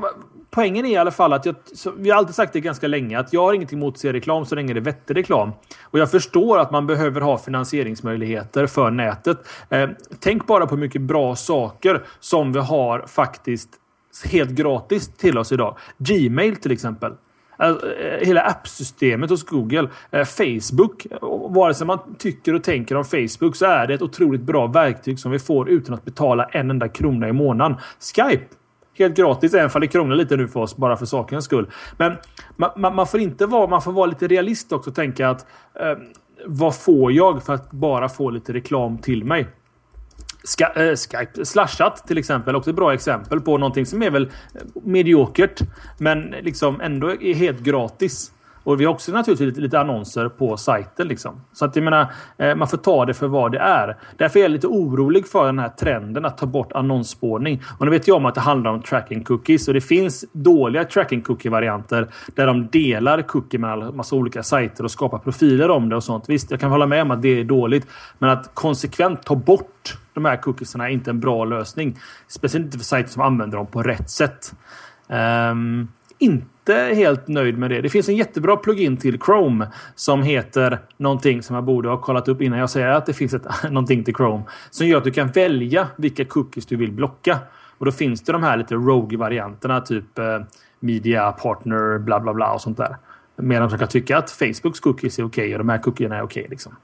poängen 0.49 0.85
är 0.85 0.89
i 0.89 0.97
alla 0.97 1.11
fall 1.11 1.33
att 1.33 1.45
jag, 1.45 1.55
vi 1.97 2.09
har 2.09 2.17
alltid 2.17 2.35
sagt 2.35 2.53
det 2.53 2.59
ganska 2.59 2.87
länge 2.87 3.19
att 3.19 3.33
jag 3.33 3.41
har 3.41 3.53
ingenting 3.53 3.79
emot 3.79 3.93
att 3.93 3.99
se 3.99 4.13
reklam 4.13 4.45
så 4.45 4.55
länge 4.55 4.73
det 4.73 4.79
är 4.79 4.81
vettig 4.81 5.17
reklam. 5.17 5.51
Och 5.81 5.99
jag 5.99 6.11
förstår 6.11 6.59
att 6.59 6.71
man 6.71 6.87
behöver 6.87 7.21
ha 7.21 7.37
finansieringsmöjligheter 7.37 8.67
för 8.67 8.91
nätet. 8.91 9.37
Uh, 9.73 9.89
tänk 10.19 10.47
bara 10.47 10.67
på 10.67 10.75
hur 10.75 10.81
mycket 10.81 11.01
bra 11.01 11.35
saker 11.35 12.03
som 12.19 12.53
vi 12.53 12.59
har 12.59 13.05
faktiskt 13.07 13.69
helt 14.31 14.51
gratis 14.51 15.07
till 15.17 15.37
oss 15.37 15.51
idag. 15.51 15.77
Gmail 15.97 16.55
till 16.55 16.71
exempel. 16.71 17.13
Alltså, 17.61 17.95
eh, 17.95 18.27
hela 18.27 18.41
appsystemet 18.41 19.29
hos 19.29 19.45
Google. 19.45 19.89
Eh, 20.11 20.25
Facebook, 20.25 21.07
vare 21.49 21.73
sig 21.73 21.87
man 21.87 21.99
tycker 22.17 22.53
och 22.53 22.63
tänker 22.63 22.95
om 22.95 23.05
Facebook 23.05 23.55
så 23.55 23.65
är 23.65 23.87
det 23.87 23.93
ett 23.93 24.01
otroligt 24.01 24.41
bra 24.41 24.67
verktyg 24.67 25.19
som 25.19 25.31
vi 25.31 25.39
får 25.39 25.69
utan 25.69 25.95
att 25.95 26.05
betala 26.05 26.43
en 26.43 26.71
enda 26.71 26.87
krona 26.87 27.29
i 27.29 27.31
månaden. 27.31 27.77
Skype 28.15 28.45
helt 28.97 29.17
gratis, 29.17 29.53
även 29.53 29.71
om 29.73 29.81
det 29.81 29.87
krånglar 29.87 30.15
lite 30.15 30.37
nu 30.37 30.47
för 30.47 30.59
oss, 30.59 30.77
bara 30.77 30.97
för 30.97 31.05
sakens 31.05 31.45
skull. 31.45 31.67
Men 31.97 32.13
man, 32.55 32.69
man, 32.75 32.95
man 32.95 33.07
får 33.07 33.19
inte 33.19 33.45
vara, 33.45 33.67
man 33.67 33.81
får 33.81 33.91
vara 33.91 34.05
lite 34.05 34.27
realist 34.27 34.71
också 34.71 34.89
och 34.89 34.95
tänka 34.95 35.29
att 35.29 35.45
eh, 35.79 35.97
vad 36.45 36.75
får 36.75 37.11
jag 37.11 37.43
för 37.43 37.53
att 37.53 37.71
bara 37.71 38.09
få 38.09 38.29
lite 38.29 38.53
reklam 38.53 38.97
till 38.97 39.23
mig? 39.25 39.47
Ska, 40.43 40.65
eh, 40.75 40.83
äh, 40.83 40.95
Skype. 40.95 41.45
Slashat 41.45 42.07
till 42.07 42.17
exempel. 42.17 42.55
Också 42.55 42.69
ett 42.69 42.75
bra 42.75 42.93
exempel 42.93 43.41
på 43.41 43.57
någonting 43.57 43.85
som 43.85 44.03
är 44.03 44.09
väl 44.09 44.23
eh, 44.23 44.61
mediokert. 44.83 45.61
Men 45.97 46.21
liksom 46.21 46.81
ändå 46.81 47.11
är 47.11 47.33
helt 47.33 47.59
gratis. 47.59 48.31
Och 48.63 48.81
vi 48.81 48.85
har 48.85 48.93
också 48.93 49.11
naturligtvis 49.11 49.57
lite, 49.57 49.79
annonser 49.79 50.29
på 50.29 50.57
sajten. 50.57 51.07
Liksom. 51.07 51.41
Så 51.53 51.65
att 51.65 51.75
jag 51.75 51.83
menar, 51.83 52.07
eh, 52.37 52.55
man 52.55 52.67
får 52.67 52.77
ta 52.77 53.05
det 53.05 53.13
för 53.13 53.27
vad 53.27 53.51
det 53.51 53.59
är. 53.59 53.97
Därför 54.17 54.39
är 54.39 54.43
jag 54.43 54.51
lite 54.51 54.67
orolig 54.67 55.27
för 55.27 55.45
den 55.45 55.59
här 55.59 55.69
trenden 55.69 56.25
att 56.25 56.37
ta 56.37 56.45
bort 56.45 56.71
annonsspårning. 56.71 57.61
Och 57.77 57.85
nu 57.85 57.91
vet 57.91 58.07
jag 58.07 58.17
om 58.17 58.25
att 58.25 58.35
det 58.35 58.41
handlar 58.41 58.71
om 58.71 58.81
tracking 58.81 59.23
cookies. 59.23 59.67
Och 59.67 59.73
det 59.73 59.81
finns 59.81 60.25
dåliga 60.33 60.83
tracking 60.83 61.21
cookie-varianter 61.21 62.07
där 62.35 62.47
de 62.47 62.67
delar 62.67 63.21
cookie 63.21 63.59
med 63.59 63.71
en 63.71 63.95
massa 63.95 64.15
olika 64.15 64.43
sajter 64.43 64.83
och 64.83 64.91
skapar 64.91 65.17
profiler 65.17 65.69
om 65.69 65.89
det 65.89 65.95
och 65.95 66.03
sånt. 66.03 66.29
Visst, 66.29 66.51
jag 66.51 66.59
kan 66.59 66.71
hålla 66.71 66.85
med 66.85 67.01
om 67.01 67.11
att 67.11 67.21
det 67.21 67.39
är 67.39 67.43
dåligt. 67.43 67.87
Men 68.19 68.29
att 68.29 68.51
konsekvent 68.53 69.23
ta 69.23 69.35
bort 69.35 69.97
de 70.13 70.25
här 70.25 70.37
cookiesarna 70.37 70.89
är 70.89 70.93
inte 70.93 71.09
en 71.09 71.19
bra 71.19 71.45
lösning. 71.45 71.99
Speciellt 72.27 72.65
inte 72.65 72.77
för 72.77 72.85
sajter 72.85 73.09
som 73.09 73.21
använder 73.21 73.57
dem 73.57 73.67
på 73.67 73.83
rätt 73.83 74.09
sätt. 74.09 74.53
Um, 75.51 75.87
inte 76.21 76.73
helt 76.73 77.27
nöjd 77.27 77.57
med 77.57 77.69
det. 77.69 77.81
Det 77.81 77.89
finns 77.89 78.09
en 78.09 78.15
jättebra 78.15 78.57
plugin 78.57 78.97
till 78.97 79.19
Chrome 79.19 79.67
som 79.95 80.23
heter 80.23 80.79
någonting 80.97 81.43
som 81.43 81.55
jag 81.55 81.63
borde 81.63 81.89
ha 81.89 81.97
kollat 81.97 82.27
upp 82.27 82.41
innan 82.41 82.59
jag 82.59 82.69
säger 82.69 82.87
att 82.87 83.05
det 83.05 83.13
finns 83.13 83.33
ett, 83.33 83.45
någonting 83.63 84.03
till 84.03 84.15
Chrome. 84.15 84.43
Som 84.69 84.87
gör 84.87 84.97
att 84.97 85.03
du 85.03 85.11
kan 85.11 85.27
välja 85.27 85.87
vilka 85.95 86.25
cookies 86.25 86.65
du 86.65 86.75
vill 86.75 86.91
blocka. 86.91 87.39
Och 87.77 87.85
då 87.85 87.91
finns 87.91 88.21
det 88.21 88.31
de 88.31 88.43
här 88.43 88.57
lite 88.57 88.75
rogue-varianterna 88.75 89.81
typ 89.81 90.19
eh, 90.19 90.39
media, 90.79 91.31
partner, 91.31 91.97
bla 91.97 92.19
bla 92.19 92.33
bla 92.33 92.53
och 92.53 92.61
sånt 92.61 92.77
där. 92.77 92.97
Medan 93.35 93.69
de 93.69 93.77
kan 93.77 93.87
tycka 93.87 94.17
att 94.17 94.31
Facebooks 94.31 94.79
cookies 94.79 95.19
är 95.19 95.23
okej 95.23 95.43
okay 95.43 95.53
och 95.53 95.57
de 95.57 95.69
här 95.69 95.77
cookierna 95.77 96.15
är 96.15 96.21
okej. 96.21 96.41
Okay, 96.41 96.49
liksom. 96.49 96.75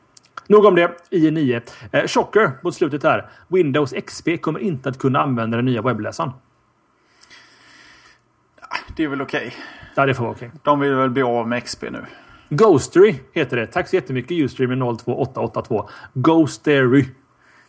Nog 0.47 0.65
om 0.65 0.75
det. 0.75 0.91
IE9. 1.11 1.61
Eh, 1.91 2.07
chocker 2.07 2.51
mot 2.63 2.75
slutet 2.75 3.03
här. 3.03 3.29
Windows 3.47 3.93
XP 4.05 4.41
kommer 4.41 4.59
inte 4.59 4.89
att 4.89 4.99
kunna 4.99 5.19
använda 5.19 5.57
den 5.57 5.65
nya 5.65 5.81
webbläsaren. 5.81 6.31
Det 8.95 9.03
är 9.03 9.07
väl 9.07 9.21
okej. 9.21 9.47
Okay. 9.47 9.59
Ja, 9.95 10.05
det 10.05 10.13
får 10.13 10.23
vara 10.23 10.33
okej. 10.33 10.47
Okay. 10.47 10.59
De 10.63 10.79
vill 10.79 10.93
väl 10.93 11.09
bli 11.09 11.23
av 11.23 11.47
med 11.47 11.63
XP 11.63 11.81
nu. 11.81 12.05
Ghostery 12.49 13.15
heter 13.33 13.57
det. 13.57 13.67
Tack 13.67 13.87
så 13.87 13.95
jättemycket 13.95 14.31
Ustream 14.31 14.97
02882. 14.97 15.89
Ghostery 16.13 17.05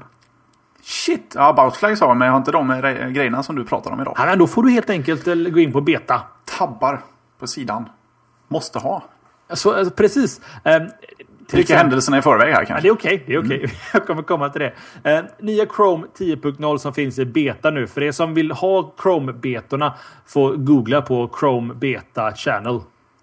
Shit! 0.87 1.31
Ja, 1.35 1.49
About 1.49 1.75
Flags 1.75 2.01
har 2.01 2.15
men 2.15 2.25
jag 2.25 2.33
har 2.33 2.37
inte 2.37 2.51
de 2.51 2.67
grejerna 3.13 3.43
som 3.43 3.55
du 3.55 3.65
pratar 3.65 3.91
om 3.91 4.01
idag. 4.01 4.13
Ja, 4.17 4.35
då 4.35 4.47
får 4.47 4.63
du 4.63 4.71
helt 4.71 4.89
enkelt 4.89 5.27
eh, 5.27 5.35
gå 5.35 5.59
in 5.59 5.71
på 5.73 5.81
beta. 5.81 6.21
Tabbar 6.57 7.01
på 7.39 7.47
sidan. 7.47 7.89
Måste 8.47 8.79
ha. 8.79 9.03
Så, 9.53 9.73
alltså, 9.73 9.93
precis. 9.93 10.41
Eh, 10.63 10.75
exempel- 10.75 11.75
händelserna 11.77 12.17
i 12.17 12.21
förväg 12.21 12.53
här 12.53 12.61
Ja, 12.61 12.65
kanske. 12.67 12.81
det 12.81 12.87
är 12.87 12.93
okej. 12.93 13.23
det 13.27 13.33
är 13.33 13.45
okej. 13.45 13.73
Jag 13.93 14.07
kommer 14.07 14.21
komma 14.21 14.49
till 14.49 14.61
det. 14.61 14.73
Eh, 15.11 15.23
nya 15.39 15.65
Chrome 15.65 16.07
10.0 16.17 16.77
som 16.77 16.93
finns 16.93 17.19
i 17.19 17.25
beta 17.25 17.69
nu. 17.69 17.87
För 17.87 18.03
er 18.03 18.11
som 18.11 18.33
vill 18.33 18.51
ha 18.51 18.93
Chrome-betorna 19.03 19.93
får 20.25 20.55
googla 20.55 21.01
på 21.01 21.29
Chrome 21.39 21.73
Beta 21.73 22.33
Channel. 22.35 22.79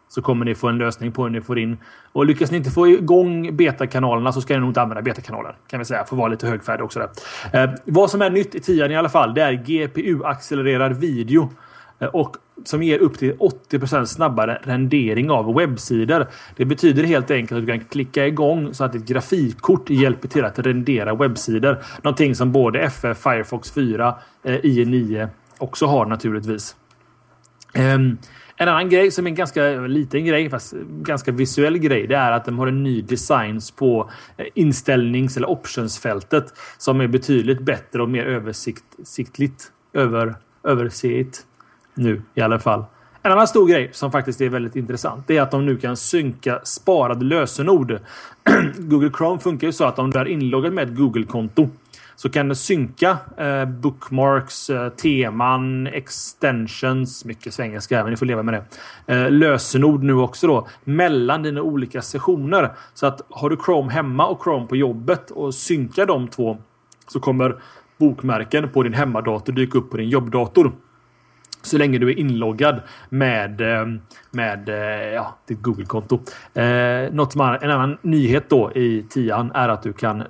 Så 0.09 0.22
kommer 0.22 0.44
ni 0.44 0.55
få 0.55 0.68
en 0.68 0.78
lösning 0.78 1.12
på 1.12 1.22
hur 1.22 1.30
ni 1.30 1.40
får 1.40 1.59
in. 1.59 1.76
Och 2.12 2.26
lyckas 2.26 2.50
ni 2.50 2.57
inte 2.57 2.70
få 2.70 2.88
igång 2.88 3.57
betakanalerna 3.57 4.32
så 4.32 4.40
ska 4.40 4.55
ni 4.55 4.61
nog 4.61 4.70
inte 4.70 4.82
använda 4.82 5.02
betakanaler. 5.02 5.57
Kan 5.66 5.78
vi 5.78 5.84
säga. 5.84 6.05
För 6.05 6.16
att 6.16 6.18
vara 6.18 6.28
lite 6.28 6.46
högfärdig 6.46 6.84
också. 6.84 7.09
Där. 7.52 7.64
Eh, 7.64 7.70
vad 7.84 8.11
som 8.11 8.22
är 8.22 8.30
nytt 8.30 8.55
i 8.55 8.61
10 8.61 8.86
i 8.88 8.96
alla 8.96 9.09
fall. 9.09 9.34
Det 9.34 9.42
är 9.42 9.52
GPU-accelererad 9.52 10.92
video. 10.94 11.52
Eh, 11.98 12.09
Och 12.09 12.36
som 12.64 12.82
ger 12.82 12.98
upp 12.98 13.18
till 13.18 13.36
80% 13.38 14.05
snabbare 14.07 14.59
rendering 14.62 15.30
av 15.30 15.55
webbsidor. 15.55 16.26
Det 16.57 16.64
betyder 16.64 17.02
helt 17.05 17.30
enkelt 17.30 17.59
att 17.59 17.66
du 17.66 17.72
kan 17.72 17.84
klicka 17.84 18.26
igång 18.26 18.74
så 18.74 18.84
att 18.84 18.94
ett 18.94 19.07
grafikkort 19.07 19.90
hjälper 19.90 20.28
till 20.28 20.44
att 20.44 20.59
rendera 20.59 21.14
webbsidor. 21.14 21.78
Någonting 22.02 22.34
som 22.34 22.52
både 22.52 22.80
FF, 22.80 23.18
Firefox 23.18 23.70
4, 23.72 24.14
eh, 24.42 24.55
IE9 24.55 25.28
också 25.59 25.86
har 25.86 26.07
naturligtvis. 26.07 26.76
Ehm, 27.74 28.18
en 28.57 28.68
annan 28.68 28.88
grej 28.88 29.11
som 29.11 29.26
är 29.26 29.30
en 29.30 29.34
ganska 29.34 29.70
liten 29.70 30.24
grej, 30.24 30.50
fast 30.50 30.72
ganska 31.02 31.32
visuell 31.32 31.78
grej, 31.78 32.07
det 32.07 32.16
är 32.16 32.32
att 32.32 32.44
de 32.44 32.59
har 32.59 32.66
en 32.66 32.82
ny 32.82 33.02
design 33.02 33.61
på 33.76 34.11
eh, 34.36 34.46
inställnings 34.55 35.36
eller 35.36 35.50
optionsfältet 35.50 36.55
som 36.78 37.00
är 37.00 37.07
betydligt 37.07 37.61
bättre 37.61 38.02
och 38.02 38.09
mer 38.09 38.24
översiktligt. 38.24 39.70
Över, 39.92 40.34
överseigt. 40.64 41.46
Nu 41.94 42.22
i 42.34 42.40
alla 42.40 42.59
fall. 42.59 42.84
En 43.22 43.32
annan 43.32 43.48
stor 43.48 43.68
grej 43.68 43.90
som 43.92 44.12
faktiskt 44.12 44.40
är 44.40 44.48
väldigt 44.48 44.76
intressant 44.76 45.26
det 45.26 45.36
är 45.36 45.42
att 45.42 45.50
de 45.50 45.66
nu 45.66 45.76
kan 45.76 45.96
synka 45.96 46.61
sparade 46.64 47.24
lösenord. 47.24 47.98
Google 48.78 49.11
Chrome 49.16 49.40
funkar 49.40 49.66
ju 49.66 49.72
så 49.72 49.84
att 49.84 49.98
om 49.98 50.11
du 50.11 50.18
är 50.18 50.28
inloggad 50.28 50.72
med 50.72 50.88
ett 50.88 50.96
Google-konto 50.96 51.68
så 52.16 52.28
kan 52.28 52.48
du 52.48 52.54
synka 52.54 53.18
eh, 53.38 53.64
bookmarks, 53.64 54.70
eh, 54.70 54.88
teman, 54.88 55.86
extensions, 55.86 57.24
mycket 57.24 57.54
svengelska 57.54 58.02
men 58.02 58.10
ni 58.10 58.16
får 58.16 58.26
leva 58.26 58.42
med 58.42 58.54
det. 58.54 58.64
Eh, 59.14 59.30
lösenord 59.30 60.02
nu 60.02 60.14
också 60.14 60.46
då 60.46 60.68
mellan 60.84 61.42
dina 61.42 61.62
olika 61.62 62.02
sessioner. 62.02 62.70
Så 62.94 63.06
att 63.06 63.20
har 63.30 63.50
du 63.50 63.56
Chrome 63.64 63.92
hemma 63.92 64.26
och 64.26 64.42
Chrome 64.44 64.66
på 64.66 64.76
jobbet 64.76 65.30
och 65.30 65.54
synkar 65.54 66.06
de 66.06 66.28
två 66.28 66.58
så 67.08 67.20
kommer 67.20 67.56
bokmärken 67.98 68.68
på 68.68 68.82
din 68.82 68.94
hemmadator 68.94 69.52
dyka 69.52 69.78
upp 69.78 69.90
på 69.90 69.96
din 69.96 70.08
jobbdator. 70.08 70.72
Så 71.62 71.78
länge 71.78 71.98
du 71.98 72.08
är 72.08 72.18
inloggad 72.18 72.82
med, 73.08 73.60
eh, 73.60 73.86
med 74.35 74.68
eh, 74.68 75.14
ja, 75.14 75.35
ditt 75.49 75.62
Google-konto. 75.62 76.20
Eh, 76.55 77.12
något 77.12 77.32
som 77.32 77.41
är, 77.41 77.64
en 77.64 77.70
annan 77.70 77.99
nyhet 78.03 78.51
då 78.51 78.72
i 78.72 79.07
tian 79.11 79.53
är 79.55 79.68
att 79.68 79.82
du 79.82 79.93
kan 79.93 80.24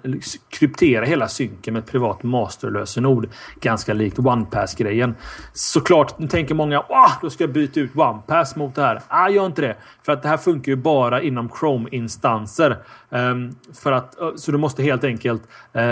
kryptera 0.48 1.04
hela 1.04 1.28
synken 1.28 1.74
med 1.74 1.82
ett 1.82 1.90
privat 1.90 2.22
masterlösenord. 2.22 3.28
Ganska 3.60 3.94
likt 3.94 4.18
OnePass-grejen. 4.18 5.14
Såklart, 5.52 6.18
nu 6.18 6.28
tänker 6.28 6.54
många 6.54 6.80
att 6.80 7.18
då 7.22 7.30
ska 7.30 7.44
jag 7.44 7.52
byta 7.52 7.80
ut 7.80 7.96
OnePass 7.96 8.56
mot 8.56 8.74
det 8.74 8.82
här. 8.82 9.00
Ah, 9.08 9.28
gör 9.28 9.46
inte 9.46 9.62
det. 9.62 9.76
För 10.02 10.12
att 10.12 10.22
det 10.22 10.28
här 10.28 10.36
funkar 10.36 10.72
ju 10.72 10.76
bara 10.76 11.22
inom 11.22 11.48
Chrome-instanser. 11.48 12.76
Ehm, 13.10 13.50
för 13.82 13.92
att, 13.92 14.20
eh, 14.20 14.34
så 14.36 14.52
du 14.52 14.58
måste 14.58 14.82
helt 14.82 15.04
enkelt 15.04 15.42
eh, 15.72 15.84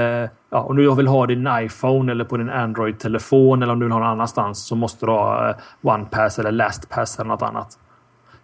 ja, 0.51 0.61
om 0.63 0.77
du 0.77 0.95
vill 0.95 1.07
ha 1.07 1.27
din 1.27 1.49
iPhone 1.53 2.13
eller 2.13 2.25
på 2.25 2.37
din 2.37 2.51
Android-telefon 2.51 3.63
eller 3.63 3.73
om 3.73 3.79
du 3.79 3.87
vill 3.87 3.93
ha 3.93 3.99
någon 3.99 4.09
annanstans 4.09 4.67
så 4.67 4.77
måste 4.77 5.07
du 5.07 5.13
ha 5.13 5.51
eh, 5.51 5.57
OnePass 5.83 6.39
eller 6.39 6.53
LastPass 6.53 7.19
eller 7.19 7.29
något 7.29 7.43
annat. 7.43 7.79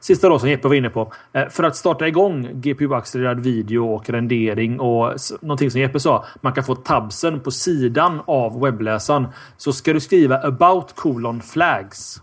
Sista 0.01 0.29
då 0.29 0.39
som 0.39 0.49
Jeppe 0.49 0.69
var 0.69 0.75
inne 0.75 0.91
på. 0.91 1.13
Eh, 1.33 1.49
för 1.49 1.65
att 1.65 1.77
starta 1.77 2.09
igång 2.09 2.49
GPU-accelererad 2.53 3.41
video 3.41 3.95
och 3.95 4.11
rendering 4.11 4.81
och 4.81 5.15
någonting 5.41 5.71
som 5.71 5.81
Jeppe 5.81 6.01
sa. 6.01 6.25
Man 6.41 6.53
kan 6.53 6.65
få 6.65 6.75
tabsen 6.75 7.41
på 7.41 7.51
sidan 7.51 8.21
av 8.27 8.61
webbläsaren. 8.61 9.29
Så 9.57 9.73
ska 9.73 9.93
du 9.93 10.01
skriva 10.01 10.39
about 10.39 10.97
colon 10.97 11.41
flags 11.43 12.23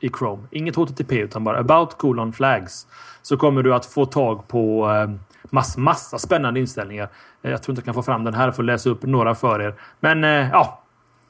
i 0.00 0.08
Chrome. 0.08 0.42
Inget 0.50 0.76
HTTP 0.76 1.18
utan 1.18 1.44
bara 1.44 1.58
about 1.58 1.98
colon 1.98 2.32
flags. 2.32 2.86
Så 3.22 3.36
kommer 3.36 3.62
du 3.62 3.74
att 3.74 3.86
få 3.86 4.06
tag 4.06 4.48
på 4.48 4.90
eh, 4.90 5.10
mass, 5.50 5.76
massa 5.76 6.18
spännande 6.18 6.60
inställningar. 6.60 7.08
Eh, 7.42 7.50
jag 7.50 7.62
tror 7.62 7.72
inte 7.72 7.80
jag 7.80 7.84
kan 7.84 7.94
få 7.94 8.02
fram 8.02 8.24
den 8.24 8.34
här 8.34 8.50
för 8.50 8.62
att 8.62 8.66
läsa 8.66 8.90
upp 8.90 9.02
några 9.02 9.34
för 9.34 9.62
er. 9.62 9.74
Men 10.00 10.22
ja, 10.22 10.82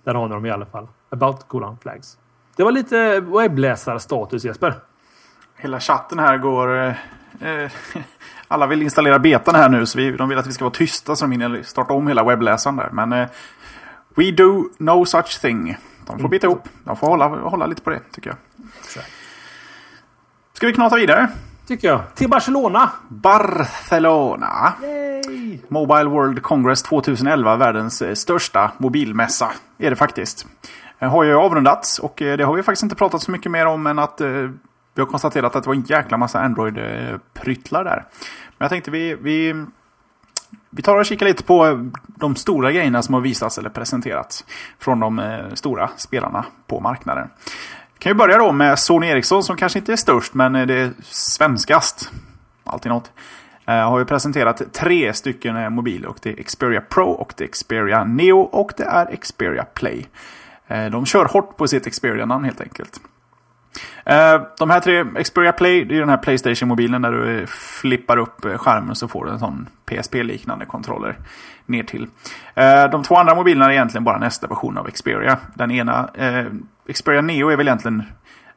där 0.04 0.14
har 0.14 0.28
ni 0.28 0.34
dem 0.34 0.46
i 0.46 0.50
alla 0.50 0.66
fall. 0.66 0.88
About 1.10 1.48
colon 1.48 1.78
flags. 1.82 2.18
Det 2.56 2.64
var 2.64 2.72
lite 2.72 3.20
webbläsarstatus 3.20 4.44
Jesper. 4.44 4.74
Hela 5.56 5.80
chatten 5.80 6.18
här 6.18 6.38
går... 6.38 6.76
Eh, 6.78 6.94
eh, 7.40 7.70
alla 8.48 8.66
vill 8.66 8.82
installera 8.82 9.18
betan 9.18 9.54
här 9.54 9.68
nu 9.68 9.86
så 9.86 9.98
vi, 9.98 10.10
de 10.10 10.28
vill 10.28 10.38
att 10.38 10.46
vi 10.46 10.52
ska 10.52 10.64
vara 10.64 10.74
tysta 10.74 11.16
så 11.16 11.24
de 11.24 11.32
hinner 11.32 11.62
starta 11.62 11.92
om 11.92 12.08
hela 12.08 12.24
webbläsaren 12.24 12.76
där. 12.76 12.88
Men 12.92 13.12
eh, 13.12 13.28
we 14.14 14.30
do 14.30 14.64
no 14.78 15.04
such 15.04 15.40
thing. 15.40 15.76
De 16.06 16.18
får 16.18 16.28
bita 16.28 16.46
ihop. 16.46 16.68
De 16.84 16.96
får 16.96 17.06
hålla, 17.06 17.28
hålla 17.28 17.66
lite 17.66 17.82
på 17.82 17.90
det 17.90 18.00
tycker 18.12 18.30
jag. 18.30 18.38
Ska 20.52 20.66
vi 20.66 20.72
knata 20.72 20.96
vidare? 20.96 21.28
Tycker 21.66 21.88
jag. 21.88 22.00
Till 22.14 22.28
Barcelona. 22.28 22.90
Barcelona. 23.08 24.72
Yay! 24.82 25.58
Mobile 25.68 26.04
World 26.04 26.42
Congress 26.42 26.82
2011, 26.82 27.56
världens 27.56 28.02
eh, 28.02 28.14
största 28.14 28.72
mobilmässa. 28.78 29.52
Är 29.78 29.90
det 29.90 29.96
faktiskt. 29.96 30.46
Eh, 30.98 31.10
Har 31.10 31.24
ju 31.24 31.34
avrundats 31.34 31.98
och 31.98 32.14
det 32.16 32.44
har 32.44 32.54
vi 32.54 32.62
faktiskt 32.62 32.82
inte 32.82 32.96
pratat 32.96 33.22
så 33.22 33.30
mycket 33.30 33.52
mer 33.52 33.66
om 33.66 33.86
än 33.86 33.98
att 33.98 34.20
vi 34.96 35.02
har 35.02 35.06
konstaterat 35.06 35.56
att 35.56 35.62
det 35.62 35.68
var 35.68 35.74
en 35.74 35.82
jäkla 35.82 36.16
massa 36.16 36.40
Android-pryttlar 36.40 37.84
där. 37.84 38.04
Men 38.58 38.64
jag 38.64 38.70
tänkte 38.70 38.90
vi, 38.90 39.14
vi, 39.14 39.64
vi 40.70 40.82
tar 40.82 40.96
och 40.96 41.06
kikar 41.06 41.26
lite 41.26 41.42
på 41.42 41.90
de 42.06 42.36
stora 42.36 42.72
grejerna 42.72 43.02
som 43.02 43.14
har 43.14 43.20
visats 43.20 43.58
eller 43.58 43.70
presenterats 43.70 44.44
från 44.78 45.00
de 45.00 45.18
eh, 45.18 45.54
stora 45.54 45.90
spelarna 45.96 46.44
på 46.66 46.80
marknaden. 46.80 47.28
Vi 47.94 47.98
Kan 47.98 48.10
ju 48.10 48.14
börja 48.14 48.38
då 48.38 48.52
med 48.52 48.78
Sony 48.78 49.06
Ericsson 49.06 49.42
som 49.42 49.56
kanske 49.56 49.78
inte 49.78 49.92
är 49.92 49.96
störst 49.96 50.34
men 50.34 50.54
eh, 50.54 50.66
det 50.66 50.74
är 50.74 50.90
svenskast. 51.02 52.10
Alltid 52.64 52.92
något. 52.92 53.12
Eh, 53.66 53.90
har 53.90 53.98
ju 53.98 54.04
presenterat 54.04 54.72
tre 54.72 55.12
stycken 55.12 55.72
mobiler 55.72 56.08
och 56.08 56.18
det 56.22 56.30
är 56.30 56.42
Xperia 56.42 56.80
Pro 56.80 57.10
och 57.10 57.34
det 57.36 57.44
är 57.44 57.48
Xperia 57.48 58.04
Neo 58.04 58.38
och 58.38 58.72
det 58.76 58.84
är 58.84 59.16
Xperia 59.16 59.64
Play. 59.64 60.06
De 60.90 61.06
kör 61.06 61.24
hårt 61.24 61.56
på 61.56 61.68
sitt 61.68 61.92
Xperia-namn 61.92 62.44
helt 62.44 62.60
enkelt. 62.60 63.00
Eh, 64.04 64.42
de 64.58 64.70
här 64.70 64.80
tre, 64.80 65.04
Xperia 65.24 65.52
Play, 65.52 65.84
det 65.84 65.96
är 65.96 66.00
den 66.00 66.08
här 66.08 66.16
Playstation-mobilen 66.16 67.02
där 67.02 67.12
du 67.12 67.40
eh, 67.40 67.46
flippar 67.46 68.16
upp 68.16 68.44
eh, 68.44 68.58
skärmen 68.58 68.94
så 68.94 69.08
får 69.08 69.24
du 69.24 69.30
en 69.30 69.38
sån 69.38 69.68
PSP-liknande 69.86 70.66
kontroller 70.66 71.18
ner 71.66 71.82
till. 71.82 72.08
De 72.90 73.02
två 73.02 73.16
andra 73.16 73.34
mobilerna 73.34 73.66
är 73.66 73.70
egentligen 73.70 74.04
bara 74.04 74.18
nästa 74.18 74.46
version 74.46 74.78
av 74.78 74.90
Xperia. 74.90 75.38
Den 75.54 75.70
ena, 75.70 76.10
Xperia 76.94 77.20
Neo 77.20 77.48
är 77.48 77.56
väl 77.56 77.68
egentligen 77.68 78.02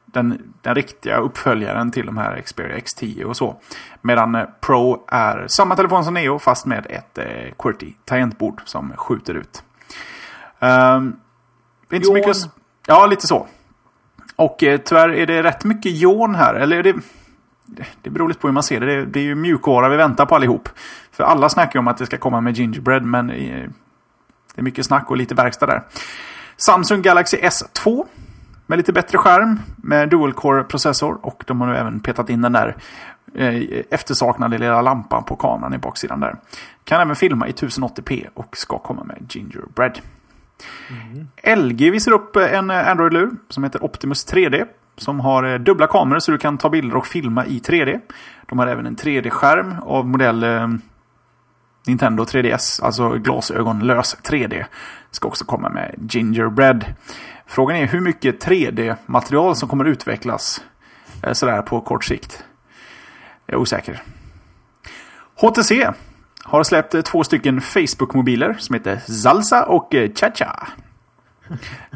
den, 0.05 0.53
den 0.61 0.75
riktiga 0.75 1.17
uppföljaren 1.17 1.91
till 1.91 2.05
de 2.05 2.17
här 2.17 2.41
Xperia 2.41 2.77
X10 2.77 3.23
och 3.23 3.37
så. 3.37 3.55
Medan 4.01 4.47
Pro 4.61 5.05
är 5.07 5.47
samma 5.47 5.75
telefon 5.75 6.05
som 6.05 6.13
Neo 6.13 6.39
fast 6.39 6.65
med 6.65 6.85
ett 6.89 7.19
QWERTY 7.57 7.93
tangentbord 8.05 8.61
som 8.65 8.93
skjuter 8.97 9.33
ut. 9.33 9.63
Är 10.59 11.11
inte 11.91 12.05
så 12.05 12.13
mycket... 12.13 12.37
Ja, 12.87 13.05
lite 13.05 13.27
så. 13.27 13.47
Och 14.39 14.63
eh, 14.63 14.77
tyvärr 14.77 15.09
är 15.09 15.25
det 15.25 15.43
rätt 15.43 15.63
mycket 15.63 15.91
jon 15.91 16.35
här. 16.35 16.53
Eller 16.53 16.77
är 16.77 16.83
det, 16.83 16.95
det 18.01 18.09
beror 18.09 18.27
lite 18.27 18.39
på 18.39 18.47
hur 18.47 18.53
man 18.53 18.63
ser 18.63 18.79
det. 18.79 18.85
Det, 18.85 19.05
det 19.05 19.19
är 19.19 19.23
ju 19.23 19.35
mjukvara 19.35 19.89
vi 19.89 19.97
väntar 19.97 20.25
på 20.25 20.35
allihop. 20.35 20.69
För 21.11 21.23
alla 21.23 21.49
snackar 21.49 21.73
ju 21.73 21.79
om 21.79 21.87
att 21.87 21.97
det 21.97 22.05
ska 22.05 22.17
komma 22.17 22.41
med 22.41 22.57
gingerbread, 22.57 23.03
men 23.03 23.29
eh, 23.29 23.69
det 24.55 24.61
är 24.61 24.63
mycket 24.63 24.85
snack 24.85 25.11
och 25.11 25.17
lite 25.17 25.35
verkstad 25.35 25.65
där. 25.65 25.83
Samsung 26.57 27.01
Galaxy 27.01 27.37
S2 27.37 28.05
med 28.65 28.77
lite 28.77 28.93
bättre 28.93 29.17
skärm 29.17 29.59
med 29.77 30.09
dual 30.09 30.33
core 30.33 30.63
processor 30.63 31.17
och 31.21 31.43
de 31.47 31.61
har 31.61 31.67
nu 31.67 31.77
även 31.77 31.99
petat 31.99 32.29
in 32.29 32.41
den 32.41 32.53
där 32.53 32.75
eh, 33.35 33.83
eftersaknade 33.89 34.57
lilla 34.57 34.81
lampan 34.81 35.23
på 35.23 35.35
kameran 35.35 35.73
i 35.73 35.77
baksidan 35.77 36.19
där. 36.19 36.35
Kan 36.83 37.01
även 37.01 37.15
filma 37.15 37.47
i 37.47 37.51
1080p 37.51 38.27
och 38.33 38.57
ska 38.57 38.77
komma 38.77 39.03
med 39.03 39.17
Gingerbread. 39.29 39.99
Mm. 40.89 41.27
LG 41.59 41.91
visar 41.91 42.11
upp 42.11 42.35
eh, 42.35 42.53
en 42.53 42.69
eh, 42.69 42.89
Android-lur 42.89 43.29
som 43.49 43.63
heter 43.63 43.83
Optimus 43.83 44.27
3D. 44.27 44.65
Som 44.97 45.19
har 45.19 45.43
eh, 45.43 45.59
dubbla 45.59 45.87
kameror 45.87 46.19
så 46.19 46.31
du 46.31 46.37
kan 46.37 46.57
ta 46.57 46.69
bilder 46.69 46.95
och 46.95 47.07
filma 47.07 47.45
i 47.45 47.59
3D. 47.59 47.99
De 48.45 48.59
har 48.59 48.67
även 48.67 48.85
en 48.85 48.95
3D-skärm 48.95 49.75
av 49.81 50.07
modell 50.07 50.45
Nintendo 51.87 52.23
3DS, 52.23 52.83
alltså 52.83 53.09
glasögonlös 53.09 54.17
3D, 54.23 54.65
ska 55.11 55.27
också 55.27 55.45
komma 55.45 55.69
med 55.69 56.07
Gingerbread. 56.09 56.85
Frågan 57.45 57.77
är 57.77 57.87
hur 57.87 58.01
mycket 58.01 58.45
3D-material 58.45 59.55
som 59.55 59.69
kommer 59.69 59.85
utvecklas 59.85 60.61
sådär 61.33 61.61
på 61.61 61.81
kort 61.81 62.05
sikt. 62.05 62.43
Jag 63.45 63.53
är 63.53 63.61
osäker. 63.61 64.01
HTC 65.35 65.87
har 66.43 66.63
släppt 66.63 66.95
eh, 66.95 67.01
två 67.01 67.23
stycken 67.23 67.61
Facebook-mobiler 67.61 68.55
som 68.59 68.73
heter 68.73 68.97
Zalsa 68.97 69.65
och 69.65 69.95
eh, 69.95 70.11
Chacha. 70.13 70.67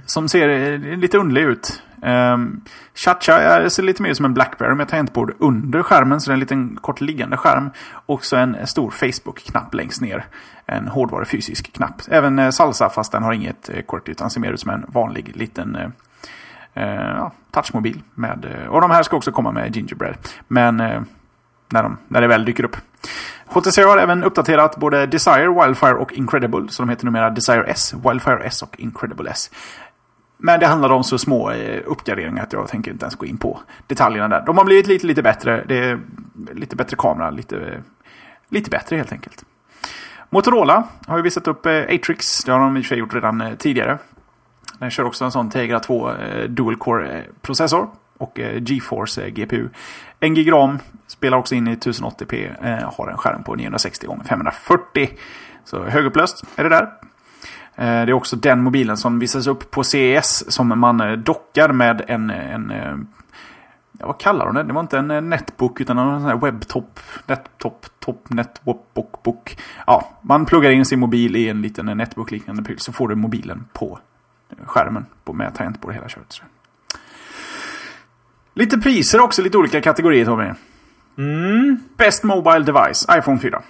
Som 0.05 0.29
ser 0.29 0.49
eh, 0.49 0.97
lite 0.97 1.17
underlig 1.17 1.41
ut. 1.41 1.81
Um, 2.01 2.61
Chacha 2.93 3.69
ser 3.69 3.83
lite 3.83 4.03
mer 4.03 4.13
som 4.13 4.25
en 4.25 4.33
Blackberry 4.33 4.75
med 4.75 4.87
tangentbord 4.87 5.35
under 5.39 5.83
skärmen. 5.83 6.21
Så 6.21 6.29
det 6.29 6.31
är 6.31 6.33
en 6.33 6.39
liten 6.39 6.75
kort 6.81 7.01
liggande 7.01 7.37
skärm. 7.37 7.69
Och 8.05 8.25
så 8.25 8.35
en 8.35 8.67
stor 8.67 8.91
Facebook-knapp 8.91 9.73
längst 9.73 10.01
ner. 10.01 10.25
En 10.65 10.87
hårdvarufysisk 10.87 11.73
knapp. 11.73 12.01
Även 12.07 12.53
Salsa 12.53 12.89
fast 12.89 13.11
den 13.11 13.23
har 13.23 13.33
inget 13.33 13.69
kort 13.85 14.09
utan 14.09 14.29
ser 14.29 14.39
mer 14.39 14.51
ut 14.51 14.59
som 14.59 14.71
en 14.71 14.85
vanlig 14.87 15.37
liten 15.37 15.77
uh, 16.77 17.31
touchmobil. 17.51 18.01
Med, 18.15 18.45
uh, 18.45 18.67
och 18.67 18.81
de 18.81 18.91
här 18.91 19.03
ska 19.03 19.17
också 19.17 19.31
komma 19.31 19.51
med 19.51 19.75
Gingerbread. 19.75 20.15
Men 20.47 20.81
uh, 20.81 21.01
när, 21.69 21.83
de, 21.83 21.97
när 22.07 22.21
det 22.21 22.27
väl 22.27 22.45
dyker 22.45 22.63
upp. 22.63 22.77
HTC 23.53 23.81
har 23.81 23.97
även 23.97 24.23
uppdaterat 24.23 24.77
både 24.77 25.05
Desire, 25.05 25.63
Wildfire 25.63 25.93
och 25.93 26.13
Incredible. 26.13 26.67
Så 26.69 26.81
de 26.81 26.89
heter 26.89 27.05
numera 27.05 27.29
Desire 27.29 27.63
S, 27.63 27.93
Wildfire 27.93 28.43
S 28.43 28.61
och 28.61 28.79
Incredible 28.79 29.29
S. 29.29 29.49
Men 30.37 30.59
det 30.59 30.67
handlar 30.67 30.89
om 30.89 31.03
så 31.03 31.17
små 31.17 31.51
eh, 31.51 31.81
uppgraderingar 31.85 32.43
att 32.43 32.53
jag 32.53 32.67
tänker 32.67 32.91
inte 32.91 33.05
ens 33.05 33.15
gå 33.15 33.25
in 33.25 33.37
på 33.37 33.59
detaljerna 33.87 34.27
där. 34.27 34.45
De 34.45 34.57
har 34.57 34.65
blivit 34.65 34.87
lite, 34.87 35.07
lite 35.07 35.21
bättre. 35.21 35.63
Det 35.67 35.77
är 35.77 35.99
lite 36.53 36.75
bättre 36.75 36.97
kamera, 36.99 37.29
lite, 37.29 37.83
lite 38.49 38.69
bättre 38.69 38.95
helt 38.95 39.11
enkelt. 39.11 39.45
Motorola 40.29 40.83
har 41.07 41.17
ju 41.17 41.23
visat 41.23 41.47
upp 41.47 41.65
eh, 41.65 41.81
Atrix. 41.81 42.43
Det 42.43 42.51
har 42.51 42.59
de 42.59 42.77
i 42.77 42.79
och 42.79 42.83
för 42.83 42.89
sig 42.89 42.97
gjort 42.97 43.13
redan 43.13 43.41
eh, 43.41 43.55
tidigare. 43.55 43.97
Den 44.79 44.91
kör 44.91 45.03
också 45.03 45.25
en 45.25 45.31
sån 45.31 45.49
Tegra 45.49 45.79
2 45.79 46.11
Dual 46.47 46.75
Core-processor 46.75 47.87
och 48.17 48.39
GeForce 48.39 49.29
GPU. 49.29 49.69
En 50.19 50.33
gig 50.35 50.51
ram, 50.51 50.79
spelar 51.23 51.37
också 51.37 51.55
in 51.55 51.67
i 51.67 51.75
1080p, 51.75 52.55
eh, 52.61 52.93
har 52.97 53.07
en 53.07 53.17
skärm 53.17 53.43
på 53.43 53.55
960 53.55 54.07
x 54.19 54.29
540. 54.29 55.09
Så 55.65 55.83
högupplöst 55.83 56.43
är 56.55 56.63
det 56.63 56.69
där. 56.69 56.83
Eh, 57.75 58.05
det 58.05 58.11
är 58.11 58.13
också 58.13 58.35
den 58.35 58.63
mobilen 58.63 58.97
som 58.97 59.19
visas 59.19 59.47
upp 59.47 59.71
på 59.71 59.83
CES 59.83 60.51
som 60.51 60.79
man 60.79 61.01
eh, 61.01 61.11
dockar 61.11 61.69
med 61.69 62.01
en, 62.07 62.29
en 62.29 62.71
eh, 62.71 62.95
ja, 63.99 64.07
vad 64.07 64.19
kallar 64.19 64.45
de 64.45 64.55
det? 64.55 64.63
Det 64.63 64.73
var 64.73 64.81
inte 64.81 64.97
en 64.97 65.11
eh, 65.11 65.21
netbook 65.21 65.81
utan 65.81 65.97
en 65.97 66.19
sån 66.19 66.29
här 66.29 66.37
webbtop, 66.37 66.99
nettop, 67.27 67.85
top, 67.99 68.29
netbook, 68.29 69.23
book. 69.23 69.57
Ja, 69.87 70.09
man 70.21 70.45
pluggar 70.45 70.71
in 70.71 70.85
sin 70.85 70.99
mobil 70.99 71.35
i 71.35 71.49
en 71.49 71.61
liten 71.61 71.85
netbook-liknande 71.85 72.63
pryl 72.63 72.79
så 72.79 72.93
får 72.93 73.07
du 73.07 73.15
mobilen 73.15 73.65
på 73.73 73.99
skärmen 74.65 75.05
på, 75.23 75.33
med 75.33 75.55
tangentbord 75.55 75.89
och 75.89 75.95
hela 75.95 76.09
köret. 76.09 76.41
Lite 78.53 78.77
priser 78.77 79.21
också, 79.21 79.41
lite 79.41 79.57
olika 79.57 79.81
kategorier 79.81 80.25
Tommy. 80.25 80.51
Mm. 81.17 81.77
Best 81.97 82.23
Mobile 82.23 82.63
Device, 82.63 83.05
iPhone 83.05 83.39
4. 83.39 83.63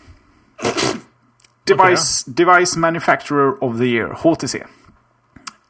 Device, 1.66 2.24
okay. 2.24 2.34
device 2.34 2.76
Manufacturer 2.78 3.64
of 3.64 3.78
the 3.78 3.88
Year, 3.88 4.10
HTC. 4.10 4.66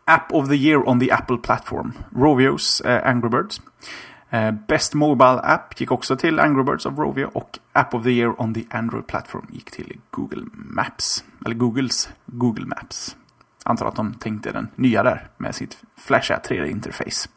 App 0.07 0.33
of 0.33 0.49
the 0.49 0.57
Year 0.57 0.83
on 0.83 0.99
the 0.99 1.11
Apple 1.11 1.37
Platform, 1.37 1.93
Rovios 2.11 2.81
uh, 2.85 3.01
Angry 3.03 3.29
Birds. 3.29 3.61
Uh, 4.33 4.51
Best 4.51 4.93
Mobile 4.93 5.39
App 5.43 5.79
gick 5.79 5.91
också 5.91 6.15
till 6.15 6.39
Angry 6.39 6.63
Birds 6.63 6.85
of 6.85 6.97
Rovio 6.97 7.29
och 7.33 7.59
App 7.73 7.93
of 7.93 8.03
the 8.03 8.11
Year 8.11 8.41
on 8.41 8.53
the 8.53 8.65
Android 8.69 9.07
Platform 9.07 9.47
gick 9.51 9.71
till 9.71 9.99
Google 10.11 10.43
Maps. 10.53 11.23
Eller 11.45 11.55
Googles 11.55 12.09
Google 12.25 12.65
Maps. 12.65 13.15
Antar 13.65 13.85
att 13.85 13.95
de 13.95 14.13
tänkte 14.13 14.51
den 14.51 14.67
nya 14.75 15.03
där 15.03 15.27
med 15.37 15.55
sitt 15.55 15.77
flasha 15.97 16.39
3D-interface. 16.49 17.29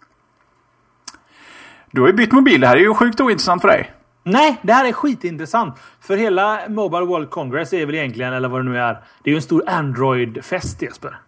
Du 1.91 2.01
har 2.01 2.09
ju 2.09 2.15
bytt 2.15 2.33
mobil. 2.33 2.61
Det 2.61 2.67
här 2.67 2.77
är 2.77 2.81
ju 2.81 2.95
sjukt 2.95 3.21
ointressant 3.21 3.63
för 3.63 3.69
dig. 3.69 3.96
Nej, 4.29 4.57
det 4.63 4.73
här 4.73 4.85
är 4.89 4.93
skitintressant. 4.93 5.75
För 6.01 6.17
hela 6.17 6.61
Mobile 6.69 7.05
World 7.05 7.31
Congress 7.31 7.73
är 7.73 7.87
väl 7.87 7.95
egentligen, 7.95 8.33
eller 8.33 8.49
vad 8.49 8.61
det 8.61 8.71
nu 8.71 8.79
är, 8.79 8.93
det 9.23 9.31
är 9.31 9.33
ju 9.33 9.37
en 9.37 9.43
stor 9.43 9.63
Android-fest 9.67 10.83
Jesper. 10.83 11.19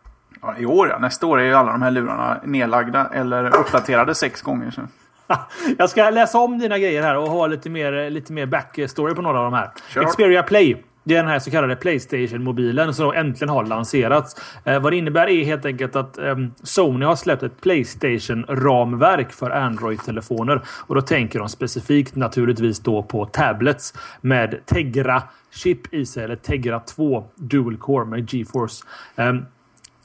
Ja, 0.42 0.54
I 0.58 0.66
år 0.66 0.88
ja. 0.88 0.98
Nästa 0.98 1.26
år 1.26 1.40
är 1.40 1.44
ju 1.44 1.54
alla 1.54 1.72
de 1.72 1.82
här 1.82 1.90
lurarna 1.90 2.40
nedlagda 2.44 3.10
eller 3.14 3.56
uppdaterade 3.56 4.14
sex 4.14 4.42
gånger. 4.42 4.70
Så. 4.70 4.80
Jag 5.78 5.90
ska 5.90 6.10
läsa 6.10 6.38
om 6.38 6.58
dina 6.58 6.78
grejer 6.78 7.02
här 7.02 7.16
och 7.16 7.28
ha 7.28 7.46
lite 7.46 7.70
mer, 7.70 8.10
lite 8.10 8.32
mer 8.32 8.46
backstory 8.46 9.14
på 9.14 9.22
några 9.22 9.38
av 9.38 9.44
de 9.44 9.52
här. 9.54 9.70
Kör. 9.88 10.04
Xperia 10.04 10.42
Play. 10.42 10.84
Det 11.08 11.16
är 11.16 11.22
den 11.22 11.30
här 11.30 11.38
så 11.38 11.50
kallade 11.50 11.76
Playstation-mobilen 11.76 12.94
som 12.94 13.12
äntligen 13.12 13.48
har 13.48 13.64
lanserats. 13.64 14.36
Eh, 14.64 14.80
vad 14.80 14.92
det 14.92 14.96
innebär 14.96 15.28
är 15.28 15.44
helt 15.44 15.64
enkelt 15.64 15.96
att 15.96 16.18
eh, 16.18 16.36
Sony 16.62 17.06
har 17.06 17.16
släppt 17.16 17.42
ett 17.42 17.60
Playstation-ramverk 17.60 19.32
för 19.32 19.50
Android-telefoner. 19.50 20.62
Och 20.86 20.94
då 20.94 21.00
tänker 21.00 21.38
de 21.38 21.48
specifikt 21.48 22.16
naturligtvis 22.16 22.80
då 22.80 23.02
på 23.02 23.24
tablets 23.24 23.94
med 24.20 24.66
Tegra-chip 24.66 25.94
i 25.94 26.06
sig, 26.06 26.24
eller 26.24 26.36
Tegra 26.36 26.80
2 26.80 27.24
Dual 27.34 27.76
Core 27.76 28.04
med 28.04 28.34
GeForce. 28.34 28.84
Eh, 29.16 29.34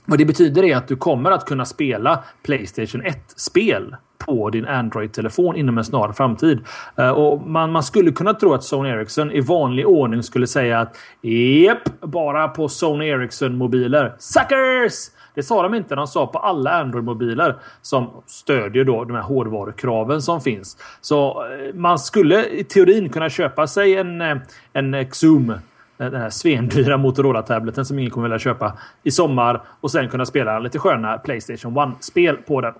vad 0.05 0.17
det 0.17 0.25
betyder 0.25 0.63
är 0.63 0.75
att 0.75 0.87
du 0.87 0.95
kommer 0.95 1.31
att 1.31 1.45
kunna 1.45 1.65
spela 1.65 2.23
Playstation 2.43 3.03
1-spel 3.03 3.95
på 4.25 4.49
din 4.49 4.67
Android-telefon 4.67 5.55
inom 5.55 5.77
en 5.77 5.83
snar 5.83 6.11
framtid. 6.11 6.59
Eh, 6.95 7.09
och 7.09 7.47
man, 7.47 7.71
man 7.71 7.83
skulle 7.83 8.11
kunna 8.11 8.33
tro 8.33 8.53
att 8.53 8.63
Sony 8.63 8.89
Ericsson 8.89 9.31
i 9.31 9.41
vanlig 9.41 9.87
ordning 9.87 10.23
skulle 10.23 10.47
säga 10.47 10.79
att 10.79 10.97
Jep, 11.21 12.01
bara 12.01 12.47
på 12.47 12.69
Sony 12.69 13.07
Ericsson-mobiler. 13.07 14.15
Suckers! 14.19 14.93
Det 15.35 15.43
sa 15.43 15.63
de 15.63 15.73
inte. 15.73 15.95
De 15.95 16.07
sa 16.07 16.27
på 16.27 16.39
alla 16.39 16.71
Android-mobiler 16.71 17.55
som 17.81 18.09
stödjer 18.25 18.83
då 18.83 19.03
de 19.03 19.15
här 19.15 19.21
hårdvarukraven 19.21 20.21
som 20.21 20.41
finns. 20.41 20.77
Så 21.01 21.45
eh, 21.45 21.75
man 21.75 21.99
skulle 21.99 22.45
i 22.45 22.63
teorin 22.63 23.09
kunna 23.09 23.29
köpa 23.29 23.67
sig 23.67 23.95
en, 23.95 24.21
eh, 24.21 24.37
en 24.73 25.05
Xoom 25.05 25.53
den 25.97 26.21
här 26.21 26.29
svendyra 26.29 26.97
Motorola-tableten 26.97 27.85
som 27.85 27.99
ingen 27.99 28.11
kommer 28.11 28.27
vilja 28.27 28.39
köpa 28.39 28.77
i 29.03 29.11
sommar 29.11 29.61
och 29.81 29.91
sen 29.91 30.09
kunna 30.09 30.25
spela 30.25 30.59
lite 30.59 30.79
sköna 30.79 31.17
Playstation 31.17 31.77
1-spel 31.77 32.37
på 32.37 32.61
den. 32.61 32.73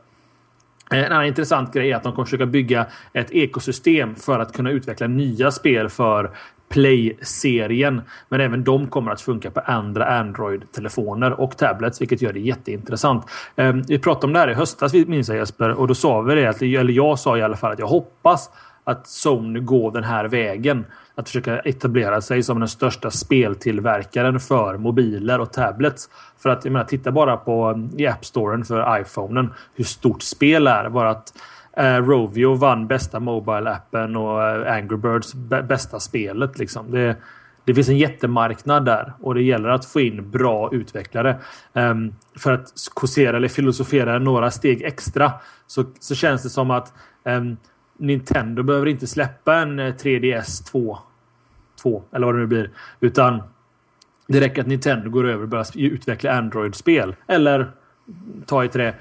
En 0.90 1.12
annan 1.12 1.26
intressant 1.26 1.74
grej 1.74 1.92
är 1.92 1.96
att 1.96 2.04
de 2.04 2.14
kommer 2.14 2.26
försöka 2.26 2.46
bygga 2.46 2.86
ett 3.14 3.32
ekosystem 3.32 4.16
för 4.16 4.40
att 4.40 4.54
kunna 4.54 4.72
utveckla 4.72 5.08
nya 5.08 5.52
spel 5.52 5.90
för 5.90 6.32
Play-serien. 6.70 8.02
Men 8.30 8.42
även 8.42 8.64
de 8.64 8.88
kommer 8.88 9.12
att 9.12 9.22
funka 9.22 9.52
på 9.52 9.60
andra 9.60 10.06
Android-telefoner 10.06 11.40
och 11.40 11.58
tablets, 11.58 12.02
vilket 12.02 12.22
gör 12.22 12.34
det 12.34 12.40
jätteintressant. 12.40 13.26
Ehm, 13.56 13.82
vi 13.82 14.00
pratade 14.00 14.26
om 14.26 14.34
det 14.34 14.40
här 14.40 14.50
i 14.50 14.54
höstas, 14.54 14.94
minns 14.94 15.30
jag 15.30 15.38
Jesper, 15.38 15.70
och 15.70 15.88
då 15.88 15.96
sa 15.96 16.22
vi 16.22 16.36
det, 16.36 16.62
eller 16.62 16.94
jag 16.94 17.20
sa 17.20 17.38
i 17.38 17.42
alla 17.42 17.56
fall 17.56 17.72
att 17.72 17.80
jag 17.80 17.88
hoppas 17.88 18.50
att 18.84 19.08
Sony 19.08 19.60
går 19.60 19.92
den 19.92 20.04
här 20.04 20.26
vägen. 20.26 20.86
Att 21.16 21.30
försöka 21.30 21.60
etablera 21.60 22.22
sig 22.22 22.44
som 22.44 22.60
den 22.60 22.70
största 22.70 23.12
speltillverkaren 23.12 24.40
för 24.40 24.78
mobiler 24.78 25.40
och 25.40 25.54
tablets. 25.54 26.10
För 26.38 26.50
att 26.50 26.66
jag 26.66 26.72
menar, 26.72 26.86
titta 26.86 27.12
bara 27.12 27.38
på 27.38 27.72
eh, 27.72 28.02
i 28.02 28.08
App 28.08 28.26
Storen 28.26 28.66
för 28.66 29.02
iPhonen 29.02 29.54
hur 29.76 29.84
stort 29.84 30.22
spel 30.22 30.68
är. 30.68 30.90
Bara 30.90 31.10
att 31.10 31.34
eh, 31.78 31.96
Rovio 31.96 32.56
vann 32.56 32.88
bästa 32.88 33.20
Mobile-appen 33.20 34.16
och 34.16 34.44
eh, 34.44 34.74
Angry 34.74 34.98
Birds 34.98 35.34
bästa 35.68 36.00
spelet. 36.00 36.60
Liksom. 36.60 36.92
Det, 36.92 37.18
det 37.66 37.74
finns 37.74 37.90
en 37.90 37.98
jättemarknad 37.98 38.86
där 38.86 39.14
och 39.22 39.36
det 39.36 39.42
gäller 39.42 39.70
att 39.70 39.86
få 39.86 40.00
in 40.02 40.32
bra 40.32 40.70
utvecklare. 40.74 41.38
Um, 41.74 42.16
för 42.38 42.54
att 42.54 42.74
kåsera 42.94 43.38
eller 43.38 43.48
filosofera 43.48 44.20
några 44.20 44.52
steg 44.52 44.82
extra 44.82 45.32
så, 45.68 45.84
så 46.00 46.16
känns 46.16 46.44
det 46.44 46.50
som 46.50 46.72
att 46.72 46.94
um, 47.24 47.58
Nintendo 47.98 48.64
behöver 48.64 48.88
inte 48.88 49.08
släppa 49.08 49.56
en 49.56 49.80
eh, 49.80 49.94
3DS 49.94 50.72
2. 50.72 50.98
2 51.84 52.04
eller 52.12 52.26
vad 52.26 52.36
det 52.36 52.40
nu 52.40 52.48
blir. 52.48 52.70
Utan 53.00 53.44
det 54.28 54.40
räcker 54.40 54.62
att 54.62 54.68
Nintendo 54.68 55.10
går 55.10 55.28
över 55.28 55.44
och 55.44 55.50
börjar 55.50 55.68
utveckla 55.76 56.32
Android-spel. 56.32 57.16
Eller 57.28 57.72
ta 58.46 58.64
i 58.64 58.68
trä 58.68 58.94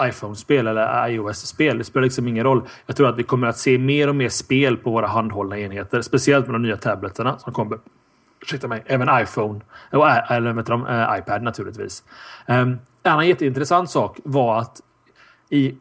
iPhone-spel 0.00 0.66
eller 0.66 1.08
iOS-spel. 1.08 1.78
Det 1.78 1.84
spelar 1.84 2.04
liksom 2.04 2.28
ingen 2.28 2.44
roll. 2.44 2.62
Jag 2.86 2.96
tror 2.96 3.08
att 3.08 3.18
vi 3.18 3.22
kommer 3.22 3.46
att 3.46 3.58
se 3.58 3.78
mer 3.78 4.08
och 4.08 4.16
mer 4.16 4.28
spel 4.28 4.76
på 4.76 4.90
våra 4.90 5.06
handhållna 5.06 5.58
enheter. 5.58 6.02
Speciellt 6.02 6.46
med 6.46 6.54
de 6.54 6.62
nya 6.62 6.76
tableterna 6.76 7.38
som 7.38 7.52
kommer. 7.52 7.78
Ursäkta 8.42 8.68
mig. 8.68 8.82
Även 8.86 9.22
iPhone. 9.22 9.60
Eller 10.28 10.52
vet 10.52 10.66
de, 10.66 10.86
eh, 10.86 11.18
iPad 11.18 11.42
naturligtvis. 11.42 12.04
Ehm, 12.46 12.78
en 13.02 13.12
annan 13.12 13.28
jätteintressant 13.28 13.90
sak 13.90 14.18
var 14.24 14.58
att 14.58 14.80
i 15.50 15.74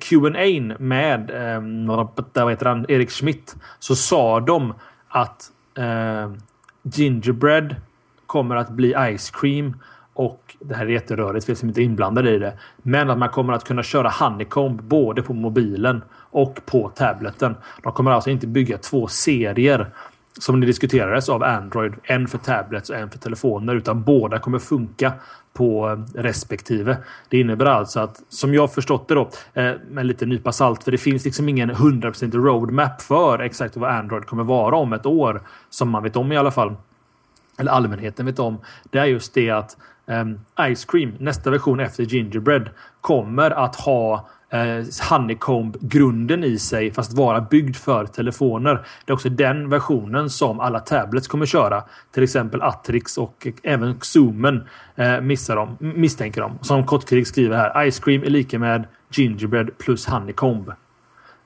Q&A 0.00 0.74
med 0.78 1.30
eh, 1.30 1.96
vad 2.34 2.50
heter 2.50 2.66
han, 2.66 2.86
Erik 2.88 3.10
Schmidt 3.10 3.56
så 3.78 3.96
sa 3.96 4.40
de 4.40 4.74
att 5.08 5.50
eh, 5.74 6.32
Gingerbread 6.82 7.76
kommer 8.26 8.56
att 8.56 8.70
bli 8.70 9.16
Ice 9.18 9.30
Cream 9.30 9.76
och 10.14 10.56
det 10.60 10.74
här 10.74 10.86
är 10.86 10.90
jätterörigt 10.90 11.44
för 11.44 11.50
jag 11.50 11.58
som 11.58 11.68
inte 11.68 11.82
inblandad 11.82 12.28
i 12.28 12.38
det. 12.38 12.58
Men 12.82 13.10
att 13.10 13.18
man 13.18 13.28
kommer 13.28 13.52
att 13.52 13.64
kunna 13.64 13.82
köra 13.82 14.08
Honeycomb 14.08 14.82
både 14.82 15.22
på 15.22 15.34
mobilen 15.34 16.02
och 16.30 16.60
på 16.66 16.88
tableten. 16.88 17.56
De 17.82 17.92
kommer 17.92 18.10
alltså 18.10 18.30
inte 18.30 18.46
bygga 18.46 18.78
två 18.78 19.06
serier 19.06 19.90
som 20.38 20.60
det 20.60 20.66
diskuterades 20.66 21.28
av 21.28 21.42
Android. 21.42 21.94
En 22.02 22.28
för 22.28 22.38
tablets 22.38 22.90
och 22.90 22.96
en 22.96 23.10
för 23.10 23.18
telefoner. 23.18 23.74
Utan 23.74 24.02
båda 24.02 24.38
kommer 24.38 24.58
funka 24.58 25.12
på 25.52 25.88
eh, 25.88 26.20
respektive. 26.20 26.96
Det 27.28 27.40
innebär 27.40 27.66
alltså 27.66 28.00
att, 28.00 28.22
som 28.28 28.54
jag 28.54 28.74
förstått 28.74 29.08
det 29.08 29.14
då, 29.14 29.30
eh, 29.54 29.72
med 29.90 30.06
lite 30.06 30.26
nypa 30.26 30.52
salt, 30.52 30.84
för 30.84 30.92
det 30.92 30.98
finns 30.98 31.24
liksom 31.24 31.48
ingen 31.48 31.70
100% 31.70 32.32
roadmap 32.32 33.02
för 33.02 33.38
exakt 33.38 33.76
vad 33.76 33.90
Android 33.90 34.26
kommer 34.26 34.44
vara 34.44 34.76
om 34.76 34.92
ett 34.92 35.06
år. 35.06 35.42
Som 35.70 35.90
man 35.90 36.02
vet 36.02 36.16
om 36.16 36.32
i 36.32 36.36
alla 36.36 36.50
fall. 36.50 36.76
Eller 37.58 37.72
allmänheten 37.72 38.26
vet 38.26 38.38
om. 38.38 38.58
Det 38.90 38.98
är 38.98 39.04
just 39.04 39.34
det 39.34 39.50
att 39.50 39.76
um, 40.06 40.40
Ice 40.74 40.84
Cream, 40.84 41.12
nästa 41.18 41.50
version 41.50 41.80
efter 41.80 42.02
Gingerbread, 42.04 42.70
kommer 43.00 43.50
att 43.50 43.76
ha 43.76 44.28
eh, 44.50 44.84
Honeycomb-grunden 45.10 46.44
i 46.44 46.58
sig 46.58 46.92
fast 46.92 47.12
vara 47.12 47.40
byggd 47.40 47.76
för 47.76 48.06
telefoner. 48.06 48.74
Det 49.04 49.12
är 49.12 49.14
också 49.14 49.28
den 49.28 49.68
versionen 49.68 50.30
som 50.30 50.60
alla 50.60 50.80
tablets 50.80 51.28
kommer 51.28 51.46
köra. 51.46 51.84
Till 52.14 52.22
exempel 52.22 52.62
Atrix 52.62 53.18
och 53.18 53.46
även 53.62 54.00
Zoomen 54.00 54.64
eh, 54.96 55.20
missar 55.20 55.56
de, 55.56 55.76
misstänker 55.80 56.40
de. 56.40 56.58
Som 56.62 56.86
Kottkrig 56.86 57.26
skriver 57.26 57.56
här. 57.56 57.90
Ice 57.90 58.00
Cream 58.00 58.22
är 58.22 58.30
lika 58.30 58.58
med 58.58 58.86
Gingerbread 59.10 59.78
plus 59.78 60.06
Honeycomb. 60.06 60.72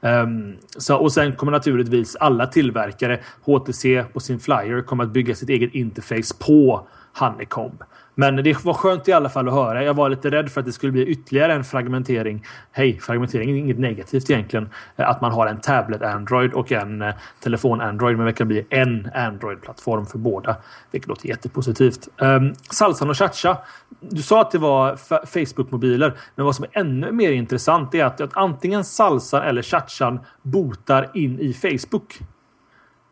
Um, 0.05 0.57
så, 0.77 0.97
och 0.97 1.13
sen 1.13 1.37
kommer 1.37 1.53
naturligtvis 1.53 2.17
alla 2.17 2.47
tillverkare, 2.47 3.21
HTC 3.45 4.05
på 4.13 4.21
sin 4.21 4.41
flyer, 4.41 4.83
kommer 4.83 5.05
att 5.05 5.11
bygga 5.11 5.35
sitt 5.35 5.49
eget 5.49 5.75
interface 5.75 6.35
på 6.39 6.87
Honeycomb. 7.19 7.83
Men 8.15 8.37
det 8.37 8.65
var 8.65 8.75
skönt 8.75 9.09
i 9.09 9.13
alla 9.13 9.29
fall 9.29 9.49
att 9.49 9.55
höra. 9.55 9.85
Jag 9.85 9.95
var 9.95 10.09
lite 10.09 10.31
rädd 10.31 10.51
för 10.51 10.61
att 10.61 10.67
det 10.67 10.73
skulle 10.73 10.93
bli 10.93 11.07
ytterligare 11.07 11.55
en 11.55 11.65
fragmentering. 11.65 12.45
Hej, 12.73 13.01
fragmentering 13.01 13.51
är 13.51 13.55
inget 13.55 13.79
negativt 13.79 14.31
egentligen. 14.31 14.69
Eh, 14.97 15.09
att 15.09 15.21
man 15.21 15.33
har 15.33 15.47
en 15.47 15.61
tablet 15.61 16.03
Android 16.03 16.53
och 16.53 16.73
en 16.73 17.03
eh, 17.03 17.15
telefon 17.41 17.81
Android. 17.81 18.17
Men 18.17 18.27
det 18.27 18.33
kan 18.33 18.49
bli 18.49 18.67
en 18.71 19.11
Android-plattform 19.15 20.07
för 20.07 20.19
båda. 20.19 20.57
Vilket 20.91 21.09
låter 21.09 21.29
jättepositivt. 21.29 22.09
Um, 22.19 22.55
Salsan 22.71 23.11
och 23.11 23.19
Chacha. 23.19 23.59
Du 24.01 24.23
sa 24.23 24.41
att 24.41 24.51
det 24.51 24.59
var 24.59 24.97
Facebook-mobiler. 25.27 26.13
Men 26.35 26.47
vad 26.47 26.57
som 26.57 26.65
är 26.65 26.81
ännu 26.81 27.13
mer 27.13 27.33
intressant 27.33 27.95
är 27.95 28.05
att, 28.05 28.21
att 28.21 28.37
antingen 28.37 28.85
Salsan 28.85 29.43
eller 29.43 29.63
Chachan 29.63 30.21
botar 30.43 31.11
in 31.15 31.41
i 31.41 31.53
Facebook. 31.53 32.21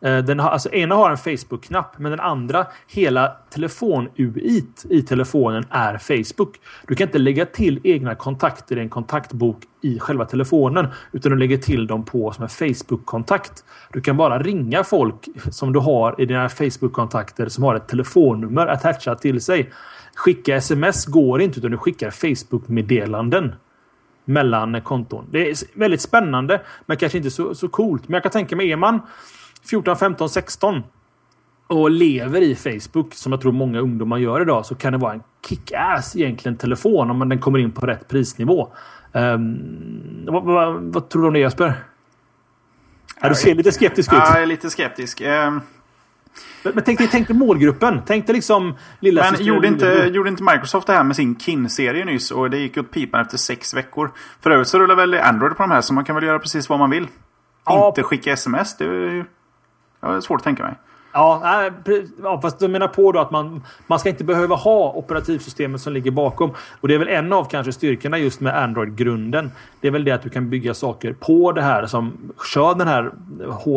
Eh, 0.03 0.19
den 0.19 0.41
har, 0.41 0.51
alltså 0.51 0.73
ena 0.73 0.95
har 0.95 1.11
en 1.11 1.17
Facebook-knapp 1.17 1.99
men 1.99 2.11
den 2.11 2.21
andra, 2.21 2.67
hela 2.89 3.37
telefon-UI 3.51 4.65
i 4.91 5.03
telefonen 5.03 5.65
är 5.71 5.99
Facebook. 5.99 6.61
Du 6.87 6.95
kan 6.95 7.09
inte 7.09 7.19
lägga 7.19 7.47
till 7.47 7.81
egna 7.85 8.15
kontakter 8.15 8.77
i 8.79 8.81
en 8.81 8.89
kontaktbok 8.89 9.57
i 9.83 9.99
själva 9.99 10.25
telefonen 10.25 10.87
utan 11.13 11.33
du 11.33 11.39
lägger 11.39 11.57
till 11.57 11.87
dem 11.87 12.05
på 12.05 12.33
som 12.33 12.43
en 12.43 12.49
Facebook-kontakt. 12.49 13.65
Du 13.93 14.01
kan 14.01 14.17
bara 14.17 14.39
ringa 14.39 14.85
folk 14.85 15.29
som 15.51 15.73
du 15.73 15.79
har 15.79 16.21
i 16.21 16.27
dina 16.27 16.49
Facebook-kontakter 16.49 17.49
som 17.49 17.65
har 17.65 17.75
ett 17.75 17.89
telefonnummer 17.89 18.67
attachat 18.67 19.23
till 19.23 19.41
sig. 19.41 19.73
Skicka 20.15 20.57
sms 20.57 21.07
går 21.07 21.41
inte 21.41 21.59
utan 21.59 21.71
du 21.71 21.77
skickar 21.77 22.11
Facebook-meddelanden 22.11 23.55
mellan 24.25 24.81
konton. 24.81 25.25
Det 25.31 25.51
är 25.51 25.79
väldigt 25.79 26.01
spännande 26.01 26.61
men 26.87 26.97
kanske 26.97 27.19
inte 27.19 27.31
så, 27.31 27.55
så 27.55 27.69
coolt. 27.69 28.09
Men 28.09 28.15
jag 28.15 28.23
kan 28.23 28.33
tänka 28.33 28.57
mig, 28.57 28.73
är 28.73 28.77
man 28.77 29.01
14, 29.63 29.97
15, 29.97 30.29
16 30.29 30.83
och 31.67 31.91
lever 31.91 32.41
i 32.41 32.55
Facebook 32.55 33.15
som 33.15 33.33
jag 33.33 33.41
tror 33.41 33.53
många 33.53 33.81
ungdomar 33.81 34.19
gör 34.19 34.43
idag 34.43 34.67
så 34.67 34.75
kan 34.75 34.93
det 34.93 34.99
vara 34.99 35.13
en 35.13 35.23
kick-ass 35.49 36.17
egentligen 36.17 36.57
telefon 36.57 37.11
om 37.11 37.29
den 37.29 37.39
kommer 37.39 37.59
in 37.59 37.73
på 37.73 37.87
rätt 37.87 38.09
prisnivå. 38.09 38.73
Um, 39.13 40.25
vad, 40.27 40.45
vad, 40.45 40.75
vad, 40.75 41.09
tror 41.09 41.23
du 41.23 41.29
om 41.29 41.35
det 41.35 41.41
Jesper? 41.41 41.75
Ja, 43.21 43.29
du 43.29 43.35
ser 43.35 43.55
lite 43.55 43.73
skeptisk 43.73 44.13
ut. 44.13 44.19
Ja, 44.19 44.33
jag 44.35 44.43
är 44.43 44.47
lite 44.47 44.71
skeptisk. 44.71 45.21
Um... 45.21 45.61
Men, 46.63 46.73
men 46.75 46.85
tänk, 46.85 46.99
dig, 46.99 47.09
tänk 47.11 47.27
dig 47.29 47.37
målgruppen. 47.37 48.03
Tänk 48.07 48.27
dig 48.27 48.35
liksom 48.35 48.75
lilla 49.01 49.31
Men 49.31 49.45
gjorde 49.45 49.69
inte, 49.69 50.11
gjorde 50.13 50.29
inte 50.29 50.43
Microsoft 50.43 50.87
det 50.87 50.93
här 50.93 51.05
med 51.05 51.17
sin 51.17 51.39
KIN-serie 51.39 52.05
nyss 52.05 52.31
och 52.31 52.51
det 52.51 52.59
gick 52.59 52.77
åt 52.77 52.91
pipan 52.91 53.21
efter 53.21 53.37
sex 53.37 53.75
veckor. 53.75 54.11
För 54.41 54.51
övrigt 54.51 54.69
så 54.69 54.79
rullar 54.79 54.95
väl 54.95 55.15
Android 55.15 55.57
på 55.57 55.63
de 55.63 55.71
här 55.71 55.81
så 55.81 55.95
man 55.95 56.05
kan 56.05 56.15
väl 56.15 56.25
göra 56.25 56.39
precis 56.39 56.69
vad 56.69 56.79
man 56.79 56.91
vill. 56.91 57.09
Ja. 57.65 57.89
Inte 57.89 58.03
skicka 58.03 58.33
sms. 58.33 58.77
Det 58.77 59.25
jag 60.01 60.09
har 60.09 60.21
svårt 60.21 60.41
att 60.41 60.45
tänka 60.45 60.63
mig. 60.63 60.75
Ja, 61.13 61.71
ja, 62.23 62.41
fast 62.41 62.59
du 62.59 62.69
menar 62.69 62.89
på 62.89 63.13
då 63.13 63.21
att 63.21 63.31
man, 63.31 63.63
man 63.87 63.99
ska 63.99 64.09
inte 64.09 64.25
behöva 64.25 64.55
ha 64.55 64.93
operativsystemet 64.93 65.81
som 65.81 65.93
ligger 65.93 66.11
bakom. 66.11 66.51
Och 66.81 66.89
det 66.89 66.95
är 66.95 66.99
väl 66.99 67.09
en 67.09 67.33
av 67.33 67.45
kanske 67.45 67.73
styrkorna 67.73 68.19
just 68.19 68.41
med 68.41 68.63
Android-grunden. 68.63 69.51
Det 69.81 69.89
är 69.89 69.93
väl 69.93 70.05
det 70.05 70.13
att 70.13 70.23
du 70.23 70.29
kan 70.29 70.51
bygga 70.51 70.75
saker 70.75 71.13
på 71.13 71.53
det 71.53 71.63
här 71.63 71.87
som 71.87 72.33
kör 72.55 72.75
den 72.75 72.89
här 72.89 73.13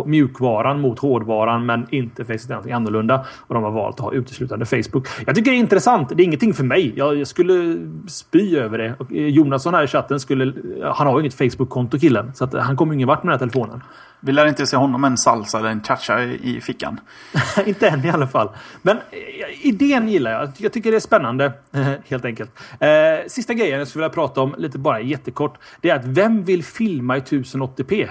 mjukvaran 0.06 0.82
mot 0.82 1.00
hårdvaran 1.00 1.66
men 1.66 1.88
interfacet 1.90 2.50
är 2.50 2.54
någonting 2.54 2.74
annorlunda. 2.74 3.26
Och 3.40 3.54
de 3.54 3.64
har 3.64 3.72
valt 3.72 3.96
att 3.96 4.06
ha 4.06 4.14
uteslutande 4.14 4.66
Facebook. 4.66 5.08
Jag 5.26 5.36
tycker 5.36 5.52
det 5.52 5.58
är 5.58 5.60
intressant. 5.60 6.10
Det 6.10 6.24
är 6.24 6.26
ingenting 6.26 6.54
för 6.54 6.64
mig. 6.64 6.94
Jag, 6.96 7.18
jag 7.18 7.28
skulle 7.28 7.78
spy 8.08 8.58
över 8.58 8.78
det. 8.78 8.96
Och 9.00 9.12
eh, 9.12 9.28
Jonasson 9.28 9.74
här 9.74 9.84
i 9.84 9.88
chatten 9.88 10.20
skulle... 10.20 10.54
Han 10.84 11.08
har 11.08 11.14
ju 11.14 11.20
inget 11.20 11.34
Facebook-konto 11.34 12.00
killen. 12.00 12.32
Så 12.36 12.44
att 12.44 12.54
han 12.54 12.78
kommer 12.78 12.94
ingen 12.94 13.08
vart 13.08 13.24
med 13.24 13.34
den 13.34 13.40
här 13.40 13.48
telefonen. 13.48 13.82
Vi 14.26 14.32
lär 14.32 14.46
inte 14.46 14.68
se 14.68 14.78
honom 14.78 15.04
en 15.04 15.18
salsa 15.18 15.60
eller 15.60 15.70
en 15.70 15.82
cha-cha 15.84 16.22
i, 16.22 16.62
fickan. 16.62 17.00
inte 17.66 17.90
än 17.90 18.06
i 18.06 18.10
alla 18.10 18.28
fall. 18.28 18.50
Men 18.82 18.98
eh, 18.98 19.68
idén 19.68 20.10
gillar 20.10 20.32
jag. 20.32 20.52
Jag 20.58 20.74
tycker 20.74 20.92
det 20.92 20.98
är 20.98 21.00
spännande. 21.00 21.54
Helt 22.08 22.26
enkelt. 22.26 22.52
Eh, 22.80 22.90
sista 23.28 23.54
grejen 23.54 23.80
jag 23.80 23.88
skulle 23.88 24.04
vilja 24.04 24.14
prata 24.14 24.42
om 24.42 24.56
lite 24.58 24.78
bara 24.78 25.02
jättekort. 25.02 25.58
Det 25.82 25.90
är 25.90 25.96
att 25.96 26.06
vem 26.06 26.44
vill 26.44 26.64
filma 26.64 27.18
i 27.18 27.20
1080p? 27.20 28.10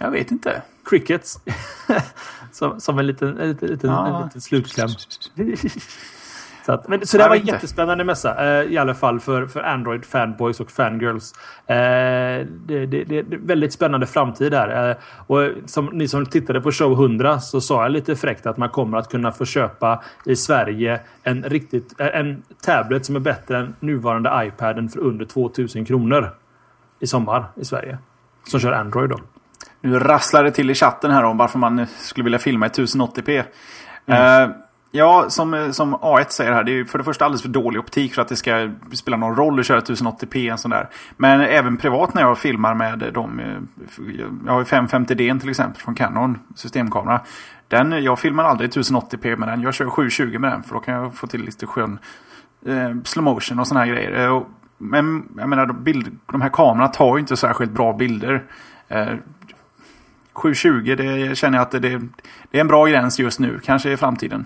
Jag 0.00 0.10
vet 0.10 0.30
inte. 0.30 0.62
Crickets. 0.84 1.40
som, 2.52 2.80
som 2.80 2.98
en 2.98 3.06
liten, 3.06 3.38
en 3.38 3.52
liten, 3.60 3.90
ja. 3.90 4.18
en 4.18 4.24
liten 4.24 4.40
slutkläm. 4.40 4.88
Så, 6.70 6.74
att, 6.74 6.88
men, 6.88 7.06
så 7.06 7.18
det 7.18 7.28
var 7.28 7.36
en 7.36 7.46
jättespännande 7.46 8.04
mässa. 8.04 8.60
Eh, 8.60 8.72
I 8.72 8.78
alla 8.78 8.94
fall 8.94 9.20
för, 9.20 9.46
för 9.46 9.60
Android 9.60 10.04
fanboys 10.04 10.60
och 10.60 10.70
fangirls. 10.70 11.32
Eh, 11.66 11.76
det, 12.66 12.86
det, 12.86 13.04
det, 13.04 13.18
är 13.18 13.46
väldigt 13.46 13.72
spännande 13.72 14.06
framtid 14.06 14.54
här. 14.54 14.90
Eh, 14.90 14.96
och 15.26 15.48
som 15.66 15.86
ni 15.86 16.08
som 16.08 16.26
tittade 16.26 16.60
på 16.60 16.72
show 16.72 16.92
100 16.92 17.40
så 17.40 17.60
sa 17.60 17.82
jag 17.82 17.92
lite 17.92 18.16
fräckt 18.16 18.46
att 18.46 18.56
man 18.56 18.68
kommer 18.68 18.98
att 18.98 19.10
kunna 19.10 19.32
få 19.32 19.44
köpa 19.44 20.02
i 20.24 20.36
Sverige 20.36 21.00
en, 21.22 21.42
riktigt, 21.42 22.00
eh, 22.00 22.06
en 22.06 22.42
tablet 22.62 23.06
som 23.06 23.16
är 23.16 23.20
bättre 23.20 23.58
än 23.58 23.74
nuvarande 23.80 24.30
iPaden 24.46 24.88
för 24.88 25.00
under 25.00 25.24
2000 25.24 25.84
kronor. 25.84 26.30
I 27.00 27.06
sommar 27.06 27.44
i 27.56 27.64
Sverige. 27.64 27.98
Som 28.46 28.60
kör 28.60 28.72
Android 28.72 29.10
då. 29.10 29.18
Nu 29.80 29.98
rasslar 29.98 30.44
det 30.44 30.50
till 30.50 30.70
i 30.70 30.74
chatten 30.74 31.10
här 31.10 31.24
om 31.24 31.38
varför 31.38 31.58
man 31.58 31.86
skulle 31.86 32.24
vilja 32.24 32.38
filma 32.38 32.66
i 32.66 32.68
1080p. 32.68 33.42
Mm. 34.06 34.52
Ja, 34.92 35.30
som, 35.30 35.72
som 35.72 35.96
A1 35.96 36.28
säger 36.28 36.52
här, 36.52 36.64
det 36.64 36.80
är 36.80 36.84
för 36.84 36.98
det 36.98 37.04
första 37.04 37.24
alldeles 37.24 37.42
för 37.42 37.48
dålig 37.48 37.80
optik 37.80 38.14
för 38.14 38.22
att 38.22 38.28
det 38.28 38.36
ska 38.36 38.70
spela 38.92 39.16
någon 39.16 39.36
roll 39.36 39.60
att 39.60 39.66
köra 39.66 39.80
1080p. 39.80 40.50
En 40.50 40.58
sån 40.58 40.70
där. 40.70 40.88
Men 41.16 41.40
även 41.40 41.76
privat 41.76 42.14
när 42.14 42.22
jag 42.22 42.38
filmar 42.38 42.74
med 42.74 43.10
de... 43.14 43.40
Eh, 43.40 43.56
jag 44.46 44.52
har 44.52 44.64
550D 44.64 45.40
till 45.40 45.50
exempel 45.50 45.82
från 45.82 45.94
Canon 45.94 46.38
systemkamera. 46.54 47.20
Den, 47.68 48.04
jag 48.04 48.18
filmar 48.18 48.44
aldrig 48.44 48.70
1080p 48.70 49.36
med 49.36 49.48
den. 49.48 49.62
Jag 49.62 49.74
kör 49.74 49.90
720 49.90 50.38
med 50.38 50.52
den 50.52 50.62
för 50.62 50.74
då 50.74 50.80
kan 50.80 50.94
jag 50.94 51.14
få 51.14 51.26
till 51.26 51.44
lite 51.44 51.66
skön 51.66 51.98
eh, 52.66 52.90
slow 53.04 53.24
motion 53.24 53.58
och 53.58 53.66
såna 53.66 53.80
här 53.80 53.86
grejer. 53.86 54.26
Eh, 54.26 54.42
men 54.78 55.28
jag 55.38 55.48
menar, 55.48 55.66
bild, 55.66 56.18
de 56.26 56.40
här 56.40 56.48
kamerorna 56.48 56.88
tar 56.88 57.16
ju 57.16 57.20
inte 57.20 57.36
särskilt 57.36 57.72
bra 57.72 57.92
bilder. 57.92 58.42
Eh, 58.88 59.08
720, 60.32 60.94
det 60.98 61.38
känner 61.38 61.58
jag 61.58 61.62
att 61.62 61.70
det, 61.70 61.78
det, 61.78 62.58
är 62.58 62.60
en 62.60 62.68
bra 62.68 62.86
gräns 62.86 63.18
just 63.18 63.38
nu. 63.38 63.60
Kanske 63.64 63.92
i 63.92 63.96
framtiden. 63.96 64.44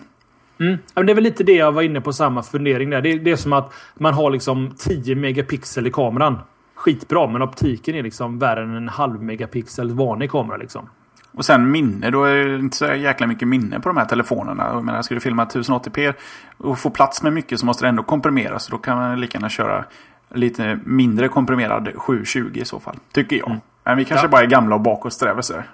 Mm. 0.60 0.78
Det 0.94 1.12
är 1.12 1.14
väl 1.14 1.24
lite 1.24 1.44
det 1.44 1.52
jag 1.52 1.72
var 1.72 1.82
inne 1.82 2.00
på 2.00 2.12
samma 2.12 2.42
fundering 2.42 2.90
där. 2.90 3.02
Det 3.02 3.12
är, 3.12 3.18
det 3.18 3.30
är 3.30 3.36
som 3.36 3.52
att 3.52 3.72
man 3.94 4.14
har 4.14 4.30
liksom 4.30 4.74
10 4.78 5.14
megapixel 5.14 5.86
i 5.86 5.90
kameran. 5.90 6.38
Skitbra, 6.74 7.26
men 7.26 7.42
optiken 7.42 7.94
är 7.94 8.02
liksom 8.02 8.38
värre 8.38 8.62
än 8.62 8.76
en 8.76 8.88
halv 8.88 9.22
megapixel 9.22 9.90
vanlig 9.90 10.30
kamera 10.30 10.56
liksom. 10.56 10.88
Och 11.32 11.44
sen 11.44 11.70
minne, 11.70 12.10
då 12.10 12.24
är 12.24 12.44
det 12.44 12.54
inte 12.54 12.76
så 12.76 12.86
jäkla 12.86 13.26
mycket 13.26 13.48
minne 13.48 13.80
på 13.80 13.88
de 13.88 13.96
här 13.96 14.04
telefonerna. 14.04 14.68
Jag 14.72 14.84
menar, 14.84 15.02
ska 15.02 15.14
du 15.14 15.20
filma 15.20 15.44
1080p 15.44 16.14
och 16.56 16.78
få 16.78 16.90
plats 16.90 17.22
med 17.22 17.32
mycket 17.32 17.60
så 17.60 17.66
måste 17.66 17.84
det 17.84 17.88
ändå 17.88 18.02
komprimeras. 18.02 18.66
Då 18.66 18.78
kan 18.78 18.98
man 18.98 19.20
lika 19.20 19.38
gärna 19.38 19.48
köra 19.48 19.84
lite 20.34 20.78
mindre 20.84 21.28
komprimerad 21.28 21.88
720 21.96 22.50
i 22.54 22.64
så 22.64 22.80
fall. 22.80 22.96
Tycker 23.12 23.36
jag. 23.36 23.48
Mm. 23.48 23.60
Men 23.84 23.96
vi 23.96 24.04
kanske 24.04 24.26
ja. 24.26 24.30
bara 24.30 24.42
är 24.42 24.46
gamla 24.46 24.74
och 24.74 24.80
bakåtsträvare. 24.80 25.64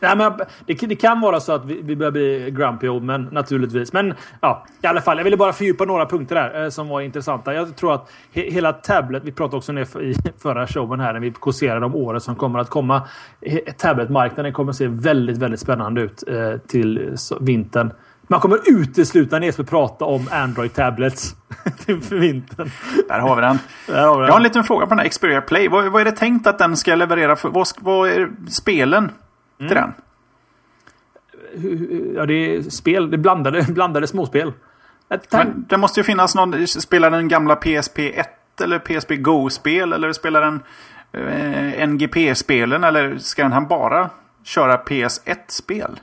Nej, 0.00 0.16
men 0.16 0.32
det, 0.66 0.74
det, 0.74 0.96
kan 0.96 1.20
vara 1.20 1.40
så 1.40 1.52
att 1.52 1.64
vi, 1.64 1.80
vi 1.82 1.96
börjar 1.96 2.12
bli 2.12 2.50
grumpy 2.50 2.88
old 2.88 3.02
men 3.02 3.22
naturligtvis. 3.22 3.92
Men 3.92 4.14
ja, 4.40 4.66
i 4.82 4.86
alla 4.86 5.00
fall. 5.00 5.16
Jag 5.16 5.24
ville 5.24 5.36
bara 5.36 5.52
fördjupa 5.52 5.84
några 5.84 6.06
punkter 6.06 6.34
där 6.34 6.62
eh, 6.62 6.68
som 6.68 6.88
var 6.88 7.00
intressanta. 7.00 7.54
Jag 7.54 7.76
tror 7.76 7.94
att 7.94 8.12
he, 8.32 8.50
hela 8.50 8.72
Tablet, 8.72 9.24
vi 9.24 9.32
pratade 9.32 9.56
också 9.56 9.72
det 9.72 9.96
i 10.00 10.14
förra 10.42 10.66
showen 10.66 11.00
här 11.00 11.12
när 11.12 11.20
vi 11.20 11.30
kåserade 11.30 11.86
om 11.86 11.94
året 11.94 12.22
som 12.22 12.36
kommer 12.36 12.58
att 12.58 12.70
komma. 12.70 13.02
Tabletmarknaden 13.76 14.52
kommer 14.52 14.70
att 14.70 14.76
se 14.76 14.86
väldigt, 14.86 15.38
väldigt 15.38 15.60
spännande 15.60 16.00
ut 16.00 16.24
eh, 16.28 16.56
till 16.56 17.16
vintern. 17.40 17.92
Man 18.30 18.40
kommer 18.40 18.58
uteslutande 18.66 19.48
att 19.48 19.70
prata 19.70 20.04
om 20.04 20.28
Android 20.30 20.74
Tablets 20.74 21.36
för 21.86 22.16
vintern. 22.16 22.70
Där 23.08 23.18
har 23.18 23.36
vi 23.36 23.42
den. 23.42 23.58
Där 23.86 24.06
har 24.06 24.14
vi 24.14 24.20
den. 24.20 24.26
Jag 24.26 24.32
har 24.32 24.36
en 24.36 24.42
liten 24.42 24.64
fråga 24.64 24.86
på 24.86 24.90
den 24.90 24.98
här 24.98 25.08
Xperia 25.08 25.40
Play. 25.40 25.68
Vad, 25.68 25.92
vad, 25.92 26.00
är 26.00 26.04
det 26.04 26.12
tänkt 26.12 26.46
att 26.46 26.58
den 26.58 26.76
ska 26.76 26.94
leverera? 26.94 27.36
För, 27.36 27.48
vad, 27.48 27.66
vad 27.80 28.08
är 28.08 28.30
spelen 28.48 29.10
till 29.68 29.76
mm. 29.76 29.92
den? 29.92 29.94
Ja, 32.16 32.26
det 32.26 32.34
är 32.34 32.62
spel. 32.62 33.10
Det 33.10 33.16
är 33.16 33.18
blandade, 33.18 33.62
blandade 33.68 34.06
småspel. 34.06 34.52
Men 35.30 35.64
det 35.68 35.76
måste 35.76 36.00
ju 36.00 36.04
finnas 36.04 36.34
någon... 36.34 36.66
Spelar 36.66 37.10
den 37.10 37.28
gamla 37.28 37.56
PSP 37.56 37.98
1 37.98 38.60
eller 38.60 38.78
PSP 38.78 39.16
Go-spel? 39.16 39.92
Eller 39.92 40.12
spelar 40.12 40.40
den 40.40 40.60
eh, 41.12 41.88
NGP-spelen? 41.88 42.84
Eller 42.84 43.18
ska 43.18 43.42
den 43.42 43.52
här 43.52 43.60
bara 43.60 44.10
köra 44.44 44.76
PS1-spel? 44.76 46.00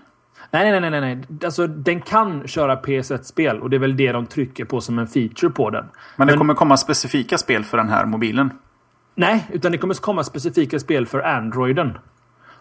Nej, 0.52 0.82
nej, 0.82 0.90
nej, 0.90 1.02
nej. 1.02 1.24
Alltså, 1.44 1.68
den 1.68 2.02
kan 2.02 2.48
köra 2.48 2.76
PS1-spel 2.76 3.62
och 3.62 3.70
det 3.70 3.78
är 3.78 3.80
väl 3.80 3.98
det 3.98 4.12
de 4.12 4.26
trycker 4.26 4.66
på 4.66 4.82
som 4.82 5.00
en 5.00 5.08
feature 5.08 5.50
på 5.50 5.70
den. 5.70 5.86
Men 6.16 6.28
det 6.28 6.34
Men, 6.34 6.38
kommer 6.38 6.54
komma 6.54 6.78
specifika 6.78 7.38
spel 7.38 7.64
för 7.64 7.78
den 7.78 7.90
här 7.90 8.06
mobilen? 8.06 8.52
Nej, 9.16 9.48
utan 9.52 9.72
det 9.72 9.78
kommer 9.78 9.94
komma 9.94 10.24
specifika 10.24 10.80
spel 10.80 11.06
för 11.06 11.20
Androiden. 11.20 11.98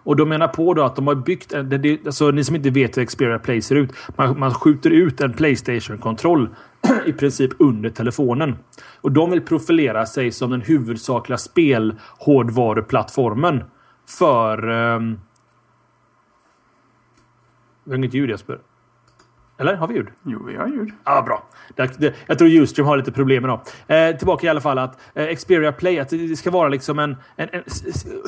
Och 0.07 0.17
de 0.17 0.29
menar 0.29 0.49
på 0.49 0.75
då 0.75 0.83
att 0.83 0.97
de 0.97 1.07
har 1.07 1.15
byggt... 1.15 1.53
En, 1.53 1.69
det, 1.69 2.07
alltså, 2.07 2.31
ni 2.31 2.45
som 2.45 2.57
inte 2.57 2.71
vet 2.71 2.99
hur 2.99 3.05
Xperia 3.05 3.39
Play 3.39 3.63
ser 3.63 3.77
ut. 3.77 3.91
Man, 4.17 4.39
man 4.39 4.55
skjuter 4.55 4.91
ut 4.91 5.21
en 5.21 5.33
Playstation-kontroll 5.33 6.49
i 7.07 7.13
princip 7.13 7.51
under 7.59 7.91
telefonen. 7.91 8.57
Och 9.01 9.13
de 9.13 9.31
vill 9.31 9.41
profilera 9.41 10.07
sig 10.07 10.33
som 10.33 10.51
den 10.51 10.61
huvudsakliga 10.61 11.39
spelhårdvaruplattformen 11.39 13.65
för... 14.19 14.69
Ehm, 14.69 15.03
um, 15.03 15.21
vi 17.85 17.91
har 17.91 17.99
inget 17.99 18.15
ljud 18.15 18.31
Jesper. 18.31 18.59
Eller 19.59 19.75
har 19.75 19.89
vi 19.89 19.95
ljud? 19.95 20.09
Jo, 20.23 20.45
vi 20.47 20.57
har 20.57 20.67
ljud. 20.67 20.89
Ja, 21.05 21.19
ah, 21.19 21.23
bra. 21.23 21.43
jag 22.27 22.39
tror 22.39 22.49
Ustream 22.49 22.89
har 22.89 22.97
lite 22.97 23.13
problem 23.13 23.45
idag. 23.45 23.61
Eh, 23.87 24.17
tillbaka 24.17 24.47
i 24.47 24.51
alla 24.51 24.61
fall 24.61 24.79
att 24.79 24.99
eh, 25.15 25.37
Xperia 25.37 25.73
Play, 25.73 25.99
att 25.99 26.09
det 26.09 26.37
ska 26.37 26.51
vara 26.51 26.69
liksom 26.69 26.99
en, 26.99 27.17
en, 27.37 27.49
en 27.53 27.63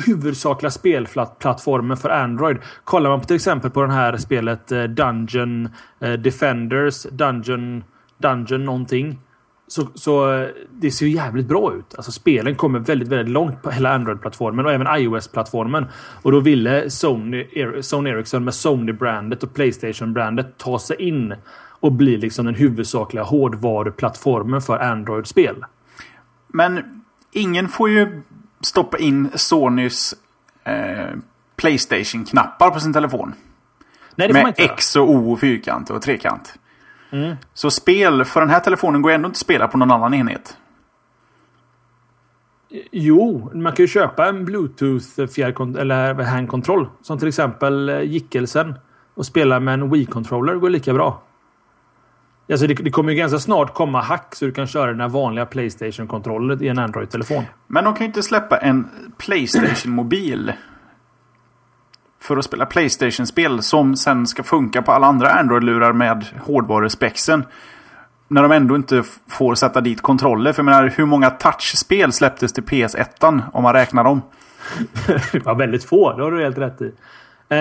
huvudsakliga 0.07 0.71
spelplattformen 0.71 1.97
för 1.97 2.11
Android. 2.11 2.57
Kollar 2.85 3.11
man 3.11 3.21
på 3.21 3.27
till 3.27 3.37
exempel 3.37 3.71
på 3.71 3.83
det 3.83 3.93
här 3.93 4.17
spelet 4.17 4.73
eh, 4.73 4.83
Dungeon 4.83 5.69
eh, 6.01 6.13
Defenders, 6.13 7.03
Dungeon, 7.03 7.85
Dungeon 8.19 8.65
någonting. 8.65 9.19
Så, 9.69 9.89
så 9.95 10.33
eh, 10.33 10.49
det 10.71 10.91
ser 10.91 11.07
ju 11.07 11.13
jävligt 11.13 11.47
bra 11.47 11.75
ut. 11.75 11.95
Alltså 11.97 12.13
spelen 12.13 12.55
kommer 12.55 12.79
väldigt, 12.79 13.09
väldigt 13.09 13.33
långt 13.33 13.63
på 13.63 13.71
hela 13.71 13.95
Android-plattformen 13.95 14.67
och 14.67 14.73
även 14.73 14.87
iOS-plattformen. 15.01 15.87
Och 16.23 16.33
då 16.33 16.41
ville 16.41 16.91
Sony, 16.91 17.47
Sony 17.81 18.11
Ericsson 18.11 18.45
med 18.45 18.55
Sony-brandet 18.55 19.43
och 19.43 19.55
Playstation-brandet 19.55 20.59
ta 20.59 20.79
sig 20.79 20.97
in 21.03 21.35
och 21.81 21.93
bli 21.93 22.17
liksom 22.17 22.47
den 22.47 22.55
huvudsakliga 22.55 23.25
hårdvaruplattformen 23.25 24.61
för 24.61 24.79
Android-spel. 24.79 25.65
Men 26.49 27.03
ingen 27.33 27.69
får 27.69 27.91
ju 27.91 28.23
stoppa 28.61 28.99
in 28.99 29.31
Sonys 29.35 30.15
eh, 30.65 31.17
Playstation-knappar 31.57 32.71
på 32.71 32.81
sin 32.81 32.93
telefon. 32.93 33.35
Nej, 34.15 34.29
det 34.29 34.35
får 34.35 34.43
Med 34.43 34.55
X 34.57 34.97
och 34.97 35.11
O 35.11 35.33
och 35.33 35.41
fyrkant 35.41 35.91
och 35.91 36.03
trekant. 36.03 36.55
Mm. 37.11 37.37
Så 37.55 37.71
spel 37.71 38.25
för 38.25 38.41
den 38.41 38.51
här 38.51 38.61
telefonen 38.61 39.03
går 39.03 39.11
ändå 39.11 39.27
inte 39.27 39.37
att 39.37 39.41
spela 39.41 39.69
på 39.69 39.79
någon 39.79 39.91
annan 39.91 40.15
enhet. 40.15 40.57
Jo, 42.91 43.51
man 43.55 43.73
kan 43.73 43.83
ju 43.83 43.89
köpa 43.89 44.29
en 44.29 44.45
Bluetooth 44.45 45.21
eller 45.79 46.15
handkontroll. 46.15 46.89
Som 47.03 47.19
till 47.19 47.29
exempel 47.29 47.89
eh, 47.89 48.03
Gickelsen. 48.03 48.75
Och 49.15 49.27
spela 49.27 49.61
med 49.61 49.75
en 49.75 49.95
Wii-controller 49.95 50.55
går 50.55 50.71
lika 50.71 50.95
bra. 50.95 51.23
Alltså 52.51 52.67
det, 52.67 52.75
det, 52.75 52.91
kommer 52.91 53.13
ju 53.13 53.19
ganska 53.19 53.39
snart 53.39 53.75
komma 53.75 54.01
hack 54.01 54.35
så 54.35 54.45
du 54.45 54.53
kan 54.53 54.67
köra 54.67 54.91
den 54.91 55.01
här 55.01 55.09
vanliga 55.09 55.47
Playstation-kontrollen 55.47 56.63
i 56.63 56.69
en 56.69 56.79
Android-telefon. 56.79 57.45
Men 57.67 57.85
de 57.85 57.95
kan 57.95 58.01
ju 58.01 58.07
inte 58.07 58.23
släppa 58.23 58.57
en 58.57 58.89
Playstation-mobil 59.19 60.53
för 62.21 62.37
att 62.37 62.45
spela 62.45 62.67
Playstation-spel 62.67 63.63
som 63.63 63.97
sen 63.97 64.27
ska 64.27 64.43
funka 64.43 64.83
på 64.83 64.93
alla 64.93 65.07
andra 65.07 65.31
Android-lurar 65.31 65.93
med 65.93 66.27
hårdvaruspexen. 66.45 67.45
När 68.29 68.43
de 68.43 68.53
ändå 68.53 68.77
inte 68.77 69.03
får 69.27 69.55
sätta 69.55 69.81
dit 69.81 70.03
kontroller. 70.03 70.53
För 70.53 70.61
jag 70.61 70.65
menar, 70.65 70.93
hur 70.97 71.07
många 71.07 71.31
touch-spel 71.31 72.13
släpptes 72.13 72.53
till 72.53 72.65
PS1 72.65 73.43
om 73.53 73.63
man 73.63 73.73
räknar 73.73 74.05
dem? 74.05 74.23
ja, 75.45 75.55
väldigt 75.55 75.85
få. 75.85 76.17
Det 76.17 76.23
har 76.23 76.31
du 76.31 76.43
helt 76.43 76.59
rätt 76.59 76.83
i. 76.83 76.93
Eh, 77.51 77.59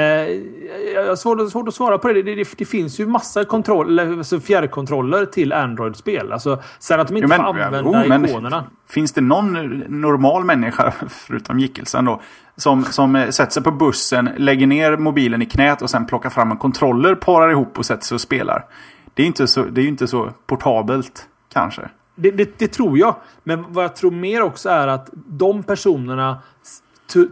jag 0.93 1.07
har 1.07 1.15
svårt, 1.15 1.51
svårt 1.51 1.67
att 1.67 1.75
svara 1.75 1.97
på 1.97 2.07
det. 2.07 2.23
Det, 2.23 2.35
det, 2.35 2.47
det 2.57 2.65
finns 2.65 2.99
ju 2.99 3.05
massa 3.05 3.45
kontroll, 3.45 3.99
alltså 3.99 4.39
fjärrkontroller 4.39 5.25
till 5.25 5.53
Android-spel. 5.53 6.31
Alltså, 6.31 6.61
sen 6.79 6.99
att 6.99 7.07
de 7.07 7.17
inte 7.17 7.23
jo, 7.23 7.29
men, 7.29 7.37
får 7.37 7.45
använda 7.45 8.17
jo, 8.17 8.25
ikonerna. 8.25 8.63
Finns 8.89 9.11
det 9.11 9.21
någon 9.21 9.53
normal 9.87 10.43
människa, 10.43 10.93
förutom 11.09 11.59
Gickelsen 11.59 12.05
då, 12.05 12.21
som, 12.55 12.83
som 12.83 13.25
sätter 13.29 13.51
sig 13.51 13.63
på 13.63 13.71
bussen, 13.71 14.29
lägger 14.37 14.67
ner 14.67 14.97
mobilen 14.97 15.41
i 15.41 15.45
knät 15.45 15.81
och 15.81 15.89
sen 15.89 16.05
plockar 16.05 16.29
fram 16.29 16.51
en 16.51 16.57
kontroller, 16.57 17.15
parar 17.15 17.49
ihop 17.49 17.79
och 17.79 17.85
sätter 17.85 18.05
sig 18.05 18.15
och 18.15 18.21
spelar? 18.21 18.65
Det 19.13 19.23
är 19.23 19.27
inte 19.27 19.47
så, 19.47 19.63
det 19.63 19.81
är 19.81 19.87
inte 19.87 20.07
så 20.07 20.29
portabelt, 20.47 21.27
kanske. 21.53 21.89
Det, 22.15 22.31
det, 22.31 22.59
det, 22.59 22.67
tror 22.67 22.97
jag. 22.97 23.15
Men 23.43 23.73
vad 23.73 23.83
jag 23.83 23.95
tror 23.95 24.11
mer 24.11 24.41
också 24.41 24.69
är 24.69 24.87
att 24.87 25.09
de 25.13 25.63
personerna 25.63 26.37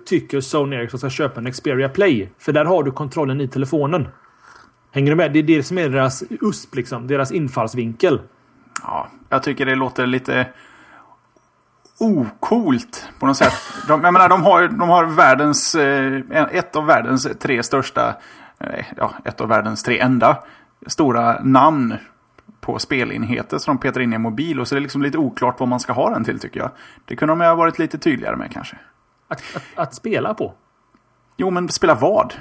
tycker 0.06 0.42
Sony 0.42 0.76
Ericsson 0.76 1.00
ska 1.00 1.10
köpa 1.10 1.40
en 1.40 1.52
Xperia 1.52 1.90
Play. 1.90 2.30
För 2.38 2.52
där 2.52 2.66
har 2.66 2.84
du 2.84 2.92
kontrollen 2.92 3.42
i 3.42 3.48
telefonen. 3.48 4.08
Hänger 4.92 5.12
du 5.12 5.16
med? 5.16 5.34
Det 5.34 5.40
är 5.40 5.44
det 5.44 5.64
som 5.64 5.78
är 5.78 5.90
deras 5.90 6.24
USP, 6.30 6.76
liksom. 6.76 7.08
Deras 7.08 7.32
infallsvinkel. 7.32 8.22
Ja, 8.84 9.08
jag 9.30 9.44
tycker 9.44 9.66
det 9.66 9.76
låter 9.76 10.06
lite 10.06 10.48
ocoolt 12.00 13.10
på 13.20 13.26
något 13.26 13.38
sätt. 13.38 13.54
De, 13.88 14.04
jag 14.04 14.14
menar, 14.14 14.30
de 14.30 14.44
har, 14.44 14.68
de 14.68 14.90
har 14.90 15.06
världens, 15.06 15.76
eh, 15.76 16.22
ett 16.52 16.76
av 16.76 16.86
världens 16.86 17.28
tre 17.40 17.64
största, 17.64 18.16
eh, 18.60 18.86
ja, 18.98 19.14
ett 19.26 19.42
av 19.42 19.48
världens 19.48 19.84
tre 19.84 20.00
enda 20.00 20.44
stora 20.88 21.44
namn 21.44 21.96
på 22.62 22.80
spelenheter 22.80 23.58
som 23.58 23.76
de 23.76 23.82
petar 23.82 24.02
in 24.02 24.14
i 24.14 24.16
en 24.16 24.22
mobil. 24.22 24.60
Och 24.60 24.68
så 24.68 24.76
är 24.76 24.80
det 24.80 24.84
liksom 24.84 25.02
lite 25.02 25.18
oklart 25.18 25.60
vad 25.60 25.70
man 25.70 25.80
ska 25.80 25.94
ha 25.94 26.10
den 26.10 26.24
till 26.24 26.40
tycker 26.40 26.60
jag. 26.60 26.72
Det 27.06 27.16
kunde 27.16 27.32
de 27.32 27.42
ha 27.42 27.56
varit 27.56 27.80
lite 27.80 27.98
tydligare 27.98 28.36
med 28.36 28.52
kanske. 28.52 28.78
Att, 29.28 29.44
att, 29.56 29.64
att, 29.76 29.96
spela 29.96 30.34
på? 30.34 30.54
Jo, 31.38 31.50
men 31.50 31.70
spela 31.70 31.96
vad? 31.96 32.34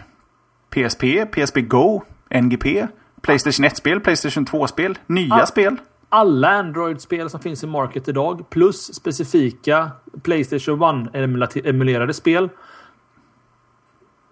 PSP, 0.71 1.03
PSP 1.33 1.57
Go, 1.57 2.03
NGP, 2.43 2.87
Playstation 3.21 3.67
1-spel, 3.67 4.01
Playstation 4.01 4.47
2-spel, 4.47 4.99
nya 5.07 5.35
All, 5.35 5.47
spel? 5.47 5.77
Alla 6.09 6.49
Android-spel 6.49 7.31
som 7.31 7.41
finns 7.41 7.65
i 7.65 7.67
market 7.67 8.09
idag, 8.09 8.51
plus 8.51 8.95
specifika 8.95 9.91
Playstation 10.23 11.09
1-emulerade 11.11 12.13
spel. 12.13 12.49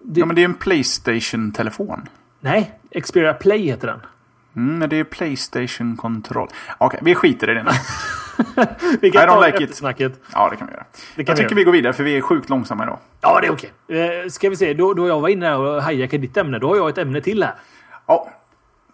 Det... 0.03 0.20
Ja, 0.20 0.26
men 0.26 0.36
det 0.36 0.42
är 0.42 0.44
en 0.44 0.55
Playstation-telefon. 0.55 2.09
Nej, 2.40 2.78
Xperia 3.03 3.34
Play 3.34 3.66
heter 3.66 3.86
den. 3.86 4.00
Mm, 4.57 4.78
men 4.78 4.88
det 4.88 4.96
är 4.96 5.05
Playstation-kontroll. 5.05 6.48
Okej, 6.78 6.86
okay, 6.86 7.00
vi 7.03 7.14
skiter 7.14 7.50
i 7.50 7.55
det 7.55 7.62
nu. 7.62 7.70
vi 9.01 9.11
kan 9.11 9.24
I 9.24 9.26
ta 9.26 9.47
like 9.47 9.64
eftersnacket. 9.64 10.20
Ja, 10.32 10.49
det 10.51 10.57
kan 10.57 10.66
vi 10.66 10.72
göra. 10.72 10.84
Kan 10.84 10.97
jag 11.14 11.24
vi 11.24 11.24
tycker 11.24 11.43
göra. 11.43 11.55
vi 11.55 11.64
går 11.64 11.72
vidare 11.72 11.93
för 11.93 12.05
vi 12.05 12.16
är 12.16 12.20
sjukt 12.20 12.49
långsamma 12.49 12.84
idag. 12.84 12.99
Ja, 13.20 13.40
det 13.40 13.47
är 13.47 13.53
okej. 13.53 13.72
Okay. 13.88 14.22
Eh, 14.22 14.28
ska 14.28 14.51
vi 14.51 14.57
se, 14.57 14.74
då, 14.74 14.95
då 14.95 15.09
jag 15.09 15.20
var 15.20 15.28
inne 15.28 15.55
och 15.55 15.82
hijackade 15.84 16.20
ditt 16.22 16.36
ämne, 16.36 16.59
då 16.59 16.68
har 16.68 16.76
jag 16.76 16.88
ett 16.88 16.99
ämne 16.99 17.20
till 17.20 17.43
här. 17.43 17.55
Ja, 18.07 18.30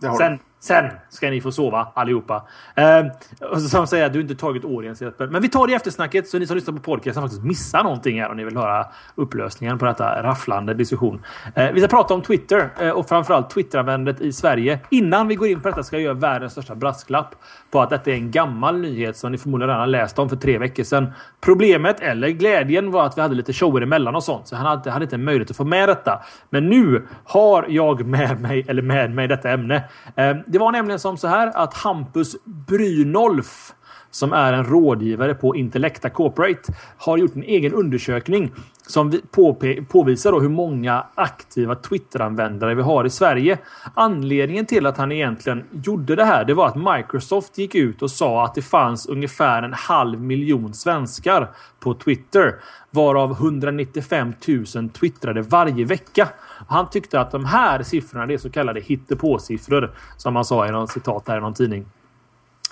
det 0.01 0.07
har 0.07 0.17
Sen, 0.17 0.33
du. 0.33 0.39
Sen 0.61 0.91
ska 1.09 1.31
ni 1.31 1.41
få 1.41 1.53
sova 1.53 1.89
allihopa. 1.95 2.47
Eh, 2.75 3.07
och 3.51 3.61
så 3.63 3.87
säger 3.87 4.07
att 4.07 4.13
du 4.13 4.21
inte 4.21 4.35
tagit 4.35 4.65
Årjens 4.65 5.03
Men 5.19 5.43
vi 5.43 5.49
tar 5.49 5.67
det 5.67 5.73
i 5.73 5.77
eftersnacket 5.77 6.29
så 6.29 6.39
ni 6.39 6.47
som 6.47 6.57
lyssnar 6.57 6.75
på 6.75 6.81
podcasten 6.81 7.23
faktiskt 7.23 7.45
missar 7.45 7.83
någonting 7.83 8.21
här 8.21 8.31
om 8.31 8.37
ni 8.37 8.45
vill 8.45 8.57
höra 8.57 8.87
upplösningen 9.15 9.79
på 9.79 9.85
detta 9.85 10.23
rafflande 10.23 10.75
diskussion. 10.75 11.25
Eh, 11.55 11.73
vi 11.73 11.81
ska 11.81 11.89
prata 11.89 12.15
om 12.15 12.23
Twitter 12.23 12.71
eh, 12.81 12.91
och 12.91 13.09
framförallt 13.09 13.51
Twitteranvändandet 13.51 14.21
i 14.21 14.33
Sverige. 14.33 14.79
Innan 14.91 15.29
vi 15.29 15.35
går 15.35 15.49
in 15.49 15.61
på 15.61 15.69
detta 15.69 15.83
ska 15.83 15.97
jag 15.97 16.03
göra 16.03 16.15
världens 16.15 16.53
största 16.53 16.75
brasklapp 16.75 17.35
på 17.71 17.81
att 17.81 17.91
detta 17.91 18.11
är 18.11 18.15
en 18.15 18.31
gammal 18.31 18.81
nyhet 18.81 19.17
som 19.17 19.33
ni 19.33 19.39
förmodligen 19.39 19.75
redan 19.75 19.91
läst 19.91 20.19
om 20.19 20.29
för 20.29 20.37
tre 20.37 20.59
veckor 20.59 20.85
sedan. 20.85 21.13
Problemet, 21.41 22.01
eller 22.01 22.29
glädjen, 22.29 22.91
var 22.91 23.07
att 23.07 23.19
vi 23.19 23.23
hade 23.23 23.35
lite 23.35 23.53
shower 23.53 23.81
emellan 23.81 24.17
och 24.17 24.25
sånt. 24.25 24.49
Så 24.49 24.57
han 24.57 24.67
hade, 24.67 24.91
hade 24.91 25.05
inte 25.05 25.19
möjlighet 25.19 25.51
att 25.51 25.57
få 25.57 25.65
med 25.65 25.89
detta. 25.89 26.23
Men 26.51 26.69
nu 26.69 27.07
har 27.25 27.67
jag 27.69 28.07
med 28.07 28.41
mig, 28.41 28.65
eller 28.69 28.83
med 28.83 29.15
mig 29.15 29.29
detta 29.29 29.51
ämne. 29.51 29.85
Eh, 30.17 30.37
det 30.49 30.59
var 30.59 30.73
nämligen 30.73 30.99
som 30.99 31.17
så 31.17 31.29
här 31.29 31.57
att 31.57 31.75
Hampus 31.75 32.37
Brynolf 32.45 33.75
som 34.11 34.33
är 34.33 34.53
en 34.53 34.65
rådgivare 34.65 35.35
på 35.35 35.57
Intellecta 35.57 36.11
Corporate, 36.11 36.73
har 36.99 37.19
gjort 37.19 37.37
en 37.37 37.43
egen 37.43 37.73
undersökning 37.73 38.53
som 38.87 39.21
påvisar 39.89 40.33
då 40.33 40.41
hur 40.41 40.49
många 40.49 41.07
aktiva 41.15 41.75
Twitter-användare 41.75 42.75
vi 42.75 42.83
har 42.83 43.05
i 43.05 43.11
Sverige. 43.11 43.59
Anledningen 43.95 44.67
till 44.67 44.87
att 44.87 44.97
han 44.97 45.13
egentligen 45.13 45.65
gjorde 45.71 46.17
det 46.17 46.25
här 46.25 46.45
det 46.45 46.55
var 46.55 46.67
att 46.67 46.97
Microsoft 46.97 47.59
gick 47.59 47.75
ut 47.75 48.03
och 48.03 48.11
sa 48.11 48.45
att 48.45 48.55
det 48.55 48.63
fanns 48.63 49.07
ungefär 49.07 49.63
en 49.63 49.73
halv 49.73 50.21
miljon 50.21 50.75
svenskar 50.75 51.51
på 51.81 51.95
Twitter. 51.95 52.55
Varav 52.91 53.33
195 53.33 54.33
000 54.75 54.89
twittrade 54.89 55.43
varje 55.43 55.85
vecka. 55.85 56.29
Han 56.69 56.91
tyckte 56.91 57.21
att 57.21 57.31
de 57.31 57.45
här 57.45 57.83
siffrorna, 57.83 58.27
det 58.27 58.35
är 58.35 58.39
så 58.39 58.51
kallade 58.51 58.81
hittepåsiffror. 58.81 59.95
Som 60.17 60.37
han 60.37 60.45
sa 60.45 60.69
i 60.69 60.71
någon 60.71 60.89
citat 60.89 61.29
här 61.29 61.39
i 61.39 61.41
någon 61.41 61.55
tidning. 61.55 61.87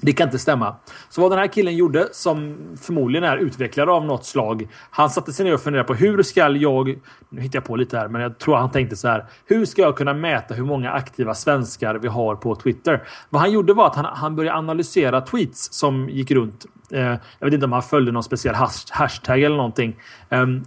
Det 0.00 0.12
kan 0.12 0.26
inte 0.28 0.38
stämma. 0.38 0.76
Så 1.08 1.20
vad 1.20 1.30
den 1.30 1.38
här 1.38 1.46
killen 1.46 1.76
gjorde, 1.76 2.08
som 2.12 2.56
förmodligen 2.80 3.24
är 3.24 3.36
utvecklare 3.36 3.90
av 3.90 4.04
något 4.04 4.24
slag. 4.24 4.68
Han 4.90 5.10
satte 5.10 5.32
sig 5.32 5.44
ner 5.44 5.54
och 5.54 5.60
funderade 5.60 5.86
på 5.86 5.94
hur 5.94 6.22
ska 6.22 6.48
jag... 6.48 6.98
Nu 7.28 7.40
hittar 7.40 7.56
jag 7.56 7.64
på 7.64 7.76
lite 7.76 7.98
här, 7.98 8.08
men 8.08 8.20
jag 8.20 8.38
tror 8.38 8.56
han 8.56 8.70
tänkte 8.70 8.96
så 8.96 9.08
här. 9.08 9.24
Hur 9.44 9.64
ska 9.64 9.82
jag 9.82 9.96
kunna 9.96 10.14
mäta 10.14 10.54
hur 10.54 10.64
många 10.64 10.90
aktiva 10.90 11.34
svenskar 11.34 11.94
vi 11.94 12.08
har 12.08 12.34
på 12.34 12.54
Twitter? 12.54 13.02
Vad 13.30 13.42
han 13.42 13.52
gjorde 13.52 13.74
var 13.74 13.86
att 13.86 13.96
han, 13.96 14.04
han 14.04 14.36
började 14.36 14.58
analysera 14.58 15.20
tweets 15.20 15.72
som 15.72 16.08
gick 16.08 16.30
runt. 16.30 16.66
Eh, 16.90 17.14
jag 17.38 17.46
vet 17.46 17.54
inte 17.54 17.66
om 17.66 17.72
han 17.72 17.82
följde 17.82 18.12
någon 18.12 18.22
speciell 18.22 18.54
hashtag 18.90 19.42
eller 19.42 19.56
någonting. 19.56 19.96
Um, 20.28 20.64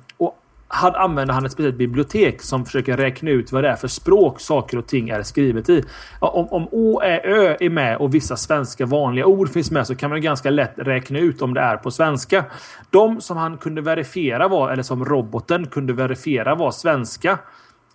han 0.72 0.96
använder 0.96 1.34
han 1.34 1.46
ett 1.46 1.52
speciellt 1.52 1.78
bibliotek 1.78 2.42
som 2.42 2.66
försöker 2.66 2.98
räkna 2.98 3.30
ut 3.30 3.52
vad 3.52 3.64
det 3.64 3.70
är 3.70 3.76
för 3.76 3.88
språk 3.88 4.40
saker 4.40 4.78
och 4.78 4.88
ting 4.88 5.10
är 5.10 5.24
skrivet 5.24 5.70
i. 5.70 5.84
Om, 6.20 6.48
om 6.48 6.68
Å, 6.72 7.02
Ä, 7.02 7.22
Ö 7.24 7.58
är 7.60 7.70
med 7.70 7.98
och 7.98 8.16
vissa 8.16 8.38
svenska 8.38 8.86
vanliga 8.86 9.26
ord 9.26 9.50
finns 9.50 9.72
med 9.72 9.88
så 9.88 9.96
kan 9.96 10.10
man 10.10 10.22
ganska 10.22 10.50
lätt 10.50 10.74
räkna 10.76 11.20
ut 11.20 11.42
om 11.42 11.54
det 11.54 11.62
är 11.62 11.78
på 11.78 11.92
svenska. 11.92 12.46
De 12.90 13.22
som 13.22 13.38
han 13.38 13.58
kunde 13.58 13.82
verifiera 13.82 14.48
var, 14.48 14.72
eller 14.72 14.84
som 14.84 15.06
roboten 15.06 15.68
kunde 15.68 15.94
verifiera 15.94 16.56
var 16.56 16.72
svenska 16.72 17.38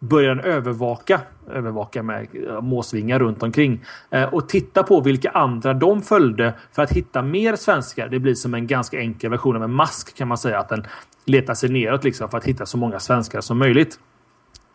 börjar 0.09 0.37
övervaka, 0.37 1.21
övervaka 1.51 2.03
med 2.03 2.29
måsvingar 2.63 3.19
runt 3.19 3.43
omkring 3.43 3.85
eh, 4.11 4.35
och 4.35 4.49
titta 4.49 4.83
på 4.83 5.01
vilka 5.01 5.31
andra 5.31 5.75
de 5.75 6.03
följde 6.03 6.55
för 6.73 6.83
att 6.83 6.93
hitta 6.93 7.23
mer 7.23 7.57
svenskar. 7.57 8.09
Det 8.09 8.19
blir 8.19 8.35
som 8.35 8.55
en 8.55 8.67
ganska 8.67 9.01
enkel 9.01 9.31
version 9.31 9.57
av 9.57 9.63
en 9.63 9.73
mask 9.73 10.17
kan 10.17 10.29
man 10.29 10.39
säga 10.39 10.59
att 10.59 10.69
den 10.69 10.87
letar 11.25 11.55
sig 11.55 11.71
neråt 11.71 12.05
liksom 12.05 12.29
för 12.29 12.39
att 12.39 12.45
hitta 12.45 12.67
så 12.67 12.79
många 12.79 13.01
svenskar 13.01 13.41
som 13.41 13.59
möjligt. 13.59 13.99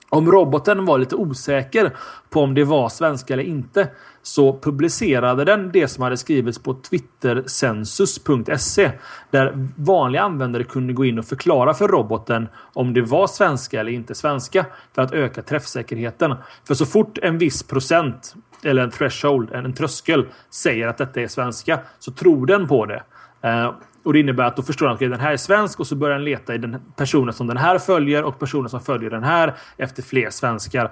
Om 0.10 0.32
roboten 0.32 0.86
var 0.86 0.98
lite 0.98 1.16
osäker 1.16 1.96
på 2.30 2.42
om 2.42 2.54
det 2.54 2.64
var 2.64 2.90
svenska 2.90 3.34
eller 3.34 3.44
inte 3.44 3.88
så 4.22 4.60
publicerade 4.60 5.46
den 5.46 5.72
det 5.72 5.88
som 5.88 6.04
hade 6.04 6.18
skrivits 6.18 6.60
på 6.60 6.74
twittercensus.se 6.74 8.92
där 9.32 9.68
vanliga 9.76 10.22
användare 10.22 10.64
kunde 10.64 10.94
gå 10.94 11.06
in 11.06 11.20
och 11.20 11.26
förklara 11.26 11.74
för 11.74 11.88
roboten 11.88 12.48
om 12.74 12.94
det 12.94 13.02
var 13.02 13.28
svenska 13.28 13.80
eller 13.80 13.92
inte 13.92 14.16
svenska 14.16 14.66
för 14.96 15.02
att 15.02 15.12
öka 15.12 15.42
träffsäkerheten. 15.42 16.36
För 16.68 16.74
så 16.74 16.86
fort 16.86 17.18
en 17.18 17.38
viss 17.38 17.64
procent 17.64 18.36
eller 18.64 18.84
en 18.84 18.92
threshold, 18.92 19.52
en 19.52 19.74
tröskel, 19.74 20.26
säger 20.50 20.88
att 20.88 20.98
detta 20.98 21.22
är 21.22 21.28
svenska 21.28 21.80
så 22.00 22.12
tror 22.12 22.46
den 22.46 22.68
på 22.68 22.86
det. 22.86 23.04
Eh, 23.42 23.72
och 24.04 24.14
det 24.14 24.20
innebär 24.20 24.44
att 24.44 24.56
då 24.56 24.62
förstår 24.62 24.86
han 24.86 24.94
att 24.94 25.00
den 25.00 25.20
här 25.20 25.32
är 25.32 25.38
svensk 25.38 25.80
och 25.80 25.88
så 25.88 25.96
börjar 25.96 26.16
han 26.16 26.24
leta 26.24 26.56
i 26.56 26.58
den 26.58 26.78
personen 26.96 27.34
som 27.34 27.48
den 27.48 27.58
här 27.58 27.78
följer 27.78 28.24
och 28.24 28.40
personen 28.40 28.70
som 28.70 28.82
följer 28.82 29.10
den 29.10 29.24
här 29.24 29.54
efter 29.78 30.04
fler 30.04 30.30
svenskar. 30.30 30.92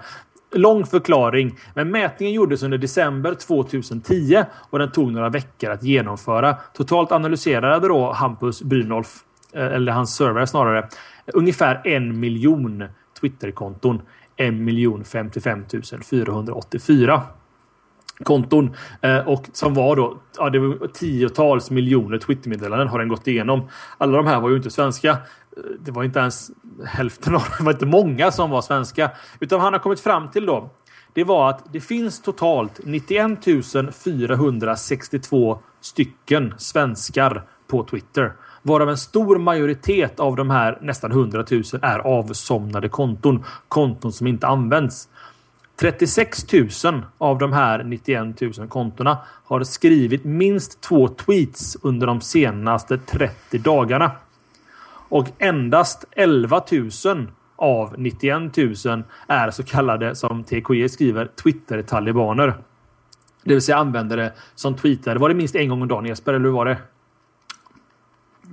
Lång 0.51 0.85
förklaring, 0.85 1.59
men 1.73 1.91
mätningen 1.91 2.33
gjordes 2.33 2.63
under 2.63 2.77
december 2.77 3.33
2010 3.33 4.43
och 4.69 4.79
den 4.79 4.91
tog 4.91 5.11
några 5.11 5.29
veckor 5.29 5.69
att 5.69 5.83
genomföra. 5.83 6.53
Totalt 6.73 7.11
analyserade 7.11 7.87
då 7.87 8.11
Hampus 8.11 8.61
Brynolf, 8.61 9.15
eh, 9.53 9.65
eller 9.65 9.91
hans 9.91 10.15
server 10.15 10.45
snarare, 10.45 10.87
ungefär 11.33 11.81
en 11.83 12.19
miljon 12.19 12.83
Twitterkonton. 13.21 14.01
1 14.37 14.53
miljon 14.53 15.03
55 15.03 15.65
484 16.09 17.21
konton. 18.23 18.75
Eh, 19.01 19.17
och 19.17 19.45
som 19.53 19.73
var 19.73 19.95
då, 19.95 20.17
ja, 20.37 20.49
det 20.49 20.59
var 20.59 20.87
tiotals 20.87 21.71
miljoner 21.71 22.17
Twittermeddelanden 22.17 22.87
har 22.87 22.99
den 22.99 23.07
gått 23.07 23.27
igenom. 23.27 23.69
Alla 23.97 24.17
de 24.17 24.27
här 24.27 24.39
var 24.39 24.49
ju 24.49 24.55
inte 24.55 24.69
svenska. 24.69 25.09
Eh, 25.09 25.17
det 25.79 25.91
var 25.91 26.03
inte 26.03 26.19
ens 26.19 26.51
hälften 26.85 27.35
av 27.35 27.43
det 27.57 27.63
var 27.63 27.71
inte 27.71 27.85
många 27.85 28.31
som 28.31 28.49
var 28.49 28.61
svenska. 28.61 29.11
Utan 29.39 29.59
han 29.59 29.73
har 29.73 29.79
kommit 29.79 29.99
fram 29.99 30.31
till 30.31 30.45
då, 30.45 30.69
det 31.13 31.23
var 31.23 31.49
att 31.49 31.73
det 31.73 31.81
finns 31.81 32.21
totalt 32.21 32.79
91 32.83 33.39
462 34.03 35.59
stycken 35.81 36.53
svenskar 36.57 37.43
på 37.67 37.83
Twitter. 37.83 38.33
Varav 38.61 38.89
en 38.89 38.97
stor 38.97 39.37
majoritet 39.37 40.19
av 40.19 40.35
de 40.35 40.49
här 40.49 40.77
nästan 40.81 41.11
100 41.11 41.45
000 41.51 41.63
är 41.81 41.99
avsomnade 41.99 42.89
konton. 42.89 43.43
Konton 43.67 44.11
som 44.13 44.27
inte 44.27 44.47
används. 44.47 45.09
36 45.79 46.53
000 46.83 47.05
av 47.17 47.37
de 47.37 47.53
här 47.53 47.83
91 47.83 48.41
000 48.41 48.67
kontona 48.67 49.17
har 49.45 49.63
skrivit 49.63 50.23
minst 50.23 50.81
två 50.81 51.07
tweets 51.07 51.77
under 51.81 52.07
de 52.07 52.21
senaste 52.21 52.97
30 52.97 53.57
dagarna. 53.57 54.11
Och 55.09 55.27
endast 55.37 56.05
11 56.11 56.61
000 57.05 57.27
av 57.55 57.95
91 57.97 58.57
000 58.57 59.03
är 59.27 59.51
så 59.51 59.63
kallade, 59.63 60.15
som 60.15 60.43
TKE 60.43 60.89
skriver, 60.89 61.25
Twitter-talibaner. 61.43 62.53
Det 63.43 63.53
vill 63.53 63.61
säga 63.61 63.77
användare 63.77 64.31
som 64.55 64.75
tweetade. 64.75 65.19
Var 65.19 65.29
det 65.29 65.35
minst 65.35 65.55
en 65.55 65.69
gång 65.69 65.81
om 65.81 65.87
dagen 65.87 66.05
Jesper, 66.05 66.33
eller 66.33 66.45
hur 66.45 66.51
var 66.51 66.65
det? 66.65 66.77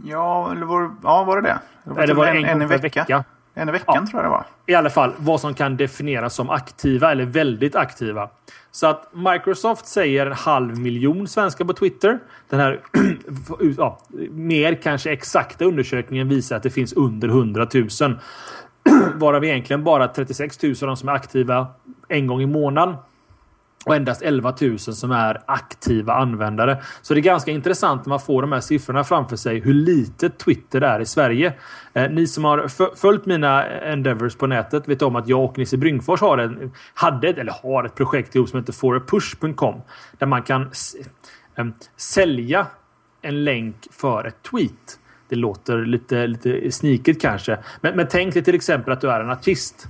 Ja, 0.05 0.53
eller 0.53 0.67
var, 0.67 0.91
ja, 1.03 1.25
var 1.25 1.41
det 1.41 1.49
det? 1.49 1.59
det 1.85 1.91
var, 1.91 2.03
eller 2.03 2.15
var 2.15 2.25
det 2.25 2.31
en, 2.31 2.37
en, 2.37 2.45
en 2.45 2.59
gång 2.59 2.69
per 2.69 2.79
vecka? 2.79 3.25
En 3.55 3.69
i 3.69 3.73
veckan 3.73 3.95
ja. 3.95 4.07
tror 4.07 4.23
jag 4.23 4.25
det 4.25 4.37
var. 4.37 4.47
I 4.67 4.75
alla 4.75 4.91
fall 4.91 5.13
vad 5.17 5.41
som 5.41 5.55
kan 5.55 5.77
definieras 5.77 6.35
som 6.35 6.51
aktiva 6.51 7.13
eller 7.13 7.25
väldigt 7.25 7.77
aktiva. 7.77 8.29
Så 8.71 8.87
att 8.87 9.09
Microsoft 9.13 9.87
säger 9.87 10.27
en 10.27 10.33
halv 10.33 10.79
miljon 10.79 11.29
svenskar 11.29 11.65
på 11.65 11.73
Twitter. 11.73 12.19
Den 12.49 12.61
här 12.61 12.81
ja, 13.79 13.99
mer 14.31 14.75
kanske 14.75 15.13
exakta 15.13 15.65
undersökningen 15.65 16.29
visar 16.29 16.57
att 16.57 16.63
det 16.63 16.71
finns 16.71 16.93
under 16.93 17.29
100 17.29 17.67
000. 17.75 17.89
Varav 19.15 19.45
egentligen 19.45 19.85
bara 19.85 20.09
36 20.09 20.63
000 20.63 20.73
av 20.83 20.87
de 20.87 20.97
som 20.97 21.09
är 21.09 21.13
aktiva 21.13 21.67
en 22.09 22.27
gång 22.27 22.43
i 22.43 22.47
månaden 22.47 22.97
och 23.87 23.97
endast 23.97 24.23
11 24.23 24.55
000 24.61 24.79
som 24.79 25.11
är 25.11 25.41
aktiva 25.47 26.15
användare. 26.15 26.83
Så 27.03 27.15
det 27.15 27.21
är 27.21 27.23
ganska 27.23 27.51
intressant 27.51 28.07
när 28.07 28.11
man 28.11 28.21
får 28.21 28.43
de 28.43 28.53
här 28.53 28.61
siffrorna 28.61 29.05
framför 29.05 29.37
sig 29.37 29.61
hur 29.61 29.75
litet 29.75 30.39
Twitter 30.39 30.81
är 30.81 31.01
i 31.01 31.07
Sverige. 31.07 31.53
Eh, 31.93 32.11
ni 32.11 32.27
som 32.27 32.45
har 32.45 32.97
följt 32.97 33.27
mina 33.27 33.65
endeavors 33.67 34.37
på 34.37 34.47
nätet 34.47 34.89
vet 34.89 35.03
om 35.03 35.17
att 35.17 35.29
jag 35.29 35.45
och 35.45 35.59
Nisse 35.59 35.77
Bryngfors 35.77 36.21
har 36.21 36.39
en, 36.39 36.73
hade 36.95 37.29
eller 37.29 37.55
har 37.63 37.85
ett 37.85 37.95
projekt 37.95 38.35
ihop 38.35 38.49
som 38.49 38.59
heter 38.59 38.73
forapush.com 38.73 39.83
där 40.19 40.27
man 40.27 40.43
kan 40.43 40.63
eh, 41.57 41.67
sälja 41.97 42.67
en 43.23 43.45
länk 43.45 43.77
för 43.91 44.25
ett 44.25 44.43
tweet. 44.51 44.99
Det 45.29 45.37
låter 45.37 45.87
lite, 45.87 46.27
lite 46.27 46.71
sniket 46.71 47.21
kanske. 47.21 47.59
Men, 47.81 47.97
men 47.97 48.07
tänk 48.11 48.35
dig 48.35 48.45
till 48.45 48.55
exempel 48.55 48.93
att 48.93 49.01
du 49.01 49.11
är 49.11 49.21
en 49.21 49.31
artist 49.31 49.89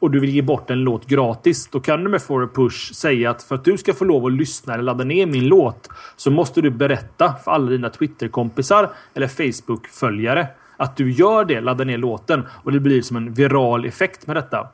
och 0.00 0.10
du 0.10 0.20
vill 0.20 0.30
ge 0.30 0.42
bort 0.42 0.70
en 0.70 0.78
låt 0.78 1.06
gratis. 1.06 1.68
Då 1.72 1.80
kan 1.80 2.04
du 2.04 2.10
med 2.10 2.22
For 2.22 2.44
a 2.44 2.48
Push 2.54 2.94
säga 2.94 3.30
att 3.30 3.42
för 3.42 3.54
att 3.54 3.64
du 3.64 3.78
ska 3.78 3.94
få 3.94 4.04
lov 4.04 4.26
att 4.26 4.32
lyssna 4.32 4.74
eller 4.74 4.84
ladda 4.84 5.04
ner 5.04 5.26
min 5.26 5.48
låt 5.48 5.88
så 6.16 6.30
måste 6.30 6.60
du 6.60 6.70
berätta 6.70 7.34
för 7.44 7.50
alla 7.50 7.70
dina 7.70 7.90
Twitterkompisar 7.90 8.90
eller 9.14 9.28
Facebook-följare 9.28 10.46
att 10.80 10.96
du 10.96 11.10
gör 11.10 11.44
det, 11.44 11.60
laddar 11.60 11.84
ner 11.84 11.98
låten 11.98 12.46
och 12.64 12.72
det 12.72 12.80
blir 12.80 13.02
som 13.02 13.16
en 13.16 13.32
viral 13.32 13.84
effekt 13.84 14.26
med 14.26 14.36
detta. 14.36 14.68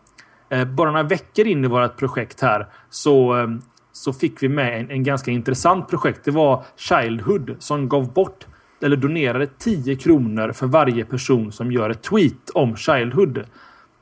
Eh, 0.48 0.64
bara 0.64 0.90
några 0.90 1.02
veckor 1.02 1.46
in 1.46 1.64
i 1.64 1.68
vårt 1.68 1.96
projekt 1.96 2.40
här 2.40 2.66
så, 2.90 3.38
eh, 3.38 3.48
så 3.92 4.12
fick 4.12 4.42
vi 4.42 4.48
med 4.48 4.80
en, 4.80 4.90
en 4.90 5.02
ganska 5.02 5.30
intressant 5.30 5.88
projekt. 5.88 6.24
Det 6.24 6.30
var 6.30 6.64
Childhood 6.76 7.56
som 7.58 7.88
gav 7.88 8.12
bort 8.12 8.46
eller 8.82 8.96
donerade 8.96 9.46
10 9.46 9.96
kronor 9.96 10.52
för 10.52 10.66
varje 10.66 11.04
person 11.04 11.52
som 11.52 11.72
gör 11.72 11.90
ett 11.90 12.02
tweet 12.02 12.50
om 12.54 12.76
Childhood. 12.76 13.44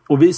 Och 0.09 0.23
vi 0.23 0.33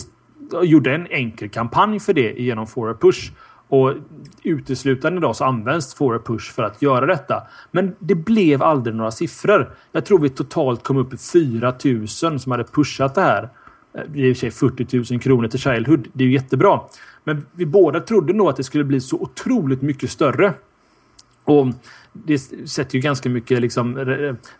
gjorde 0.62 0.94
en 0.94 1.06
enkel 1.06 1.48
kampanj 1.48 2.00
för 2.00 2.12
det 2.12 2.32
genom 2.38 2.66
For 2.66 2.94
Push. 2.94 3.32
Och 3.68 3.94
uteslutande 4.42 5.18
idag 5.18 5.36
så 5.36 5.44
används 5.44 5.94
For 5.94 6.18
Push 6.18 6.52
för 6.52 6.62
att 6.62 6.82
göra 6.82 7.06
detta. 7.06 7.42
Men 7.70 7.94
det 7.98 8.14
blev 8.14 8.62
aldrig 8.62 8.96
några 8.96 9.10
siffror. 9.10 9.70
Jag 9.92 10.06
tror 10.06 10.18
vi 10.18 10.28
totalt 10.28 10.82
kom 10.82 10.96
upp 10.96 11.14
i 11.14 11.16
4000 11.16 12.38
som 12.38 12.52
hade 12.52 12.64
pushat 12.64 13.14
det 13.14 13.20
här. 13.20 13.48
Det 13.92 14.20
är 14.20 14.24
i 14.24 14.32
och 14.32 14.36
för 14.36 14.40
sig 14.40 14.50
40 14.50 15.12
000 15.12 15.20
kronor 15.20 15.48
till 15.48 15.60
Childhood. 15.60 16.08
Det 16.12 16.24
är 16.24 16.28
ju 16.28 16.34
jättebra. 16.34 16.80
Men 17.24 17.46
vi 17.52 17.66
båda 17.66 18.00
trodde 18.00 18.32
nog 18.32 18.48
att 18.48 18.56
det 18.56 18.64
skulle 18.64 18.84
bli 18.84 19.00
så 19.00 19.16
otroligt 19.16 19.82
mycket 19.82 20.10
större. 20.10 20.54
Och 21.44 21.66
det 22.12 22.38
sätter 22.68 22.94
ju 22.94 23.00
ganska 23.00 23.28
mycket 23.28 23.60
liksom, 23.60 23.94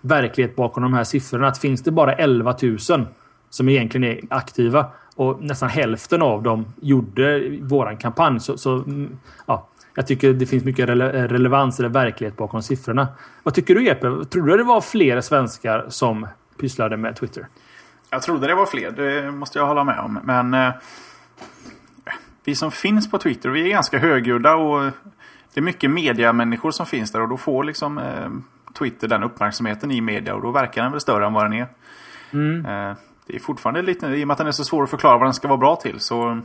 verklighet 0.01 0.57
bakom 0.57 0.83
de 0.83 0.95
här 0.95 1.05
siffrorna. 1.05 1.49
Att 1.49 1.59
finns 1.59 1.83
det 1.83 1.91
bara 1.91 2.13
11 2.13 2.57
000 2.63 2.79
som 3.51 3.69
egentligen 3.69 4.05
är 4.05 4.21
aktiva 4.31 4.87
och 5.17 5.43
nästan 5.43 5.69
hälften 5.69 6.23
av 6.23 6.43
dem 6.43 6.67
gjorde 6.81 7.59
våran 7.61 7.97
kampanj. 7.97 8.41
Så, 8.41 8.59
så 8.59 8.75
mm, 8.75 9.19
ja, 9.47 9.69
Jag 9.95 10.07
tycker 10.07 10.33
det 10.33 10.47
finns 10.47 10.65
mycket 10.65 10.89
rele 10.89 11.29
relevans 11.29 11.79
eller 11.79 11.89
verklighet 11.89 12.37
bakom 12.37 12.63
siffrorna. 12.63 13.09
Vad 13.43 13.55
tycker 13.55 13.75
du 13.75 13.85
Jeppe? 13.85 14.25
Tror 14.25 14.47
du 14.47 14.57
det 14.57 14.65
var 14.65 14.81
fler 14.81 15.21
svenskar 15.21 15.87
som 15.89 16.27
pysslade 16.61 16.97
med 16.97 17.17
Twitter? 17.17 17.47
Jag 18.11 18.23
trodde 18.23 18.47
det 18.47 18.55
var 18.55 18.67
fler, 18.67 18.91
det 18.91 19.31
måste 19.31 19.59
jag 19.59 19.67
hålla 19.67 19.85
med 19.85 19.99
om. 19.99 20.19
Men 20.25 20.55
eh, 20.55 20.75
vi 22.45 22.55
som 22.55 22.71
finns 22.71 23.11
på 23.11 23.19
Twitter, 23.19 23.49
vi 23.49 23.67
är 23.67 23.69
ganska 23.69 23.99
högljudda 23.99 24.55
och 24.55 24.93
det 25.55 25.61
är 25.61 25.63
mycket 25.63 25.91
mediamänniskor 25.91 26.71
som 26.71 26.87
finns 26.87 27.13
där 27.13 27.21
och 27.21 27.29
då 27.29 27.37
får 27.37 27.65
liksom 27.65 27.99
eh, 27.99 28.31
Twitter 28.79 29.09
den 29.09 29.23
uppmärksamheten 29.23 29.91
i 29.91 30.01
media 30.01 30.35
och 30.35 30.43
då 30.43 30.51
verkar 30.51 30.83
den 30.83 30.93
väl 30.93 31.01
större 31.01 31.27
än 31.27 31.33
vad 31.33 31.45
den 31.45 31.53
är. 31.53 31.67
Mm. 32.33 32.67
Eh, 32.67 32.97
det 33.27 33.37
är 33.37 33.41
fortfarande 33.41 33.83
lite, 33.83 34.07
i 34.07 34.25
och 34.25 34.29
med 34.29 34.35
att 34.35 34.39
den 34.39 34.47
är 34.47 34.53
så 34.53 34.65
svår 34.65 34.83
att 34.83 34.91
förklara 34.91 35.19
vad 35.19 35.27
den 35.27 35.35
ska 35.35 35.49
vara 35.49 35.59
bra 35.59 35.77
till 35.77 36.01
så... 36.01 36.41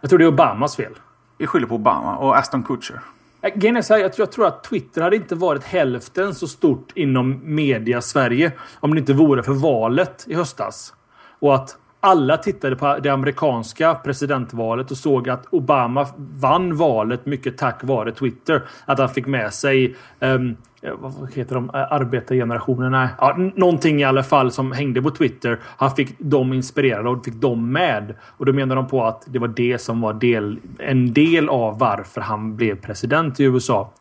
Jag 0.00 0.10
tror 0.10 0.18
det 0.18 0.24
är 0.24 0.28
Obamas 0.28 0.76
fel. 0.76 0.92
Vi 1.38 1.46
skyller 1.46 1.66
på 1.66 1.74
Obama 1.74 2.16
och 2.16 2.36
Aston 2.38 2.62
Kutcher. 2.62 3.00
Eh, 3.42 3.54
grejen 3.54 3.76
är 3.76 3.82
så 3.82 3.94
här, 3.94 4.00
jag, 4.00 4.12
tror, 4.12 4.26
jag 4.26 4.32
tror 4.32 4.46
att 4.46 4.64
Twitter 4.64 5.02
hade 5.02 5.16
inte 5.16 5.34
varit 5.34 5.64
hälften 5.64 6.34
så 6.34 6.48
stort 6.48 6.92
inom 6.94 7.40
media 7.54 8.00
Sverige 8.00 8.52
om 8.80 8.94
det 8.94 9.00
inte 9.00 9.12
vore 9.12 9.42
för 9.42 9.52
valet 9.52 10.24
i 10.28 10.34
höstas. 10.34 10.94
Och 11.38 11.54
att 11.54 11.76
alla 12.00 12.36
tittade 12.36 12.76
på 12.76 12.98
det 12.98 13.10
amerikanska 13.10 13.94
presidentvalet 13.94 14.90
och 14.90 14.96
såg 14.96 15.28
att 15.28 15.46
Obama 15.50 16.06
vann 16.16 16.76
valet 16.76 17.26
mycket 17.26 17.58
tack 17.58 17.84
vare 17.84 18.12
Twitter. 18.12 18.62
Att 18.84 18.98
han 18.98 19.08
fick 19.08 19.26
med 19.26 19.54
sig 19.54 19.96
um, 20.20 20.56
Eh, 20.82 20.92
vad 20.98 21.34
heter 21.34 21.54
de? 21.54 21.64
Eh, 21.64 21.92
arbetargenerationen? 21.92 22.92
Nej. 22.92 23.08
Ja, 23.18 23.36
någonting 23.54 24.00
i 24.00 24.04
alla 24.04 24.22
fall 24.22 24.52
som 24.52 24.72
hängde 24.72 25.02
på 25.02 25.10
Twitter. 25.10 25.58
Han 25.76 25.90
fick 25.90 26.18
dem 26.18 26.52
inspirerade 26.52 27.08
och 27.08 27.24
fick 27.24 27.34
dem 27.34 27.72
med. 27.72 28.14
Och 28.36 28.46
då 28.46 28.52
menar 28.52 28.76
de 28.76 28.88
på 28.88 29.04
att 29.04 29.24
det 29.26 29.38
var 29.38 29.48
det 29.48 29.80
som 29.80 30.00
var 30.00 30.12
del, 30.12 30.58
en 30.78 31.12
del 31.12 31.48
av 31.48 31.78
varför 31.78 32.20
han 32.20 32.56
blev 32.56 32.80
president 32.80 33.40
i 33.40 33.44
USA. 33.44 33.92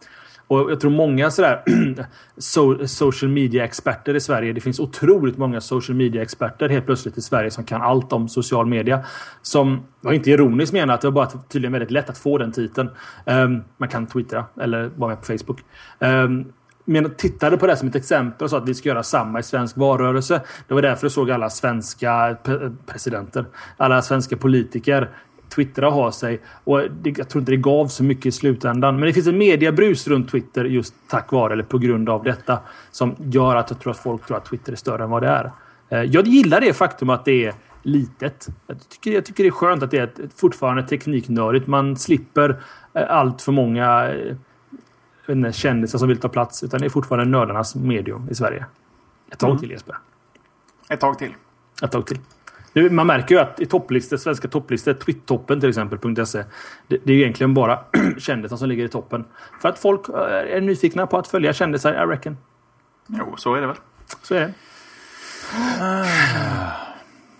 Och 0.47 0.71
jag 0.71 0.79
tror 0.79 0.91
många 0.91 1.31
sådär 1.31 1.63
so, 2.37 2.87
social 2.87 3.31
media-experter 3.31 4.15
i 4.15 4.19
Sverige. 4.19 4.53
Det 4.53 4.61
finns 4.61 4.79
otroligt 4.79 5.37
många 5.37 5.61
social 5.61 5.97
media-experter 5.97 6.69
helt 6.69 6.85
plötsligt 6.85 7.17
i 7.17 7.21
Sverige 7.21 7.51
som 7.51 7.63
kan 7.63 7.81
allt 7.81 8.13
om 8.13 8.29
social 8.29 8.65
media. 8.65 9.05
Som, 9.41 9.83
var 10.01 10.13
inte 10.13 10.31
ironiskt 10.31 10.73
menat, 10.73 11.01
det 11.01 11.07
var 11.07 11.11
bara 11.11 11.27
tydligen 11.27 11.71
väldigt 11.71 11.91
lätt 11.91 12.09
att 12.09 12.17
få 12.17 12.37
den 12.37 12.51
titeln. 12.51 12.89
Um, 13.25 13.63
man 13.77 13.89
kan 13.89 14.07
twittra 14.07 14.45
eller 14.61 14.91
vara 14.95 15.09
med 15.09 15.19
på 15.19 15.25
Facebook. 15.25 15.63
Um, 15.99 16.45
men 16.89 17.15
tittade 17.15 17.57
på 17.57 17.67
det 17.67 17.77
som 17.77 17.87
ett 17.87 17.95
exempel 17.95 18.45
och 18.45 18.49
sa 18.49 18.57
att 18.57 18.69
vi 18.69 18.73
ska 18.73 18.89
göra 18.89 19.03
samma 19.03 19.39
i 19.39 19.43
svensk 19.43 19.77
valrörelse. 19.77 20.41
Det 20.67 20.73
var 20.73 20.81
därför 20.81 21.05
du 21.05 21.09
såg 21.09 21.31
alla 21.31 21.49
svenska 21.49 22.37
presidenter, 22.85 23.45
alla 23.77 24.01
svenska 24.01 24.37
politiker 24.37 25.09
twittra 25.49 25.87
och 25.87 25.93
ha 25.93 26.11
sig. 26.11 26.41
Och 26.63 26.81
det, 26.91 27.17
jag 27.17 27.29
tror 27.29 27.41
inte 27.41 27.51
det 27.51 27.57
gav 27.57 27.87
så 27.87 28.03
mycket 28.03 28.25
i 28.25 28.31
slutändan. 28.31 28.95
Men 28.95 29.07
det 29.07 29.13
finns 29.13 29.27
en 29.27 29.37
mediebrus 29.37 30.07
runt 30.07 30.31
Twitter 30.31 30.65
just 30.65 30.93
tack 31.07 31.31
vare 31.31 31.53
eller 31.53 31.63
på 31.63 31.77
grund 31.77 32.09
av 32.09 32.23
detta. 32.23 32.59
Som 32.91 33.15
gör 33.17 33.55
att 33.55 33.69
jag 33.69 33.79
tror 33.79 33.91
att 33.91 33.99
folk 33.99 34.27
tror 34.27 34.37
att 34.37 34.45
Twitter 34.45 34.71
är 34.71 34.75
större 34.75 35.03
än 35.03 35.09
vad 35.09 35.23
det 35.23 35.29
är. 35.29 35.51
Eh, 35.89 36.03
jag 36.03 36.27
gillar 36.27 36.61
det 36.61 36.73
faktum 36.73 37.09
att 37.09 37.25
det 37.25 37.45
är 37.45 37.53
litet. 37.83 38.47
Jag 38.67 38.89
tycker, 38.89 39.11
jag 39.11 39.25
tycker 39.25 39.43
det 39.43 39.49
är 39.49 39.51
skönt 39.51 39.83
att 39.83 39.91
det 39.91 39.97
är 39.97 40.09
fortfarande 40.35 40.83
tekniknördigt. 40.83 41.67
Man 41.67 41.97
slipper 41.97 42.61
eh, 42.93 43.03
allt 43.09 43.41
för 43.41 43.51
många 43.51 44.09
eh, 44.09 44.35
kändisar 45.53 45.99
som 45.99 46.07
vill 46.07 46.19
ta 46.19 46.29
plats. 46.29 46.63
Utan 46.63 46.79
det 46.79 46.85
är 46.85 46.89
fortfarande 46.89 47.31
nördarnas 47.31 47.75
medium 47.75 48.29
i 48.29 48.35
Sverige. 48.35 48.65
Ett 49.31 49.39
tag 49.39 49.49
mm. 49.49 49.59
till 49.59 49.71
Jesper. 49.71 49.97
Ett 50.89 50.99
tag 50.99 51.19
till. 51.19 51.35
Ett 51.83 51.91
tag 51.91 52.07
till. 52.07 52.19
Nu, 52.73 52.89
man 52.89 53.07
märker 53.07 53.35
ju 53.35 53.41
att 53.41 53.59
i 53.59 53.65
topplistor, 53.65 54.17
svenska 54.17 54.47
topplistor, 54.47 54.93
twittoppen 54.93 55.59
till 55.59 55.69
exempel, 55.69 56.25
.se. 56.25 56.43
Det, 56.87 56.97
det 57.03 57.13
är 57.13 57.15
ju 57.15 57.21
egentligen 57.21 57.53
bara 57.53 57.79
kändisar 58.17 58.57
som 58.57 58.69
ligger 58.69 58.85
i 58.85 58.89
toppen. 58.89 59.25
För 59.61 59.69
att 59.69 59.79
folk 59.79 60.09
eh, 60.09 60.55
är 60.55 60.61
nyfikna 60.61 61.07
på 61.07 61.17
att 61.17 61.27
följa 61.27 61.53
kändisar, 61.53 61.93
I 61.93 62.05
reckon. 62.05 62.37
Jo, 63.07 63.35
så 63.37 63.55
är 63.55 63.61
det 63.61 63.67
väl. 63.67 63.77
Så 64.21 64.35
är 64.35 64.39
det. 64.39 64.53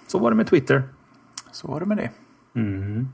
Så 0.07 0.19
var 0.19 0.31
det 0.31 0.37
med 0.37 0.47
Twitter. 0.47 0.83
Så 1.51 1.67
var 1.67 1.79
det 1.79 1.85
med 1.85 1.97
det. 1.97 2.09
Mm. 2.59 3.07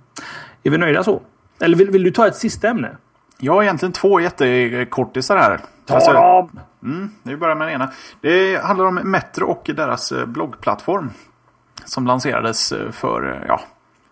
Är 0.63 0.69
vi 0.69 0.77
nöjda 0.77 1.03
så? 1.03 1.21
Eller 1.59 1.77
vill, 1.77 1.89
vill 1.89 2.03
du 2.03 2.11
ta 2.11 2.27
ett 2.27 2.35
sista 2.35 2.67
ämne? 2.67 2.97
Jag 3.37 3.53
har 3.53 3.63
egentligen 3.63 3.93
två 3.93 4.19
jättekortisar 4.19 5.37
här. 5.37 5.59
Ta 5.85 5.95
alltså, 5.95 6.13
dem! 6.13 6.59
Mm, 6.83 7.09
vi 7.23 7.37
börjar 7.37 7.55
med 7.55 7.67
den 7.67 7.75
ena. 7.75 7.91
Det 8.21 8.63
handlar 8.63 8.85
om 8.85 8.95
Metro 8.95 9.45
och 9.45 9.69
deras 9.75 10.11
eh, 10.11 10.25
bloggplattform 10.25 11.11
som 11.85 12.07
lanserades 12.07 12.71
eh, 12.71 12.91
för 12.91 13.31
eh, 13.31 13.47
ja, 13.47 13.61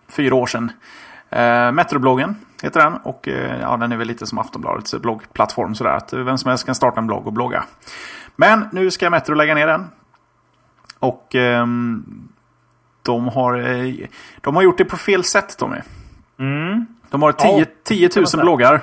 fyra 0.08 0.34
år 0.34 0.46
sedan. 0.46 0.72
Eh, 1.30 1.72
Metrobloggen 1.72 2.36
heter 2.62 2.80
den 2.80 2.94
och 2.94 3.28
eh, 3.28 3.60
ja, 3.60 3.76
den 3.76 3.92
är 3.92 3.96
väl 3.96 4.08
lite 4.08 4.26
som 4.26 4.38
Aftonbladets 4.38 4.94
bloggplattform 4.94 5.74
sådär 5.74 5.90
att 5.90 6.12
vem 6.12 6.38
som 6.38 6.48
helst 6.48 6.66
kan 6.66 6.74
starta 6.74 7.00
en 7.00 7.06
blogg 7.06 7.26
och 7.26 7.32
blogga. 7.32 7.64
Men 8.36 8.68
nu 8.72 8.90
ska 8.90 9.10
Metro 9.10 9.34
lägga 9.34 9.54
ner 9.54 9.66
den. 9.66 9.86
Och 10.98 11.34
eh, 11.34 11.66
de, 13.02 13.28
har, 13.28 13.52
de 14.40 14.56
har 14.56 14.62
gjort 14.62 14.78
det 14.78 14.84
på 14.84 14.96
fel 14.96 15.24
sätt 15.24 15.58
Tommy. 15.58 15.78
Mm. 16.38 16.86
De 17.10 17.22
har 17.22 17.32
10, 17.32 17.66
10 17.84 18.10
000 18.16 18.26
bloggar 18.42 18.80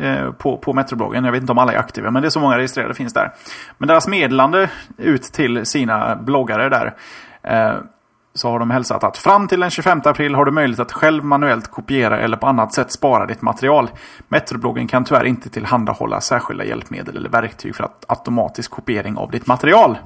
Eh, 0.00 0.30
på, 0.30 0.58
på 0.58 0.72
Metrobloggen. 0.72 1.24
Jag 1.24 1.32
vet 1.32 1.40
inte 1.40 1.52
om 1.52 1.58
alla 1.58 1.72
är 1.72 1.78
aktiva, 1.78 2.10
men 2.10 2.22
det 2.22 2.28
är 2.28 2.30
så 2.30 2.40
många 2.40 2.58
registrerade 2.58 2.94
finns 2.94 3.12
där. 3.12 3.32
Men 3.78 3.88
deras 3.88 4.08
meddelande 4.08 4.70
ut 4.96 5.22
till 5.22 5.66
sina 5.66 6.16
bloggare 6.16 6.68
där 6.68 6.94
eh, 7.42 7.74
så 8.34 8.50
har 8.50 8.58
de 8.58 8.70
hälsat 8.70 9.04
att 9.04 9.18
fram 9.18 9.48
till 9.48 9.60
den 9.60 9.70
25 9.70 10.00
april 10.04 10.34
har 10.34 10.44
du 10.44 10.50
möjlighet 10.50 10.80
att 10.80 10.92
själv 10.92 11.24
manuellt 11.24 11.70
kopiera 11.70 12.18
eller 12.18 12.36
på 12.36 12.46
annat 12.46 12.74
sätt 12.74 12.92
spara 12.92 13.26
ditt 13.26 13.42
material. 13.42 13.90
Metrobloggen 14.28 14.86
kan 14.86 15.04
tyvärr 15.04 15.24
inte 15.24 15.50
tillhandahålla 15.50 16.20
särskilda 16.20 16.64
hjälpmedel 16.64 17.16
eller 17.16 17.28
verktyg 17.28 17.76
för 17.76 17.84
att 17.84 18.04
automatisk 18.08 18.70
kopiering 18.70 19.16
av 19.16 19.30
ditt 19.30 19.46
material. 19.46 19.98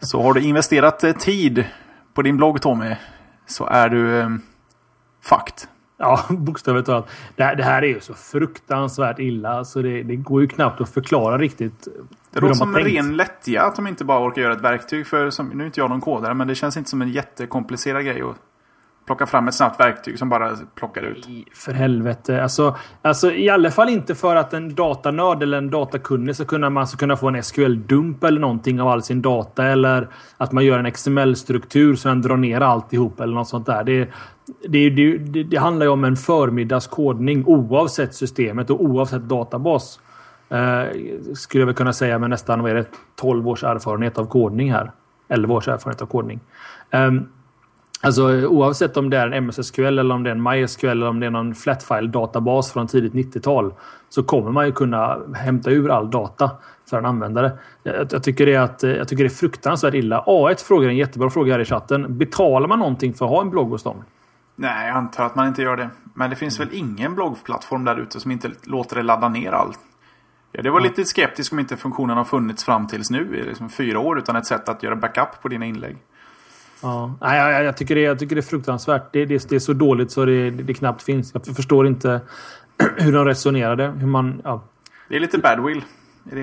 Så 0.00 0.22
har 0.22 0.32
du 0.32 0.40
investerat 0.40 1.04
eh, 1.04 1.12
tid 1.12 1.64
på 2.14 2.22
din 2.22 2.36
blogg 2.36 2.62
Tommy 2.62 2.96
så 3.46 3.66
är 3.66 3.88
du 3.88 4.20
eh, 4.20 4.28
fucked. 5.22 5.68
Ja, 5.96 6.20
bokstavligt 6.28 6.86
talat. 6.86 7.08
Det 7.36 7.42
här, 7.42 7.56
det 7.56 7.62
här 7.62 7.82
är 7.82 7.86
ju 7.86 8.00
så 8.00 8.14
fruktansvärt 8.14 9.18
illa 9.18 9.64
så 9.64 9.82
det, 9.82 10.02
det 10.02 10.16
går 10.16 10.40
ju 10.40 10.48
knappt 10.48 10.80
att 10.80 10.90
förklara 10.90 11.38
riktigt. 11.38 11.88
Det 12.30 12.40
låter 12.40 12.54
som 12.54 12.76
en 12.76 12.84
ren 12.84 13.16
lättja 13.16 13.62
att 13.62 13.76
de 13.76 13.86
inte 13.86 14.04
bara 14.04 14.26
orkar 14.26 14.42
göra 14.42 14.52
ett 14.52 14.60
verktyg. 14.60 15.06
För 15.06 15.30
som, 15.30 15.48
nu 15.48 15.62
är 15.62 15.66
inte 15.66 15.80
jag 15.80 15.90
någon 15.90 16.00
kodare 16.00 16.34
men 16.34 16.48
det 16.48 16.54
känns 16.54 16.76
inte 16.76 16.90
som 16.90 17.02
en 17.02 17.12
jättekomplicerad 17.12 18.04
grej 18.04 18.22
att 18.22 18.36
plocka 19.06 19.26
fram 19.26 19.48
ett 19.48 19.54
snabbt 19.54 19.80
verktyg 19.80 20.18
som 20.18 20.28
bara 20.28 20.56
plockar 20.74 21.02
ut. 21.02 21.28
För 21.54 21.72
helvete. 21.72 22.42
Alltså, 22.42 22.76
alltså 23.02 23.32
i 23.32 23.50
alla 23.50 23.70
fall 23.70 23.88
inte 23.88 24.14
för 24.14 24.36
att 24.36 24.54
en 24.54 24.74
datanörd 24.74 25.42
eller 25.42 25.58
en 25.58 25.70
datakunnig 25.70 26.34
ska 26.34 26.44
kunna, 26.44 26.70
man 26.70 26.86
ska 26.86 26.96
kunna 26.96 27.16
få 27.16 27.28
en 27.28 27.36
SQL-dump 27.36 28.26
eller 28.26 28.40
någonting 28.40 28.80
av 28.80 28.88
all 28.88 29.02
sin 29.02 29.22
data. 29.22 29.64
Eller 29.64 30.08
att 30.36 30.52
man 30.52 30.64
gör 30.64 30.78
en 30.78 30.92
XML-struktur 30.92 31.94
så 31.94 32.08
den 32.08 32.22
drar 32.22 32.36
ner 32.36 32.60
alltihop 32.60 33.20
eller 33.20 33.34
något 33.34 33.48
sånt 33.48 33.66
där. 33.66 33.84
Det, 33.84 34.08
det, 34.68 34.90
det, 34.90 35.18
det, 35.18 35.42
det 35.42 35.56
handlar 35.56 35.86
ju 35.86 35.92
om 35.92 36.04
en 36.04 36.16
förmiddagskodning 36.16 37.44
oavsett 37.46 38.14
systemet 38.14 38.70
och 38.70 38.82
oavsett 38.84 39.22
databas. 39.22 40.00
Eh, 40.48 40.84
skulle 41.34 41.60
jag 41.62 41.66
väl 41.66 41.74
kunna 41.74 41.92
säga 41.92 42.18
med 42.18 42.30
nästan 42.30 42.62
vad 42.62 42.70
är 42.70 42.74
det, 42.74 42.86
12 43.16 43.48
års 43.48 43.64
erfarenhet 43.64 44.18
av 44.18 44.26
kodning 44.26 44.72
här. 44.72 44.90
11 45.28 45.54
års 45.54 45.68
erfarenhet 45.68 46.02
av 46.02 46.06
kodning. 46.06 46.40
Um, 46.92 47.28
Alltså 48.00 48.46
oavsett 48.46 48.96
om 48.96 49.10
det 49.10 49.18
är 49.18 49.26
en 49.26 49.32
MS 49.32 49.66
SQL 49.66 49.98
eller 49.98 50.14
om 50.14 50.22
det 50.22 50.30
är 50.30 50.34
en 50.34 50.42
MySQL 50.42 50.86
eller 50.86 51.08
om 51.08 51.20
det 51.20 51.26
är 51.26 51.30
någon 51.30 51.54
flatfile 51.54 52.06
databas 52.06 52.72
från 52.72 52.86
tidigt 52.86 53.12
90-tal 53.12 53.74
så 54.08 54.22
kommer 54.22 54.50
man 54.50 54.66
ju 54.66 54.72
kunna 54.72 55.18
hämta 55.34 55.70
ur 55.70 55.90
all 55.90 56.10
data 56.10 56.50
för 56.90 56.98
en 56.98 57.06
användare. 57.06 57.52
Jag, 57.82 58.06
jag, 58.10 58.22
tycker, 58.22 58.46
det 58.46 58.54
är 58.54 58.60
att, 58.60 58.82
jag 58.82 59.08
tycker 59.08 59.24
det 59.24 59.28
är 59.28 59.36
fruktansvärt 59.36 59.94
illa. 59.94 60.24
A1 60.26 60.64
frågar 60.64 60.88
en 60.88 60.96
jättebra 60.96 61.30
fråga 61.30 61.52
här 61.52 61.60
i 61.60 61.64
chatten. 61.64 62.18
Betalar 62.18 62.68
man 62.68 62.78
någonting 62.78 63.14
för 63.14 63.24
att 63.24 63.30
ha 63.30 63.40
en 63.40 63.50
blogg 63.50 63.70
hos 63.70 63.82
dem? 63.82 64.04
Nej, 64.56 64.88
jag 64.88 64.96
antar 64.96 65.24
att 65.24 65.34
man 65.34 65.48
inte 65.48 65.62
gör 65.62 65.76
det. 65.76 65.90
Men 66.14 66.30
det 66.30 66.36
finns 66.36 66.60
väl 66.60 66.68
ingen 66.72 67.14
bloggplattform 67.14 67.84
där 67.84 67.96
ute 67.96 68.20
som 68.20 68.30
inte 68.30 68.50
låter 68.62 68.96
det 68.96 69.02
ladda 69.02 69.28
ner 69.28 69.52
allt. 69.52 69.78
Ja, 70.52 70.62
det 70.62 70.70
var 70.70 70.80
ja. 70.80 70.86
lite 70.86 71.04
skeptisk 71.04 71.52
om 71.52 71.58
inte 71.58 71.76
funktionen 71.76 72.16
har 72.16 72.24
funnits 72.24 72.64
fram 72.64 72.86
tills 72.86 73.10
nu 73.10 73.36
i 73.36 73.48
liksom 73.48 73.70
fyra 73.70 73.98
år 73.98 74.18
utan 74.18 74.36
ett 74.36 74.46
sätt 74.46 74.68
att 74.68 74.82
göra 74.82 74.96
backup 74.96 75.42
på 75.42 75.48
dina 75.48 75.66
inlägg. 75.66 75.96
Ja, 76.84 77.14
Nej, 77.20 77.38
jag, 77.38 77.64
jag, 77.64 77.76
tycker 77.76 77.94
det, 77.94 78.00
jag 78.00 78.18
tycker 78.18 78.36
det 78.36 78.40
är 78.40 78.42
fruktansvärt. 78.42 79.12
Det, 79.12 79.24
det, 79.24 79.48
det 79.48 79.54
är 79.54 79.60
så 79.60 79.72
dåligt 79.72 80.10
så 80.10 80.24
det, 80.24 80.50
det, 80.50 80.74
knappt 80.74 81.02
finns. 81.02 81.34
Jag 81.34 81.56
förstår 81.56 81.86
inte 81.86 82.20
hur 82.96 83.12
de 83.12 83.24
resonerade. 83.24 83.86
Hur 83.86 84.06
man, 84.06 84.40
ja. 84.44 84.64
Det 85.08 85.16
är 85.16 85.20
lite 85.20 85.38
badwill. 85.38 85.84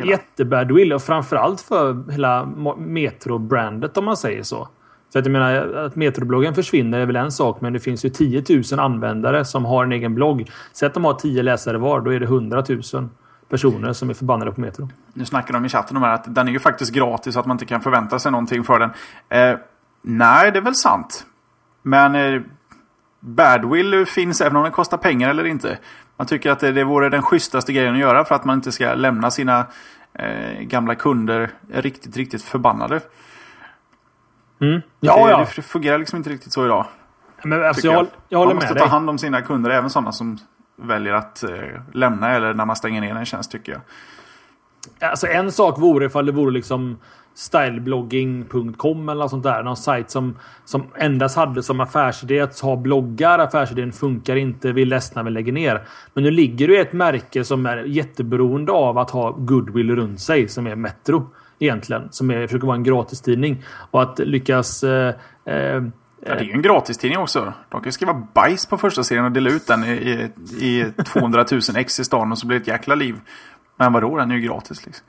Jättebadwill 0.05 0.93
och 0.93 1.01
framförallt 1.01 1.61
för 1.61 2.11
hela 2.11 2.45
Metro-brandet 2.77 3.97
om 3.97 4.05
man 4.05 4.17
säger 4.17 4.43
så. 4.43 4.67
Så 5.13 5.19
att 5.19 5.25
jag 5.25 5.31
menar 5.31 5.73
att 5.73 5.95
Metrobloggen 5.95 6.55
försvinner 6.55 6.99
är 6.99 7.05
väl 7.05 7.15
en 7.15 7.31
sak, 7.31 7.61
men 7.61 7.73
det 7.73 7.79
finns 7.79 8.05
ju 8.05 8.09
10 8.09 8.43
000 8.71 8.79
användare 8.79 9.45
som 9.45 9.66
har 9.66 9.83
en 9.83 9.91
egen 9.91 10.16
blogg. 10.16 10.51
Säg 10.74 10.87
att 10.87 10.93
de 10.93 11.05
har 11.05 11.13
10 11.13 11.43
läsare 11.43 11.78
var, 11.78 12.01
då 12.01 12.13
är 12.13 12.20
det 12.20 12.25
100 12.25 12.63
000 12.70 13.09
personer 13.49 13.93
som 13.93 14.09
är 14.09 14.13
förbannade 14.13 14.51
på 14.51 14.61
Metro. 14.61 14.89
Nu 15.13 15.25
snackar 15.25 15.53
de 15.53 15.66
i 15.66 15.70
chatten 15.70 15.97
om 15.97 16.03
att 16.03 16.36
den 16.36 16.47
är 16.47 16.51
ju 16.51 16.59
faktiskt 16.59 16.93
gratis, 16.93 17.37
att 17.37 17.45
man 17.45 17.55
inte 17.55 17.66
kan 17.66 17.82
förvänta 17.82 18.20
sig 18.20 18.32
någonting 18.32 18.63
för 18.63 18.79
den. 18.79 18.89
Eh, 19.29 19.59
Nej, 20.01 20.51
det 20.51 20.59
är 20.59 20.63
väl 20.63 20.75
sant. 20.75 21.25
Men 21.82 22.15
eh, 22.15 22.41
Badwill 23.19 24.05
finns 24.05 24.41
även 24.41 24.55
om 24.55 24.63
den 24.63 24.71
kostar 24.71 24.97
pengar 24.97 25.29
eller 25.29 25.45
inte. 25.45 25.78
Man 26.17 26.28
tycker 26.28 26.51
att 26.51 26.59
det, 26.59 26.71
det 26.71 26.83
vore 26.83 27.09
den 27.09 27.21
schysstaste 27.21 27.73
grejen 27.73 27.93
att 27.93 27.99
göra 27.99 28.25
för 28.25 28.36
att 28.36 28.45
man 28.45 28.55
inte 28.55 28.71
ska 28.71 28.93
lämna 28.93 29.32
sina 29.32 29.65
eh, 30.13 30.61
gamla 30.61 30.95
kunder 30.95 31.51
riktigt, 31.69 32.17
riktigt 32.17 32.43
förbannade. 32.43 33.01
Mm. 34.61 34.82
Ja, 34.99 35.25
det, 35.25 35.32
ja. 35.32 35.47
det 35.55 35.61
fungerar 35.61 35.97
liksom 35.97 36.17
inte 36.17 36.29
riktigt 36.29 36.53
så 36.53 36.65
idag. 36.65 36.86
Men 37.43 37.63
alltså, 37.63 37.82
tycker 37.82 37.95
jag, 37.95 38.07
jag 38.29 38.39
håller 38.39 38.49
man 38.49 38.55
måste 38.55 38.73
med 38.73 38.78
ta 38.78 38.86
dig. 38.86 38.91
hand 38.91 39.09
om 39.09 39.17
sina 39.17 39.41
kunder, 39.41 39.69
även 39.69 39.89
sådana 39.89 40.11
som 40.11 40.37
väljer 40.75 41.13
att 41.13 41.43
eh, 41.43 41.49
lämna 41.93 42.32
eller 42.32 42.53
när 42.53 42.65
man 42.65 42.75
stänger 42.75 43.01
ner 43.01 43.15
en 43.15 43.25
tjänst 43.25 43.51
tycker 43.51 43.71
jag. 43.71 43.82
Alltså 45.09 45.28
en 45.28 45.51
sak 45.51 45.79
vore 45.79 46.05
ifall 46.05 46.25
det 46.25 46.32
vore 46.32 46.51
liksom 46.51 46.99
styleblogging.com 47.33 49.09
eller 49.09 49.21
något 49.21 49.29
sånt 49.29 49.43
där. 49.43 49.63
Någon 49.63 49.78
sajt 49.78 50.09
som, 50.09 50.37
som 50.66 50.83
endast 50.95 51.36
hade 51.36 51.63
som 51.63 51.79
affärsidé 51.79 52.39
att 52.39 52.59
ha 52.59 52.75
bloggar. 52.75 53.39
Affärsidén 53.39 53.91
funkar 53.91 54.36
inte. 54.36 54.71
Vi 54.71 54.82
är 54.82 54.86
ledsna, 54.86 55.24
vi 55.24 55.32
lägger 55.32 55.51
ner. 55.51 55.82
Men 56.13 56.24
nu 56.24 56.32
ligger 56.32 56.67
det 56.67 56.78
ett 56.78 56.93
märke 56.93 57.43
som 57.43 57.66
är 57.66 57.78
jätteberoende 57.78 58.71
av 58.71 58.97
att 58.97 59.09
ha 59.09 59.32
goodwill 59.32 59.95
runt 59.95 60.20
sig. 60.20 60.47
Som 60.47 60.67
är 60.67 60.75
Metro 60.75 61.29
egentligen. 61.59 62.08
Som 62.12 62.32
är, 62.32 62.47
försöker 62.47 62.67
vara 62.67 62.78
en 62.78 62.83
gratistidning. 62.83 63.63
Och 63.91 64.01
att 64.01 64.20
lyckas... 64.20 64.83
Eh, 64.83 65.16
eh, 65.45 65.82
Ja, 66.25 66.36
det 66.36 66.41
är 66.41 66.45
ju 66.45 66.51
en 66.51 66.62
gratistidning 66.62 67.20
också. 67.20 67.53
De 67.70 67.82
kan 67.82 67.87
ju 67.87 67.91
skriva 67.91 68.13
bajs 68.33 68.66
på 68.66 68.78
första 68.78 69.03
serien 69.03 69.25
och 69.25 69.32
dela 69.32 69.49
ut 69.49 69.67
den 69.67 69.83
i, 69.83 70.29
i, 70.59 70.79
i 70.79 71.03
200 71.05 71.45
000 71.51 71.62
ex 71.75 71.99
i 71.99 72.03
stan 72.03 72.32
och 72.32 72.37
så 72.37 72.47
blir 72.47 72.59
det 72.59 72.62
ett 72.62 72.67
jäkla 72.67 72.95
liv. 72.95 73.16
Men 73.82 73.93
vadå, 73.93 74.17
den 74.17 74.32
är 74.32 74.36
ju 74.36 74.41
gratis 74.41 74.86
liksom. 74.86 75.05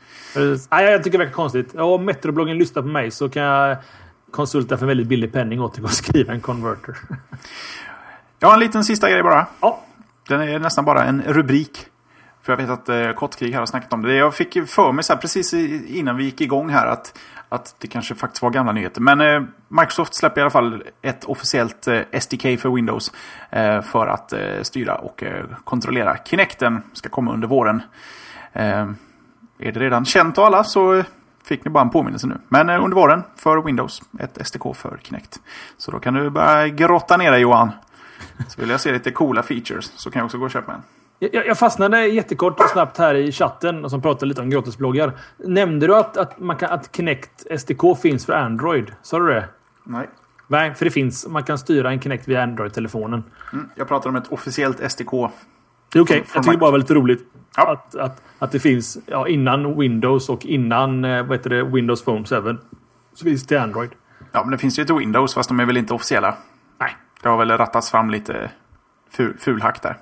Nej, 0.71 0.85
jag 0.85 1.05
tycker 1.05 1.19
det 1.19 1.25
verkar 1.25 1.35
konstigt. 1.35 1.75
Om 1.75 2.05
Metrobloggen 2.05 2.59
lyssnar 2.59 2.83
på 2.83 2.89
mig 2.89 3.11
så 3.11 3.29
kan 3.29 3.43
jag 3.43 3.77
konsulta 4.31 4.77
för 4.77 4.85
en 4.85 4.89
väldigt 4.89 5.07
billig 5.07 5.33
penning 5.33 5.61
åt 5.61 5.85
att 5.85 5.93
skriva 5.93 6.33
en 6.33 6.41
converter. 6.41 6.97
Jag 8.39 8.49
har 8.49 8.55
en 8.55 8.61
liten 8.61 8.85
sista 8.85 9.11
grej 9.11 9.23
bara. 9.23 9.47
Ja, 9.61 9.81
Den 10.29 10.41
är 10.41 10.59
nästan 10.59 10.85
bara 10.85 11.05
en 11.05 11.23
rubrik. 11.23 11.87
För 12.43 12.53
jag 12.53 12.57
vet 12.57 12.71
att 12.71 12.89
eh, 12.89 13.13
Kottkrig 13.13 13.53
här 13.53 13.59
har 13.59 13.67
snackat 13.67 13.93
om 13.93 14.03
det. 14.03 14.15
Jag 14.15 14.35
fick 14.35 14.69
för 14.69 14.93
mig 14.93 15.05
så 15.05 15.13
här, 15.13 15.21
precis 15.21 15.55
innan 15.55 16.17
vi 16.17 16.25
gick 16.25 16.41
igång 16.41 16.71
här 16.71 16.87
att, 16.87 17.19
att 17.49 17.75
det 17.79 17.87
kanske 17.87 18.15
faktiskt 18.15 18.43
var 18.43 18.51
gamla 18.51 18.73
nyheter. 18.73 19.01
Men 19.01 19.21
eh, 19.21 19.43
Microsoft 19.69 20.15
släpper 20.15 20.41
i 20.41 20.43
alla 20.43 20.51
fall 20.51 20.83
ett 21.03 21.25
officiellt 21.25 21.89
eh, 21.89 22.01
SDK 22.21 22.43
för 22.61 22.75
Windows. 22.75 23.13
Eh, 23.51 23.83
för 23.83 24.07
att 24.07 24.33
eh, 24.33 24.63
styra 24.63 24.95
och 24.95 25.23
eh, 25.23 25.45
kontrollera 25.65 26.17
Kinecten. 26.25 26.83
Ska 26.93 27.09
komma 27.09 27.33
under 27.33 27.49
våren. 27.49 27.83
Eh, 28.53 28.89
är 29.59 29.73
det 29.73 29.81
redan 29.81 30.05
känt 30.05 30.39
av 30.39 30.45
alla 30.45 30.65
så 30.65 31.03
fick 31.45 31.65
ni 31.65 31.71
bara 31.71 31.85
en 31.85 31.91
påminnelse 31.91 32.27
nu. 32.27 32.39
Men 32.49 32.69
eh, 32.69 32.85
under 32.85 32.97
våren 32.97 33.23
för 33.37 33.63
Windows. 33.63 34.03
Ett 34.19 34.47
SDK 34.47 34.77
för 34.77 34.99
Kinect. 35.03 35.41
Så 35.77 35.91
då 35.91 35.99
kan 35.99 36.15
du 36.15 36.31
börja 36.31 36.69
grotta 36.69 37.17
ner 37.17 37.31
dig 37.31 37.41
Johan. 37.41 37.71
Så 38.49 38.61
vill 38.61 38.71
jag 38.71 38.81
se 38.81 38.93
lite 38.93 39.11
coola 39.11 39.43
features 39.43 39.93
så 39.97 40.11
kan 40.11 40.21
jag 40.21 40.25
också 40.25 40.39
gå 40.39 40.45
och 40.45 40.51
köpa 40.51 40.73
en. 40.73 40.83
Jag, 41.19 41.47
jag 41.47 41.59
fastnade 41.59 42.07
jättekort 42.07 42.61
och 42.61 42.69
snabbt 42.71 42.99
här 42.99 43.15
i 43.15 43.33
chatten 43.33 43.85
och 43.85 43.91
som 43.91 44.03
pratade 44.03 44.27
lite 44.27 44.41
om 44.41 44.51
gratisbloggar. 44.51 45.13
Nämnde 45.37 45.87
du 45.87 45.97
att, 45.97 46.17
att, 46.17 46.39
man 46.39 46.57
kan, 46.57 46.71
att 46.71 46.97
Kinect 46.97 47.47
SDK 47.61 47.99
finns 48.03 48.27
för 48.27 48.33
Android? 48.33 48.93
Sa 49.03 49.19
du 49.19 49.27
det? 49.27 49.49
Nej. 49.85 50.09
Nej, 50.47 50.75
för 50.75 50.85
det 50.85 50.91
finns. 50.91 51.29
Man 51.29 51.43
kan 51.43 51.59
styra 51.59 51.91
en 51.91 52.01
Kinect 52.01 52.29
via 52.29 52.43
Android-telefonen. 52.43 53.25
Mm, 53.53 53.69
jag 53.75 53.89
pratar 53.89 54.11
om 54.11 54.17
ett 54.17 54.33
officiellt 54.33 54.93
SDK. 54.93 55.11
Det 55.93 55.99
är 55.99 56.03
okej. 56.03 56.25
Från 56.27 56.27
Jag 56.35 56.45
tycker 56.45 56.59
bara 56.59 56.67
det 56.67 56.73
var 56.73 56.79
lite 56.79 56.95
roligt. 56.95 57.33
Ja. 57.57 57.73
Att, 57.73 57.95
att, 57.95 58.23
att 58.39 58.53
det 58.53 58.61
finns 58.61 58.99
ja, 59.07 59.29
innan 59.29 59.79
Windows 59.79 60.29
och 60.29 60.47
innan 60.47 61.05
eh, 61.05 61.23
vad 61.23 61.39
heter 61.39 61.51
det, 61.51 61.65
Windows 61.65 62.05
Phone 62.05 62.25
7. 62.25 62.59
Så 63.15 63.25
finns 63.25 63.47
det 63.47 63.57
Android. 63.57 63.91
Ja, 64.33 64.43
men 64.43 64.51
det 64.51 64.59
finns 64.59 64.79
ju 64.79 64.85
till 64.85 64.95
Windows 64.95 65.35
fast 65.35 65.49
de 65.49 65.61
är 65.61 65.67
väl 65.67 65.77
inte 65.77 65.95
officiella. 65.95 66.35
Nej. 66.79 66.97
Det 67.23 67.29
har 67.29 67.39
väl 67.39 67.51
rattats 67.51 67.91
fram 67.91 68.11
lite 68.11 68.51
ful, 69.11 69.37
fulhack 69.39 69.83
där. 69.83 69.97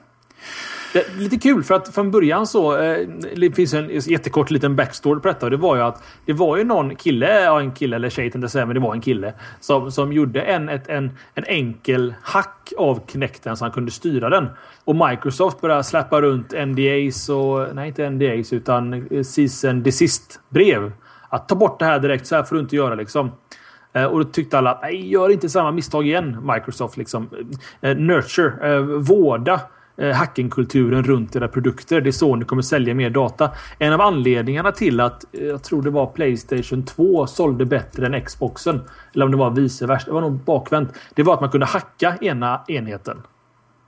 Det 0.92 0.98
är 0.98 1.18
lite 1.18 1.36
kul 1.36 1.62
för 1.62 1.74
att 1.74 1.94
från 1.94 2.10
början 2.10 2.46
så 2.46 2.76
eh, 2.76 3.08
det 3.36 3.52
finns 3.52 3.74
en 3.74 3.90
jättekort 3.90 4.50
liten 4.50 4.76
backstory 4.76 5.20
på 5.20 5.28
detta. 5.28 5.46
Och 5.46 5.50
det 5.50 5.56
var 5.56 5.76
ju 5.76 5.82
att 5.82 6.02
det 6.26 6.32
var 6.32 6.56
ju 6.56 6.64
någon 6.64 6.96
kille, 6.96 7.40
ja 7.40 7.60
en 7.60 7.72
kille 7.72 7.96
eller 7.96 8.10
tjej 8.10 8.30
tänkte 8.30 8.44
jag 8.44 8.50
säga, 8.50 8.66
men 8.66 8.74
det 8.74 8.80
var 8.80 8.94
en 8.94 9.00
kille 9.00 9.34
som, 9.60 9.92
som 9.92 10.12
gjorde 10.12 10.40
en, 10.40 10.68
ett, 10.68 10.88
en, 10.88 11.10
en 11.34 11.44
enkel 11.44 12.14
hack 12.22 12.72
av 12.78 13.00
Kinecten 13.06 13.56
så 13.56 13.64
han 13.64 13.72
kunde 13.72 13.90
styra 13.90 14.30
den. 14.30 14.48
Och 14.84 14.96
Microsoft 14.96 15.60
började 15.60 15.84
släppa 15.84 16.20
runt 16.20 16.52
NDAs 16.66 17.28
och 17.28 17.74
nej 17.74 17.88
inte 17.88 18.10
NDAs 18.10 18.52
utan 18.52 19.06
eh, 19.10 19.22
season 19.22 19.82
desist 19.82 20.40
brev. 20.48 20.92
Att 21.28 21.48
ta 21.48 21.54
bort 21.54 21.78
det 21.78 21.84
här 21.84 21.98
direkt, 21.98 22.26
så 22.26 22.36
här 22.36 22.42
får 22.42 22.56
du 22.56 22.62
inte 22.62 22.76
göra 22.76 22.94
liksom. 22.94 23.30
Eh, 23.92 24.04
och 24.04 24.18
då 24.18 24.24
tyckte 24.24 24.58
alla, 24.58 24.78
nej 24.82 25.10
gör 25.12 25.28
inte 25.28 25.48
samma 25.48 25.72
misstag 25.72 26.06
igen 26.06 26.52
Microsoft. 26.54 26.96
Liksom. 26.96 27.28
Eh, 27.80 27.96
nurture, 27.96 28.80
vårda 28.80 29.60
Eh, 30.00 30.14
hackingkulturen 30.14 31.02
runt 31.04 31.36
era 31.36 31.48
produkter. 31.48 32.00
Det 32.00 32.10
är 32.10 32.12
så 32.12 32.36
ni 32.36 32.44
kommer 32.44 32.62
sälja 32.62 32.94
mer 32.94 33.10
data. 33.10 33.50
En 33.78 33.92
av 33.92 34.00
anledningarna 34.00 34.72
till 34.72 35.00
att, 35.00 35.24
eh, 35.32 35.44
jag 35.44 35.62
tror 35.62 35.82
det 35.82 35.90
var 35.90 36.06
Playstation 36.06 36.82
2 36.82 37.26
sålde 37.26 37.64
bättre 37.64 38.06
än 38.06 38.24
Xboxen. 38.24 38.80
Eller 39.14 39.24
om 39.24 39.30
det 39.30 39.36
var 39.36 39.50
vice 39.50 39.86
versa. 39.86 40.06
Det 40.06 40.12
var 40.12 40.20
nog 40.20 40.32
bakvänt. 40.32 40.88
Det 41.14 41.22
var 41.22 41.34
att 41.34 41.40
man 41.40 41.50
kunde 41.50 41.66
hacka 41.66 42.16
ena 42.20 42.60
enheten. 42.68 43.22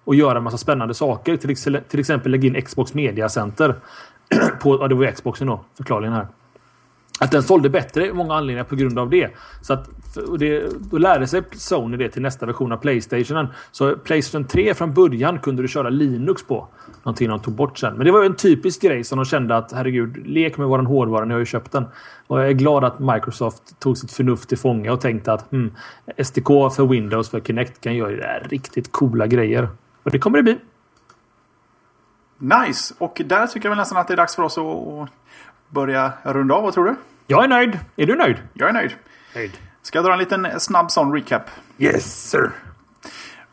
Och 0.05 0.15
göra 0.15 0.39
en 0.39 0.45
massa 0.45 0.59
spännande 0.59 0.95
saker. 0.95 1.37
Till, 1.37 1.51
ex- 1.51 1.67
till 1.89 2.01
exempel 2.01 2.33
lägga 2.33 2.49
in 2.49 2.63
Xbox 2.63 2.95
Media 2.95 3.29
Center. 3.29 3.75
på, 4.61 4.79
ja, 4.81 4.89
det 4.89 4.95
var 4.95 5.05
ju 5.05 5.13
Xboxen 5.13 5.47
då, 5.47 5.65
förklaringen 5.77 6.13
här. 6.13 6.27
Att 7.21 7.31
den 7.31 7.43
sålde 7.43 7.71
bättre 7.71 8.13
många 8.13 8.35
anledningar 8.35 8.65
på 8.65 8.77
grund 8.77 8.99
av 8.99 9.11
det. 9.11 9.31
Så 9.63 9.73
att, 9.73 9.91
och 10.17 10.39
det, 10.39 10.67
då 10.91 10.99
lärde 10.99 11.27
sig 11.27 11.43
Sony 11.53 11.97
det 11.97 12.09
till 12.09 12.23
nästa 12.23 12.47
version 12.47 12.73
av 12.73 12.77
Playstationen. 12.77 13.47
Så 13.71 13.97
Playstation 13.97 14.45
3 14.45 14.75
från 14.75 14.95
början 14.95 15.39
kunde 15.39 15.63
du 15.63 15.69
köra 15.69 15.89
Linux 15.89 16.47
på. 16.47 16.69
Någonting 17.03 17.29
de 17.29 17.41
tog 17.41 17.55
bort 17.55 17.79
sen. 17.79 17.95
Men 17.95 18.07
det 18.07 18.13
var 18.13 18.21
ju 18.21 18.27
en 18.27 18.37
typisk 18.37 18.83
grej 18.83 19.05
som 19.05 19.19
de 19.19 19.25
kände 19.25 19.57
att 19.57 19.73
herregud, 19.73 20.27
lek 20.27 20.59
med 20.59 20.67
våran 20.67 20.87
hårdvara, 20.87 21.25
ni 21.25 21.33
har 21.33 21.39
ju 21.39 21.47
köpt 21.47 21.73
den. 21.73 21.85
Och 22.27 22.41
jag 22.41 22.49
är 22.49 22.53
glad 22.53 22.85
att 22.85 22.99
Microsoft 22.99 23.81
tog 23.81 23.99
sitt 23.99 24.13
förnuft 24.13 24.49
till 24.49 24.59
fånga 24.59 24.93
och 24.93 25.01
tänkte 25.01 25.33
att 25.33 25.51
hmm, 25.51 25.75
SDK 26.25 26.47
för 26.47 26.87
Windows 26.87 27.31
för 27.31 27.41
Kinect 27.41 27.81
kan 27.81 27.97
göra 27.97 28.39
riktigt 28.39 28.93
coola 28.93 29.27
grejer. 29.27 29.69
Och 30.03 30.11
det 30.11 30.19
kommer 30.19 30.39
det 30.39 30.43
bli. 30.43 30.59
Nice! 32.39 32.95
Och 32.99 33.23
där 33.25 33.47
tycker 33.47 33.67
jag 33.67 33.71
väl 33.71 33.79
nästan 33.79 33.99
att 33.99 34.09
det 34.09 34.15
är 34.15 34.17
dags 34.17 34.37
för 34.37 34.43
oss 34.43 34.59
att 34.59 35.09
börja 35.69 36.13
runda 36.23 36.55
av. 36.55 36.63
Vad 36.63 36.75
tror 36.75 36.85
du? 36.85 36.95
Jag 37.27 37.45
är 37.45 37.49
nöjd. 37.49 37.79
Är 37.97 38.07
du 38.07 38.17
nöjd? 38.17 38.37
Jag 38.55 38.69
är 38.69 38.73
nöjd. 38.73 38.91
Nöjd. 39.35 39.53
Ska 39.83 39.99
jag 39.99 40.05
dra 40.05 40.13
en 40.13 40.19
liten 40.19 40.61
snabb 40.61 40.91
sån 40.91 41.13
recap? 41.13 41.43
Yes 41.79 42.31
sir. 42.31 42.51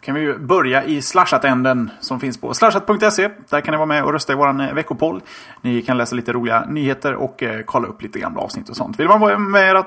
kan 0.01 0.15
vi 0.15 0.33
börja 0.33 0.83
i 0.83 1.01
slashat-änden 1.01 1.89
som 1.99 2.19
finns 2.19 2.41
på 2.41 2.53
slashat.se. 2.53 3.29
Där 3.49 3.61
kan 3.61 3.71
ni 3.71 3.77
vara 3.77 3.85
med 3.85 4.03
och 4.03 4.13
rösta 4.13 4.33
i 4.33 4.35
vår 4.35 4.73
veckopoll. 4.73 5.21
Ni 5.61 5.81
kan 5.81 5.97
läsa 5.97 6.15
lite 6.15 6.33
roliga 6.33 6.65
nyheter 6.65 7.13
och 7.13 7.43
eh, 7.43 7.61
kolla 7.65 7.87
upp 7.87 8.01
lite 8.01 8.19
gamla 8.19 8.41
avsnitt 8.41 8.69
och 8.69 8.75
sånt. 8.75 8.99
Vill 8.99 9.07
man 9.07 9.19
vara 9.19 9.37
med 9.37 9.85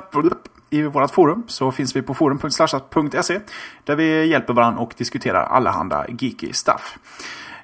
i 0.71 0.83
vårt 0.83 1.11
forum 1.11 1.43
så 1.47 1.73
finns 1.73 1.97
vi 1.97 2.03
på 2.03 2.15
forum.slashat.se 2.15 3.41
där 3.85 3.97
vi 3.97 4.27
hjälper 4.27 4.53
varandra 4.53 4.81
och 4.81 4.95
diskuterar 4.97 5.45
allehanda 5.45 6.07
geeky 6.09 6.53
stuff. 6.53 6.99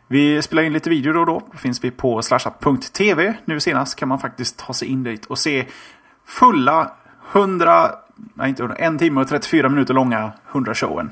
Vi 0.06 0.42
spelar 0.42 0.62
in 0.62 0.72
lite 0.72 0.90
video 0.90 1.12
då 1.12 1.20
och 1.20 1.26
då. 1.26 1.42
Då 1.52 1.58
finns 1.58 1.84
vi 1.84 1.90
på 1.90 2.22
slashat.tv. 2.22 3.34
Nu 3.44 3.60
senast 3.60 3.96
kan 3.96 4.08
man 4.08 4.18
faktiskt 4.18 4.58
ta 4.58 4.72
sig 4.72 4.88
in 4.88 5.02
dit 5.02 5.26
och 5.26 5.38
se 5.38 5.66
fulla 6.26 6.92
100, 7.32 7.90
nej 8.34 8.48
inte 8.48 8.62
100, 8.62 8.76
en 8.76 8.98
timme 8.98 9.20
och 9.20 9.28
34 9.28 9.68
minuter 9.68 9.94
långa 9.94 10.32
100-showen. 10.52 11.10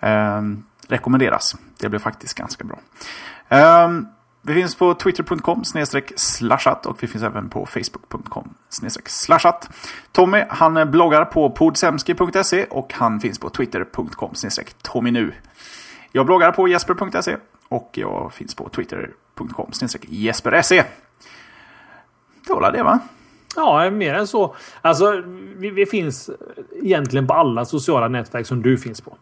Eh, 0.00 0.42
rekommenderas. 0.88 1.56
Det 1.78 1.88
blir 1.88 2.00
faktiskt 2.00 2.34
ganska 2.34 2.64
bra. 2.64 2.78
Eh, 3.48 3.88
vi 4.42 4.54
finns 4.54 4.74
på 4.74 4.94
twitter.com 4.94 5.64
slashat 6.16 6.86
och 6.86 7.02
vi 7.02 7.06
finns 7.06 7.24
även 7.24 7.48
på 7.48 7.66
facebook.com 7.66 8.54
slashat. 9.06 9.70
Tommy 10.12 10.44
han 10.48 10.90
bloggar 10.90 11.24
på 11.24 11.50
podsemski.se 11.50 12.64
och 12.64 12.92
han 12.94 13.20
finns 13.20 13.38
på 13.38 13.50
twitter.com 13.50 14.34
Tommy. 14.82 15.30
Jag 16.12 16.26
bloggar 16.26 16.52
på 16.52 16.68
jesper.se 16.68 17.36
och 17.68 17.90
jag 17.92 18.32
finns 18.32 18.54
på 18.54 18.68
twitter.com 18.68 19.70
jesper.se. 20.08 20.84
Det 22.46 22.52
var 22.52 22.72
det 22.72 22.82
va? 22.82 22.98
Ja, 23.56 23.90
mer 23.90 24.14
än 24.14 24.26
så. 24.26 24.54
Alltså, 24.80 25.22
vi, 25.56 25.70
vi 25.70 25.86
finns 25.86 26.30
egentligen 26.82 27.26
på 27.26 27.34
alla 27.34 27.64
sociala 27.64 28.08
nätverk 28.08 28.46
som 28.46 28.62
du 28.62 28.78
finns 28.78 29.00
på. 29.00 29.16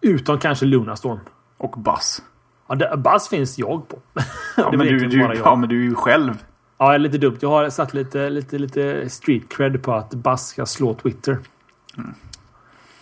Utom 0.00 0.38
kanske 0.38 0.66
Lunarstorm. 0.66 1.20
Och 1.56 1.70
Buzz. 1.70 2.22
Ja, 2.68 2.74
det, 2.74 2.96
Buzz 2.96 3.28
finns 3.28 3.58
jag 3.58 3.88
på. 3.88 3.98
Ja, 4.56 4.70
men 4.72 4.86
du, 4.86 4.98
du, 4.98 5.18
jag. 5.20 5.36
ja, 5.36 5.56
men 5.56 5.68
du 5.68 5.80
är 5.80 5.84
ju 5.84 5.94
själv. 5.94 6.44
Ja, 6.78 6.96
lite 6.96 7.18
dumt. 7.18 7.38
Jag 7.40 7.48
har 7.48 7.70
satt 7.70 7.94
lite, 7.94 8.30
lite, 8.30 8.58
lite 8.58 9.08
street 9.10 9.48
cred 9.48 9.82
på 9.82 9.92
att 9.92 10.10
Buzz 10.14 10.46
ska 10.46 10.66
slå 10.66 10.94
Twitter. 10.94 11.38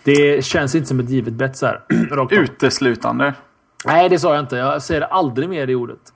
Det 0.04 0.44
känns 0.44 0.74
inte 0.74 0.88
som 0.88 1.00
ett 1.00 1.10
givet 1.10 1.34
bett 1.34 1.56
så 1.56 1.66
här. 1.66 1.82
Uteslutande. 2.30 3.34
Nej, 3.84 4.08
det 4.08 4.18
sa 4.18 4.34
jag 4.34 4.42
inte. 4.42 4.56
Jag 4.56 4.82
säger 4.82 5.00
aldrig 5.00 5.48
mer 5.48 5.66
det 5.66 5.74
ordet. 5.74 6.12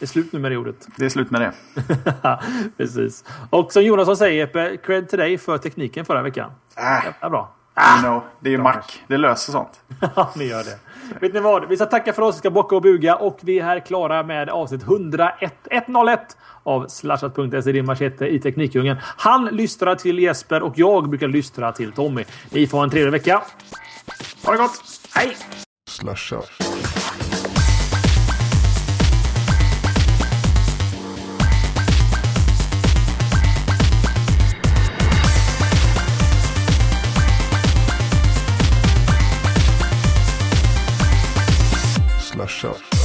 Det 0.00 0.04
är 0.04 0.08
slut 0.08 0.32
nu 0.32 0.38
med 0.38 0.52
det 0.52 0.56
ordet. 0.56 0.88
Det 0.96 1.04
är 1.04 1.08
slut 1.08 1.30
med 1.30 1.40
det. 1.40 1.52
Precis. 2.76 3.24
Och 3.50 3.72
som 3.72 3.82
Jonasson 3.82 4.16
säger 4.16 4.38
Jeppe, 4.38 4.76
cred 4.76 5.08
till 5.08 5.18
dig 5.18 5.38
för 5.38 5.58
tekniken 5.58 6.04
förra 6.04 6.22
veckan. 6.22 6.50
Äh, 6.76 7.04
Jävla 7.04 7.30
bra. 7.30 7.54
Ah, 7.74 7.98
know, 8.02 8.22
det 8.40 8.54
är 8.54 8.58
Mac. 8.58 8.82
Det 9.06 9.16
löser 9.16 9.52
sånt. 9.52 9.80
Ja, 10.16 10.30
ni 10.36 10.44
gör 10.44 10.64
det. 10.64 10.78
Vet 11.20 11.34
ni 11.34 11.40
vad? 11.40 11.68
Vi 11.68 11.76
ska 11.76 11.86
tacka 11.86 12.12
för 12.12 12.22
oss, 12.22 12.34
vi 12.34 12.38
ska 12.38 12.50
bocka 12.50 12.76
och 12.76 12.82
buga 12.82 13.16
och 13.16 13.38
vi 13.42 13.58
är 13.58 13.64
här 13.64 13.80
klara 13.80 14.22
med 14.22 14.48
avsnitt 14.48 14.82
101 14.82 15.54
101 15.70 16.36
av 16.62 16.86
slashat.se, 16.88 17.72
din 17.72 17.86
machete 17.86 18.26
i 18.26 18.40
Teknikdjungeln. 18.40 18.98
Han 19.02 19.44
lystrar 19.44 19.94
till 19.94 20.18
Jesper 20.18 20.62
och 20.62 20.72
jag 20.76 21.08
brukar 21.08 21.28
lystra 21.28 21.72
till 21.72 21.92
Tommy. 21.92 22.24
Ni 22.50 22.66
får 22.66 22.78
ha 22.78 22.84
en 22.84 22.90
trevlig 22.90 23.12
vecka. 23.12 23.42
Ha 24.44 24.52
det 24.52 24.58
gott! 24.58 24.82
Hej! 25.14 25.36
Slashat. 25.90 26.50
show. 42.60 42.99